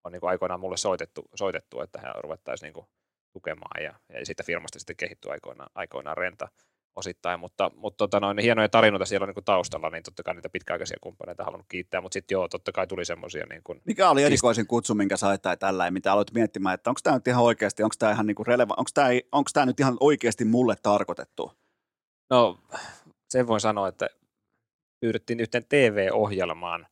on 0.03 0.11
niin 0.11 0.19
kuin 0.19 0.29
aikoinaan 0.29 0.59
mulle 0.59 0.77
soitettu, 0.77 1.29
soitettu 1.35 1.81
että 1.81 1.99
he 2.01 2.07
ruvettaisiin 2.23 2.67
niin 2.67 2.73
kuin 2.73 2.85
tukemaan, 3.31 3.83
ja, 3.83 3.93
ja 4.13 4.25
siitä 4.25 4.43
firmasta 4.43 4.79
sitten 4.79 4.95
kehittyi 4.95 5.31
aikoinaan, 5.31 5.69
aikoinaan 5.75 6.17
Renta 6.17 6.47
osittain, 6.95 7.39
mutta, 7.39 7.71
mutta 7.75 7.97
tota 7.97 8.19
noin, 8.19 8.39
hienoja 8.39 8.69
tarinoita 8.69 9.05
siellä 9.05 9.23
on 9.23 9.27
niin 9.27 9.33
kuin 9.33 9.45
taustalla, 9.45 9.89
niin 9.89 10.03
totta 10.03 10.23
kai 10.23 10.33
niitä 10.33 10.49
pitkäaikaisia 10.49 10.97
kumppaneita 11.01 11.43
halunnut 11.43 11.67
kiittää, 11.69 12.01
mutta 12.01 12.13
sitten 12.13 12.35
joo, 12.35 12.47
totta 12.47 12.71
kai 12.71 12.87
tuli 12.87 13.05
semmoisia. 13.05 13.45
Niin 13.49 13.61
kuin, 13.63 13.81
Mikä 13.85 14.09
oli 14.09 14.23
erikoisin 14.23 14.67
kutsu, 14.67 14.95
minkä 14.95 15.17
sait 15.17 15.41
tai 15.41 15.57
tällä, 15.57 15.91
mitä 15.91 16.11
aloit 16.11 16.33
miettimään, 16.33 16.73
että 16.73 16.89
onko 16.89 16.99
tämä 17.03 17.15
nyt 17.15 17.27
ihan 17.27 17.43
oikeasti, 17.43 17.83
onko 17.83 17.95
tämä 17.99 18.11
ihan 18.11 18.27
niin 18.27 18.35
kuin 18.35 18.47
releva, 18.47 18.73
onko 18.77 18.89
tämä, 18.93 19.07
onko 19.31 19.49
tämä 19.53 19.65
nyt 19.65 19.79
ihan 19.79 19.97
oikeasti 19.99 20.45
mulle 20.45 20.75
tarkoitettu? 20.83 21.51
No 22.29 22.59
sen 23.33 23.47
voin 23.47 23.61
sanoa, 23.61 23.87
että 23.87 24.09
pyydettiin 24.99 25.39
yhteen 25.39 25.65
TV-ohjelmaan 25.69 26.87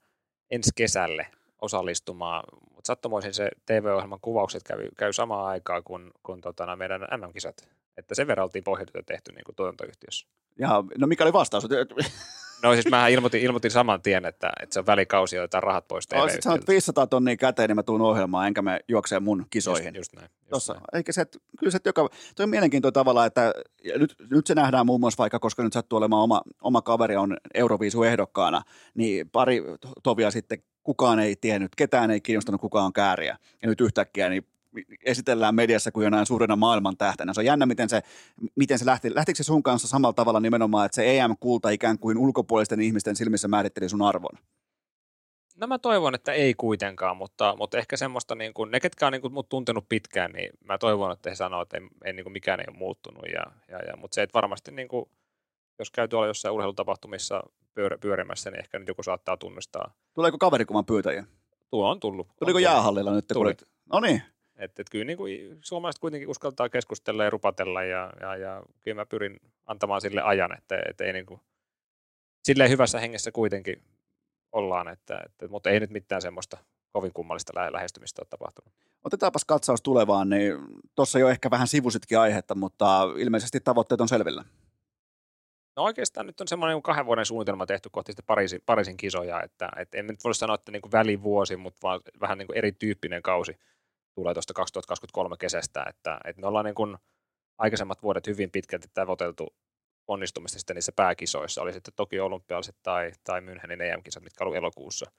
ensi 0.52 0.72
kesälle 0.76 1.28
osallistumaan, 1.62 2.44
mutta 2.62 2.88
sattumoisin 2.88 3.34
se 3.34 3.52
TV-ohjelman 3.66 4.20
kuvaukset 4.22 4.64
käy, 4.64 4.90
käy 4.98 5.14
samaan 5.14 5.46
aikaan 5.46 5.84
kuin, 5.84 6.12
kuin 6.24 6.42
tota, 6.42 6.76
meidän 6.76 7.02
MM-kisat. 7.02 7.70
Että 7.98 8.16
sen 8.16 8.28
verran 8.28 8.44
oltiin 8.44 8.64
pohjatyötä 8.64 9.06
tehty 9.06 9.32
niin 9.32 9.44
kuin 9.44 9.56
tuotantoyhtiössä. 9.56 10.28
Ja, 10.60 10.84
no 10.98 11.08
mikä 11.08 11.24
oli 11.24 11.34
vastaus? 11.34 11.68
No 12.64 12.74
siis 12.74 12.90
mä 12.90 13.08
ilmoitin, 13.08 13.42
ilmoitin 13.42 13.72
saman 13.72 14.02
tien, 14.02 14.26
että, 14.26 14.52
että 14.64 14.74
se 14.74 14.80
on 14.80 14.86
välikausi 14.86 15.36
jotain 15.36 15.64
rahat 15.64 15.88
pois 15.88 16.08
tv 16.08 16.18
Olisit 16.18 16.44
sanonut 16.44 16.68
500 16.68 17.08
tonnia 17.08 17.38
käteen, 17.38 17.70
niin 17.70 17.76
mä 17.76 17.84
tuun 17.84 18.02
ohjelmaan, 18.02 18.48
enkä 18.48 18.62
me 18.62 18.80
juoksee 18.88 19.20
mun 19.20 19.46
kisoihin. 19.50 19.96
Just, 19.96 19.98
just 19.98 20.14
näin. 20.16 20.30
Just 20.40 20.50
Tossa, 20.50 20.74
näin. 20.74 20.84
eikä 20.94 21.12
se, 21.12 21.26
kyllä 21.60 21.72
se, 21.72 21.80
joka, 21.86 22.10
toi 22.36 22.44
on 22.44 22.50
mielenkiintoinen 22.50 22.94
tavalla, 22.94 23.26
että 23.26 23.54
nyt, 23.98 24.16
nyt, 24.32 24.48
se 24.48 24.56
nähdään 24.56 24.86
muun 24.86 25.00
muassa 25.00 25.18
vaikka, 25.18 25.40
koska 25.40 25.64
nyt 25.64 25.74
sattuu 25.74 25.98
olemaan 25.98 26.24
oma, 26.24 26.42
oma 26.62 26.82
kaveri 26.82 27.16
on 27.16 27.38
Euroviisu 27.54 28.04
ehdokkaana, 28.04 28.62
niin 28.96 29.30
pari 29.30 29.64
tovia 30.04 30.32
sitten 30.32 30.64
kukaan 30.84 31.20
ei 31.20 31.36
tiennyt, 31.36 31.76
ketään 31.78 32.12
ei 32.12 32.22
kiinnostanut 32.22 32.62
kukaan 32.62 32.86
on 32.86 32.94
kääriä. 32.94 33.38
Ja 33.62 33.70
nyt 33.70 33.82
yhtäkkiä 33.82 34.30
niin 34.30 34.46
esitellään 35.06 35.56
mediassa 35.56 35.92
kuin 35.92 36.04
jonain 36.04 36.26
suurena 36.26 36.56
maailman 36.56 36.98
tähtenä. 36.98 37.34
Se 37.34 37.42
on 37.42 37.46
jännä, 37.46 37.66
miten 37.66 37.90
se, 37.90 38.02
miten 38.56 38.80
se 38.80 38.86
lähti. 38.86 39.16
Lähtikö 39.16 39.38
se 39.38 39.44
sun 39.44 39.64
kanssa 39.64 39.88
samalla 39.88 40.14
tavalla 40.14 40.40
nimenomaan, 40.40 40.86
että 40.86 40.96
se 40.96 41.18
EM-kulta 41.18 41.70
ikään 41.70 42.00
kuin 42.00 42.18
ulkopuolisten 42.18 42.82
ihmisten 42.82 43.16
silmissä 43.16 43.48
määritteli 43.48 43.90
sun 43.90 44.02
arvon? 44.02 44.38
No 45.56 45.68
mä 45.68 45.80
toivon, 45.80 46.16
että 46.16 46.34
ei 46.34 46.54
kuitenkaan, 46.54 47.18
mutta, 47.18 47.56
mutta 47.58 47.78
ehkä 47.78 47.98
semmoista, 47.98 48.36
niin 48.36 48.54
kuin, 48.54 48.72
ne 48.72 48.80
ketkä 48.80 49.08
on 49.08 49.14
niin 49.14 49.22
kuin, 49.22 49.34
mut 49.34 49.50
tuntenut 49.50 49.86
pitkään, 49.90 50.32
niin 50.32 50.50
mä 50.66 50.78
toivon, 50.78 51.12
että 51.12 51.30
he 51.30 51.36
sanoo, 51.36 51.62
että 51.62 51.78
ei, 51.78 51.84
ei 52.06 52.14
niin 52.14 52.24
kuin 52.24 52.34
mikään 52.34 52.60
ei 52.60 52.66
ole 52.70 52.78
muuttunut. 52.78 53.24
Ja, 53.34 53.44
ja, 53.68 53.78
ja, 53.78 53.98
mutta 53.98 54.16
se, 54.16 54.22
että 54.22 54.34
varmasti 54.34 54.72
niin 54.72 54.88
kuin, 54.88 55.10
jos 55.80 55.92
käy 55.92 56.08
tuolla 56.08 56.28
jossain 56.28 56.54
urheilutapahtumissa 56.54 57.44
pyör, 57.74 57.98
pyörimässä, 57.98 58.52
niin 58.52 58.60
ehkä 58.60 58.80
nyt 58.80 58.88
joku 58.88 59.04
saattaa 59.04 59.38
tunnistaa. 59.38 59.94
Tuleeko 60.14 60.38
kaverikuvan 60.38 60.86
pyytäjiä? 60.86 61.24
Tuo 61.70 61.90
on 61.90 62.00
tullut. 62.00 62.28
Tuliko 62.40 62.58
on 62.58 62.64
jäähallilla 62.64 63.14
nyt? 63.14 63.26
Tuli. 63.34 63.56
No 63.94 64.00
niin. 64.00 64.22
Että 64.62 64.82
et 64.82 64.90
kyllä 64.90 65.06
niin 65.06 65.18
kuin, 65.18 65.58
suomalaiset 65.62 66.00
kuitenkin 66.00 66.30
uskaltaa 66.30 66.70
keskustella 66.70 67.24
ja 67.24 67.30
rupatella 67.30 67.84
ja, 67.84 68.14
ja, 68.20 68.36
ja 68.36 68.64
kyllä 68.82 68.96
mä 68.96 69.06
pyrin 69.06 69.40
antamaan 69.66 70.02
sille 70.02 70.22
ajan, 70.22 70.58
että, 70.58 70.82
että 70.90 71.04
ei 71.04 71.14
niin 71.14 71.26
kuin, 71.26 71.42
silleen 72.44 72.70
hyvässä 72.70 73.00
hengessä 73.00 73.32
kuitenkin 73.32 73.84
ollaan, 74.52 74.88
että, 74.88 75.22
että, 75.26 75.48
mutta 75.48 75.70
ei 75.70 75.80
nyt 75.80 75.90
mitään 75.90 76.22
semmoista 76.22 76.58
kovin 76.92 77.14
kummallista 77.14 77.54
lä- 77.56 77.74
lähestymistä 77.74 78.22
ole 78.22 78.28
tapahtunut. 78.30 78.74
Otetaanpas 79.04 79.46
katsaus 79.46 79.82
tulevaan, 79.82 80.30
niin 80.30 80.54
tuossa 80.96 81.20
jo 81.20 81.30
ehkä 81.30 81.52
vähän 81.52 81.68
sivusitkin 81.68 82.20
aihetta, 82.20 82.56
mutta 82.56 83.04
ilmeisesti 83.18 83.60
tavoitteet 83.60 84.02
on 84.02 84.08
selvillä. 84.08 84.46
No 85.76 85.84
oikeastaan 85.84 86.26
nyt 86.26 86.42
on 86.42 86.48
semmoinen 86.48 86.76
niin 86.76 86.84
kahden 86.84 87.06
vuoden 87.06 87.26
suunnitelma 87.26 87.66
tehty 87.66 87.90
kohti 87.92 88.12
sitten 88.12 88.26
Pariisin, 88.26 88.62
Pariisin 88.66 88.98
kisoja, 88.98 89.42
että, 89.44 89.70
että 89.78 89.98
en 89.98 90.08
nyt 90.08 90.24
voi 90.24 90.36
sanoa, 90.36 90.56
että 90.56 90.72
niin 90.72 90.82
kuin 90.82 90.92
välivuosi, 90.92 91.56
mutta 91.56 91.80
vaan 91.84 92.02
vähän 92.22 92.38
niin 92.38 92.48
kuin 92.48 92.58
erityyppinen 92.58 93.22
kausi 93.22 93.58
tulee 94.16 94.34
tuosta 94.34 94.54
2023 94.54 95.36
kesästä, 95.40 95.86
että, 95.90 96.20
että 96.26 96.42
me 96.42 96.48
ollaan 96.48 96.66
niin 96.66 96.76
kuin 96.76 96.98
aikaisemmat 97.58 98.04
vuodet 98.04 98.28
hyvin 98.28 98.52
pitkälti 98.52 98.88
tavoiteltu 98.94 99.56
onnistumista 100.08 100.60
sitten 100.60 100.76
niissä 100.76 100.92
pääkisoissa, 100.96 101.62
oli 101.62 101.74
sitten 101.74 101.94
toki 101.96 102.20
olympialaiset 102.20 102.76
tai, 102.84 103.12
tai 103.24 103.42
Münchenin 103.42 103.82
EM-kisat, 103.82 104.24
mitkä 104.24 104.46
oli 104.46 104.58
elokuussa. 104.58 105.12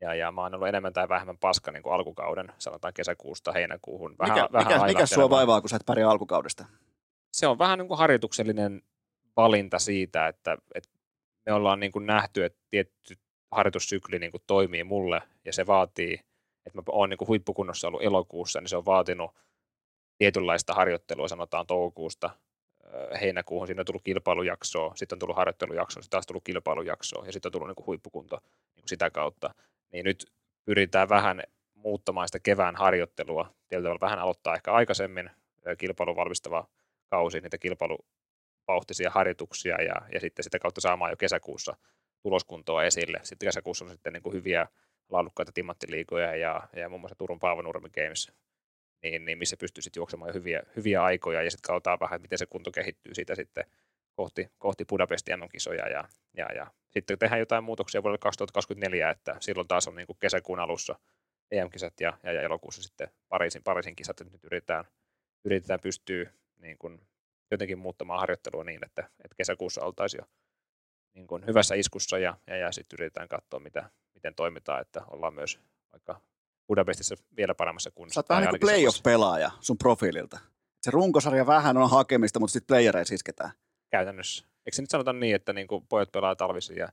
Ja, 0.00 0.14
ja 0.14 0.32
mä 0.32 0.42
oon 0.42 0.54
ollut 0.54 0.68
enemmän 0.68 0.92
tai 0.92 1.08
vähemmän 1.08 1.38
paska 1.38 1.72
niin 1.72 1.82
kuin 1.82 1.92
alkukauden, 1.92 2.52
sanotaan 2.58 2.94
kesäkuusta 2.94 3.52
heinäkuuhun. 3.52 4.14
Vähän, 4.18 4.34
mikä, 4.34 4.48
vähän 4.52 4.72
mikä, 4.72 4.86
mikä 4.86 5.06
sua 5.06 5.30
vaivaa, 5.30 5.60
kun 5.60 5.70
sä 5.70 5.76
et 5.76 5.86
pärjää 5.86 6.10
alkukaudesta? 6.10 6.64
se 7.32 7.46
on 7.46 7.58
vähän 7.58 7.78
niin 7.78 7.88
kuin 7.88 7.98
harjoituksellinen 7.98 8.82
valinta 9.36 9.78
siitä, 9.78 10.28
että, 10.28 10.58
että 10.74 10.90
me 11.46 11.52
ollaan 11.52 11.80
niin 11.80 11.92
kuin 11.92 12.06
nähty, 12.06 12.44
että 12.44 12.58
tietty 12.70 13.14
harjoitussykli 13.50 14.18
niin 14.18 14.30
kuin 14.30 14.42
toimii 14.46 14.84
mulle 14.84 15.22
ja 15.44 15.52
se 15.52 15.66
vaatii, 15.66 16.20
että 16.68 16.78
mä 16.78 16.82
oon 16.88 17.10
niin 17.10 17.18
kuin 17.18 17.28
huippukunnossa 17.28 17.88
ollut 17.88 18.02
elokuussa, 18.02 18.60
niin 18.60 18.68
se 18.68 18.76
on 18.76 18.84
vaatinut 18.84 19.30
tietynlaista 20.18 20.74
harjoittelua, 20.74 21.28
sanotaan 21.28 21.66
toukokuusta 21.66 22.30
heinäkuuhun, 23.20 23.66
siinä 23.66 23.80
on 23.80 23.86
tullut 23.86 24.02
kilpailujaksoa, 24.04 24.92
sitten 24.94 25.16
on 25.16 25.20
tullut 25.20 25.36
harjoittelujaksoa, 25.36 26.02
sitten 26.02 26.16
taas 26.16 26.26
tullut 26.26 26.44
kilpailujaksoa 26.44 27.26
ja 27.26 27.32
sitten 27.32 27.48
on 27.48 27.52
tullut 27.52 27.68
niin 27.68 27.76
kuin 27.76 27.86
huippukunto 27.86 28.40
niin 28.76 28.88
sitä 28.88 29.10
kautta. 29.10 29.54
Niin 29.92 30.04
nyt 30.04 30.26
pyritään 30.64 31.08
vähän 31.08 31.42
muuttamaan 31.74 32.28
sitä 32.28 32.38
kevään 32.38 32.76
harjoittelua, 32.76 33.54
tietyllä 33.68 33.86
tavalla 33.86 34.00
vähän 34.00 34.18
aloittaa 34.18 34.54
ehkä 34.54 34.72
aikaisemmin 34.72 35.30
kilpailun 35.78 36.16
valmistava 36.16 36.66
kausi, 37.06 37.40
niitä 37.40 37.58
kilpailuvauhtisia 37.58 39.10
harjoituksia 39.10 39.82
ja, 39.82 39.94
ja 40.14 40.20
sitten 40.20 40.44
sitä 40.44 40.58
kautta 40.58 40.80
saamaan 40.80 41.10
jo 41.10 41.16
kesäkuussa 41.16 41.76
tuloskuntoa 42.22 42.84
esille. 42.84 43.20
Sitten 43.22 43.46
kesäkuussa 43.46 43.84
on 43.84 43.90
sitten 43.90 44.12
niin 44.12 44.22
kuin 44.22 44.34
hyviä 44.34 44.66
laadukkaita 45.08 45.52
timanttiliigoja 45.52 46.36
ja, 46.36 46.68
ja 46.76 46.88
muun 46.88 47.00
muassa 47.00 47.14
Turun 47.18 47.38
Paavo 47.38 47.62
Nurmi 47.62 47.88
Games, 47.90 48.32
niin, 49.02 49.24
niin 49.24 49.38
missä 49.38 49.56
pystyy 49.56 49.82
sitten 49.82 50.00
juoksemaan 50.00 50.34
hyviä, 50.34 50.62
hyviä 50.76 51.02
aikoja 51.02 51.42
ja 51.42 51.50
sitten 51.50 51.66
katsotaan 51.66 52.00
vähän, 52.00 52.22
miten 52.22 52.38
se 52.38 52.46
kunto 52.46 52.70
kehittyy 52.70 53.14
siitä 53.14 53.34
sitten 53.34 53.64
kohti, 54.14 54.50
kohti 54.58 54.84
Budapestin 54.84 55.38
MM-kisoja 55.38 55.88
ja, 55.88 56.04
ja, 56.36 56.52
ja 56.52 56.66
sitten 56.90 57.18
tehdään 57.18 57.40
jotain 57.40 57.64
muutoksia 57.64 58.02
vuodelle 58.02 58.18
2024, 58.18 59.10
että 59.10 59.36
silloin 59.40 59.68
taas 59.68 59.88
on 59.88 59.94
niin 59.94 60.06
kuin 60.06 60.16
kesäkuun 60.20 60.60
alussa 60.60 60.98
EM-kisat 61.50 62.00
ja, 62.00 62.18
ja, 62.22 62.32
ja 62.32 62.42
elokuussa 62.42 62.82
sitten 62.82 63.08
Pariisin, 63.28 63.62
Pariisin 63.62 63.96
kisat, 63.96 64.20
että 64.20 64.32
nyt 64.32 64.44
yritetään, 64.44 64.84
yritetään 65.44 65.80
pystyä 65.80 66.30
niin 66.58 66.78
kuin 66.78 67.00
jotenkin 67.50 67.78
muuttamaan 67.78 68.20
harjoittelua 68.20 68.64
niin, 68.64 68.84
että, 68.86 69.02
että 69.02 69.34
kesäkuussa 69.36 69.84
oltaisiin 69.84 70.20
jo 70.20 70.28
niin 71.14 71.26
kuin 71.26 71.46
hyvässä 71.46 71.74
iskussa 71.74 72.18
ja, 72.18 72.36
ja, 72.46 72.56
ja 72.56 72.72
sitten 72.72 72.96
yritetään 72.96 73.28
katsoa, 73.28 73.60
mitä, 73.60 73.90
miten 74.18 74.34
toimitaan, 74.34 74.80
että 74.80 75.02
ollaan 75.10 75.34
myös 75.34 75.60
vaikka 75.92 76.20
Budapestissa 76.68 77.14
vielä 77.36 77.54
paremmassa 77.54 77.90
kunnossa. 77.90 78.14
Sä 78.14 78.20
oot 78.20 78.28
vähän 78.28 78.52
niin 78.52 78.60
playoff-pelaaja 78.60 79.50
sun 79.60 79.78
profiililta. 79.78 80.38
Se 80.82 80.90
runkosarja 80.90 81.46
vähän 81.46 81.76
on 81.76 81.90
hakemista, 81.90 82.40
mutta 82.40 82.52
sitten 82.52 82.66
playereissa 82.74 83.14
isketään. 83.14 83.50
Käytännössä. 83.90 84.44
Eikö 84.44 84.76
se 84.76 84.82
nyt 84.82 84.90
sanota 84.90 85.12
niin, 85.12 85.34
että 85.34 85.52
niin 85.52 85.66
kuin 85.66 85.86
pojat 85.88 86.12
pelaa 86.12 86.36
talvisin 86.36 86.76
ja 86.76 86.88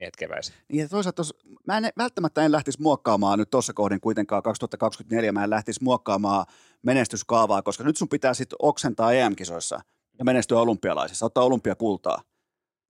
miehet 0.00 0.16
keväisin? 0.16 0.54
Niin 0.72 0.88
toisaalta 0.88 1.16
tos, 1.16 1.34
mä 1.66 1.78
en, 1.78 1.88
välttämättä 1.98 2.44
en 2.44 2.52
lähtisi 2.52 2.82
muokkaamaan 2.82 3.38
nyt 3.38 3.50
tuossa 3.50 3.72
kohdin 3.72 4.00
kuitenkaan 4.00 4.42
2024, 4.42 5.32
mä 5.32 5.44
en 5.44 5.50
lähtisi 5.50 5.84
muokkaamaan 5.84 6.46
menestyskaavaa, 6.82 7.62
koska 7.62 7.84
nyt 7.84 7.96
sun 7.96 8.08
pitää 8.08 8.34
sitten 8.34 8.56
oksentaa 8.62 9.12
EM-kisoissa 9.12 9.80
ja 10.18 10.24
menestyä 10.24 10.60
olympialaisissa, 10.60 11.26
ottaa 11.26 11.44
olympiakultaa. 11.44 12.22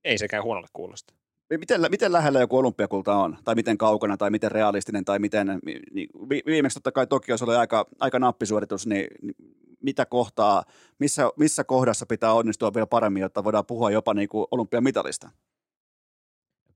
Ei 0.04 0.18
sekään 0.18 0.44
huonolle 0.44 0.68
kuulosta. 0.72 1.14
Miten, 1.58 1.80
miten 1.90 2.12
lähellä 2.12 2.40
joku 2.40 2.58
olympiakulta 2.58 3.14
on, 3.14 3.38
tai 3.44 3.54
miten 3.54 3.78
kaukana, 3.78 4.16
tai 4.16 4.30
miten 4.30 4.52
realistinen, 4.52 5.04
tai 5.04 5.18
miten, 5.18 5.60
niin, 5.64 6.08
vi- 6.30 6.42
viimeksi 6.46 6.74
totta 6.74 6.92
kai 6.92 7.06
Tokiossa 7.06 7.46
oli 7.46 7.56
aika, 7.56 7.86
aika 8.00 8.18
nappisuoritus, 8.18 8.86
niin, 8.86 9.06
niin 9.22 9.34
mitä 9.82 10.06
kohtaa, 10.06 10.64
missä, 10.98 11.30
missä 11.36 11.64
kohdassa 11.64 12.06
pitää 12.06 12.32
onnistua 12.32 12.74
vielä 12.74 12.86
paremmin, 12.86 13.20
jotta 13.20 13.44
voidaan 13.44 13.66
puhua 13.66 13.90
jopa 13.90 14.14
niin 14.14 14.28
kuin 14.28 14.46
olympiamitalista? 14.50 15.30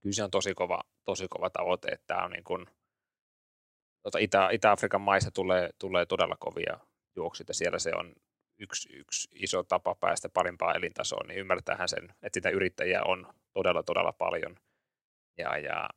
Kyllä 0.01 0.15
se 0.15 0.25
on 0.25 0.31
tosi 0.31 0.55
kova, 0.55 0.81
tosi 1.05 1.27
kova 1.31 1.51
tavoite, 1.51 1.89
että 1.89 2.07
tämä 2.07 2.25
on 2.25 2.31
niin 2.31 2.45
kuin, 2.45 2.67
tuota 4.03 4.19
Itä, 4.19 4.49
Itä-Afrikan 4.53 5.01
maissa 5.01 5.31
tulee, 5.31 5.71
tulee 5.79 6.07
todella 6.07 6.37
kovia 6.39 6.79
juoksuja, 7.17 7.55
siellä 7.55 7.79
se 7.79 7.91
on 7.95 8.15
yksi, 8.59 8.97
yksi 8.97 9.29
iso 9.35 9.63
tapa 9.63 9.95
päästä 9.95 10.29
parempaan 10.29 10.77
elintasoon, 10.77 11.29
niin 11.29 11.41
ymmärtäähän 11.41 11.89
sen, 11.89 12.05
että 12.05 12.37
sitä 12.37 12.51
yrittäjiä 12.51 13.03
on 13.03 13.27
todella, 13.53 13.83
todella 13.83 14.13
paljon. 14.13 14.57
Ja, 15.39 15.59
ja 15.59 15.89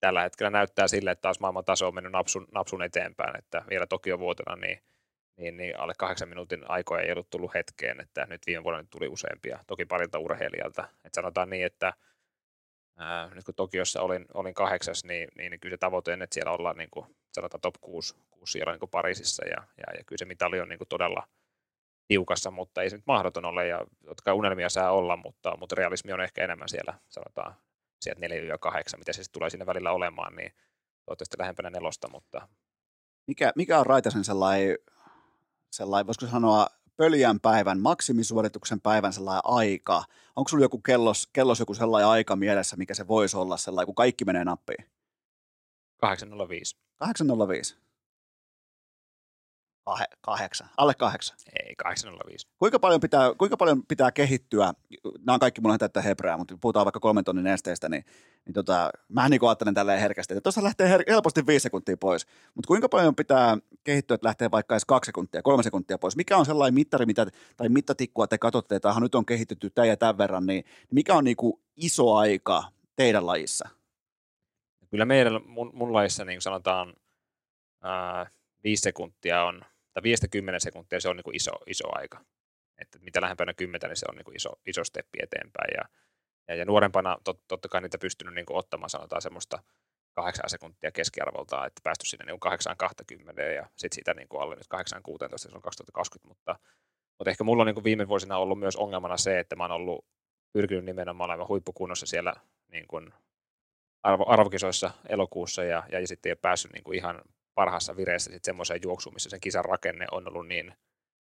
tällä 0.00 0.22
hetkellä 0.22 0.50
näyttää 0.50 0.88
sille, 0.88 1.10
että 1.10 1.22
taas 1.22 1.40
maailman 1.40 1.64
taso 1.64 1.88
on 1.88 1.94
mennyt 1.94 2.12
napsun, 2.12 2.46
napsun 2.54 2.82
eteenpäin, 2.82 3.38
että 3.38 3.62
vielä 3.70 3.86
Tokio 3.86 4.18
vuotena 4.18 4.56
niin, 4.56 4.82
niin, 5.36 5.56
niin 5.56 5.80
alle 5.80 5.92
kahdeksan 5.98 6.28
minuutin 6.28 6.70
aikoja 6.70 7.02
ei 7.02 7.12
ollut 7.12 7.30
tullut 7.30 7.54
hetkeen, 7.54 8.00
että 8.00 8.26
nyt 8.26 8.42
viime 8.46 8.64
vuonna 8.64 8.82
nyt 8.82 8.90
tuli 8.90 9.08
useampia, 9.08 9.58
toki 9.66 9.84
parilta 9.84 10.18
urheilijalta. 10.18 10.88
Että 11.04 11.20
sanotaan 11.20 11.50
niin, 11.50 11.66
että 11.66 11.92
ää, 12.98 13.34
nyt 13.34 13.44
kun 13.44 13.54
Tokiossa 13.54 14.02
olin, 14.02 14.26
olin 14.34 14.54
kahdeksas, 14.54 15.04
niin, 15.04 15.28
niin, 15.36 15.50
niin 15.50 15.60
kyllä 15.60 15.74
se 15.74 15.78
tavoite 15.78 16.12
on, 16.12 16.22
että 16.22 16.34
siellä 16.34 16.52
ollaan 16.52 16.76
niin 16.76 16.90
kuin, 16.90 17.06
sanotaan 17.32 17.60
top 17.60 17.74
6, 17.80 18.14
6 18.30 18.52
siellä 18.52 18.72
niin 18.72 18.80
kuin 18.80 18.90
Pariisissa 18.90 19.44
ja, 19.48 19.56
ja, 19.56 19.98
ja 19.98 20.04
kyllä 20.04 20.18
se 20.18 20.24
mitali 20.24 20.60
on 20.60 20.68
niin 20.68 20.78
kuin 20.78 20.88
todella 20.88 21.26
tiukassa, 22.08 22.50
mutta 22.50 22.82
ei 22.82 22.90
se 22.90 22.96
nyt 22.96 23.06
mahdoton 23.06 23.44
ole 23.44 23.66
ja 23.66 23.86
jotka 24.06 24.34
unelmia 24.34 24.68
saa 24.68 24.92
olla, 24.92 25.16
mutta, 25.16 25.56
mutta 25.56 25.74
realismi 25.74 26.12
on 26.12 26.20
ehkä 26.20 26.44
enemmän 26.44 26.68
siellä, 26.68 26.94
sanotaan 27.08 27.56
sieltä 28.02 28.26
4-8, 28.26 28.98
mitä 28.98 29.12
se 29.12 29.22
sitten 29.24 29.32
tulee 29.38 29.50
sinne 29.50 29.66
välillä 29.66 29.92
olemaan, 29.92 30.36
niin 30.36 30.52
toivottavasti 31.04 31.36
lähempänä 31.38 31.70
nelosta, 31.70 32.08
mutta 32.08 32.48
Mikä, 33.26 33.52
mikä 33.56 33.78
on 33.78 33.86
Raitasen 33.86 34.24
sellainen, 34.24 34.78
sellainen, 35.70 36.06
voisiko 36.06 36.26
sanoa, 36.26 36.66
pöljän 36.96 37.40
päivän, 37.40 37.80
maksimisuorituksen 37.80 38.80
päivän 38.80 39.12
sellainen 39.12 39.42
aika? 39.44 40.04
Onko 40.36 40.48
sulla 40.48 40.64
joku 40.64 40.78
kellos, 40.78 41.28
kellos 41.32 41.60
joku 41.60 41.74
sellainen 41.74 42.08
aika 42.08 42.36
mielessä, 42.36 42.76
mikä 42.76 42.94
se 42.94 43.08
voisi 43.08 43.36
olla 43.36 43.56
sellainen, 43.56 43.86
kun 43.86 43.94
kaikki 43.94 44.24
menee 44.24 44.44
nappiin? 44.44 44.86
805. 45.96 46.76
805. 46.98 47.76
Kahe, 49.84 50.04
kahdeksan, 50.20 50.68
alle 50.76 50.94
kahdeksan. 50.94 51.36
Ei, 51.64 51.74
805. 51.76 52.46
Kuinka 52.58 52.78
paljon 52.78 53.00
pitää, 53.00 53.34
kuinka 53.38 53.56
paljon 53.56 53.86
pitää 53.86 54.12
kehittyä, 54.12 54.72
nämä 55.18 55.34
on 55.34 55.40
kaikki 55.40 55.60
mulla 55.60 55.78
täyttä 55.78 56.02
hebreää, 56.02 56.36
mutta 56.36 56.58
puhutaan 56.60 56.86
vaikka 56.86 57.00
kolmen 57.00 57.24
tonnin 57.24 57.46
esteestä, 57.46 57.88
niin, 57.88 58.04
niin 58.44 58.54
tota, 58.54 58.90
mä 59.08 59.28
niin 59.28 59.40
ajattelen 59.48 59.74
tälleen 59.74 60.00
herkästi, 60.00 60.34
että 60.34 60.40
tuossa 60.40 60.62
lähtee 60.62 60.96
her- 60.96 61.04
helposti 61.08 61.46
viisi 61.46 61.62
sekuntia 61.62 61.96
pois, 61.96 62.26
mutta 62.54 62.66
kuinka 62.66 62.88
paljon 62.88 63.14
pitää 63.14 63.58
kehittyä, 63.84 64.14
että 64.14 64.26
lähtee 64.26 64.50
vaikka 64.50 64.74
edes 64.74 64.84
kaksi 64.84 65.08
sekuntia, 65.08 65.42
kolme 65.42 65.62
sekuntia 65.62 65.98
pois? 65.98 66.16
Mikä 66.16 66.36
on 66.36 66.46
sellainen 66.46 66.74
mittari, 66.74 67.06
mitä, 67.06 67.26
tai 67.56 67.68
mittatikkua 67.68 68.26
te 68.26 68.38
katsotte, 68.38 68.76
että 68.76 69.00
nyt 69.00 69.14
on 69.14 69.26
kehitytty 69.26 69.70
tämän 69.70 69.88
ja 69.88 69.96
tämän 69.96 70.18
verran, 70.18 70.46
niin 70.46 70.64
mikä 70.90 71.14
on 71.14 71.24
niin 71.24 71.36
kuin 71.36 71.60
iso 71.76 72.14
aika 72.14 72.64
teidän 72.96 73.26
lajissa? 73.26 73.68
Kyllä 74.90 75.04
meidän, 75.04 75.40
mun, 75.46 75.70
mun 75.74 75.92
lajissa 75.92 76.24
niin 76.24 76.42
sanotaan 76.42 76.94
ää, 77.82 78.30
viisi 78.64 78.82
sekuntia 78.82 79.44
on, 79.44 79.64
tai 79.92 80.02
5-10 80.56 80.58
sekuntia 80.58 81.00
se 81.00 81.08
on 81.08 81.16
niin 81.16 81.24
kuin 81.24 81.36
iso, 81.36 81.52
iso 81.66 81.88
aika. 81.98 82.24
Että 82.78 82.98
mitä 82.98 83.20
lähempänä 83.20 83.54
kymmentä, 83.54 83.88
niin 83.88 83.96
se 83.96 84.06
on 84.08 84.16
niin 84.16 84.24
kuin 84.24 84.36
iso, 84.36 84.52
iso 84.66 84.84
steppi 84.84 85.18
eteenpäin. 85.22 85.70
Ja, 85.76 85.84
ja, 86.48 86.54
ja 86.54 86.64
nuorempana 86.64 87.18
tot, 87.24 87.40
totta 87.48 87.68
kai 87.68 87.80
niitä 87.80 87.98
pystynyt 87.98 88.34
niin 88.34 88.46
kuin 88.46 88.56
ottamaan 88.56 88.90
sanotaan 88.90 89.22
semmoista 89.22 89.62
kahdeksan 90.12 90.50
sekuntia 90.50 90.92
keskiarvolta, 90.92 91.66
että 91.66 91.80
päästy 91.84 92.06
sinne 92.06 92.24
niin 92.24 92.40
8-20 93.38 93.40
ja 93.40 93.66
sitten 93.76 93.94
siitä 93.94 94.14
niin 94.14 94.28
kuin 94.28 94.42
alle 94.42 94.54
nyt 94.54 94.66
8-16, 94.74 94.78
se 95.36 95.48
on 95.54 95.62
2020, 95.62 96.28
mutta, 96.28 96.58
mutta 97.18 97.30
ehkä 97.30 97.44
mulla 97.44 97.62
on 97.62 97.66
niin 97.66 97.74
kuin 97.74 97.84
viime 97.84 98.08
vuosina 98.08 98.38
ollut 98.38 98.58
myös 98.58 98.76
ongelmana 98.76 99.16
se, 99.16 99.38
että 99.38 99.56
mä 99.56 99.64
oon 99.64 99.70
ollut 99.70 100.04
pyrkinyt 100.52 100.84
nimenomaan 100.84 101.30
aivan 101.30 101.48
huippukunnossa 101.48 102.06
siellä 102.06 102.34
niin 102.68 102.86
kuin 102.88 103.14
arvo, 104.02 104.24
arvokisoissa 104.28 104.90
elokuussa 105.08 105.64
ja, 105.64 105.82
ja 105.92 106.06
sitten 106.06 106.30
ei 106.30 106.32
ole 106.32 106.38
päässyt 106.42 106.72
niin 106.72 106.84
kuin 106.84 106.98
ihan 106.98 107.22
parhaassa 107.54 107.96
vireessä 107.96 108.30
sitten 108.30 108.44
semmoiseen 108.44 108.80
juoksuun, 108.84 109.14
missä 109.14 109.30
sen 109.30 109.40
kisan 109.40 109.64
rakenne 109.64 110.06
on 110.10 110.28
ollut 110.28 110.48
niin 110.48 110.74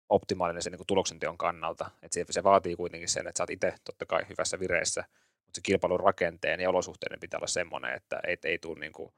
optimaalinen 0.09 0.61
sen 0.61 0.73
niin 0.73 0.87
tuloksenteon 0.87 1.37
kannalta. 1.37 1.91
Että 2.03 2.13
se, 2.13 2.25
se 2.29 2.43
vaatii 2.43 2.75
kuitenkin 2.75 3.09
sen, 3.09 3.27
että 3.27 3.37
sä 3.37 3.43
oot 3.43 3.49
itse 3.49 3.75
totta 3.83 4.05
kai 4.05 4.25
hyvässä 4.29 4.59
vireessä, 4.59 5.03
mutta 5.45 5.55
se 5.55 5.61
kilpailun 5.61 5.99
rakenteen 5.99 6.59
ja 6.59 6.69
olosuhteiden 6.69 7.19
pitää 7.19 7.37
olla 7.37 7.47
semmoinen, 7.47 7.93
että 7.93 8.19
ei, 8.27 8.37
ei 8.43 8.59
tule 8.59 8.79
niin 8.79 8.93
kuin, 8.93 9.13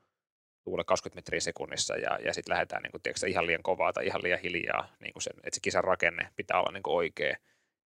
tuule 0.63 0.83
20 0.83 1.17
metriä 1.17 1.39
sekunnissa 1.39 1.95
ja, 1.95 2.19
ja 2.25 2.33
sitten 2.33 2.53
lähdetään 2.53 2.83
niin 2.83 2.91
kuin, 2.91 3.01
tiedätkö, 3.01 3.27
ihan 3.27 3.47
liian 3.47 3.63
kovaa 3.63 3.93
tai 3.93 4.05
ihan 4.05 4.23
liian 4.23 4.39
hiljaa. 4.39 4.95
Niin 4.99 5.13
kuin 5.13 5.23
sen, 5.23 5.33
että 5.43 5.55
se 5.55 5.59
kisan 5.61 5.83
rakenne 5.83 6.29
pitää 6.35 6.59
olla 6.59 6.71
niin 6.71 6.83
kuin 6.83 6.95
oikea, 6.95 7.31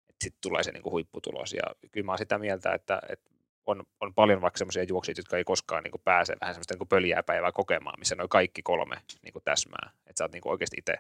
että 0.10 0.24
sitten 0.24 0.42
tulee 0.42 0.64
se 0.64 0.72
niin 0.72 0.84
kuin 0.84 0.92
huipputulos. 0.92 1.54
Ja 1.54 1.64
kyllä 1.92 2.06
mä 2.06 2.12
oon 2.12 2.18
sitä 2.18 2.38
mieltä, 2.38 2.74
että, 2.74 3.02
että 3.10 3.31
on, 3.66 3.84
on 4.02 4.14
paljon 4.14 4.42
vaikka 4.42 4.58
semmoisia 4.58 4.84
juoksijoita, 4.84 5.20
jotka 5.20 5.38
ei 5.38 5.44
koskaan 5.44 5.84
niin 5.84 5.92
kuin 5.92 6.02
pääse 6.06 6.36
vähän 6.42 6.54
semmoista 6.54 6.74
niin 6.74 6.78
kuin 6.80 6.88
pöljää 6.88 7.24
päivää 7.24 7.52
kokemaan, 7.52 8.00
missä 8.00 8.16
noin 8.16 8.30
kaikki 8.30 8.62
kolme 8.64 8.96
niin 9.24 9.34
kuin 9.34 9.44
täsmää. 9.44 9.92
Että 10.08 10.18
sä 10.18 10.24
oot 10.24 10.32
niin 10.32 10.42
kuin 10.42 10.52
oikeasti 10.52 10.78
itse 10.80 10.94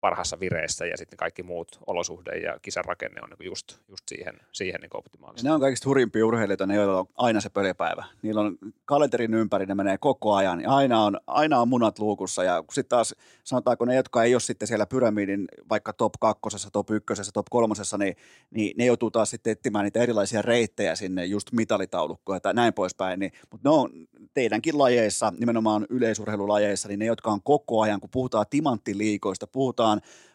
parhaassa 0.00 0.40
vireessä 0.40 0.86
ja 0.86 0.96
sitten 0.96 1.16
kaikki 1.16 1.42
muut 1.42 1.78
olosuhde 1.86 2.38
ja 2.38 2.58
kisan 2.62 2.84
rakenne 2.84 3.20
on 3.22 3.28
niin 3.30 3.46
just, 3.46 3.78
just 3.88 4.02
siihen, 4.08 4.34
siihen 4.52 4.80
niin 4.80 4.90
optimaalista. 4.94 5.48
Ne 5.48 5.54
on 5.54 5.60
kaikista 5.60 5.88
hurimpia 5.88 6.26
urheilijoita, 6.26 6.66
ne 6.66 6.74
joilla 6.74 6.98
on 6.98 7.06
aina 7.16 7.40
se 7.40 7.48
pölipäivä. 7.48 8.04
Niillä 8.22 8.40
on 8.40 8.58
kalenterin 8.84 9.34
ympäri, 9.34 9.66
ne 9.66 9.74
menee 9.74 9.98
koko 9.98 10.34
ajan 10.34 10.60
ja 10.60 10.70
aina 10.70 11.04
on, 11.04 11.20
aina 11.26 11.60
on 11.60 11.68
munat 11.68 11.98
luukussa 11.98 12.44
ja 12.44 12.64
sitten 12.72 12.88
taas 12.88 13.14
sanotaanko 13.44 13.84
ne, 13.84 13.94
jotka 13.94 14.24
ei 14.24 14.34
ole 14.34 14.40
sitten 14.40 14.68
siellä 14.68 14.86
pyramidin 14.86 15.48
vaikka 15.68 15.92
top 15.92 16.12
kakkosessa, 16.20 16.70
top 16.70 16.90
ykkösessä, 16.90 17.32
top 17.32 17.46
kolmosessa, 17.50 17.98
niin, 17.98 18.16
niin 18.50 18.74
ne 18.78 18.84
joutuu 18.84 19.10
taas 19.10 19.30
sitten 19.30 19.50
etsimään 19.50 19.84
niitä 19.84 20.00
erilaisia 20.00 20.42
reittejä 20.42 20.94
sinne 20.94 21.24
just 21.24 21.52
mitalitaulukkoja 21.52 22.40
tai 22.40 22.54
näin 22.54 22.74
poispäin. 22.74 23.20
Niin, 23.20 23.32
mutta 23.50 23.68
ne 23.68 23.74
on 23.74 23.90
teidänkin 24.34 24.78
lajeissa, 24.78 25.32
nimenomaan 25.38 25.86
yleisurheilulajeissa, 25.90 26.88
niin 26.88 26.98
ne, 26.98 27.04
jotka 27.04 27.30
on 27.30 27.42
koko 27.42 27.80
ajan, 27.80 28.00
kun 28.00 28.10
puhutaan 28.12 28.46
timanttiliikoista, 28.50 29.46
puhutaan 29.46 29.89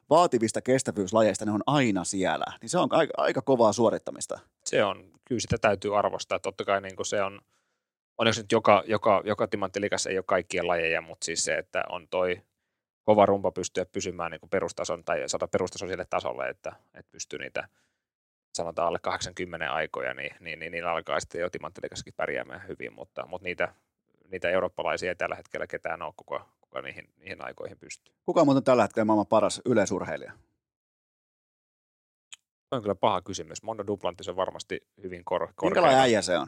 vaativista 0.10 0.62
kestävyyslajeista, 0.62 1.46
ne 1.46 1.52
on 1.52 1.64
aina 1.68 2.04
siellä. 2.04 2.46
Niin 2.62 2.70
se 2.70 2.78
on 2.78 2.88
aika, 2.92 3.14
aika 3.18 3.42
kovaa 3.42 3.74
suorittamista. 3.74 4.40
Se 4.66 4.84
on, 4.84 5.12
kyllä 5.26 5.40
sitä 5.40 5.58
täytyy 5.58 5.98
arvostaa. 5.98 6.40
Totta 6.40 6.66
kai 6.66 6.82
niin 6.82 7.06
se 7.06 7.24
on, 7.24 7.42
onneksi 8.18 8.42
nyt 8.42 8.52
joka, 8.52 8.84
joka, 8.88 9.22
joka 9.26 9.48
timanttilikassa 9.48 10.10
ei 10.10 10.18
ole 10.18 10.26
kaikkien 10.28 10.68
lajeja, 10.68 11.02
mutta 11.02 11.26
siis 11.26 11.46
se, 11.46 11.58
että 11.58 11.84
on 11.90 12.08
toi 12.08 12.42
kova 13.04 13.26
rumpa 13.26 13.52
pystyä 13.52 13.86
pysymään 13.86 14.32
niin 14.32 14.50
perustason 14.50 15.04
tai 15.04 15.30
saada 15.30 15.48
perustason 15.48 15.90
sille 15.90 16.06
tasolle, 16.10 16.50
että, 16.50 16.76
että 16.94 17.12
pystyy 17.12 17.40
niitä 17.40 17.68
sanotaan 18.56 18.88
alle 18.88 19.00
80 19.00 19.74
aikoja, 19.74 20.14
niin, 20.14 20.36
niin, 20.40 20.60
niin 20.60 20.72
niillä 20.72 20.92
alkaa 20.92 21.20
sitten 21.20 21.42
jo 21.42 21.50
timanttilikassakin 21.50 22.14
pärjäämään 22.18 22.68
hyvin, 22.68 22.94
mutta, 22.94 23.26
mutta 23.28 23.46
niitä, 23.46 23.74
niitä 24.32 24.50
eurooppalaisia 24.50 25.10
ei 25.10 25.16
tällä 25.16 25.36
hetkellä 25.36 25.68
ketään 25.68 26.02
ole, 26.02 26.14
kuka, 26.18 26.46
kuka 26.76 26.88
niihin, 26.88 27.10
niihin 27.18 27.46
aikoihin 27.46 27.78
pystyy. 27.78 28.16
Kuka 28.26 28.42
on 28.42 28.48
muuten 28.48 28.64
tällä 28.64 28.84
hetkellä 28.84 29.06
maailman 29.06 29.28
paras 29.28 29.62
yleisurheilija? 29.66 30.32
on 32.72 32.82
kyllä 32.82 32.96
paha 32.96 33.22
kysymys. 33.22 33.64
Mondo 33.64 33.88
Duplantis 33.88 34.30
on 34.30 34.36
varmasti 34.36 34.88
hyvin 35.04 35.26
kor- 35.26 35.48
korkea. 35.56 35.70
Minkälainen 35.70 36.00
äijä 36.00 36.22
se 36.22 36.38
on? 36.38 36.48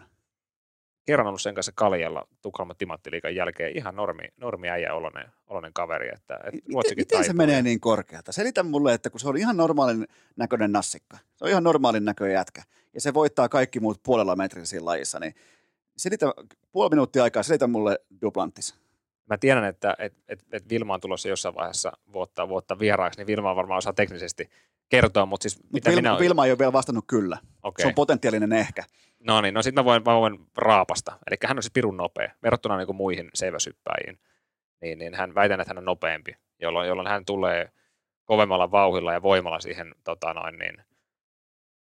Kerran 1.06 1.28
ollut 1.28 1.42
sen 1.42 1.56
kanssa 1.56 1.72
Kaljalla 1.76 2.28
Tukholman 2.42 2.76
Timanttiliikan 2.78 3.36
jälkeen. 3.36 3.78
Ihan 3.78 3.96
normi, 3.96 4.24
normi 4.38 4.70
äijä 4.70 4.94
olonen, 4.94 5.32
olonen 5.48 5.74
kaveri. 5.74 6.10
Että, 6.14 6.40
että 6.44 6.62
miten, 6.68 6.98
miten 6.98 7.24
se 7.24 7.34
menee 7.34 7.62
niin 7.62 7.80
korkealta? 7.80 8.32
Selitä 8.32 8.64
mulle, 8.64 8.94
että 8.94 9.10
kun 9.10 9.20
se 9.20 9.30
on 9.30 9.38
ihan 9.38 9.58
normaalin 9.58 10.08
näköinen 10.36 10.72
nassikka. 10.72 11.18
Se 11.36 11.44
on 11.46 11.50
ihan 11.50 11.64
normaalin 11.64 12.06
näköinen 12.06 12.34
jätkä. 12.34 12.64
Ja 12.94 13.02
se 13.02 13.14
voittaa 13.14 13.50
kaikki 13.50 13.80
muut 13.80 14.04
puolella 14.04 14.36
metriä 14.36 14.66
siinä 14.66 14.86
lajissa. 14.86 15.20
Niin 15.20 15.36
selitä, 15.98 16.26
puoli 16.72 16.90
minuuttia 16.90 17.24
aikaa, 17.24 17.44
selitä 17.44 17.68
mulle 17.68 18.00
Duplantis 18.22 18.87
mä 19.30 19.38
tiedän, 19.38 19.64
että 19.64 19.96
et, 20.00 20.14
et, 20.28 20.46
et 20.52 20.70
Vilma 20.70 20.94
on 20.94 21.02
tulossa 21.02 21.30
jossain 21.30 21.56
vaiheessa 21.56 21.92
vuotta, 22.14 22.50
vuotta 22.50 22.80
vieraaksi, 22.80 23.20
niin 23.20 23.28
Vilma 23.28 23.56
varmaan 23.56 23.78
osaa 23.78 23.94
teknisesti 23.94 24.50
kertoa, 24.90 25.26
mutta 25.26 25.44
siis 25.44 25.64
Mut 25.64 25.74
mitä 25.74 25.90
Vilma, 25.90 26.02
minä... 26.02 26.20
Vilma 26.20 26.46
ei 26.46 26.52
ole 26.52 26.60
vielä 26.60 26.74
vastannut 26.74 27.06
kyllä. 27.08 27.38
Okay. 27.64 27.84
Se 27.84 27.88
on 27.88 27.96
potentiaalinen 27.96 28.54
ehkä. 28.54 28.84
No 29.20 29.42
niin, 29.42 29.54
no 29.54 29.62
sitten 29.62 29.84
mä 29.84 29.86
voin, 29.86 30.04
mä 30.06 30.16
voin 30.16 30.40
raapasta. 30.58 31.18
Eli 31.28 31.38
hän 31.46 31.58
on 31.58 31.64
siis 31.64 31.74
pirun 31.74 31.98
nopea, 31.98 32.32
verrattuna 32.44 32.78
niin 32.78 32.86
kuin 32.86 32.96
muihin 32.96 33.30
seiväsyppäjiin. 33.34 34.20
Niin, 34.82 35.00
niin 35.00 35.14
hän 35.14 35.36
väitän, 35.36 35.62
että 35.62 35.70
hän 35.70 35.78
on 35.78 35.86
nopeampi, 35.86 36.36
jolloin, 36.60 36.88
jolloin 36.88 37.08
hän 37.08 37.26
tulee 37.26 37.72
kovemmalla 38.26 38.72
vauhilla 38.72 39.14
ja 39.14 39.22
voimalla 39.22 39.60
siihen 39.60 39.96
tota 40.04 40.34
noin, 40.34 40.60
niin, 40.60 40.78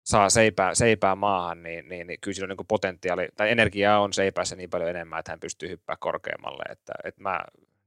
saa 0.04 0.30
seipää, 0.30 0.76
seipää 0.76 1.16
maahan, 1.16 1.64
niin, 1.64 1.90
niin, 1.90 2.08
niin 2.08 2.20
kyllä 2.22 2.36
siinä 2.36 2.54
on 2.54 2.58
niin 2.58 2.68
potentiaali, 2.68 3.28
tai 3.38 3.52
energiaa 3.52 4.00
on 4.00 4.14
seipäässä 4.14 4.56
niin 4.56 4.70
paljon 4.70 4.90
enemmän, 4.90 5.20
että 5.20 5.32
hän 5.32 5.40
pystyy 5.40 5.70
hyppää 5.70 5.96
korkeammalle. 6.00 6.64
Että, 6.70 6.94
että 7.04 7.22
mä, 7.22 7.40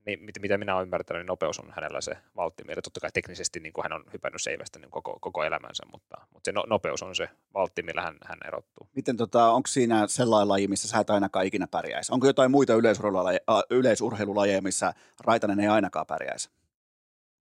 niin, 0.07 0.21
mitä 0.41 0.59
minä 0.59 0.75
olen 0.75 0.87
ymmärtänyt, 0.87 1.21
niin 1.21 1.27
nopeus 1.27 1.59
on 1.59 1.73
hänellä 1.75 2.01
se 2.01 2.17
valttimieli. 2.37 2.83
Totta 2.83 3.01
kai 3.01 3.11
teknisesti 3.15 3.61
niin 3.61 3.73
kuin 3.73 3.83
hän 3.83 3.93
on 3.93 4.05
hypännyt 4.13 4.43
seivästä 4.43 4.79
niin 4.79 4.91
koko, 4.91 5.19
koko 5.21 5.45
elämänsä, 5.45 5.85
mutta, 5.93 6.17
mutta 6.33 6.49
se 6.49 6.53
no, 6.53 6.65
nopeus 6.69 7.03
on 7.03 7.15
se 7.15 7.29
valtti, 7.55 7.83
millä 7.83 8.03
hän, 8.03 8.17
hän 8.25 8.39
erottuu. 8.47 8.89
Miten 8.97 9.17
tota, 9.17 9.51
onko 9.51 9.67
siinä 9.67 10.07
sellainen 10.07 10.49
laji, 10.49 10.69
missä 10.69 10.89
sä 10.89 10.99
et 10.99 11.11
ainakaan 11.11 11.47
ikinä 11.47 11.67
pärjäisi? 11.67 12.13
Onko 12.13 12.27
jotain 12.27 12.51
muita 12.51 12.75
yleisurheilulajeja, 12.75 13.41
äh, 13.51 13.63
yleisurheilulajeja 13.71 14.63
missä 14.63 14.93
Raitanen 15.25 15.61
ei 15.61 15.69
ainakaan 15.69 16.07
pärjäisi? 16.07 16.51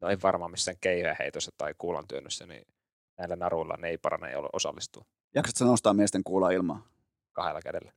No 0.02 0.10
ei 0.10 0.18
varmaan 0.24 0.52
missään 0.52 0.78
keihäheitossa 0.82 1.52
tai 1.58 1.74
kuulantyönnössä, 1.78 2.46
niin 2.46 2.68
näillä 3.18 3.36
naruilla 3.36 3.78
ne 3.78 3.90
ei 3.90 3.98
parane 3.98 4.34
osallistua. 4.54 5.06
Jaksatko 5.36 5.66
nostaa 5.66 5.94
miesten 5.94 6.24
kuulaa 6.24 6.52
ilmaa? 6.52 6.88
Kahdella 7.32 7.62
kädellä. 7.62 7.92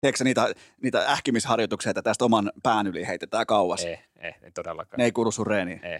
Teekö 0.00 0.24
niitä, 0.24 0.54
niitä 0.82 1.12
ähkimisharjoituksia, 1.12 1.90
että 1.90 2.02
tästä 2.02 2.24
oman 2.24 2.52
pään 2.62 2.86
yli 2.86 3.06
heitetään 3.06 3.46
kauas? 3.46 3.84
Ei, 3.84 3.98
ei, 4.20 4.34
ei 4.42 4.50
todellakaan. 4.50 4.98
Ne 4.98 5.04
ei 5.04 5.12
kuulu 5.12 5.30
sun 5.30 5.46
reeniin? 5.46 5.84
Ei. 5.84 5.98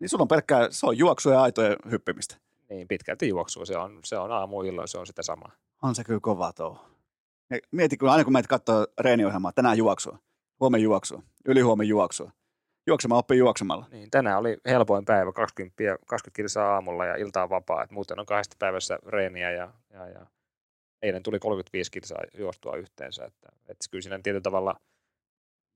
Niin 0.00 0.08
sulla 0.08 0.22
on 0.22 0.28
pelkkää, 0.28 0.68
se 0.70 0.86
on 0.86 0.98
juoksua 0.98 1.32
ja 1.32 1.42
aitojen 1.42 1.76
hyppimistä. 1.90 2.36
Niin, 2.70 2.88
pitkälti 2.88 3.28
juoksua. 3.28 3.64
Se 3.64 3.76
on, 3.78 3.98
se 4.04 4.18
on 4.18 4.32
aamu 4.32 4.62
illoin, 4.62 4.88
se 4.88 4.98
on 4.98 5.06
sitä 5.06 5.22
samaa. 5.22 5.52
On 5.82 5.94
se 5.94 6.04
kyllä 6.04 6.20
kova 6.20 6.52
tuo. 6.52 6.84
Mieti, 7.70 7.96
kun 7.96 8.08
aina 8.08 8.24
kun 8.24 8.32
meitä 8.32 8.48
katsoo 8.48 8.86
reeniohjelmaa, 9.00 9.52
tänään 9.52 9.78
juoksua. 9.78 10.18
Huomen 10.60 10.82
juoksua, 10.82 11.22
ylihuomen 11.44 11.88
juoksua. 11.88 12.30
Juoksemaan 12.88 13.18
oppii 13.18 13.38
juoksemalla. 13.38 13.86
Niin, 13.90 14.10
tänään 14.10 14.38
oli 14.38 14.56
helpoin 14.66 15.04
päivä, 15.04 15.32
20, 15.32 15.76
20 16.06 16.36
kilsaa 16.36 16.74
aamulla 16.74 17.06
ja 17.06 17.16
iltaa 17.16 17.50
vapaa. 17.50 17.82
Et 17.82 17.90
muuten 17.90 18.20
on 18.20 18.26
kahdesta 18.26 18.56
päivässä 18.58 18.98
reeniä 19.06 19.50
ja, 19.50 19.70
ja, 19.92 20.08
ja 20.08 20.26
eilen 21.02 21.22
tuli 21.22 21.38
35 21.38 21.90
kilsaa 21.90 22.18
juostua 22.38 22.76
yhteensä. 22.76 23.24
Että, 23.24 23.48
että 23.68 23.86
kyllä 23.90 24.02
siinä 24.02 24.18
tietyllä 24.22 24.42
tavalla 24.42 24.80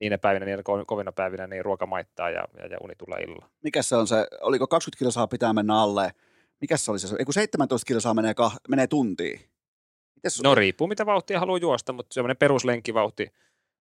niinä 0.01 0.19
päivinä, 0.19 0.47
niinä 0.47 0.63
ko- 0.63 0.85
kovina 0.87 1.13
päivinä, 1.13 1.47
niin 1.47 1.65
ruoka 1.65 1.87
maittaa 1.87 2.31
ja, 2.31 2.45
ja, 2.59 2.67
ja 2.67 2.79
uni 2.81 2.95
tulee 2.99 3.21
illalla. 3.21 3.51
Mikä 3.63 3.83
se 3.83 3.97
on 3.97 4.07
se, 4.07 4.27
oliko 4.41 4.67
20 4.67 4.99
kilsaa 4.99 5.27
pitää 5.27 5.53
mennä 5.53 5.81
alle? 5.81 6.13
Mikä 6.61 6.77
se 6.77 6.91
oli 6.91 6.99
se? 6.99 7.17
Ei 7.19 7.25
kun 7.25 7.35
17 7.35 7.87
kilsaa 7.87 8.15
menee, 8.15 8.35
kah, 8.35 8.57
menee 8.69 8.87
tuntiin. 8.87 9.41
Mites, 10.15 10.43
No 10.43 10.55
riippuu 10.55 10.87
mitä 10.87 11.07
vauhtia 11.07 11.41
haluaa 11.41 11.59
juosta, 11.59 11.93
mutta 11.93 12.15
semmoinen 12.15 12.37
peruslenkkivauhti 12.37 13.33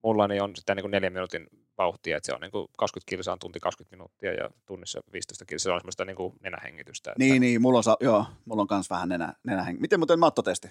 mulla 0.03 0.27
niin 0.27 0.43
on 0.43 0.55
sitä 0.55 0.75
niin 0.75 0.83
kuin 0.83 0.91
neljän 0.91 1.13
minuutin 1.13 1.47
vauhtia, 1.77 2.17
että 2.17 2.25
se 2.27 2.33
on 2.33 2.41
niin 2.41 2.51
kuin 2.51 2.67
20 2.77 3.09
kilsaa 3.09 3.37
tunti 3.37 3.59
20 3.59 3.95
minuuttia 3.95 4.33
ja 4.33 4.49
tunnissa 4.65 4.99
15 5.13 5.45
kilsaa, 5.45 5.63
se 5.63 5.73
on 5.73 5.79
semmoista 5.79 6.05
niin 6.05 6.15
kuin 6.15 6.33
nenähengitystä. 6.39 7.11
Että 7.11 7.19
Niin, 7.23 7.41
niin, 7.41 7.61
mulla 7.61 7.77
on, 7.77 7.83
sa- 7.83 7.97
joo, 7.99 8.25
mulla 8.45 8.61
on 8.61 8.67
kans 8.67 8.89
vähän 8.89 9.09
nenä, 9.09 9.33
nenähengi. 9.43 9.81
Miten 9.81 9.99
muuten 9.99 10.19
mattotesti? 10.19 10.67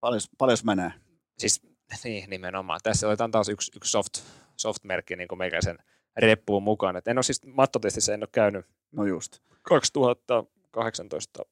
Paljon, 0.00 0.20
paljon 0.38 0.58
menee? 0.64 0.92
Siis 1.38 1.62
niin, 2.04 2.30
nimenomaan. 2.30 2.80
Tässä 2.82 3.08
otetaan 3.08 3.30
taas 3.30 3.48
yksi, 3.48 3.72
yksi 3.76 3.90
soft, 3.90 4.14
soft-merkki 4.56 5.16
niin 5.16 5.38
meikäisen 5.38 5.78
reppuun 6.16 6.62
mukaan. 6.62 6.96
Et 6.96 7.08
en 7.08 7.18
ole 7.18 7.22
siis 7.22 7.46
mattotestissä 7.46 8.14
en 8.14 8.22
ole 8.22 8.28
käynyt 8.32 8.66
No 8.92 9.04
just. 9.04 9.38
2018 9.62 11.42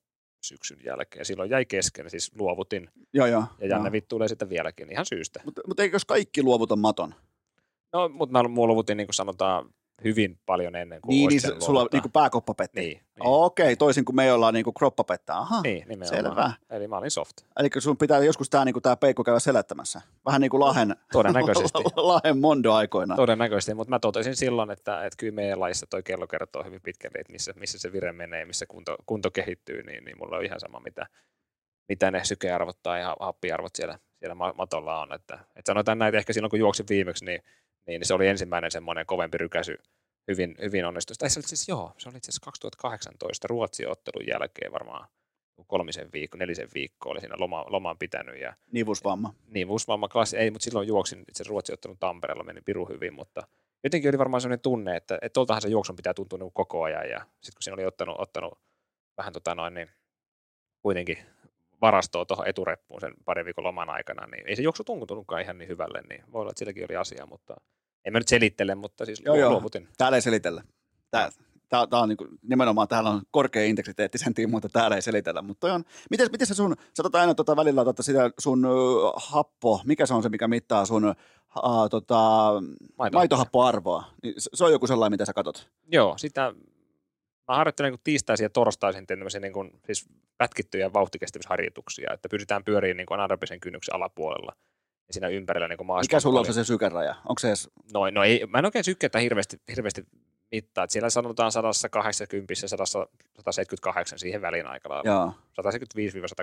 syksyn 0.41 0.79
jälkeen. 0.85 1.25
Silloin 1.25 1.51
jäi 1.51 1.65
kesken, 1.65 2.11
siis 2.11 2.33
luovutin. 2.39 2.91
Joo, 3.12 3.27
joo. 3.27 3.45
Ja 3.59 3.67
Janne 3.67 3.93
vittuilee 3.93 4.29
sitten 4.29 4.49
vieläkin 4.49 4.93
ihan 4.93 5.07
syystä. 5.07 5.41
Mutta 5.45 5.61
mut 5.67 5.81
eikös 5.81 6.05
kaikki 6.05 6.43
luovuta 6.43 6.77
maton? 6.77 7.15
No, 7.93 8.09
mutta 8.09 8.33
mä 8.33 8.43
luovutin 8.43 8.97
niin 8.97 9.07
kuin 9.07 9.15
sanotaan 9.15 9.75
hyvin 10.05 10.39
paljon 10.47 10.77
ennen 10.77 11.01
kuin 11.01 11.09
Niin, 11.10 11.28
niin 11.28 11.40
pitänyt 11.43 11.60
se, 11.62 11.64
sulla 11.66 11.78
luovuttaa. 11.78 11.98
niinku 11.98 12.09
pääkoppa 12.09 12.55
petti. 12.55 12.81
Niin, 12.81 12.93
niin. 12.97 13.05
Okei, 13.20 13.64
okay, 13.64 13.77
toisin 13.77 14.05
kuin 14.05 14.16
me 14.16 14.32
ollaan 14.32 14.55
niinku 14.55 14.72
kroppa 14.72 15.05
pettää. 15.05 15.39
Aha, 15.39 15.60
Niin, 15.62 15.89
nimenomaan. 15.89 16.24
selvä. 16.24 16.52
Eli 16.70 16.89
mä 16.89 16.98
olin 16.98 17.10
soft. 17.10 17.36
Eli 17.60 17.68
sun 17.78 17.97
pitää 17.97 18.18
joskus 18.18 18.51
tää, 18.51 18.64
niinku, 18.64 18.81
tää 18.81 18.97
peikko 18.97 19.24
käydä 19.24 19.39
selättämässä. 19.40 20.01
Vähän 20.27 20.40
niin 20.40 20.51
kuin 20.51 20.60
Lahen, 20.60 20.97
Todennäköisesti. 21.12 21.78
Lahen 21.97 22.39
Mondo 22.39 22.72
aikoina. 22.72 23.16
Todennäköisesti, 23.16 23.74
mutta 23.74 23.90
mä 23.90 23.98
totesin 23.98 24.36
silloin, 24.36 24.70
että, 24.70 25.05
että 25.05 25.16
kyllä 25.16 25.35
meidän 25.35 25.60
laissa 25.60 25.86
toi 25.86 26.02
kello 26.02 26.27
kertoo 26.27 26.64
hyvin 26.64 26.81
pitkälle, 26.82 27.20
että 27.20 27.32
missä, 27.32 27.52
missä 27.56 27.78
se 27.78 27.93
vire 27.93 28.12
menee, 28.12 28.44
missä 28.44 28.66
kunto, 28.66 28.97
kunto 29.06 29.31
kehittyy, 29.31 29.82
niin, 29.82 30.05
niin 30.05 30.18
mulla 30.18 30.36
on 30.36 30.44
ihan 30.44 30.60
sama, 30.60 30.81
mitä, 30.81 31.06
mitä 31.89 32.10
ne 32.10 32.24
sykearvot 32.24 32.82
tai 32.82 33.02
ha- 33.02 33.16
happiarvot 33.20 33.74
siellä, 33.77 33.98
siellä 34.18 34.35
ma- 34.35 34.55
matolla 34.59 35.01
on. 35.01 35.12
Että, 35.12 35.35
että 35.56 35.70
sanotaan 35.70 35.98
näin, 35.98 36.09
että 36.09 36.18
ehkä 36.18 36.32
silloin 36.32 36.51
kun 36.51 36.59
juoksin 36.59 36.86
viimeksi, 36.90 37.24
niin, 37.24 37.43
niin 37.91 38.07
se 38.07 38.15
oli 38.15 38.29
ensimmäinen 38.29 38.71
semmoinen 38.71 39.07
kovempi 39.07 39.39
rykäsy 39.39 39.79
hyvin, 40.29 40.55
hyvin 40.61 40.85
onnistus. 40.85 41.19
Tai 41.19 41.31
se 41.31 41.41
oli 41.41 41.49
siis, 41.49 41.69
joo, 41.69 41.93
se 41.99 42.09
oli 42.09 42.17
itse 42.17 42.31
asiassa 42.31 42.45
2018 42.45 43.49
Ruotsi-ottelun 43.49 44.27
jälkeen 44.27 44.73
varmaan 44.73 45.09
kolmisen 45.67 46.09
viikko, 46.12 46.39
nelisen 46.39 46.69
viikkoa 46.75 47.12
oli 47.12 47.21
siinä 47.21 47.35
loma, 47.39 47.65
lomaan 47.69 47.99
pitänyt 47.99 48.41
ja 48.41 48.55
Nivusvamma. 48.73 49.35
Vuusvamma 49.69 50.09
klassi, 50.09 50.37
ei, 50.37 50.51
mutta 50.51 50.65
silloin 50.65 50.89
juoksin 50.89 51.25
itse 51.29 51.45
Ruotsin 51.49 51.75
ottelun 51.75 51.99
Tampereella, 51.99 52.45
meni 52.45 52.61
piru 52.61 52.89
hyvin, 52.89 53.15
mutta 53.15 53.43
jotenkin 53.85 54.11
oli 54.11 54.19
varmaan 54.19 54.41
sellainen 54.41 54.62
tunne, 54.62 54.97
että, 54.97 55.19
että 55.23 55.35
tuoltahan 55.35 55.62
se 55.62 55.69
juoksun 55.69 55.97
pitää 55.97 56.15
tuntua 56.15 56.39
niin 56.39 56.53
koko 56.53 56.83
ajan, 56.83 57.11
ja 57.11 57.19
sitten 57.19 57.55
kun 57.55 57.62
siinä 57.62 57.75
oli 57.75 57.85
ottanut, 57.85 58.17
ottanut 58.19 58.59
vähän 59.17 59.33
tota 59.33 59.55
noin, 59.55 59.75
niin 59.75 59.91
kuitenkin 60.83 61.19
varastoa 61.81 62.25
tuohon 62.25 62.49
etureppuun 62.49 63.01
sen 63.01 63.15
parin 63.25 63.47
viikon 63.47 63.65
loman 63.65 63.91
aikana, 63.91 64.27
niin 64.27 64.47
ei 64.47 64.57
se 64.57 64.62
juoksu 64.62 64.85
tuntunutkaan 64.85 65.43
ihan 65.43 65.59
niin 65.59 65.69
hyvälle, 65.69 66.03
niin 66.09 66.25
voi 66.33 66.41
olla, 66.41 66.51
että 66.51 66.59
silläkin 66.59 66.87
oli 66.91 66.97
asia, 66.97 67.27
mutta 67.27 67.57
en 68.05 68.12
mä 68.12 68.18
nyt 68.18 68.28
selittele, 68.28 68.74
mutta 68.74 69.05
siis 69.05 69.22
Joo, 69.24 69.36
joo. 69.36 69.51
luovutin. 69.51 69.89
Täällä 69.98 70.16
ei 70.16 70.22
selitellä. 70.22 70.62
Tää, 71.10 71.31
tää, 71.68 71.86
tää 71.86 72.01
on 72.01 72.09
niinku, 72.09 72.28
nimenomaan 72.43 72.89
täällä 72.89 73.10
on 73.10 73.22
korkea 73.31 73.64
integriteetti 73.64 74.18
sen 74.18 74.35
tiimoilta, 74.35 74.66
mutta 74.66 74.78
täällä 74.78 74.97
ei 74.97 75.02
selitellä. 75.02 75.43
Mutta 75.43 75.74
on, 75.74 75.85
miten, 76.10 76.28
miten 76.32 76.47
se 76.47 76.55
sun, 76.55 76.77
sä 76.97 77.02
tota 77.02 77.20
aina 77.20 77.35
tota 77.35 77.56
välillä 77.56 77.85
tota 77.85 78.02
sitä 78.02 78.31
sun 78.39 78.64
ö, 78.64 78.68
happo, 79.16 79.81
mikä 79.85 80.06
se 80.06 80.14
on 80.14 80.22
se, 80.22 80.28
mikä 80.28 80.48
mittaa 80.48 80.86
sun 80.86 81.05
uh, 81.05 81.89
tota, 81.90 82.52
Maito. 82.98 83.18
maitohappoarvoa? 83.18 84.05
Niin 84.22 84.35
se, 84.39 84.51
se 84.55 84.64
on 84.64 84.72
joku 84.72 84.86
sellainen, 84.86 85.12
mitä 85.12 85.24
sä 85.24 85.32
katot. 85.32 85.70
Joo, 85.93 86.18
sitä 86.18 86.55
mä 87.48 87.56
harjoittelen 87.56 87.93
niin 87.93 88.01
tiistaisin 88.05 88.44
ja 88.44 88.51
torstaisin 88.51 89.06
teen 89.06 89.18
tämmöisiä 89.18 89.40
niin 89.40 89.52
kuin, 89.52 89.81
siis 89.86 90.09
pätkittyjä 90.39 90.93
vauhtikestävyysharjoituksia, 90.93 92.12
että 92.12 92.28
pysytään 92.28 92.64
pyöriin 92.64 92.97
niin 92.97 93.06
kuin 93.06 93.14
anaerobisen 93.14 93.60
kynnyksen 93.60 93.94
alapuolella 93.94 94.52
siinä 95.11 95.28
ympärillä 95.28 95.69
niin 95.69 95.77
kuin 95.77 95.87
Mikä 96.01 96.20
sulla 96.20 96.41
on 96.41 96.47
se, 96.47 96.53
se 96.53 96.65
sykeraja? 96.65 97.15
Onko 97.28 97.39
se 97.39 97.49
edes, 97.49 97.70
No, 97.95 98.11
no 98.11 98.24
ei, 98.24 98.47
mä 98.47 98.59
en 98.59 98.65
oikein 98.65 98.85
sykkeitä 98.85 99.19
hirveästi, 99.19 99.57
hirveästi 99.77 100.05
mittaa. 100.53 100.85
että 100.85 100.93
Siellä 100.93 101.11
sanotaan 101.11 101.53
180 101.53 102.53
ja 102.62 102.69
100 102.69 102.85
178 102.87 104.19
siihen 104.19 104.43
väliin 104.43 104.66
aika 104.66 104.89
lailla. 104.89 105.11
joo, 105.11 105.32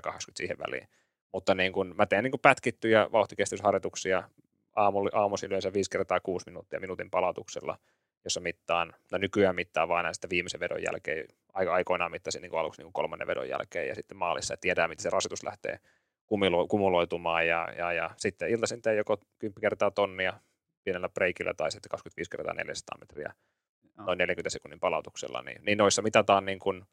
175-180 0.08 0.10
siihen 0.36 0.58
väliin. 0.58 0.88
Mutta 1.34 1.56
niin 1.56 1.74
kun, 1.74 1.96
mä 1.98 2.06
teen 2.06 2.24
niin 2.24 2.32
kun 2.32 2.40
pätkittyjä 2.40 3.10
vauhtikestävyysharjoituksia 3.12 4.30
aamu, 4.76 5.10
aamuisin 5.14 5.48
yleensä 5.50 5.74
5 5.74 5.90
kertaa 5.90 6.20
6 6.20 6.46
minuuttia 6.46 6.80
minuutin 6.80 7.10
palautuksella, 7.12 7.78
jossa 8.24 8.40
mittaan, 8.40 8.94
no 9.12 9.18
nykyään 9.18 9.56
mittaa 9.56 9.88
vain 9.88 10.04
näistä 10.04 10.28
viimeisen 10.30 10.60
vedon 10.60 10.84
jälkeen, 10.84 11.28
aika 11.54 11.74
aikoinaan 11.74 12.12
mittasin 12.12 12.42
niin 12.42 12.56
aluksi 12.56 12.84
niin 12.84 12.94
kolmannen 12.94 13.28
vedon 13.28 13.50
jälkeen 13.50 13.88
ja 13.88 13.96
sitten 13.96 14.18
maalissa, 14.18 14.54
että 14.54 14.62
tiedää, 14.62 14.88
miten 14.88 15.04
se 15.04 15.10
rasitus 15.10 15.44
lähtee 15.44 15.80
kumilo- 16.28 16.68
kumuloitumaan 16.68 17.48
ja, 17.48 17.68
ja, 17.78 17.94
ja 17.94 18.10
sitten 18.18 18.50
iltaisin 18.50 18.82
teen 18.82 18.98
joko 18.98 19.18
10 19.40 19.62
kertaa 19.62 19.92
tonnia 19.92 20.34
pienellä 20.84 21.10
breikillä 21.10 21.54
tai 21.54 21.72
sitten 21.72 21.90
25 21.90 22.30
kertaa 22.30 22.54
400 22.54 22.98
metriä 23.00 23.34
noin 24.06 24.18
40 24.18 24.50
sekunnin 24.50 24.80
palautuksella, 24.80 25.42
niin, 25.42 25.62
niin 25.66 25.78
noissa 25.78 26.02
mitataan 26.02 26.46
niin 26.46 26.60
kuin, 26.60 26.86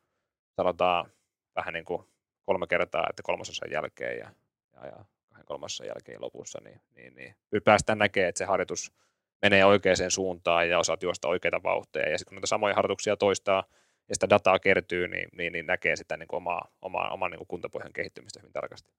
sanotaan 0.56 1.10
vähän 1.56 1.74
niin 1.74 1.84
kuin 1.84 2.04
kolme 2.42 2.66
kertaa, 2.66 3.06
että 3.10 3.22
kolmasosan 3.22 3.70
jälkeen 3.70 4.18
ja, 4.18 4.30
ja, 4.72 4.86
ja 4.86 5.04
kahden 5.28 5.46
kolmasosan 5.46 5.86
jälkeen 5.86 6.20
lopussa, 6.20 6.60
niin, 6.64 6.80
niin, 6.94 7.14
niin 7.14 7.34
päästään 7.64 7.98
näkemään, 7.98 8.28
että 8.28 8.38
se 8.38 8.44
harjoitus 8.44 8.92
menee 9.42 9.64
oikeaan 9.64 10.10
suuntaan 10.10 10.68
ja 10.68 10.78
osaat 10.78 11.02
juosta 11.02 11.28
oikeita 11.28 11.62
vauhteja. 11.62 12.10
Ja 12.10 12.18
sitten 12.18 12.30
kun 12.30 12.36
näitä 12.36 12.46
samoja 12.46 12.74
harjoituksia 12.74 13.16
toistaa 13.16 13.64
ja 14.08 14.14
sitä 14.14 14.30
dataa 14.30 14.58
kertyy, 14.58 15.08
niin, 15.08 15.28
niin, 15.32 15.52
niin 15.52 15.66
näkee 15.66 15.96
sitä 15.96 16.16
niin 16.16 16.28
kuin 16.28 16.36
omaa, 16.36 16.68
omaa, 16.82 17.10
oman 17.10 17.30
niin 17.30 17.38
kuin 17.38 17.48
kuntopohjan 17.48 17.92
kehittymistä 17.92 18.40
hyvin 18.40 18.52
tarkasti. 18.52 18.92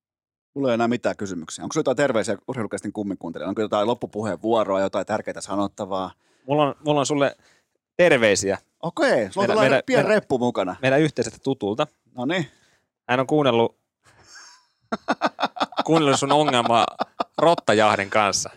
Mulla 0.56 0.70
ei 0.70 0.74
enää 0.74 0.88
mitään 0.88 1.18
kysymyksiä. 1.18 1.64
Onko 1.64 1.74
sulla 1.74 1.80
jotain 1.82 1.98
terveisiä 1.98 2.38
urheilukästin 2.48 2.94
kumminkuuntelijoille? 2.94 3.50
Onko 3.50 3.62
jotain 3.62 3.88
loppupuheenvuoroa, 3.88 4.82
jotain 4.82 5.06
tärkeää 5.06 5.42
sanottavaa? 5.42 6.12
Mulla 6.48 6.64
on, 6.64 6.76
mulla 6.86 7.00
on 7.00 7.06
sulle 7.06 7.36
terveisiä 7.98 8.58
Okei, 8.82 9.32
sulla 9.32 9.54
on 9.54 9.60
Meidän- 9.60 9.84
pieni 9.86 10.04
meidän- 10.04 10.16
reppu 10.16 10.38
mukana. 10.38 10.76
meidän 10.82 11.02
yhteisestä 11.02 11.40
tutulta. 11.44 11.88
No 12.16 12.26
niin. 12.26 12.48
Hän 13.10 13.20
on 13.20 13.28
kuunnellut, 13.28 13.78
kuunnellut 15.86 16.20
sun 16.20 16.32
ongelmaa 16.32 16.86
Rottajahdin 17.38 18.10
kanssa. 18.10 18.50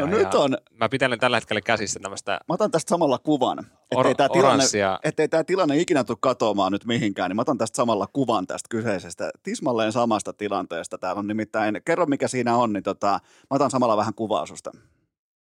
No 0.00 0.06
nyt 0.06 0.34
on, 0.34 0.58
Mä 0.70 0.88
pitelen 0.88 1.18
tällä 1.18 1.36
hetkellä 1.36 1.60
käsissä 1.60 2.00
tämmöistä 2.00 2.32
mä 2.32 2.54
otan 2.54 2.70
tästä 2.70 2.88
samalla 2.88 3.18
kuvan, 3.18 3.66
ettei 4.00 4.10
or- 4.10 4.16
tämä 4.16 4.28
tilanne, 4.28 4.64
ettei 5.04 5.28
tämä 5.28 5.44
tilanne 5.44 5.78
ikinä 5.78 6.04
tule 6.04 6.18
katoamaan 6.20 6.72
nyt 6.72 6.84
mihinkään, 6.84 7.30
niin 7.30 7.36
mä 7.36 7.42
otan 7.42 7.58
tästä 7.58 7.76
samalla 7.76 8.06
kuvan 8.12 8.46
tästä 8.46 8.66
kyseisestä, 8.70 9.30
tismalleen 9.42 9.92
samasta 9.92 10.32
tilanteesta. 10.32 10.98
Täällä 10.98 11.18
on 11.18 11.26
nimittäin, 11.26 11.80
kerro 11.84 12.06
mikä 12.06 12.28
siinä 12.28 12.56
on, 12.56 12.72
niin 12.72 12.82
tota, 12.82 13.08
mä 13.50 13.54
otan 13.54 13.70
samalla 13.70 13.96
vähän 13.96 14.14
kuvaa 14.14 14.46
susta. 14.46 14.70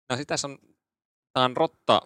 no 0.09 0.17
sit 0.17 0.27
tässä 0.27 0.47
on, 0.47 0.57
tää 1.33 1.43
on 1.43 1.57
rotta, 1.57 2.01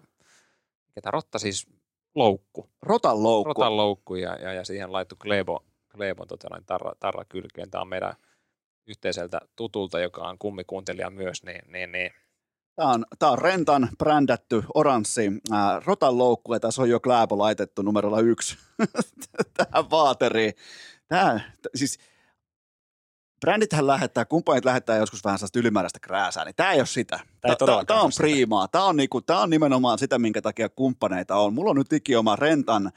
mikä 0.88 1.02
tää 1.02 1.12
rotta 1.12 1.40
siis 1.40 1.68
loukku, 2.16 2.70
Rotan 2.82 3.24
loukku. 3.24 3.48
rotan 3.48 3.78
loukku 3.78 4.16
ja, 4.16 4.36
ja, 4.36 4.54
ja 4.54 4.66
siihen 4.66 4.92
laittu 4.92 5.16
Glebo, 5.20 5.66
Glebon 5.90 6.28
tota, 6.28 6.48
noin 6.52 6.66
tarra, 6.66 6.92
tarra 7.00 7.26
kylkeen. 7.26 7.72
Tää 7.72 7.82
on 7.82 7.88
meidän 7.88 8.14
yhteiseltä 8.88 9.40
tutulta, 9.56 10.00
joka 10.00 10.22
on 10.22 10.38
kummikuuntelija 10.38 11.10
myös, 11.10 11.44
niin, 11.44 11.62
niin, 11.72 11.92
niin 11.92 12.12
Tämä 12.76 12.92
on, 12.92 13.06
tää 13.20 13.30
on 13.30 13.38
Rentan 13.38 13.90
brändätty 13.98 14.64
oranssi 14.74 15.32
ää, 15.52 15.82
rotan 15.86 16.18
loukku, 16.18 16.54
ja 16.54 16.60
tässä 16.60 16.82
on 16.82 16.90
jo 16.90 17.00
Kläbo 17.00 17.38
laitettu 17.38 17.82
numerolla 17.82 18.20
yksi 18.20 18.58
tähän 19.58 19.90
vaateriin. 19.92 20.54
Tämä, 21.08 21.40
t- 21.62 21.68
siis 21.76 22.00
brändithän 23.40 23.88
lähettää, 23.88 24.26
kumppanit 24.26 24.66
lähettää 24.66 24.98
joskus 24.98 25.24
vähän 25.24 25.40
sellaista 25.40 25.60
ylimääräistä 25.60 26.00
krääsää, 26.00 26.46
niin 26.46 26.56
tämä 26.56 26.72
ei 26.72 26.80
ole 26.80 26.86
sitä. 26.86 27.18
Tää 27.18 27.26
ei 27.26 27.42
Tämä 27.42 27.56
todellakaan 27.56 28.02
on 28.02 28.12
priimaa. 28.18 28.68
Tämä 28.68 28.84
on, 28.84 28.98
niinku, 28.98 29.22
tää 29.22 29.40
on 29.40 29.50
nimenomaan 29.50 30.00
sitä, 30.00 30.20
minkä 30.20 30.42
takia 30.42 30.70
kumppaneita 30.70 31.36
on. 31.36 31.54
Mulla 31.54 31.70
on 31.70 31.76
nyt 31.76 31.94
ikioma 31.94 32.36
Rentan 32.36 32.92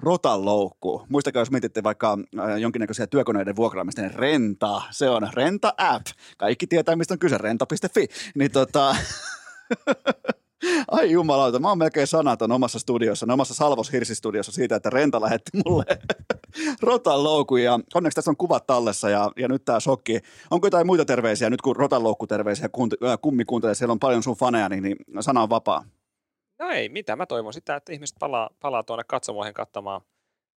rotan 0.00 0.44
loukku. 0.44 1.06
Muistakaa, 1.08 1.40
jos 1.40 1.50
mietitte 1.50 1.82
vaikka 1.82 2.18
äh, 2.38 2.58
jonkinnäköisiä 2.58 3.06
työkoneiden 3.06 3.56
vuokraamista, 3.56 4.02
niin 4.02 4.14
Renta, 4.14 4.82
se 4.90 5.10
on 5.10 5.28
Renta-app. 5.34 6.06
Kaikki 6.38 6.66
tietää, 6.66 6.96
mistä 6.96 7.14
on 7.14 7.18
kyse, 7.18 7.38
renta.fi. 7.38 8.08
Niin 8.34 8.50
tota, 8.50 8.96
Ai 10.90 11.10
jumalauta, 11.10 11.58
mä 11.58 11.68
oon 11.68 11.78
melkein 11.78 12.06
sanaton 12.06 12.52
omassa 12.52 12.78
studiossa, 12.78 13.26
omassa 13.32 13.54
Salvos 13.54 13.92
Hirsi-studiossa 13.92 14.52
siitä, 14.52 14.76
että 14.76 14.90
Renta 14.90 15.20
lähetti 15.20 15.50
mulle 15.64 15.84
rotan 16.82 17.24
loukun 17.24 17.62
ja 17.62 17.80
onneksi 17.94 18.14
tässä 18.14 18.30
on 18.30 18.36
kuvat 18.36 18.66
tallessa 18.66 19.10
ja, 19.10 19.30
ja 19.36 19.48
nyt 19.48 19.64
tää 19.64 19.80
shokki. 19.80 20.20
Onko 20.50 20.66
jotain 20.66 20.86
muita 20.86 21.04
terveisiä, 21.04 21.50
nyt 21.50 21.62
kun 21.62 21.76
rotan 21.76 22.02
loukkuterveisiä 22.02 22.64
äh, 22.64 23.18
kummi 23.22 23.44
kuuntelee, 23.44 23.74
siellä 23.74 23.92
on 23.92 23.98
paljon 23.98 24.22
sun 24.22 24.36
faneja, 24.36 24.68
niin, 24.68 24.82
niin 24.82 24.96
sana 25.20 25.42
on 25.42 25.50
vapaa. 25.50 25.84
No 26.58 26.70
ei 26.70 26.88
mitä, 26.88 27.16
mä 27.16 27.26
toivon 27.26 27.52
sitä, 27.52 27.76
että 27.76 27.92
ihmiset 27.92 28.16
palaa, 28.20 28.50
palaa 28.60 28.82
tuonne 28.82 29.04
katsomoihin 29.08 29.54
katsomaan 29.54 30.00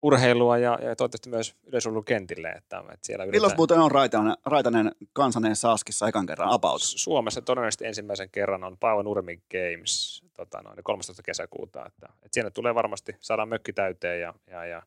urheilua 0.02 0.58
ja, 0.58 0.78
ja 0.82 0.96
toivottavasti 0.96 1.30
myös 1.30 1.56
yleisurheilukentille. 1.66 2.48
Että, 2.48 2.78
että 2.78 3.06
siellä 3.06 3.26
Milloin 3.26 3.52
muuten 3.56 3.78
on 3.78 3.90
Raitanen, 3.90 4.34
Raitanen 4.44 4.92
kansanen 5.12 5.56
Saaskissa 5.56 6.08
ekan 6.08 6.26
kerran 6.26 6.52
about? 6.52 6.80
Suomessa 6.82 7.42
todennäköisesti 7.42 7.86
ensimmäisen 7.86 8.30
kerran 8.30 8.64
on 8.64 8.76
Paavo 8.78 9.02
Nurmi 9.02 9.36
Games 9.36 10.22
tota 10.34 10.62
noin, 10.62 10.78
13. 10.82 11.22
kesäkuuta. 11.22 11.86
Että, 11.86 12.08
että 12.12 12.28
siinä 12.30 12.50
tulee 12.50 12.74
varmasti, 12.74 13.16
saadaan 13.20 13.48
mökki 13.48 13.72
täyteen 13.72 14.20
ja, 14.20 14.34
ja, 14.50 14.64
ja 14.64 14.82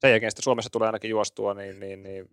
sen 0.00 0.10
jälkeen 0.10 0.30
sitten 0.30 0.44
Suomessa 0.44 0.70
tulee 0.70 0.88
ainakin 0.88 1.10
juostua, 1.10 1.54
niin, 1.54 1.80
niin, 1.80 2.02
niin 2.02 2.30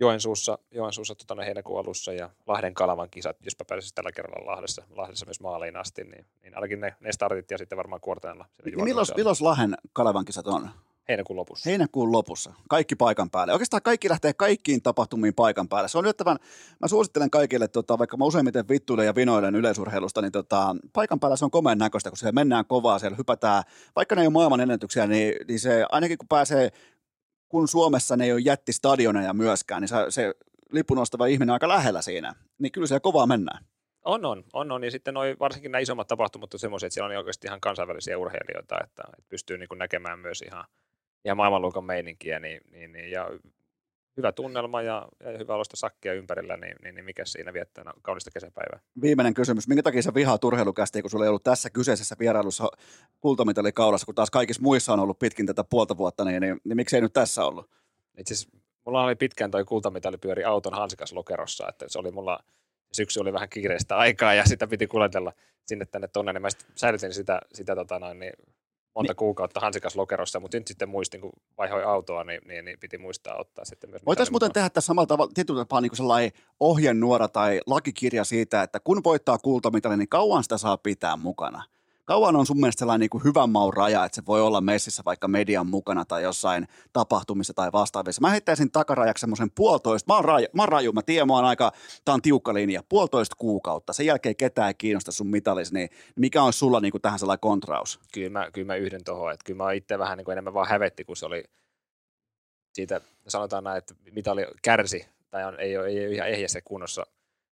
Joensuussa, 0.00 0.58
Joensuussa 0.70 1.14
tota, 1.14 1.34
no, 1.34 1.42
heinäkuun 1.42 1.80
alussa 1.80 2.12
ja 2.12 2.30
Lahden 2.46 2.74
Kalavan 2.74 3.10
kisat, 3.10 3.36
jospa 3.44 3.64
pääsisi 3.64 3.94
tällä 3.94 4.12
kerralla 4.12 4.52
Lahdessa, 4.52 4.82
Lahdessa 4.90 5.26
myös 5.26 5.40
maaliin 5.40 5.76
asti, 5.76 6.04
niin, 6.04 6.26
niin 6.42 6.54
ainakin 6.54 6.80
ne, 6.80 6.94
ne 7.00 7.12
startit 7.12 7.50
ja 7.50 7.58
sitten 7.58 7.78
varmaan 7.78 8.00
kuorteella. 8.00 8.46
Milloin, 8.64 9.06
milloin 9.16 9.36
Lahden 9.40 9.74
Kalavan 9.92 10.24
kisat 10.24 10.46
on? 10.46 10.70
Heinäkuun 11.10 11.36
lopussa. 11.36 11.70
Heinäkuun 11.70 12.12
lopussa. 12.12 12.52
Kaikki 12.68 12.96
paikan 12.96 13.30
päälle. 13.30 13.52
Oikeastaan 13.52 13.82
kaikki 13.82 14.08
lähtee 14.08 14.32
kaikkiin 14.32 14.82
tapahtumiin 14.82 15.34
paikan 15.34 15.68
päälle. 15.68 15.88
Se 15.88 15.98
on 15.98 16.04
yllättävän, 16.04 16.36
mä 16.80 16.88
suosittelen 16.88 17.30
kaikille, 17.30 17.68
tota, 17.68 17.98
vaikka 17.98 18.16
mä 18.16 18.24
useimmiten 18.24 18.68
vittuilen 18.68 19.06
ja 19.06 19.14
vinoilen 19.14 19.56
yleisurheilusta, 19.56 20.22
niin 20.22 20.32
tota, 20.32 20.76
paikan 20.92 21.20
päällä 21.20 21.36
se 21.36 21.44
on 21.44 21.50
komeen 21.50 21.78
näköistä, 21.78 22.10
kun 22.10 22.16
siellä 22.16 22.32
mennään 22.32 22.66
kovaa, 22.66 22.98
siellä 22.98 23.16
hypätään. 23.16 23.62
Vaikka 23.96 24.14
ne 24.14 24.20
ei 24.20 24.26
ole 24.26 24.32
maailman 24.32 24.60
ennätyksiä, 24.60 25.06
niin, 25.06 25.34
niin 25.48 25.60
se 25.60 25.86
ainakin 25.92 26.18
kun 26.18 26.28
pääsee, 26.28 26.70
kun 27.50 27.68
Suomessa 27.68 28.16
ne 28.16 28.24
ei 28.24 28.32
ole 28.32 28.40
jättistadioneja 28.40 29.34
myöskään, 29.34 29.80
niin 29.80 29.88
se, 29.88 29.96
se 30.08 30.34
lippu 30.72 30.94
nostava 30.94 31.26
ihminen 31.26 31.50
on 31.50 31.54
aika 31.54 31.68
lähellä 31.68 32.02
siinä. 32.02 32.34
Niin 32.58 32.72
kyllä 32.72 32.86
siellä 32.86 33.00
kovaa 33.00 33.26
mennään. 33.26 33.64
On, 34.04 34.24
on, 34.24 34.44
on, 34.52 34.72
on. 34.72 34.84
Ja 34.84 34.90
sitten 34.90 35.14
noi, 35.14 35.36
varsinkin 35.40 35.72
nämä 35.72 35.80
isommat 35.80 36.08
tapahtumat 36.08 36.54
on 36.54 36.60
semmoisia, 36.60 36.86
että 36.86 36.94
siellä 36.94 37.12
on 37.12 37.16
oikeasti 37.16 37.46
ihan 37.46 37.60
kansainvälisiä 37.60 38.18
urheilijoita, 38.18 38.76
että, 38.84 39.04
että 39.18 39.28
pystyy 39.28 39.58
niin 39.58 39.68
näkemään 39.78 40.18
myös 40.18 40.42
ihan– 40.42 40.64
ja 41.24 41.34
maailmanluokan 41.34 41.84
meininkiä, 41.84 42.40
niin, 42.40 42.60
niin, 42.70 42.92
niin, 42.92 43.10
ja 43.10 43.30
hyvä 44.16 44.32
tunnelma 44.32 44.82
ja, 44.82 45.08
ja 45.24 45.38
hyvä 45.38 45.54
olosta 45.54 45.76
sakkia 45.76 46.14
ympärillä, 46.14 46.56
niin, 46.56 46.76
niin, 46.82 46.94
niin 46.94 47.04
mikä 47.04 47.24
siinä 47.24 47.52
viettää 47.52 47.84
kaunista 48.02 48.30
kesäpäivää? 48.30 48.80
Viimeinen 49.02 49.34
kysymys. 49.34 49.68
Minkä 49.68 49.82
takia 49.82 50.02
sä 50.02 50.14
vihaa 50.14 50.38
turheilukästi, 50.38 51.02
kun 51.02 51.10
sulla 51.10 51.24
ei 51.24 51.28
ollut 51.28 51.42
tässä 51.42 51.70
kyseisessä 51.70 52.16
vierailussa 52.18 52.68
kultamitali 53.20 53.72
kaulassa, 53.72 54.06
kun 54.06 54.14
taas 54.14 54.30
kaikissa 54.30 54.62
muissa 54.62 54.92
on 54.92 55.00
ollut 55.00 55.18
pitkin 55.18 55.46
tätä 55.46 55.64
puolta 55.64 55.96
vuotta, 55.96 56.24
niin, 56.24 56.40
niin, 56.42 56.60
niin 56.64 56.76
miksei 56.76 57.00
nyt 57.00 57.12
tässä 57.12 57.44
ollut? 57.44 57.70
Itse 58.18 58.34
asiassa 58.34 58.58
mulla 58.84 59.04
oli 59.04 59.16
pitkään 59.16 59.50
toi 59.50 59.64
kultamitali 59.64 60.18
pyöri 60.18 60.44
auton 60.44 60.74
hansikas 60.74 61.12
lokerossa, 61.12 61.68
että 61.68 61.84
se 61.88 61.98
oli 61.98 62.10
mulla, 62.10 62.38
syksy 62.92 63.20
oli 63.20 63.32
vähän 63.32 63.48
kiireistä 63.48 63.96
aikaa 63.96 64.34
ja 64.34 64.44
sitä 64.44 64.66
piti 64.66 64.86
kuljetella 64.86 65.32
sinne 65.66 65.86
tänne 65.86 66.08
tonne, 66.08 66.32
niin 66.32 66.42
mä 66.42 66.48
säilytin 66.74 67.14
sitä, 67.14 67.40
sitä 67.54 67.74
tota 67.74 67.98
noin, 67.98 68.18
niin 68.18 68.32
monta 68.94 69.10
niin. 69.10 69.16
kuukautta 69.16 69.60
hansikas 69.60 69.96
lokerossa, 69.96 70.40
mutta 70.40 70.56
nyt 70.56 70.66
sitten 70.66 70.88
muistin, 70.88 71.20
kun 71.20 71.32
vaihoi 71.58 71.84
autoa, 71.84 72.24
niin, 72.24 72.40
niin, 72.48 72.64
niin 72.64 72.78
piti 72.80 72.98
muistaa 72.98 73.36
ottaa 73.38 73.64
sitten 73.64 73.90
myös. 73.90 74.06
Voitaisiin 74.06 74.32
muuten 74.32 74.52
tehdä 74.52 74.70
tässä 74.70 74.86
samalla 74.86 75.06
tavalla, 75.06 75.32
tietyllä 75.34 75.60
tapaa 75.60 75.80
niin 75.80 75.96
sellainen 75.96 76.32
ohjenuora 76.60 77.28
tai 77.28 77.60
lakikirja 77.66 78.24
siitä, 78.24 78.62
että 78.62 78.80
kun 78.80 79.04
voittaa 79.04 79.38
kultamitali, 79.38 79.96
niin 79.96 80.08
kauan 80.08 80.42
sitä 80.42 80.58
saa 80.58 80.76
pitää 80.78 81.16
mukana– 81.16 81.64
kauan 82.10 82.36
on 82.36 82.46
sun 82.46 82.60
mielestä 82.60 82.78
sellainen 82.78 83.00
niin 83.00 83.10
kuin 83.10 83.24
hyvän 83.24 83.50
maun 83.50 83.74
raja, 83.74 84.04
että 84.04 84.16
se 84.16 84.22
voi 84.26 84.42
olla 84.42 84.60
messissä 84.60 85.02
vaikka 85.06 85.28
median 85.28 85.66
mukana 85.66 86.04
tai 86.04 86.22
jossain 86.22 86.68
tapahtumissa 86.92 87.54
tai 87.54 87.72
vastaavissa. 87.72 88.20
Mä 88.20 88.30
heittäisin 88.30 88.70
takarajaksi 88.70 89.20
semmoisen 89.20 89.50
puolitoista, 89.50 90.12
mä 90.12 90.16
oon, 90.16 90.24
raju, 90.24 90.46
mä 90.52 90.62
oon 90.62 90.68
raju, 90.68 90.92
mä 90.92 91.02
tiedän, 91.02 91.26
mä 91.26 91.34
oon 91.34 91.44
aika, 91.44 91.72
tää 92.04 92.14
on 92.14 92.22
tiukka 92.22 92.54
linja, 92.54 92.82
puolitoista 92.88 93.36
kuukautta, 93.38 93.92
sen 93.92 94.06
jälkeen 94.06 94.36
ketään 94.36 94.68
ei 94.68 94.74
kiinnosta 94.74 95.12
sun 95.12 95.26
mitalis, 95.26 95.72
niin 95.72 95.88
mikä 96.16 96.42
on 96.42 96.52
sulla 96.52 96.80
niin 96.80 96.92
kuin 96.92 97.02
tähän 97.02 97.18
sellainen 97.18 97.40
kontraus? 97.40 98.00
Kyllä 98.12 98.30
mä, 98.30 98.50
kyllä 98.50 98.66
mä 98.66 98.76
yhden 98.76 99.04
tuohon, 99.04 99.32
että 99.32 99.44
kyllä 99.44 99.64
mä 99.64 99.72
itse 99.72 99.98
vähän 99.98 100.18
niin 100.18 100.24
kuin 100.24 100.32
enemmän 100.32 100.54
vaan 100.54 100.68
hävetti, 100.68 101.04
kun 101.04 101.16
se 101.16 101.26
oli 101.26 101.44
siitä, 102.72 103.00
sanotaan 103.28 103.64
näin, 103.64 103.78
että 103.78 103.94
mitali 104.12 104.46
kärsi 104.62 105.06
tai 105.30 105.44
on, 105.44 105.60
ei, 105.60 105.76
ole, 105.76 105.86
ei 105.86 106.06
ole 106.06 106.14
ihan 106.14 106.28
ehjässä 106.28 106.60
kunnossa, 106.60 107.06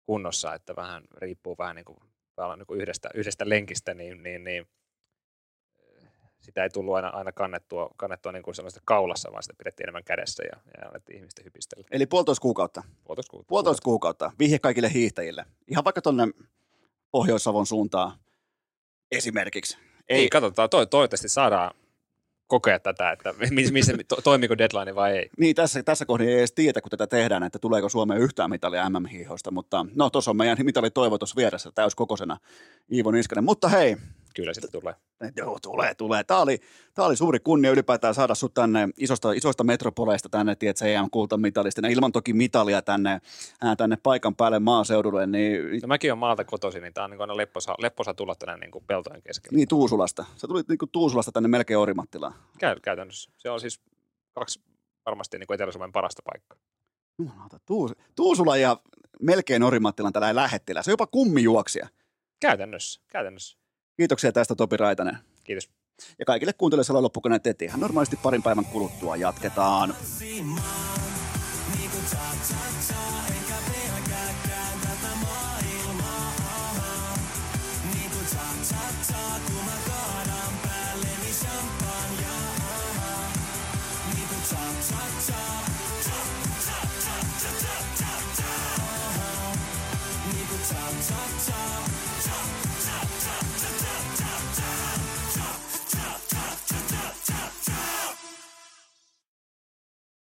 kunnossa, 0.05 0.53
että 0.53 0.75
vähän 0.75 1.03
riippuu 1.17 1.55
vähän 1.57 1.75
niin 1.75 1.85
kuin 1.85 2.10
niin 2.37 2.81
yhdestä, 2.81 3.09
yhdestä 3.13 3.49
lenkistä, 3.49 3.93
niin, 3.93 4.23
niin, 4.23 4.43
niin 4.43 4.67
sitä 6.39 6.63
ei 6.63 6.69
tullut 6.69 6.95
aina, 6.95 7.07
aina 7.07 7.31
kannettua, 7.31 7.89
kannettua 7.97 8.31
niin 8.31 8.43
kuin 8.43 8.55
kaulassa, 8.85 9.31
vaan 9.31 9.43
sitä 9.43 9.55
pidettiin 9.57 9.85
enemmän 9.85 10.03
kädessä 10.03 10.43
ja, 10.43 10.61
ja 10.77 10.89
alettiin 10.89 11.17
ihmisten 11.17 11.45
hypistellä. 11.45 11.87
Eli 11.91 12.05
puolitoista 12.05 12.41
kuukautta? 12.41 12.83
Puolitoista 13.03 13.31
kuukautta. 13.31 13.49
Puolitoista 13.49 13.83
kuukautta. 13.83 14.31
Vihje 14.39 14.59
kaikille 14.59 14.93
hiihtäjille. 14.93 15.45
Ihan 15.67 15.83
vaikka 15.83 16.01
tuonne 16.01 16.27
Pohjois-Savon 17.11 17.65
suuntaan 17.65 18.19
esimerkiksi. 19.11 19.77
Ei, 20.09 20.19
ei 20.19 20.29
katsotaan. 20.29 20.69
To, 20.69 20.85
toivottavasti 20.85 21.29
saadaan 21.29 21.71
kokea 22.51 22.79
tätä, 22.79 23.11
että 23.11 23.33
missä, 23.71 23.93
to, 24.07 24.21
toimiko 24.23 24.57
deadline 24.57 24.95
vai 24.95 25.17
ei. 25.17 25.29
Niin, 25.37 25.55
tässä, 25.55 25.83
tässä 25.83 26.05
kohdassa 26.05 26.31
ei 26.31 26.37
edes 26.37 26.51
tiedä, 26.51 26.81
kun 26.81 26.89
tätä 26.89 27.07
tehdään, 27.07 27.43
että 27.43 27.59
tuleeko 27.59 27.89
Suomeen 27.89 28.21
yhtään 28.21 28.49
mitalia 28.49 28.89
MM-hiihoista, 28.89 29.51
mutta 29.51 29.85
no 29.95 30.09
tuossa 30.09 30.31
on 30.31 30.37
meidän 30.37 30.57
mitali 30.63 30.91
toivo 30.91 31.17
tuossa 31.17 31.35
vieressä 31.35 31.71
täyskokoisena 31.75 32.37
Iivo 32.93 33.11
Niskanen. 33.11 33.43
Mutta 33.43 33.67
hei, 33.67 33.97
Kyllä 34.35 34.53
sitä 34.53 34.67
tulee. 34.71 34.93
Joo, 35.35 35.57
tulee, 35.61 35.95
tulee. 35.95 36.23
Tämä 36.23 36.39
oli, 36.39 36.59
tämä 36.93 37.05
oli 37.05 37.15
suuri 37.15 37.39
kunnia 37.39 37.71
ylipäätään 37.71 38.13
saada 38.13 38.35
sut 38.35 38.53
tänne 38.53 38.89
isosta, 38.97 39.31
isoista 39.31 39.63
metropoleista 39.63 40.29
tänne, 40.29 40.55
tiedät, 40.55 40.81
EM-kultamitalista, 40.81 41.87
ilman 41.87 42.11
toki 42.11 42.33
mitalia 42.33 42.81
tänne, 42.81 43.21
ää, 43.61 43.75
tänne 43.75 43.97
paikan 44.03 44.35
päälle 44.35 44.59
maaseudulle. 44.59 45.27
Niin... 45.27 45.79
No 45.81 45.87
mäkin 45.87 46.11
olen 46.11 46.19
maalta 46.19 46.43
kotoisin, 46.43 46.81
niin 46.81 46.93
tämä 46.93 47.05
on 47.05 47.11
niin 47.11 47.21
aina 47.21 47.37
lepposa, 47.37 47.75
lepposa 47.79 48.13
tulla 48.13 48.35
tänne 48.35 48.57
niin 48.57 48.71
kuin 48.71 48.83
peltojen 48.87 49.21
keskelle. 49.21 49.55
Niin, 49.55 49.67
Tuusulasta. 49.67 50.25
Sä 50.35 50.47
tulit 50.47 50.67
niin 50.67 50.77
kuin 50.77 50.89
Tuusulasta 50.91 51.31
tänne 51.31 51.49
melkein 51.49 51.77
Orimattilaan. 51.77 52.33
Käy, 52.59 52.75
käytännössä. 52.81 53.31
Se 53.37 53.49
on 53.49 53.59
siis 53.59 53.81
kaksi 54.33 54.61
varmasti 55.05 55.37
niin 55.37 55.53
Etelä-Suomen 55.53 55.91
parasta 55.91 56.21
paikkaa. 56.25 56.57
Jumalauta, 57.19 57.59
Tuus, 57.65 57.91
Tuusula 58.15 58.57
ja 58.57 58.77
melkein 59.21 59.63
Orimattilan 59.63 60.13
tällä 60.13 60.35
lähettilä. 60.35 60.83
Se 60.83 60.91
on 60.91 60.93
jopa 60.93 61.07
kummijuoksia. 61.07 61.87
Käytännössä, 62.39 63.01
käytännössä. 63.07 63.60
Kiitoksia 63.97 64.31
tästä 64.31 64.55
Topi 64.55 64.77
Raitanen. 64.77 65.17
Kiitos. 65.43 65.69
Ja 66.19 66.25
kaikille 66.25 66.53
kuuntelijoille 66.53 67.01
loppukoneet 67.01 67.47
että 67.47 67.65
ihan 67.65 67.79
normaalisti 67.79 68.15
parin 68.23 68.43
päivän 68.43 68.65
kuluttua 68.65 69.15
jatketaan. 69.15 69.95